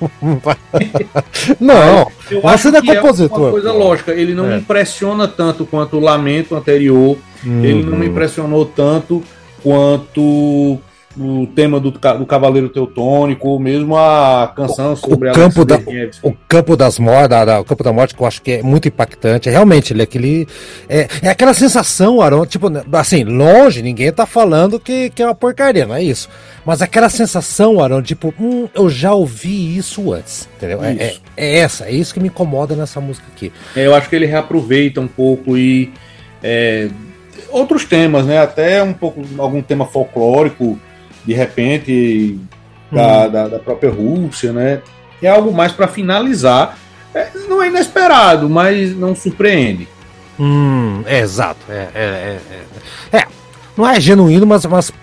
não. 1.59 2.11
Eu 2.29 2.47
acho 2.47 2.71
que 2.71 2.91
é 2.91 2.95
compositor. 2.95 3.37
É 3.37 3.41
uma 3.41 3.51
coisa 3.51 3.71
lógica. 3.71 4.11
Ele 4.13 4.33
não 4.33 4.45
é. 4.45 4.49
me 4.49 4.57
impressiona 4.59 5.27
tanto 5.27 5.65
quanto 5.65 5.97
o 5.97 5.99
Lamento 5.99 6.55
anterior. 6.55 7.17
Hum. 7.45 7.63
Ele 7.63 7.83
não 7.83 7.97
me 7.97 8.07
impressionou 8.07 8.65
tanto 8.65 9.23
quanto 9.63 10.79
o 11.19 11.47
tema 11.47 11.79
do, 11.79 11.91
do 11.91 12.25
Cavaleiro 12.25 12.69
Teutônico, 12.69 13.49
ou 13.49 13.59
mesmo 13.59 13.97
a 13.97 14.51
canção 14.55 14.95
sobre 14.95 15.29
o 15.29 15.33
campo 15.33 15.65
da, 15.65 15.79
o 16.21 16.33
campo 16.47 16.75
das 16.75 16.99
mortes, 16.99 17.37
o 17.59 17.63
campo 17.63 17.83
da 17.83 17.91
morte 17.91 18.15
que 18.15 18.21
eu 18.21 18.27
acho 18.27 18.41
que 18.41 18.51
é 18.51 18.63
muito 18.63 18.87
impactante. 18.87 19.49
É 19.49 19.51
realmente 19.51 19.93
ele 19.93 20.01
é 20.01 20.03
aquele 20.03 20.47
é, 20.87 21.07
é 21.21 21.29
aquela 21.29 21.53
sensação, 21.53 22.21
Arão, 22.21 22.45
tipo, 22.45 22.67
assim, 22.93 23.23
longe, 23.23 23.81
ninguém 23.81 24.11
tá 24.11 24.25
falando 24.25 24.79
que, 24.79 25.09
que 25.09 25.21
é 25.21 25.25
uma 25.25 25.35
porcaria, 25.35 25.85
não 25.85 25.95
é 25.95 26.03
isso. 26.03 26.29
Mas 26.65 26.81
aquela 26.81 27.09
sensação, 27.09 27.81
Arão, 27.81 28.01
tipo, 28.01 28.33
hum, 28.39 28.67
eu 28.73 28.89
já 28.89 29.13
ouvi 29.13 29.77
isso 29.77 30.13
antes, 30.13 30.47
entendeu? 30.57 30.83
É, 30.83 30.91
é, 30.93 31.15
é, 31.35 31.57
essa, 31.59 31.85
é 31.85 31.91
isso 31.91 32.13
que 32.13 32.19
me 32.19 32.27
incomoda 32.27 32.75
nessa 32.75 33.01
música 33.01 33.25
aqui. 33.33 33.51
É, 33.75 33.85
eu 33.85 33.95
acho 33.95 34.09
que 34.09 34.15
ele 34.15 34.25
reaproveita 34.25 35.01
um 35.01 35.07
pouco 35.07 35.57
e 35.57 35.91
é, 36.43 36.89
outros 37.49 37.85
temas, 37.85 38.25
né? 38.25 38.39
Até 38.39 38.83
um 38.83 38.93
pouco 38.93 39.21
algum 39.37 39.61
tema 39.61 39.85
folclórico 39.85 40.79
de 41.27 41.33
repente 41.33 42.39
da, 42.89 43.27
hum. 43.27 43.31
da, 43.31 43.47
da, 43.49 43.59
própria 43.59 43.91
Rússia, 43.91 44.53
né? 44.53 44.81
É 45.21 45.27
algo 45.27 45.51
mais 45.51 45.73
para 45.73 45.87
finalizar. 45.87 46.77
É, 47.13 47.27
não 47.49 47.61
é 47.61 47.67
inesperado, 47.67 48.49
mas 48.49 48.95
não 48.95 49.13
surpreende. 49.13 49.89
Hum, 50.39 51.03
é, 51.05 51.19
exato. 51.19 51.59
É, 51.69 51.87
é, 51.93 52.39
é, 53.11 53.17
é, 53.17 53.27
não 53.75 53.87
é 53.87 53.99
genuíno, 53.99 54.45
mas, 54.45 54.65
mas, 54.65 54.93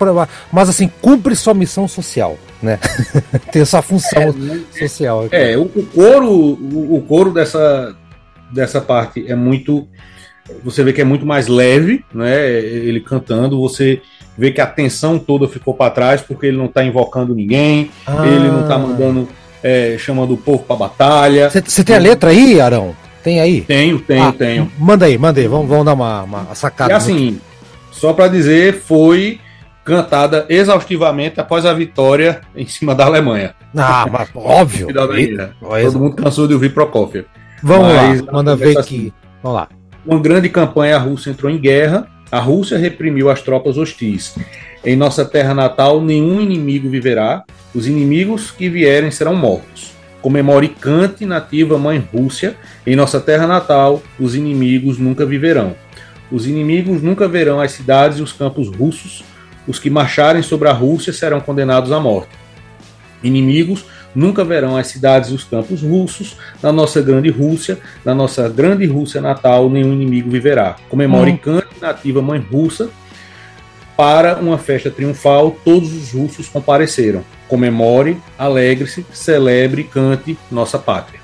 mas 0.50 0.68
assim, 0.68 0.90
cumpre 1.02 1.36
sua 1.36 1.52
missão 1.52 1.86
social, 1.86 2.38
né? 2.62 2.78
Tem 3.52 3.60
essa 3.60 3.82
função 3.82 4.22
é, 4.22 4.78
social. 4.78 5.24
Aqui. 5.24 5.36
É, 5.36 5.58
o, 5.58 5.62
o 5.62 5.86
coro, 5.94 6.30
o, 6.30 6.96
o 6.96 7.02
coro 7.02 7.32
dessa, 7.32 7.94
dessa 8.50 8.80
parte 8.80 9.30
é 9.30 9.34
muito. 9.34 9.86
Você 10.62 10.84
vê 10.84 10.92
que 10.92 11.00
é 11.00 11.04
muito 11.04 11.26
mais 11.26 11.48
leve, 11.48 12.04
né? 12.14 12.48
Ele 12.50 13.00
cantando, 13.00 13.60
você 13.60 14.00
vê 14.36 14.50
que 14.50 14.60
a 14.60 14.64
atenção 14.64 15.18
toda 15.18 15.48
ficou 15.48 15.74
para 15.74 15.90
trás 15.90 16.20
porque 16.20 16.46
ele 16.46 16.56
não 16.56 16.66
está 16.66 16.84
invocando 16.84 17.34
ninguém, 17.34 17.90
ah. 18.06 18.26
ele 18.26 18.48
não 18.48 18.62
está 18.62 18.78
mandando, 18.78 19.28
é, 19.62 19.96
chamando 19.98 20.34
o 20.34 20.36
povo 20.36 20.64
para 20.64 20.76
batalha. 20.76 21.50
Você 21.50 21.84
tem 21.84 21.96
a 21.96 21.98
letra 21.98 22.30
aí, 22.30 22.60
Arão? 22.60 22.94
Tem 23.22 23.40
aí? 23.40 23.62
Tenho, 23.62 23.98
tenho, 24.00 24.24
ah, 24.24 24.34
tenho. 24.36 24.70
Manda 24.78 25.06
aí, 25.06 25.16
manda 25.16 25.40
aí, 25.40 25.48
vamos, 25.48 25.68
vamos 25.68 25.86
dar 25.86 25.94
uma, 25.94 26.22
uma 26.22 26.54
sacada. 26.54 26.92
E 26.92 26.96
assim, 26.96 27.40
só 27.90 28.12
para 28.12 28.28
dizer, 28.28 28.82
foi 28.82 29.40
cantada 29.84 30.46
exaustivamente 30.48 31.40
após 31.40 31.64
a 31.66 31.72
vitória 31.72 32.40
em 32.56 32.66
cima 32.66 32.94
da 32.94 33.04
Alemanha. 33.04 33.54
Ah, 33.76 34.06
mas 34.10 34.28
óbvio. 34.34 34.88
Todo 34.92 35.98
mundo 35.98 36.16
cansou 36.16 36.48
de 36.48 36.54
ouvir 36.54 36.72
Prokofiev. 36.72 37.26
Vamos 37.62 37.94
mas, 37.94 38.20
lá, 38.20 38.32
manda 38.32 38.56
ver 38.56 38.78
assim, 38.78 38.96
aqui. 38.96 39.12
Vamos 39.42 39.58
lá. 39.58 39.68
Uma 40.04 40.20
grande 40.20 40.48
campanha, 40.48 40.96
a 40.96 40.98
Rússia 40.98 41.30
entrou 41.30 41.50
em 41.50 41.58
guerra, 41.58 42.06
a 42.34 42.40
Rússia 42.40 42.76
reprimiu 42.76 43.30
as 43.30 43.42
tropas 43.42 43.78
hostis. 43.78 44.34
Em 44.84 44.96
nossa 44.96 45.24
terra 45.24 45.54
natal, 45.54 46.02
nenhum 46.02 46.40
inimigo 46.40 46.90
viverá, 46.90 47.44
os 47.72 47.86
inimigos 47.86 48.50
que 48.50 48.68
vierem 48.68 49.08
serão 49.12 49.36
mortos. 49.36 49.92
Comemore 50.20 50.66
cante 50.66 51.24
nativa 51.24 51.78
mãe 51.78 52.04
Rússia, 52.12 52.56
em 52.84 52.96
nossa 52.96 53.20
terra 53.20 53.46
natal, 53.46 54.02
os 54.18 54.34
inimigos 54.34 54.98
nunca 54.98 55.24
viverão. 55.24 55.76
Os 56.28 56.48
inimigos 56.48 57.00
nunca 57.00 57.28
verão 57.28 57.60
as 57.60 57.70
cidades 57.70 58.18
e 58.18 58.22
os 58.22 58.32
campos 58.32 58.68
russos, 58.68 59.22
os 59.68 59.78
que 59.78 59.88
marcharem 59.88 60.42
sobre 60.42 60.68
a 60.68 60.72
Rússia 60.72 61.12
serão 61.12 61.40
condenados 61.40 61.92
à 61.92 62.00
morte. 62.00 62.30
Inimigos 63.22 63.84
nunca 64.12 64.44
verão 64.44 64.76
as 64.76 64.88
cidades 64.88 65.30
e 65.30 65.34
os 65.34 65.44
campos 65.44 65.82
russos, 65.82 66.36
na 66.60 66.72
nossa 66.72 67.00
grande 67.00 67.30
Rússia, 67.30 67.78
na 68.04 68.12
nossa 68.12 68.48
grande 68.48 68.86
Rússia 68.86 69.20
natal, 69.20 69.70
nenhum 69.70 69.92
inimigo 69.92 70.28
viverá. 70.28 70.74
Comemore 70.88 71.30
hum. 71.30 71.36
Nativa 71.84 72.22
mãe 72.22 72.38
russa, 72.38 72.90
para 73.96 74.36
uma 74.36 74.58
festa 74.58 74.90
triunfal, 74.90 75.56
todos 75.64 75.92
os 75.92 76.12
russos 76.12 76.48
compareceram. 76.48 77.24
Comemore, 77.46 78.16
alegre-se, 78.38 79.06
celebre, 79.12 79.84
cante 79.84 80.36
nossa 80.50 80.78
pátria. 80.78 81.20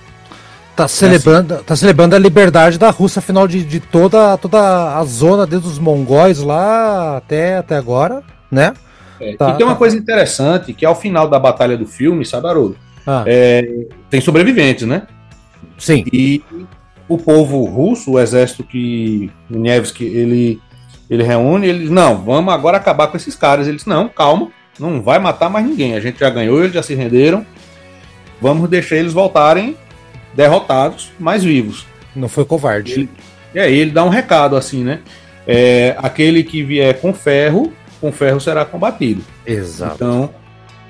Tá 0.77 0.87
celebrando, 0.87 1.63
tá 1.65 1.75
celebrando 1.75 2.15
a 2.15 2.19
liberdade 2.19 2.79
da 2.79 2.91
Rússia, 2.91 3.19
afinal 3.19 3.49
de, 3.49 3.65
de 3.65 3.81
toda, 3.81 4.37
toda 4.39 4.97
a 4.97 5.05
zona, 5.05 5.47
desde 5.47 5.69
os 5.69 5.79
mongóis 5.79 6.39
lá 6.39 7.17
até, 7.17 7.57
até 7.57 7.77
agora, 7.77 8.23
né? 8.51 8.73
É, 9.21 9.35
tá, 9.35 9.51
e 9.51 9.57
tem 9.57 9.67
uma 9.67 9.75
tá. 9.75 9.79
coisa 9.79 9.97
interessante, 9.97 10.73
que 10.73 10.87
ao 10.87 10.95
final 10.95 11.29
da 11.29 11.39
batalha 11.39 11.77
do 11.77 11.87
filme, 11.87 12.25
sabe, 12.25 12.49
Haroldo? 12.49 12.77
Ah. 13.07 13.25
É, 13.27 13.69
tem 14.09 14.21
sobreviventes, 14.21 14.87
né? 14.87 15.03
Sim. 15.77 16.05
E 16.13 16.43
o 17.11 17.19
povo 17.19 17.65
russo, 17.65 18.13
o 18.13 18.21
exército 18.21 18.63
que 18.63 19.31
Nevsky, 19.51 20.05
ele 20.05 20.61
ele 21.11 21.25
reúne, 21.25 21.67
eles, 21.67 21.91
não, 21.91 22.23
vamos 22.23 22.55
agora 22.55 22.77
acabar 22.77 23.09
com 23.09 23.17
esses 23.17 23.35
caras. 23.35 23.67
Eles, 23.67 23.85
não, 23.85 24.09
calma, 24.09 24.49
não 24.79 25.03
vai 25.03 25.19
matar 25.19 25.51
mais 25.51 25.67
ninguém. 25.67 25.97
A 25.97 26.01
gente 26.01 26.21
já 26.21 26.31
ganhou, 26.31 26.61
eles 26.61 26.73
já 26.73 26.85
se 26.85 26.95
renderam. 26.95 27.45
Vamos 28.41 28.71
deixar 28.71 28.97
eles 28.97 29.13
voltarem 29.13 29.77
derrotados, 30.35 31.11
mas 31.19 31.43
vivos. 31.43 31.85
Não 32.15 32.29
foi 32.29 32.45
covarde. 32.45 32.93
Ele, 32.93 33.09
e 33.53 33.59
aí 33.59 33.77
ele 33.77 33.91
dá 33.91 34.05
um 34.05 34.09
recado 34.09 34.55
assim, 34.55 34.85
né? 34.85 35.01
É, 35.49 35.97
aquele 35.99 36.45
que 36.45 36.63
vier 36.63 37.01
com 37.01 37.13
ferro, 37.13 37.73
com 38.01 38.13
ferro 38.13 38.41
será 38.41 38.65
combatido. 38.65 39.25
Exato. 39.45 39.97
Então, 39.97 40.31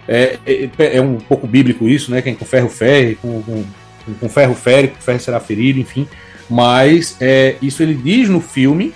é, 0.06 0.38
é, 0.46 0.96
é 0.98 1.00
um 1.00 1.16
pouco 1.16 1.46
bíblico 1.46 1.88
isso, 1.88 2.10
né? 2.10 2.20
Quem 2.20 2.34
com 2.34 2.44
ferro 2.44 2.68
ferre, 2.68 3.14
com, 3.14 3.40
com, 3.42 3.64
com 4.14 4.28
ferro 4.28 4.54
fere, 4.54 4.88
com 4.88 5.00
ferro 5.00 5.20
será 5.20 5.40
ferido, 5.40 5.78
enfim. 5.78 6.08
Mas 6.48 7.16
é, 7.20 7.56
isso 7.62 7.82
ele 7.82 7.94
diz 7.94 8.28
no 8.28 8.40
filme 8.40 8.92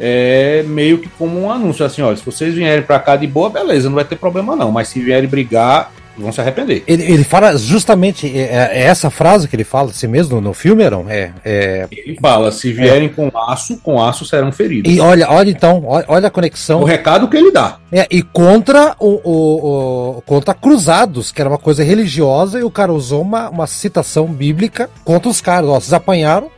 é 0.00 0.62
meio 0.66 0.98
que 0.98 1.08
como 1.08 1.40
um 1.40 1.50
anúncio, 1.50 1.84
assim, 1.84 2.02
olha, 2.02 2.16
se 2.16 2.24
vocês 2.24 2.54
vierem 2.54 2.82
para 2.82 3.00
cá 3.00 3.16
de 3.16 3.26
boa, 3.26 3.50
beleza, 3.50 3.88
não 3.88 3.96
vai 3.96 4.04
ter 4.04 4.16
problema 4.16 4.54
não, 4.54 4.70
mas 4.70 4.88
se 4.88 5.00
vierem 5.00 5.28
brigar, 5.28 5.92
vão 6.22 6.32
se 6.32 6.40
arrepender. 6.40 6.82
Ele, 6.86 7.02
ele 7.02 7.24
fala 7.24 7.56
justamente, 7.56 8.26
é, 8.26 8.40
é, 8.40 8.70
é 8.72 8.82
essa 8.82 9.10
frase 9.10 9.48
que 9.48 9.56
ele 9.56 9.64
fala 9.64 9.90
assim 9.90 10.06
mesmo 10.06 10.40
no, 10.40 10.52
filme, 10.52 10.84
Aaron? 10.84 11.06
É, 11.08 11.32
é, 11.44 11.86
ele 11.90 12.18
fala, 12.20 12.50
se 12.52 12.72
vierem 12.72 13.08
com 13.08 13.30
aço, 13.36 13.78
com 13.78 14.02
aço 14.02 14.24
serão 14.24 14.52
feridos. 14.52 14.92
E 14.92 15.00
olha, 15.00 15.30
olha 15.30 15.50
então, 15.50 15.84
olha, 15.86 16.04
olha 16.08 16.28
a 16.28 16.30
conexão. 16.30 16.80
O 16.80 16.84
recado 16.84 17.28
que 17.28 17.36
ele 17.36 17.50
dá. 17.50 17.78
É, 17.90 18.06
e 18.10 18.22
contra 18.22 18.94
o, 18.98 19.20
o, 19.24 20.16
o, 20.18 20.22
contra 20.22 20.54
cruzados, 20.54 21.32
que 21.32 21.40
era 21.40 21.48
uma 21.48 21.58
coisa 21.58 21.82
religiosa, 21.82 22.58
e 22.58 22.62
o 22.62 22.70
cara 22.70 22.92
usou 22.92 23.22
uma, 23.22 23.48
uma 23.48 23.66
citação 23.66 24.26
bíblica 24.26 24.90
contra 25.04 25.28
os 25.28 25.40
caras. 25.40 25.70
Ó, 25.70 25.74
vocês 25.80 25.92
apanharam, 25.92 26.50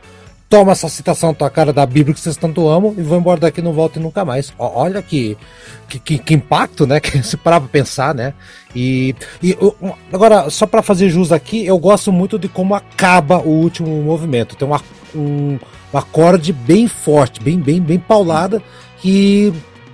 toma 0.51 0.73
essa 0.73 0.89
citação 0.89 1.33
tua 1.33 1.49
cara 1.49 1.71
da 1.71 1.85
Bíblia 1.85 2.13
que 2.13 2.19
vocês 2.19 2.35
tanto 2.35 2.67
amam 2.67 2.93
e 2.97 3.01
vão 3.01 3.19
embora 3.19 3.39
daqui 3.39 3.61
não 3.61 3.71
voltem 3.71 4.03
nunca 4.03 4.25
mais. 4.25 4.53
olha 4.59 5.01
que, 5.01 5.37
que, 5.87 5.97
que, 5.97 6.17
que 6.19 6.33
impacto, 6.33 6.85
né? 6.85 6.99
Que 7.01 7.23
se 7.23 7.37
parar 7.37 7.61
pra 7.61 7.69
pensar, 7.69 8.13
né? 8.13 8.33
E, 8.75 9.15
e 9.41 9.57
agora, 10.11 10.49
só 10.49 10.67
para 10.67 10.81
fazer 10.81 11.09
jus 11.09 11.31
aqui, 11.31 11.65
eu 11.65 11.77
gosto 11.79 12.11
muito 12.11 12.37
de 12.37 12.49
como 12.49 12.75
acaba 12.75 13.37
o 13.37 13.49
último 13.49 13.89
movimento. 14.03 14.57
Tem 14.57 14.67
uma, 14.67 14.81
um, 15.15 15.57
um 15.93 15.97
acorde 15.97 16.51
bem 16.51 16.85
forte, 16.85 17.41
bem, 17.41 17.57
bem, 17.57 17.79
bem 17.79 17.97
paulada, 17.97 18.61
que 18.99 19.53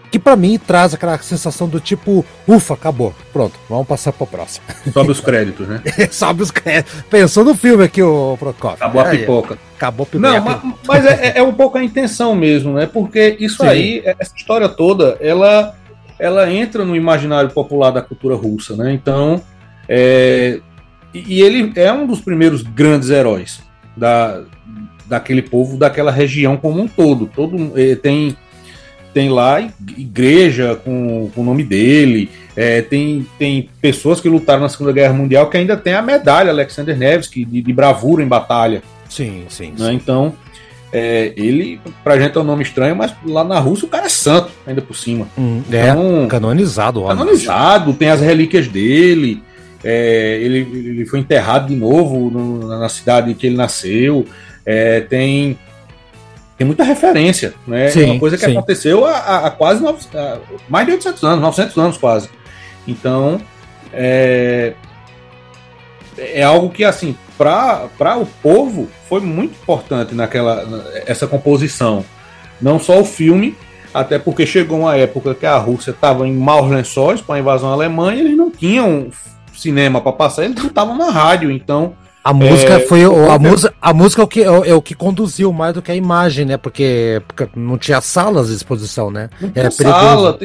que 0.10 0.18
para 0.18 0.38
mim 0.38 0.58
traz 0.58 0.94
aquela 0.94 1.18
sensação 1.20 1.68
do 1.68 1.82
tipo, 1.82 2.26
ufa, 2.48 2.76
acabou, 2.76 3.14
pronto, 3.34 3.60
vamos 3.70 3.86
passar 3.86 4.14
pro 4.14 4.26
próximo. 4.26 4.66
Sobe 4.94 5.12
os 5.12 5.20
créditos, 5.22 5.68
né? 5.68 5.82
Sobe 6.10 6.44
os 6.44 6.50
créditos. 6.50 7.04
Pensou 7.10 7.44
no 7.44 7.54
filme 7.54 7.84
aqui, 7.84 8.02
o 8.02 8.38
Prokop. 8.40 8.76
Acabou 8.76 9.02
a 9.02 9.06
pipoca. 9.10 9.66
Acabou 9.78 10.06
pipoca. 10.08 10.28
Não, 10.28 10.44
mas, 10.44 10.62
mas 10.88 11.06
é, 11.06 11.38
é, 11.38 11.44
um 11.44 11.54
pouco 11.54 11.78
a 11.78 11.84
intenção 11.84 12.36
mesmo, 12.36 12.74
né? 12.74 12.88
Porque 12.88 13.38
isso 13.40 13.58
Sim. 13.58 13.68
aí, 13.68 14.02
essa 14.04 14.34
história 14.36 14.68
toda, 14.68 15.18
ela, 15.22 15.76
ela 16.18 16.52
entra 16.52 16.84
no 16.84 16.95
imaginário 16.95 17.52
popular 17.52 17.91
da 17.91 18.02
cultura 18.02 18.36
russa, 18.36 18.76
né? 18.76 18.91
Então, 18.91 19.40
é, 19.88 20.60
e 21.14 21.41
ele 21.41 21.72
é 21.76 21.94
um 21.94 22.08
dos 22.08 22.20
primeiros 22.20 22.64
grandes 22.64 23.12
heróis 23.12 23.62
da, 23.95 24.41
daquele 25.06 25.44
povo, 25.44 25.78
daquela 25.78 26.12
região 26.12 26.58
como 26.58 26.82
um 26.82 26.88
todo. 26.88 27.30
Todo 27.34 27.72
eh, 27.76 27.95
tem 27.95 28.36
tem 29.14 29.30
lá 29.30 29.60
igreja 29.98 30.76
com, 30.76 31.32
com 31.34 31.41
o 31.41 31.44
nome 31.44 31.64
dele, 31.64 32.30
é, 32.56 32.84
tem, 32.84 33.26
tem 33.40 33.68
pessoas 33.82 34.22
que 34.22 34.30
lutaram 34.30 34.62
na 34.62 34.70
Segunda 34.70 34.91
Guerra 34.91 35.14
Mundial 35.14 35.49
que 35.49 35.58
ainda 35.58 35.76
tem 35.76 35.95
a 35.95 36.04
medalha 36.04 36.52
Alexander 36.52 36.95
Nevsky 36.95 37.44
de, 37.44 37.62
de 37.64 37.74
bravura 37.74 38.22
em 38.22 38.28
batalha. 38.28 38.84
Sim, 39.10 39.46
sim. 39.50 39.72
Né? 39.72 39.90
sim. 39.90 39.94
Então, 39.94 40.34
é, 40.92 41.34
ele, 41.36 41.82
pra 42.04 42.20
gente 42.20 42.38
é 42.38 42.42
um 42.42 42.44
nome 42.44 42.64
estranho, 42.64 42.96
mas 42.96 43.14
lá 43.26 43.44
na 43.44 43.60
Rússia 43.60 43.86
o 43.86 43.90
cara 43.90 44.06
é 44.06 44.10
santo, 44.10 44.52
ainda 44.66 44.82
por 44.82 44.96
cima. 44.96 45.28
Hum, 45.38 45.62
então, 45.68 46.24
é, 46.24 46.28
canonizado. 46.28 47.04
Homem. 47.04 47.18
Canonizado, 47.18 47.94
tem 47.94 48.10
as 48.10 48.22
relíquias 48.22 48.68
dele, 48.68 49.44
é, 49.84 50.40
ele, 50.42 50.60
ele 50.60 51.06
foi 51.06 51.20
enterrado 51.20 51.68
de 51.68 51.76
novo 51.76 52.30
no, 52.30 52.68
na 52.80 52.90
cidade 52.90 53.34
que 53.34 53.48
ele 53.48 53.58
nasceu, 53.58 54.26
é, 54.66 55.02
tem 55.02 55.58
tem 56.58 56.66
muita 56.66 56.84
referência, 56.84 57.54
né? 57.68 57.90
Sim, 57.90 58.02
é 58.02 58.06
uma 58.06 58.20
coisa 58.20 58.36
que 58.36 58.44
sim. 58.44 58.52
aconteceu 58.52 59.06
há, 59.06 59.46
há 59.46 59.52
quase 59.52 59.84
nove, 59.84 60.00
há 60.16 60.40
mais 60.68 60.88
de 60.88 60.94
800 60.94 61.24
anos, 61.24 61.42
900 61.42 61.78
anos 61.78 61.98
quase. 61.98 62.30
Então, 62.88 63.40
é, 63.94 64.74
é 66.18 66.44
algo 66.44 66.69
que, 66.69 66.84
assim, 66.84 67.15
para 67.38 68.18
o 68.18 68.26
povo 68.26 68.88
foi 69.07 69.22
muito 69.22 69.53
importante 69.61 70.15
naquela 70.15 70.84
essa 71.06 71.27
composição. 71.27 72.03
Não 72.61 72.80
só 72.80 72.99
o 72.99 73.06
filme, 73.06 73.56
até 73.94 74.18
porque 74.18 74.45
chegou 74.45 74.80
uma 74.80 74.95
época 74.95 75.35
que 75.35 75.45
a 75.45 75.57
Rússia 75.57 75.91
estava 75.91 76.27
em 76.27 76.34
maus 76.34 76.69
lençóis 76.69 77.22
com 77.22 77.34
a 77.34 77.39
invasão 77.39 77.72
alemã 77.72 78.14
e 78.14 78.19
eles 78.19 78.38
não 78.38 78.49
tinham 78.49 79.10
cinema 79.53 80.02
para 80.02 80.11
passar, 80.11 80.45
eles 80.45 80.57
não 80.57 80.68
estavam 80.68 80.98
na 80.98 81.10
rádio, 81.10 81.52
então 81.52 81.94
a 82.27 82.34
música 82.34 82.73
é, 82.73 82.80
foi 82.81 83.07
o, 83.07 83.31
a, 83.31 83.39
música, 83.39 83.73
a 83.81 83.94
música 83.94 84.22
é 84.22 84.26
o, 84.26 84.27
que, 84.27 84.44
é, 84.44 84.73
o 84.73 84.81
que 84.81 84.94
conduziu 84.94 85.53
mais 85.53 85.73
do 85.73 85.81
que 85.81 85.89
a 85.89 85.95
imagem, 85.95 86.44
né? 86.45 86.57
Porque, 86.57 87.22
porque 87.26 87.48
não 87.56 87.77
tinha 87.77 88.02
salas 88.02 88.49
de 88.49 88.56
exposição, 88.56 89.10
né? 89.10 89.30
Não 89.39 89.49
Era 89.56 89.72
sala. 89.72 90.38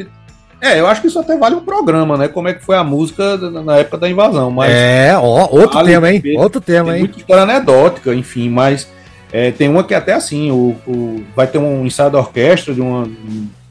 É, 0.63 0.79
eu 0.79 0.87
acho 0.87 1.01
que 1.01 1.07
isso 1.07 1.19
até 1.19 1.37
vale 1.37 1.55
um 1.55 1.59
programa, 1.59 2.17
né? 2.17 2.27
Como 2.27 2.47
é 2.47 2.53
que 2.53 2.63
foi 2.63 2.77
a 2.77 2.83
música 2.83 3.37
na 3.37 3.77
época 3.77 3.97
da 3.97 4.09
invasão. 4.09 4.49
Mas 4.49 4.71
é, 4.71 5.13
ó, 5.17 5.49
outro 5.51 5.73
vale 5.73 5.91
tema, 5.91 6.11
hein? 6.11 6.23
outro 6.37 6.61
tema, 6.61 6.93
hein? 6.93 6.99
Muita 6.99 7.19
história 7.19 7.43
anedótica, 7.43 8.13
enfim, 8.15 8.49
mas 8.49 8.87
é, 9.31 9.51
tem 9.51 9.67
uma 9.67 9.83
que 9.83 9.93
é 9.93 9.97
até 9.97 10.13
assim, 10.13 10.51
o, 10.51 10.75
o, 10.87 11.23
vai 11.35 11.47
ter 11.47 11.57
um 11.57 11.85
ensaio 11.85 12.09
da 12.09 12.19
orquestra 12.19 12.73
de 12.73 12.79
uma, 12.79 13.09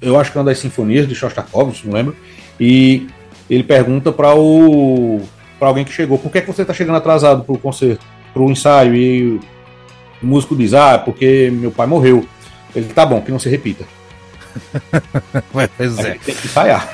eu 0.02 0.18
acho 0.20 0.30
que 0.30 0.36
é 0.36 0.40
uma 0.40 0.46
das 0.46 0.58
sinfonias 0.58 1.08
de 1.08 1.14
Shostakovich, 1.14 1.86
não 1.86 1.94
lembro, 1.94 2.16
e 2.60 3.06
ele 3.48 3.62
pergunta 3.62 4.12
para 4.12 4.34
o 4.34 5.20
para 5.62 5.68
alguém 5.68 5.84
que 5.84 5.92
chegou, 5.92 6.18
por 6.18 6.32
que, 6.32 6.38
é 6.38 6.40
que 6.40 6.46
você 6.48 6.62
está 6.62 6.74
chegando 6.74 6.96
atrasado 6.96 7.44
para 7.44 7.54
o 7.54 7.58
concerto, 7.58 8.04
para 8.34 8.42
o 8.42 8.50
ensaio? 8.50 8.96
E 8.96 9.40
o 10.20 10.26
músico 10.26 10.56
diz, 10.56 10.74
ah, 10.74 10.98
porque 10.98 11.52
meu 11.52 11.70
pai 11.70 11.86
morreu. 11.86 12.26
Ele, 12.74 12.86
tá 12.86 13.06
bom, 13.06 13.20
que 13.20 13.30
não 13.30 13.38
se 13.38 13.48
repita. 13.48 13.84
Pois 15.52 15.98
é. 15.98 16.18
Tem 16.24 16.34
que 16.34 16.46
ensaiar. 16.46 16.92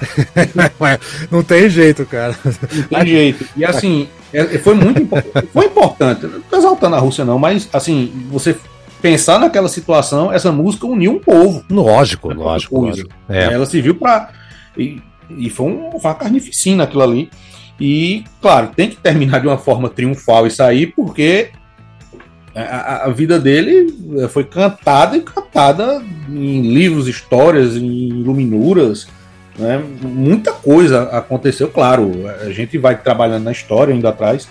não 1.30 1.42
tem 1.42 1.68
jeito, 1.68 2.04
cara. 2.06 2.36
Não 2.44 2.98
tem 2.98 3.06
jeito. 3.06 3.46
E 3.56 3.64
assim, 3.64 4.08
é, 4.32 4.58
foi 4.58 4.74
muito 4.74 5.00
importante. 5.00 5.48
Foi 5.52 5.66
importante. 5.66 6.26
Não 6.26 6.40
tô 6.40 6.56
exaltando 6.56 6.96
a 6.96 6.98
Rússia, 6.98 7.24
não, 7.24 7.38
mas 7.38 7.68
assim, 7.72 8.12
você 8.30 8.56
pensar 9.00 9.38
naquela 9.38 9.68
situação, 9.68 10.32
essa 10.32 10.52
música 10.52 10.86
uniu 10.86 11.12
um 11.12 11.18
povo. 11.18 11.64
Lógico, 11.70 12.32
lógico. 12.32 12.80
lógico. 12.80 13.10
É. 13.28 13.44
Ela 13.52 13.66
serviu 13.66 13.94
para. 13.94 14.30
E, 14.76 15.00
e 15.30 15.50
foi 15.50 15.66
um, 15.66 15.90
uma 15.90 16.14
carnificina 16.14 16.84
aquilo 16.84 17.02
ali. 17.02 17.30
E, 17.80 18.24
claro, 18.42 18.70
tem 18.74 18.90
que 18.90 18.96
terminar 18.96 19.40
de 19.40 19.46
uma 19.46 19.58
forma 19.58 19.88
triunfal 19.88 20.46
isso 20.46 20.62
aí, 20.62 20.86
porque 20.86 21.50
a, 22.54 23.04
a, 23.04 23.10
vida 23.10 23.38
dele 23.38 23.94
foi 24.30 24.44
cantada 24.44 25.16
e 25.16 25.20
cantada 25.20 26.02
em 26.28 26.62
livros, 26.62 27.06
histórias, 27.06 27.76
em 27.76 28.08
iluminuras. 28.08 29.06
Né? 29.58 29.82
Muita 30.02 30.52
coisa 30.52 31.02
aconteceu, 31.04 31.68
claro. 31.68 32.12
A 32.40 32.50
gente 32.50 32.78
vai 32.78 32.96
trabalhando 32.96 33.44
na 33.44 33.52
história 33.52 33.92
ainda 33.92 34.08
atrás 34.08 34.48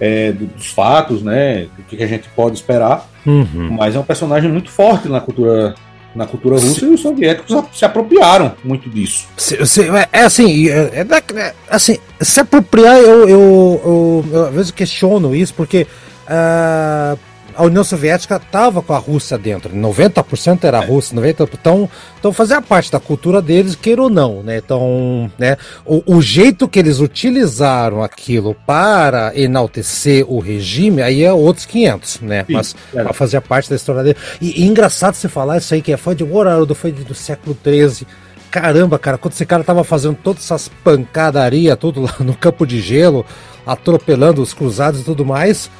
é, 0.00 0.32
dos 0.32 0.66
fatos, 0.66 1.22
né? 1.22 1.66
Do 1.76 1.82
que 1.84 2.02
a 2.02 2.06
gente 2.06 2.28
pode 2.34 2.56
esperar. 2.56 3.08
Uhum. 3.26 3.70
Mas 3.78 3.94
é 3.94 3.98
um 3.98 4.04
personagem 4.04 4.50
muito 4.50 4.70
forte 4.70 5.08
na 5.08 5.20
cultura 5.20 5.74
na 6.14 6.26
cultura 6.26 6.54
russa 6.54 6.80
se, 6.80 6.84
e 6.84 6.88
os 6.90 7.00
soviéticos 7.00 7.56
se 7.72 7.84
apropriaram 7.84 8.54
muito 8.62 8.88
disso. 8.88 9.26
Se, 9.36 9.66
se, 9.66 9.82
é, 9.82 10.08
é 10.12 10.22
assim, 10.22 10.68
é, 10.68 11.00
é, 11.00 11.40
é, 11.40 11.54
assim, 11.68 11.98
se 12.20 12.38
apropriar, 12.38 12.98
eu, 12.98 13.28
eu, 13.28 13.82
eu, 13.84 14.24
eu 14.32 14.46
às 14.46 14.54
vezes 14.54 14.70
questiono 14.70 15.34
isso, 15.34 15.52
porque 15.54 15.88
uh, 16.28 17.18
a 17.56 17.62
União 17.64 17.84
Soviética 17.84 18.36
estava 18.36 18.82
com 18.82 18.92
a 18.92 18.98
Rússia 18.98 19.38
dentro, 19.38 19.74
90% 19.74 20.64
era 20.64 20.78
a 20.78 20.84
Rússia, 20.84 21.16
90%, 21.16 21.48
então, 21.52 21.88
então 22.18 22.32
fazia 22.32 22.60
parte 22.60 22.90
da 22.90 23.00
cultura 23.00 23.40
deles, 23.40 23.74
queira 23.74 24.02
ou 24.02 24.10
não, 24.10 24.42
né? 24.42 24.58
Então, 24.58 25.30
né, 25.38 25.56
o, 25.84 26.16
o 26.16 26.22
jeito 26.22 26.68
que 26.68 26.78
eles 26.78 27.00
utilizaram 27.00 28.02
aquilo 28.02 28.54
para 28.66 29.32
enaltecer 29.38 30.24
o 30.28 30.38
regime, 30.38 31.02
aí 31.02 31.22
é 31.22 31.32
outros 31.32 31.66
500, 31.66 32.20
né? 32.20 32.44
Sim, 32.46 32.52
Mas 32.52 32.76
é. 32.94 33.12
fazia 33.12 33.40
parte 33.40 33.70
da 33.70 33.76
história 33.76 34.02
dele. 34.02 34.16
E, 34.40 34.62
e, 34.62 34.66
engraçado 34.66 35.14
você 35.14 35.28
falar 35.28 35.58
isso 35.58 35.74
aí, 35.74 35.82
que 35.82 35.92
é 35.92 35.96
foi 35.96 36.14
de 36.14 36.24
Horardo, 36.24 36.74
foi 36.74 36.92
do 36.92 37.14
século 37.14 37.56
XIII, 37.62 38.06
caramba, 38.50 38.98
cara, 38.98 39.18
quando 39.18 39.32
esse 39.32 39.44
cara 39.44 39.64
tava 39.64 39.82
fazendo 39.82 40.16
todas 40.22 40.44
essas 40.44 40.68
pancadarias, 40.82 41.76
tudo 41.76 42.02
lá 42.02 42.14
no 42.20 42.34
campo 42.34 42.66
de 42.66 42.80
gelo, 42.80 43.26
atropelando 43.66 44.40
os 44.40 44.54
cruzados 44.54 45.00
e 45.00 45.04
tudo 45.04 45.24
mais, 45.24 45.70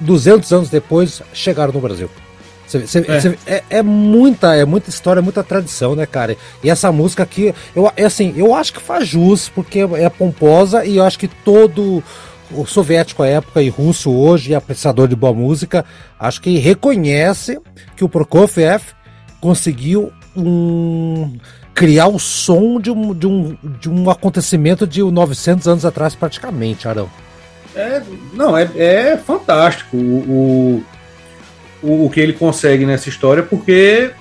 200 0.00 0.52
anos 0.52 0.68
depois, 0.68 1.22
chegaram 1.32 1.72
no 1.72 1.80
Brasil. 1.80 2.10
Cê, 2.66 2.86
cê, 2.86 3.04
é. 3.06 3.20
Cê, 3.20 3.38
é. 3.46 3.62
é. 3.70 3.82
muita, 3.82 4.54
é 4.54 4.64
muita 4.64 4.90
história, 4.90 5.22
muita 5.22 5.44
tradição, 5.44 5.94
né, 5.94 6.04
cara? 6.04 6.36
E 6.62 6.68
essa 6.68 6.90
música 6.90 7.22
aqui, 7.22 7.54
eu, 7.74 7.90
é 7.96 8.04
assim, 8.04 8.34
eu 8.36 8.54
acho 8.54 8.72
que 8.72 8.80
faz 8.80 9.06
jus, 9.06 9.48
porque 9.48 9.80
é 9.80 10.08
pomposa 10.08 10.84
e 10.84 10.96
eu 10.96 11.04
acho 11.04 11.18
que 11.18 11.28
todo 11.28 12.02
o 12.50 12.66
soviético 12.66 13.22
à 13.22 13.26
época 13.26 13.62
e 13.62 13.68
russo 13.68 14.12
hoje, 14.12 14.54
apreciador 14.54 15.08
de 15.08 15.16
boa 15.16 15.32
música, 15.32 15.84
acho 16.18 16.40
que 16.40 16.58
reconhece 16.58 17.58
que 17.96 18.04
o 18.04 18.08
Prokofiev 18.08 18.82
conseguiu 19.40 20.12
um, 20.36 21.36
criar 21.74 22.08
o 22.08 22.18
som 22.18 22.80
de 22.80 22.90
um, 22.90 23.14
de, 23.14 23.26
um, 23.26 23.56
de 23.80 23.90
um 23.90 24.10
acontecimento 24.10 24.86
de 24.86 25.02
900 25.02 25.68
anos 25.68 25.84
atrás, 25.84 26.14
praticamente, 26.14 26.88
Arão. 26.88 27.08
É, 27.76 28.02
não, 28.32 28.56
é, 28.56 28.70
é 28.76 29.16
fantástico 29.18 29.96
o, 29.98 30.82
o, 31.82 32.06
o 32.06 32.10
que 32.10 32.18
ele 32.18 32.32
consegue 32.32 32.86
nessa 32.86 33.10
história, 33.10 33.42
porque, 33.42 34.12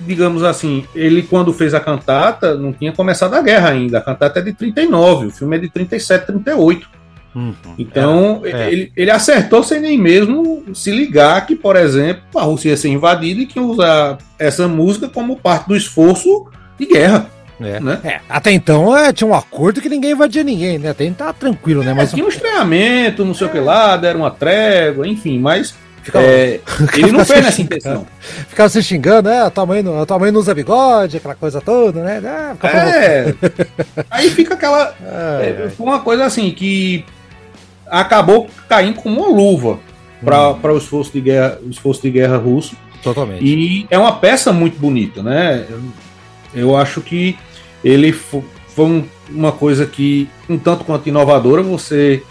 digamos 0.00 0.42
assim, 0.42 0.84
ele 0.92 1.22
quando 1.22 1.52
fez 1.52 1.72
a 1.72 1.78
cantata, 1.78 2.56
não 2.56 2.72
tinha 2.72 2.92
começado 2.92 3.34
a 3.34 3.40
guerra 3.40 3.70
ainda. 3.70 3.98
A 3.98 4.02
cantata 4.02 4.40
é 4.40 4.42
de 4.42 4.52
39, 4.52 5.26
o 5.26 5.30
filme 5.30 5.56
é 5.56 5.60
de 5.60 5.68
37, 5.68 6.26
38. 6.26 7.04
Uhum, 7.34 7.54
então, 7.78 8.42
é, 8.44 8.50
é. 8.50 8.72
Ele, 8.72 8.92
ele 8.96 9.10
acertou 9.10 9.62
sem 9.62 9.80
nem 9.80 9.98
mesmo 9.98 10.64
se 10.74 10.90
ligar 10.90 11.46
que, 11.46 11.54
por 11.54 11.76
exemplo, 11.76 12.22
a 12.36 12.42
Rússia 12.42 12.70
ia 12.70 12.76
ser 12.76 12.88
invadida 12.88 13.40
e 13.40 13.46
que 13.46 13.58
ia 13.58 13.64
usar 13.64 14.18
essa 14.38 14.66
música 14.66 15.08
como 15.08 15.36
parte 15.36 15.68
do 15.68 15.76
esforço 15.76 16.46
de 16.78 16.86
guerra. 16.86 17.30
É. 17.60 17.80
Né? 17.80 18.00
É, 18.02 18.20
até 18.28 18.52
então 18.52 18.96
é, 18.96 19.12
tinha 19.12 19.28
um 19.28 19.34
acordo 19.34 19.80
que 19.80 19.88
ninguém 19.88 20.12
invadia 20.12 20.42
ninguém, 20.42 20.78
né? 20.78 20.90
Até 20.90 21.04
então 21.04 21.26
tá 21.26 21.32
tranquilo, 21.32 21.82
né? 21.82 21.94
Mas... 21.94 22.10
tinha 22.10 22.24
um 22.24 22.28
estranhamento, 22.28 23.24
não 23.24 23.34
sei 23.34 23.46
o 23.46 23.50
que 23.50 23.60
lá, 23.60 23.96
deram 23.96 24.20
uma 24.20 24.30
trégua, 24.30 25.06
enfim, 25.06 25.38
mas. 25.38 25.74
Ficava, 26.02 26.26
é, 26.26 26.60
ele 26.98 27.12
não 27.12 27.24
fez 27.24 27.42
nessa 27.42 27.62
intenção. 27.62 28.06
Ficava 28.20 28.68
se 28.68 28.82
xingando, 28.82 29.30
né? 29.30 29.40
A 29.40 29.50
tua, 29.50 29.64
mãe, 29.64 29.82
a 30.02 30.04
tua 30.04 30.18
mãe 30.18 30.30
não 30.30 30.40
usa 30.40 30.54
bigode, 30.54 31.16
aquela 31.16 31.34
coisa 31.34 31.60
toda, 31.62 32.02
né? 32.02 32.20
Ah, 32.26 32.76
é. 32.76 33.34
aí 34.10 34.28
fica 34.30 34.54
aquela. 34.54 34.94
É, 35.02 35.70
foi 35.74 35.86
uma 35.86 36.00
coisa 36.00 36.24
assim 36.24 36.50
que 36.50 37.04
acabou 37.86 38.48
caindo 38.68 38.96
como 38.96 39.20
uma 39.20 39.28
luva 39.28 39.78
para 40.22 40.50
hum. 40.50 40.74
o 40.74 40.78
esforço 40.78 41.12
de 41.12 41.20
guerra, 41.20 41.58
o 41.64 41.70
esforço 41.70 42.02
de 42.02 42.10
guerra 42.10 42.36
russo. 42.36 42.76
Totalmente. 43.02 43.44
E 43.44 43.86
é 43.90 43.98
uma 43.98 44.16
peça 44.16 44.52
muito 44.52 44.78
bonita, 44.78 45.22
né? 45.22 45.66
Eu 46.54 46.76
acho 46.76 47.00
que 47.00 47.36
ele 47.82 48.12
foi 48.12 49.04
uma 49.30 49.52
coisa 49.52 49.86
que, 49.86 50.28
um 50.48 50.58
tanto 50.58 50.84
quanto 50.84 51.08
inovadora, 51.08 51.62
você 51.62 52.22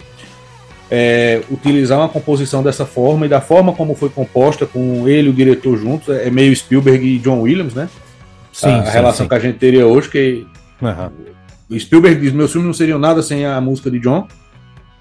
é, 0.89 1.41
utilizar 1.49 1.97
uma 1.97 2.09
composição 2.09 2.61
dessa 2.61 2.85
forma 2.85 3.25
e 3.25 3.29
da 3.29 3.41
forma 3.41 3.73
como 3.73 3.95
foi 3.95 4.09
composta, 4.09 4.65
com 4.65 5.07
ele 5.07 5.27
e 5.27 5.31
o 5.31 5.33
diretor 5.33 5.77
juntos, 5.77 6.09
é 6.09 6.29
meio 6.29 6.55
Spielberg 6.55 7.05
e 7.05 7.19
John 7.19 7.41
Williams, 7.41 7.73
né? 7.73 7.89
Sim, 8.51 8.69
a, 8.69 8.85
sim, 8.85 8.91
relação 8.91 9.25
sim. 9.25 9.29
que 9.29 9.35
a 9.35 9.39
gente 9.39 9.57
teria 9.57 9.87
hoje, 9.87 10.09
que 10.09 10.45
uhum. 10.81 11.79
Spielberg 11.79 12.21
diz: 12.21 12.31
meus 12.31 12.51
filmes 12.51 12.67
não 12.67 12.73
seriam 12.73 12.99
nada 12.99 13.23
sem 13.23 13.45
a 13.45 13.59
música 13.59 13.89
de 13.89 13.99
John. 13.99 14.27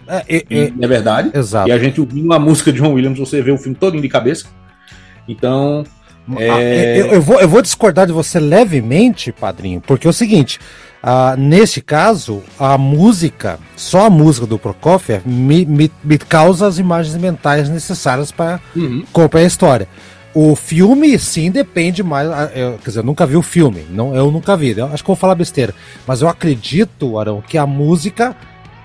É, 0.06 0.24
é, 0.28 0.44
é, 0.50 0.72
é 0.80 0.88
verdade. 0.88 1.30
Exato. 1.34 1.68
E 1.68 1.72
a 1.72 1.78
gente 1.78 2.00
ouvindo 2.00 2.32
a 2.32 2.38
música 2.38 2.72
de 2.72 2.80
John 2.80 2.94
Williams, 2.94 3.18
você 3.18 3.42
vê 3.42 3.50
o 3.50 3.58
filme 3.58 3.76
todo 3.78 4.00
de 4.00 4.08
cabeça. 4.08 4.46
Então, 5.28 5.84
é... 6.38 7.00
Eu, 7.00 7.06
eu, 7.06 7.22
vou, 7.22 7.40
eu 7.40 7.48
vou 7.48 7.62
discordar 7.62 8.06
de 8.06 8.12
você 8.12 8.38
levemente, 8.38 9.32
padrinho, 9.32 9.80
porque 9.80 10.06
é 10.06 10.10
o 10.10 10.12
seguinte: 10.12 10.58
uh, 11.02 11.36
nesse 11.36 11.80
caso, 11.80 12.42
a 12.58 12.78
música, 12.78 13.58
só 13.76 14.06
a 14.06 14.10
música 14.10 14.46
do 14.46 14.58
Prokofiev, 14.58 15.22
me, 15.26 15.64
me, 15.64 15.90
me 16.02 16.18
causa 16.18 16.66
as 16.66 16.78
imagens 16.78 17.16
mentais 17.16 17.68
necessárias 17.68 18.30
para 18.30 18.60
uhum. 18.74 19.04
a 19.32 19.42
história. 19.42 19.88
O 20.34 20.56
filme, 20.56 21.18
sim, 21.18 21.50
depende 21.50 22.02
mais. 22.02 22.30
Ah, 22.30 22.50
eu, 22.54 22.78
quer 22.78 22.88
dizer, 22.88 23.00
eu 23.00 23.04
nunca 23.04 23.26
vi 23.26 23.36
o 23.36 23.42
filme, 23.42 23.84
não, 23.90 24.14
eu 24.14 24.30
nunca 24.30 24.56
vi. 24.56 24.76
Eu 24.76 24.86
acho 24.86 25.04
que 25.04 25.10
eu 25.10 25.14
vou 25.14 25.20
falar 25.20 25.34
besteira. 25.34 25.74
Mas 26.06 26.22
eu 26.22 26.28
acredito, 26.28 27.18
Arão, 27.18 27.42
que 27.46 27.58
a 27.58 27.66
música 27.66 28.34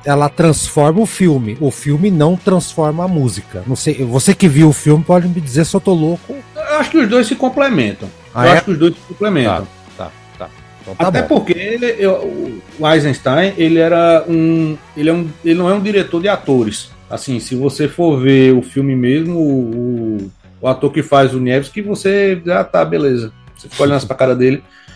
ela 0.08 0.30
transforma 0.30 1.02
o 1.02 1.06
filme. 1.06 1.58
O 1.60 1.70
filme 1.70 2.10
não 2.10 2.38
transforma 2.38 3.04
a 3.04 3.08
música. 3.10 3.62
Não 3.68 3.76
sei, 3.76 4.06
você 4.06 4.34
que 4.34 4.48
viu 4.48 4.70
o 4.70 4.74
filme 4.74 5.04
pode 5.04 5.28
me 5.28 5.42
dizer 5.42 5.66
se 5.66 5.76
eu 5.76 5.82
tô 5.82 5.94
louco 5.94 6.34
eu 6.78 6.80
acho 6.80 6.92
que 6.92 6.98
os 6.98 7.10
dois 7.10 7.28
se 7.28 7.36
complementam. 7.36 8.10
Ah, 8.34 8.46
eu 8.46 8.50
é? 8.50 8.54
acho 8.54 8.66
que 8.66 8.72
os 8.72 8.78
dois 8.78 8.94
se 8.94 9.02
complementam. 9.02 9.68
Tá, 9.98 10.06
tá, 10.06 10.12
tá. 10.38 10.50
Então 10.82 10.96
tá 10.96 11.08
Até 11.08 11.22
bom. 11.24 11.28
porque 11.28 11.54
ele, 11.54 11.96
eu, 11.98 12.62
o 12.80 12.88
Eisenstein, 12.88 13.54
ele 13.58 13.80
era 13.80 14.24
um 14.28 14.78
ele, 14.96 15.10
é 15.10 15.14
um. 15.14 15.28
ele 15.44 15.56
não 15.56 15.70
é 15.70 15.74
um 15.74 15.82
diretor 15.82 16.22
de 16.22 16.30
atores. 16.30 16.90
Assim, 17.10 17.40
se 17.40 17.56
você 17.56 17.88
for 17.88 18.20
ver 18.20 18.54
o 18.54 18.62
filme 18.62 18.96
mesmo, 18.96 19.40
o, 19.40 20.32
o 20.62 20.68
ator 20.68 20.92
que 20.92 21.02
faz 21.02 21.34
o 21.34 21.40
Nevsky, 21.40 21.82
você 21.82 22.42
já 22.46 22.60
ah, 22.60 22.64
tá, 22.64 22.86
beleza. 22.86 23.32
Você 23.56 23.70
fica 23.70 23.84
olhando 23.84 24.06
pra 24.06 24.16
cara 24.16 24.36
dele 24.36 24.62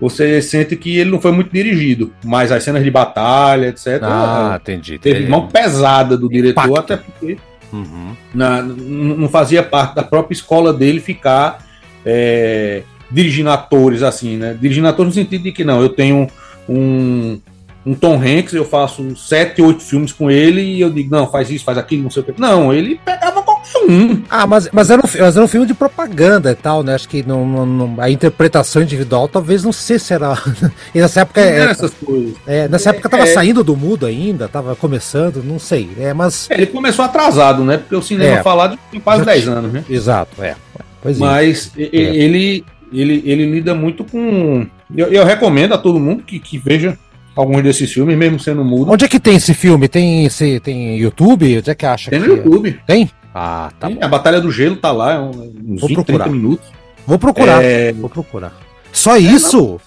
você 0.00 0.40
sente 0.40 0.76
que 0.76 0.98
ele 0.98 1.10
não 1.10 1.20
foi 1.20 1.32
muito 1.32 1.52
dirigido, 1.52 2.12
mas 2.24 2.50
as 2.50 2.62
cenas 2.62 2.82
de 2.82 2.90
batalha, 2.90 3.66
etc. 3.68 4.00
Ah, 4.02 4.58
entendi. 4.60 4.98
Teve 4.98 5.28
mão 5.28 5.46
pesada 5.48 6.16
do 6.16 6.28
diretor, 6.28 6.64
Impacto. 6.64 6.78
até 6.78 6.96
porque 6.96 7.38
Uhum. 7.72 8.16
Na, 8.34 8.62
não 8.62 9.28
fazia 9.28 9.62
parte 9.62 9.94
da 9.94 10.02
própria 10.02 10.34
escola 10.34 10.72
dele 10.72 11.00
ficar 11.00 11.64
é, 12.04 12.82
dirigindo 13.10 13.50
atores 13.50 14.02
assim, 14.02 14.36
né? 14.36 14.56
Dirigindo 14.60 14.88
atores 14.88 15.14
no 15.14 15.22
sentido 15.22 15.44
de 15.44 15.52
que 15.52 15.64
não, 15.64 15.80
eu 15.80 15.88
tenho 15.88 16.28
um, 16.68 17.40
um 17.84 17.94
Tom 17.94 18.16
Hanks, 18.16 18.52
eu 18.54 18.64
faço 18.64 19.16
sete, 19.16 19.62
oito 19.62 19.82
filmes 19.82 20.12
com 20.12 20.30
ele 20.30 20.60
e 20.62 20.80
eu 20.80 20.90
digo, 20.90 21.10
não, 21.10 21.30
faz 21.30 21.50
isso, 21.50 21.64
faz 21.64 21.78
aquilo, 21.78 22.04
não 22.04 22.10
sei 22.10 22.22
o 22.22 22.26
que. 22.26 22.40
Não, 22.40 22.72
ele 22.72 23.00
pegava 23.04 23.42
qualquer 23.60 23.92
um. 23.92 24.22
Ah, 24.28 24.46
mas, 24.46 24.68
mas, 24.72 24.90
era 24.90 25.00
um, 25.00 25.08
mas 25.20 25.36
era 25.36 25.44
um 25.44 25.48
filme 25.48 25.66
de 25.66 25.74
propaganda 25.74 26.50
e 26.50 26.54
tal, 26.54 26.82
né? 26.82 26.94
Acho 26.94 27.08
que 27.08 27.22
não, 27.22 27.66
não, 27.66 27.94
a 27.98 28.10
interpretação 28.10 28.82
individual 28.82 29.28
talvez 29.28 29.62
não 29.62 29.72
sei 29.72 29.98
se 29.98 30.12
era. 30.12 30.36
e 30.94 31.00
nessa 31.00 31.20
época. 31.20 31.40
É, 31.40 31.70
essas 31.70 31.92
coisas. 31.92 32.34
É, 32.46 32.68
nessa 32.68 32.90
época 32.90 33.08
tava 33.08 33.24
é, 33.24 33.26
saindo 33.26 33.62
do 33.62 33.76
mudo 33.76 34.06
ainda, 34.06 34.48
tava 34.48 34.74
começando, 34.74 35.42
não 35.42 35.58
sei. 35.58 35.90
É, 35.98 36.12
mas... 36.12 36.50
É, 36.50 36.54
ele 36.54 36.66
começou 36.66 37.04
atrasado, 37.04 37.64
né? 37.64 37.78
Porque 37.78 37.96
o 37.96 38.02
cinema 38.02 38.38
é, 38.38 38.42
falado 38.42 38.78
tem 38.90 39.00
quase 39.00 39.24
10 39.24 39.48
anos, 39.48 39.72
né? 39.72 39.84
Exato, 39.88 40.42
é. 40.42 40.56
Pois 41.02 41.16
é. 41.16 41.20
mas 41.20 41.72
ele, 41.76 42.64
ele, 42.92 43.22
ele 43.24 43.50
lida 43.50 43.74
muito 43.74 44.04
com. 44.04 44.66
Eu, 44.94 45.06
eu 45.08 45.24
recomendo 45.24 45.72
a 45.72 45.78
todo 45.78 46.00
mundo 46.00 46.22
que, 46.22 46.38
que 46.38 46.58
veja 46.58 46.98
alguns 47.34 47.62
desses 47.62 47.92
filmes, 47.92 48.16
mesmo 48.16 48.38
sendo 48.38 48.64
mudo. 48.64 48.90
Onde 48.90 49.04
é 49.04 49.08
que 49.08 49.20
tem 49.20 49.36
esse 49.36 49.54
filme? 49.54 49.88
Tem, 49.88 50.26
esse, 50.26 50.60
tem 50.60 50.96
YouTube? 50.98 51.58
Onde 51.58 51.70
é 51.70 51.74
que 51.74 51.86
acha? 51.86 52.10
Tem 52.10 52.18
no 52.18 52.26
que... 52.26 52.32
YouTube. 52.32 52.80
Tem? 52.86 53.10
Ah, 53.34 53.70
tá. 53.78 53.88
A 54.00 54.08
Batalha 54.08 54.40
do 54.40 54.50
Gelo 54.50 54.76
tá 54.76 54.90
lá, 54.90 55.14
é 55.14 55.18
uns 55.20 55.80
Vou 55.80 55.88
20, 55.88 55.94
procurar. 55.94 56.24
30 56.24 56.30
minutos. 56.30 56.68
Vou 57.06 57.18
procurar. 57.18 57.62
É... 57.62 57.92
Vou 57.92 58.10
procurar. 58.10 58.52
Só 58.92 59.16
é, 59.16 59.20
isso? 59.20 59.62
Não. 59.62 59.80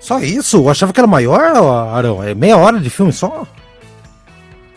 Só 0.00 0.20
isso? 0.20 0.58
Eu 0.58 0.68
achava 0.68 0.92
que 0.92 1.00
era 1.00 1.06
maior, 1.06 1.40
Arão. 1.40 2.22
É 2.22 2.34
meia 2.34 2.56
hora 2.56 2.78
de 2.78 2.90
filme 2.90 3.12
só? 3.12 3.46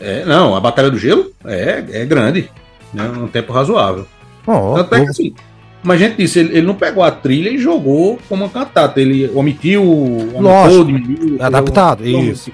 É, 0.00 0.24
não, 0.24 0.54
a 0.54 0.60
Batalha 0.60 0.90
do 0.90 0.98
Gelo 0.98 1.30
é, 1.44 1.84
é 1.90 2.06
grande. 2.06 2.50
Né, 2.94 3.04
um 3.04 3.28
tempo 3.28 3.52
razoável. 3.52 4.06
Oh, 4.46 4.74
Tanto 4.74 4.94
é 4.94 5.00
que 5.02 5.10
assim, 5.10 5.34
mas 5.82 6.00
a 6.00 6.06
gente 6.06 6.16
disse, 6.16 6.38
ele, 6.38 6.58
ele, 6.58 6.66
não 6.66 6.74
pegou 6.74 7.02
a 7.02 7.10
trilha 7.10 7.50
e 7.50 7.58
jogou 7.58 8.18
como 8.28 8.44
uma 8.44 8.50
cantata. 8.50 9.00
Ele 9.00 9.30
omitiu, 9.34 9.82
aumentou, 10.34 10.84
diminuiu. 10.84 11.36
Adaptado, 11.40 12.06
isso. 12.06 12.50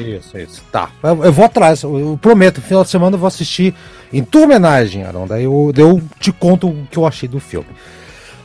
Isso, 0.00 0.38
isso. 0.38 0.62
Tá. 0.70 0.90
Eu, 1.02 1.24
eu 1.24 1.32
vou 1.32 1.44
atrás, 1.44 1.82
eu, 1.82 2.18
prometo, 2.20 2.60
final 2.60 2.84
de 2.84 2.90
semana 2.90 3.16
eu 3.16 3.20
vou 3.20 3.26
assistir 3.26 3.74
em 4.12 4.22
tua 4.22 4.42
homenagem, 4.42 5.04
Arão. 5.04 5.26
Daí 5.26 5.44
eu, 5.44 5.72
eu 5.76 6.02
te 6.18 6.32
conto 6.32 6.68
o 6.68 6.86
que 6.90 6.98
eu 6.98 7.06
achei 7.06 7.28
do 7.28 7.40
filme. 7.40 7.68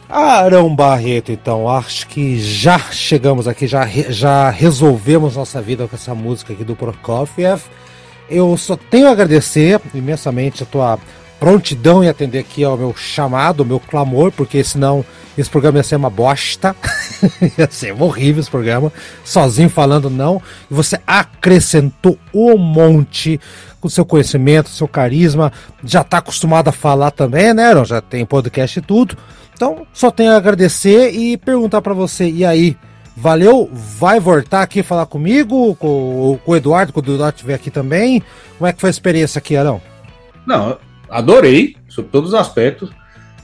Arão 0.09 0.75
Barreto, 0.75 1.31
então, 1.31 1.67
acho 1.67 2.07
que 2.07 2.39
já 2.39 2.77
chegamos 2.77 3.47
aqui, 3.47 3.65
já, 3.65 3.87
já 3.87 4.49
resolvemos 4.49 5.35
nossa 5.35 5.61
vida 5.61 5.87
com 5.87 5.95
essa 5.95 6.13
música 6.13 6.53
aqui 6.53 6.63
do 6.63 6.75
Prokofiev. 6.75 7.63
Eu 8.29 8.55
só 8.57 8.75
tenho 8.75 9.07
a 9.07 9.11
agradecer 9.11 9.81
imensamente 9.93 10.63
a 10.63 10.65
tua 10.65 10.99
prontidão 11.43 12.01
em 12.01 12.07
atender 12.07 12.39
aqui 12.39 12.63
ao 12.63 12.77
meu 12.77 12.95
chamado, 12.95 13.63
ao 13.63 13.67
meu 13.67 13.77
clamor, 13.77 14.31
porque 14.31 14.63
senão 14.63 15.03
esse 15.37 15.49
programa 15.49 15.79
ia 15.79 15.83
ser 15.83 15.97
uma 15.97 16.09
bosta. 16.09 16.73
ia 17.59 17.69
ser 17.69 17.91
horrível 18.01 18.39
esse 18.39 18.49
programa. 18.49 18.93
Sozinho 19.25 19.69
falando, 19.69 20.09
não. 20.09 20.41
E 20.71 20.73
você 20.73 20.97
acrescentou 21.05 22.17
um 22.33 22.57
monte 22.57 23.41
com 23.81 23.89
seu 23.89 24.05
conhecimento, 24.05 24.69
seu 24.69 24.87
carisma. 24.87 25.51
Já 25.83 25.99
está 25.99 26.19
acostumado 26.19 26.69
a 26.69 26.71
falar 26.71 27.11
também, 27.11 27.53
né, 27.53 27.65
Aaron? 27.65 27.83
Já 27.83 27.99
tem 27.99 28.25
podcast 28.25 28.79
e 28.79 28.81
tudo. 28.81 29.17
Então, 29.53 29.85
só 29.91 30.09
tenho 30.09 30.31
a 30.31 30.37
agradecer 30.37 31.11
e 31.11 31.35
perguntar 31.35 31.81
para 31.81 31.93
você, 31.93 32.29
e 32.29 32.45
aí? 32.45 32.77
Valeu? 33.17 33.69
Vai 33.73 34.17
voltar 34.17 34.61
aqui 34.61 34.81
falar 34.81 35.07
comigo, 35.07 35.75
com, 35.75 36.39
com 36.45 36.51
o 36.53 36.55
Eduardo, 36.55 36.93
quando 36.93 37.09
o 37.09 37.15
Eduardo 37.15 37.35
estiver 37.35 37.55
aqui 37.55 37.69
também? 37.69 38.23
Como 38.57 38.65
é 38.65 38.71
que 38.71 38.79
foi 38.79 38.89
a 38.89 38.91
experiência 38.91 39.39
aqui, 39.39 39.57
Arão? 39.57 39.81
Não, 40.47 40.77
adorei, 41.13 41.75
sobre 41.87 42.11
todos 42.11 42.33
os 42.33 42.35
aspectos. 42.35 42.89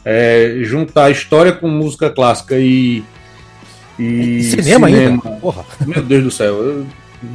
É, 0.03 0.59
juntar 0.61 1.11
história 1.11 1.51
com 1.51 1.67
música 1.67 2.09
clássica 2.09 2.57
e. 2.57 3.03
E, 3.97 4.43
cinema, 4.43 4.87
cinema, 4.87 4.87
ainda? 4.87 5.29
Porra. 5.41 5.65
Meu 5.85 6.01
Deus 6.01 6.23
do 6.23 6.31
céu. 6.31 6.55
Eu, 6.55 6.85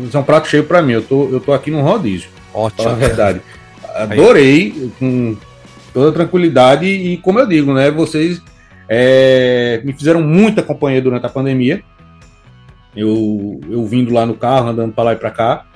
isso 0.06 0.16
é 0.16 0.20
um 0.20 0.24
prato 0.24 0.48
cheio 0.48 0.65
para 0.65 0.82
mim. 0.82 0.93
Eu 0.93 1.02
tô, 1.02 1.28
eu 1.28 1.40
tô 1.40 1.52
aqui 1.52 1.70
no 1.70 1.82
rodízio. 1.82 2.28
Ótimo. 2.52 2.89
a 2.89 2.94
verdade. 2.94 3.40
Adorei, 3.94 4.90
com 4.98 5.36
toda 5.93 6.11
tranquilidade. 6.11 6.86
E 6.86 7.19
como 7.19 7.39
eu 7.39 7.47
digo, 7.47 7.73
né? 7.74 7.90
Vocês 7.90 8.40
é, 8.89 9.81
me 9.85 9.93
fizeram 9.93 10.23
muita 10.23 10.62
companhia 10.62 11.02
durante 11.02 11.27
a 11.27 11.28
pandemia. 11.28 11.82
Eu, 12.97 13.61
eu 13.69 13.85
vindo 13.86 14.12
lá 14.12 14.24
no 14.24 14.35
carro, 14.35 14.69
andando 14.69 14.93
para 14.93 15.05
lá 15.05 15.12
e 15.12 15.16
para 15.16 15.31
cá. 15.31 15.66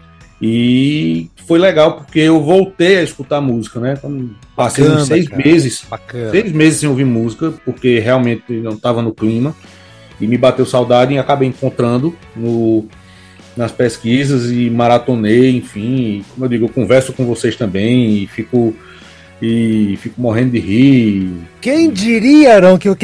E 0.40 1.30
foi 1.46 1.58
legal 1.58 1.96
porque 1.96 2.20
eu 2.20 2.40
voltei 2.40 2.98
a 2.98 3.02
escutar 3.02 3.40
música, 3.40 3.80
né? 3.80 3.94
Então, 3.98 4.30
passei 4.54 4.84
Bacana, 4.84 5.02
uns 5.02 5.08
seis 5.08 5.28
cara. 5.28 5.42
meses, 5.42 5.84
Bacana. 5.88 6.30
seis 6.30 6.52
meses 6.52 6.80
sem 6.80 6.88
ouvir 6.88 7.04
música, 7.04 7.52
porque 7.64 7.98
realmente 7.98 8.52
não 8.52 8.72
estava 8.72 9.02
no 9.02 9.12
clima. 9.12 9.54
E 10.20 10.26
me 10.26 10.36
bateu 10.36 10.66
saudade 10.66 11.14
e 11.14 11.18
acabei 11.18 11.48
encontrando 11.48 12.14
no, 12.34 12.84
nas 13.56 13.72
pesquisas 13.72 14.50
e 14.50 14.68
maratonei, 14.70 15.56
enfim. 15.56 16.24
Como 16.32 16.44
eu 16.44 16.48
digo, 16.48 16.64
eu 16.66 16.68
converso 16.68 17.12
com 17.12 17.24
vocês 17.24 17.56
também 17.56 18.22
e 18.22 18.26
fico 18.26 18.74
e 19.40 19.96
fico 20.00 20.20
morrendo 20.20 20.52
de 20.52 20.58
rir. 20.58 21.32
Quem 21.60 21.90
diria, 21.90 22.54
Arão, 22.54 22.78
que 22.78 22.88
o 22.88 22.96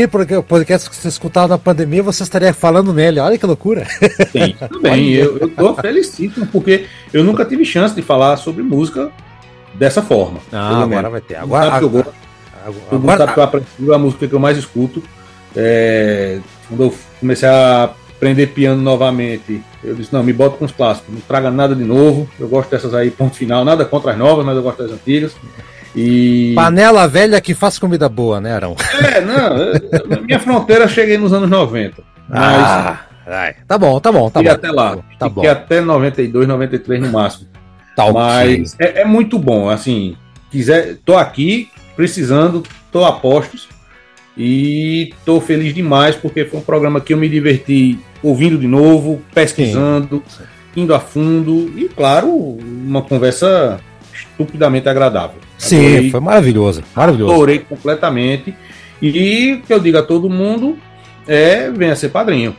podcast 0.42 0.90
que 0.90 0.96
você 0.96 1.08
escutava 1.08 1.48
na 1.48 1.58
pandemia 1.58 2.02
você 2.02 2.22
estaria 2.22 2.52
falando 2.52 2.92
nele? 2.92 3.20
Olha 3.20 3.38
que 3.38 3.46
loucura. 3.46 3.86
Sim, 4.32 4.56
também. 4.68 5.12
eu, 5.12 5.38
eu 5.38 5.48
tô 5.48 5.74
felicíssimo, 5.76 6.46
porque 6.46 6.86
eu 7.12 7.22
nunca 7.22 7.44
tive 7.44 7.64
chance 7.64 7.94
de 7.94 8.02
falar 8.02 8.36
sobre 8.36 8.62
música 8.62 9.10
dessa 9.74 10.02
forma. 10.02 10.40
Ah, 10.52 10.82
agora 10.82 11.10
vai 11.10 11.20
ter. 11.20 11.36
Agora, 11.36 11.70
sabe 11.70 11.86
agora, 11.86 12.12
agora, 12.66 12.80
Todo 12.90 13.00
mundo 13.00 13.16
sabe 13.16 13.32
que 13.32 13.38
eu 13.38 13.44
aprecio 13.44 13.94
a 13.94 13.98
música 13.98 14.28
que 14.28 14.34
eu 14.34 14.40
mais 14.40 14.58
escuto. 14.58 15.02
É, 15.56 16.40
quando 16.68 16.84
eu 16.84 16.94
comecei 17.20 17.48
a 17.48 17.90
aprender 18.16 18.48
piano 18.48 18.80
novamente, 18.80 19.62
eu 19.82 19.94
disse, 19.94 20.12
não, 20.12 20.22
me 20.22 20.32
bota 20.32 20.56
com 20.56 20.64
os 20.64 20.72
clássicos, 20.72 21.12
não 21.14 21.20
traga 21.20 21.50
nada 21.50 21.74
de 21.76 21.84
novo. 21.84 22.28
Eu 22.40 22.48
gosto 22.48 22.70
dessas 22.70 22.94
aí, 22.94 23.10
ponto 23.10 23.36
final, 23.36 23.64
nada 23.64 23.84
contra 23.84 24.12
as 24.12 24.18
novas, 24.18 24.44
mas 24.44 24.56
eu 24.56 24.62
gosto 24.62 24.82
das 24.82 24.92
antigas. 24.92 25.36
E... 25.94 26.52
Panela 26.54 27.06
velha 27.06 27.40
que 27.40 27.54
faz 27.54 27.78
comida 27.78 28.08
boa, 28.08 28.40
né, 28.40 28.52
Arão? 28.52 28.74
É, 29.02 29.20
não. 29.20 30.22
Minha 30.22 30.40
fronteira 30.40 30.88
cheguei 30.88 31.16
nos 31.16 31.32
anos 31.32 31.48
90. 31.48 32.02
Mas... 32.28 32.40
Ah, 32.40 33.00
ai, 33.26 33.54
tá 33.66 33.78
bom, 33.78 34.00
tá 34.00 34.10
bom, 34.10 34.28
tá 34.28 34.40
e 34.40 34.44
bom. 34.44 34.50
até 34.50 34.70
lá. 34.70 34.98
Tá 35.18 35.28
bom. 35.28 35.48
até 35.48 35.80
92, 35.80 36.48
93 36.48 37.00
no 37.00 37.12
máximo. 37.12 37.48
Tá 37.94 38.12
Mas 38.12 38.74
é, 38.78 39.02
é, 39.02 39.04
muito 39.04 39.38
bom, 39.38 39.68
assim. 39.68 40.16
Quiser, 40.50 40.96
tô 41.04 41.16
aqui 41.16 41.68
precisando, 41.94 42.62
tô 42.90 43.04
a 43.04 43.12
postos 43.12 43.68
e 44.36 45.14
tô 45.24 45.40
feliz 45.40 45.72
demais 45.72 46.16
porque 46.16 46.44
foi 46.44 46.58
um 46.58 46.62
programa 46.62 47.00
que 47.00 47.12
eu 47.12 47.16
me 47.16 47.28
diverti 47.28 47.98
ouvindo 48.22 48.58
de 48.58 48.66
novo, 48.66 49.22
pesquisando, 49.32 50.22
Sim. 50.26 50.42
indo 50.76 50.94
a 50.94 50.98
fundo 50.98 51.72
e, 51.76 51.88
claro, 51.88 52.28
uma 52.28 53.02
conversa 53.02 53.78
estupidamente 54.14 54.88
agradável. 54.88 55.36
Sim, 55.58 55.86
Adorei, 55.86 56.10
foi 56.10 56.20
maravilhoso, 56.20 56.84
maravilhoso. 56.94 57.32
Adorei 57.32 57.58
completamente. 57.58 58.54
E 59.02 59.54
o 59.54 59.66
que 59.66 59.72
eu 59.72 59.80
digo 59.80 59.98
a 59.98 60.02
todo 60.02 60.30
mundo 60.30 60.78
é 61.26 61.70
venha 61.70 61.96
ser 61.96 62.10
padrinho. 62.10 62.56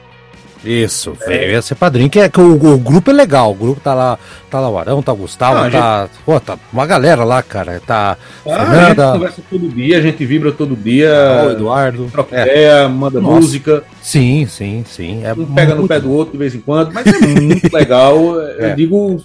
Isso, 0.66 1.16
é. 1.22 1.62
ser 1.62 1.76
padrinho, 1.76 2.10
que, 2.10 2.20
é, 2.20 2.28
que 2.28 2.40
o, 2.40 2.54
o, 2.54 2.78
grupo 2.78 3.12
é 3.12 3.14
legal, 3.14 3.52
o 3.52 3.56
grupo 3.56 3.80
tá 3.80 3.94
lá, 3.94 4.18
tá 4.50 4.60
lá 4.60 4.70
o 4.70 4.78
Arão, 4.78 5.02
tá 5.02 5.14
o 5.14 5.16
Gustavo, 5.16 5.70
tá, 5.70 6.04
gente... 6.04 6.24
pô, 6.26 6.40
tá 6.40 6.58
uma 6.74 6.86
galera 6.86 7.24
lá, 7.24 7.44
cara, 7.44 7.82
tá 7.86 8.18
ah, 8.46 8.66
Fernanda... 8.66 8.80
A 8.80 8.88
gente 8.90 9.20
conversa 9.20 9.42
todo 9.50 9.70
dia, 9.70 9.98
a 9.98 10.02
gente 10.02 10.26
vibra 10.26 10.52
todo 10.52 10.76
dia. 10.76 11.14
Ah, 11.14 11.46
o 11.46 11.52
Eduardo. 11.52 12.10
Troca 12.12 12.36
é. 12.36 12.42
ideia, 12.42 12.90
manda 12.90 13.20
Nossa. 13.20 13.36
música. 13.36 13.84
Sim, 14.02 14.46
sim, 14.48 14.84
sim. 14.88 15.24
É 15.24 15.34
um 15.34 15.46
pega 15.46 15.76
no 15.76 15.88
pé 15.88 16.00
do 16.00 16.12
outro 16.12 16.34
de 16.34 16.38
vez 16.38 16.56
em 16.56 16.60
quando, 16.60 16.94
mas 16.94 17.06
é 17.06 17.20
muito 17.42 17.74
legal. 17.74 18.42
É. 18.42 18.72
Eu 18.72 18.76
digo, 18.76 19.22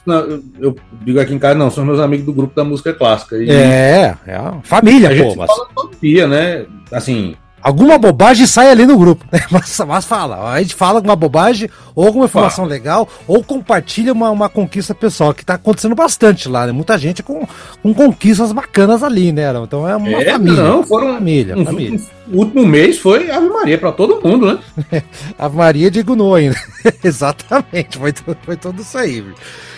eu 0.58 0.76
digo 1.04 1.20
aqui 1.20 1.34
em 1.34 1.38
casa, 1.38 1.58
não, 1.58 1.70
são 1.70 1.84
meus 1.84 2.00
amigos 2.00 2.26
do 2.26 2.32
grupo 2.32 2.54
da 2.54 2.64
música 2.64 2.92
clássica. 2.92 3.36
E 3.36 3.50
é, 3.50 4.14
é 4.26 4.40
família, 4.62 5.08
a 5.08 5.12
pô. 5.12 5.16
Gente 5.16 5.38
mas... 5.38 5.46
fala 5.46 5.68
todo 5.74 5.96
dia, 6.00 6.26
né? 6.26 6.64
Assim, 6.92 7.36
Alguma 7.62 7.98
bobagem 7.98 8.46
sai 8.46 8.70
ali 8.70 8.86
no 8.86 8.96
grupo, 8.96 9.24
né? 9.30 9.40
mas, 9.50 9.78
mas, 9.86 10.04
fala, 10.04 10.50
a 10.50 10.62
gente 10.62 10.74
fala 10.74 10.98
alguma 10.98 11.14
bobagem, 11.14 11.68
ou 11.94 12.06
alguma 12.06 12.24
informação 12.24 12.64
legal, 12.64 13.06
ou 13.26 13.44
compartilha 13.44 14.12
uma, 14.12 14.30
uma 14.30 14.48
conquista 14.48 14.94
pessoal, 14.94 15.34
que 15.34 15.44
tá 15.44 15.54
acontecendo 15.54 15.94
bastante 15.94 16.48
lá, 16.48 16.66
né? 16.66 16.72
Muita 16.72 16.96
gente 16.96 17.22
com, 17.22 17.46
com 17.82 17.92
conquistas 17.92 18.50
bacanas 18.52 19.02
ali, 19.02 19.30
né? 19.30 19.52
Então 19.62 19.86
é 19.86 19.94
uma 19.94 20.08
é, 20.08 20.32
família. 20.32 20.62
Não, 20.62 20.82
foram 20.82 21.14
família, 21.14 21.56
um, 21.56 21.64
família. 21.64 22.00
O 22.32 22.38
último 22.38 22.66
mês 22.66 22.98
foi 22.98 23.30
Ave 23.30 23.48
Maria 23.48 23.76
para 23.76 23.92
todo 23.92 24.26
mundo, 24.26 24.46
né? 24.90 25.02
Ave 25.38 25.56
Maria 25.56 25.90
de 25.90 26.02
Gunô 26.02 26.34
ainda. 26.34 26.56
Exatamente, 27.04 27.98
foi, 27.98 28.14
foi 28.42 28.56
tudo 28.56 28.80
isso 28.80 28.96
aí. 28.96 29.22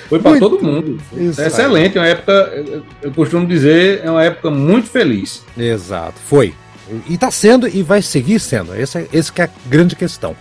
Foi 0.08 0.20
para 0.20 0.38
todo 0.38 0.62
mundo. 0.62 0.98
É 1.16 1.46
excelente, 1.46 1.96
é 1.96 2.00
uma 2.00 2.06
época, 2.06 2.64
eu 3.02 3.10
costumo 3.12 3.46
dizer, 3.46 4.02
é 4.04 4.10
uma 4.10 4.22
época 4.22 4.50
muito 4.50 4.88
feliz. 4.88 5.42
Exato, 5.56 6.14
foi. 6.26 6.54
E 7.08 7.14
está 7.14 7.30
sendo 7.30 7.68
e 7.68 7.82
vai 7.82 8.02
seguir 8.02 8.40
sendo. 8.40 8.74
Essa, 8.74 9.00
é, 9.00 9.08
essa 9.12 9.32
é 9.36 9.42
a 9.44 9.48
grande 9.66 9.96
questão. 9.96 10.36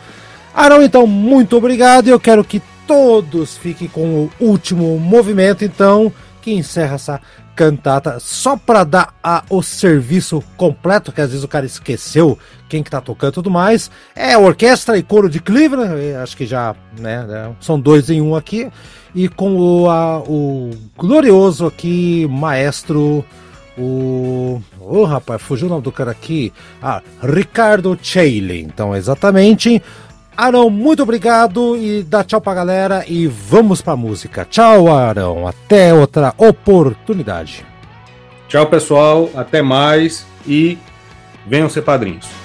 Arão, 0.53 0.81
então, 0.81 1.07
muito 1.07 1.55
obrigado. 1.55 2.07
Eu 2.07 2.19
quero 2.19 2.43
que 2.43 2.61
todos 2.85 3.57
fiquem 3.57 3.88
com 3.88 4.01
o 4.01 4.31
último 4.39 4.99
movimento, 4.99 5.63
então, 5.63 6.11
que 6.41 6.51
encerra 6.51 6.95
essa 6.95 7.22
cantata 7.55 8.19
só 8.19 8.57
para 8.57 8.84
dar 8.84 9.13
a, 9.23 9.43
o 9.49 9.61
serviço 9.61 10.43
completo, 10.57 11.11
que 11.11 11.22
às 11.22 11.30
vezes 11.30 11.43
o 11.43 11.47
cara 11.47 11.65
esqueceu 11.65 12.38
quem 12.68 12.81
que 12.81 12.89
tá 12.89 12.99
tocando 12.99 13.31
e 13.31 13.35
tudo 13.35 13.51
mais. 13.51 13.91
É 14.15 14.38
orquestra 14.38 14.97
e 14.97 15.03
coro 15.03 15.30
de 15.30 15.39
Cleveland, 15.39 16.15
acho 16.15 16.35
que 16.35 16.45
já, 16.45 16.76
né, 16.97 17.23
né, 17.23 17.51
são 17.59 17.80
dois 17.80 18.09
em 18.09 18.22
um 18.22 18.35
aqui. 18.35 18.69
E 19.13 19.27
com 19.27 19.57
o, 19.57 19.89
a, 19.89 20.19
o 20.19 20.72
glorioso 20.97 21.65
aqui, 21.65 22.26
maestro 22.30 23.26
o. 23.77 24.61
Ô 24.80 24.99
oh, 24.99 25.03
rapaz, 25.06 25.41
fugiu 25.41 25.68
o 25.68 25.69
nome 25.69 25.84
do 25.84 25.91
cara 25.91 26.11
aqui. 26.11 26.52
Ah, 26.81 27.02
Ricardo 27.22 27.98
Chailey. 28.02 28.61
Então, 28.61 28.95
exatamente. 28.95 29.81
Arão, 30.35 30.69
muito 30.69 31.03
obrigado 31.03 31.77
e 31.77 32.03
dá 32.03 32.23
tchau 32.23 32.41
pra 32.41 32.53
galera 32.53 33.06
e 33.07 33.27
vamos 33.27 33.81
pra 33.81 33.95
música. 33.95 34.45
Tchau, 34.49 34.91
Arão. 34.91 35.48
Até 35.48 35.93
outra 35.93 36.34
oportunidade. 36.38 37.65
Tchau, 38.48 38.65
pessoal. 38.68 39.30
Até 39.35 39.61
mais 39.61 40.26
e 40.48 40.77
venham 41.45 41.69
ser 41.69 41.81
padrinhos. 41.81 42.40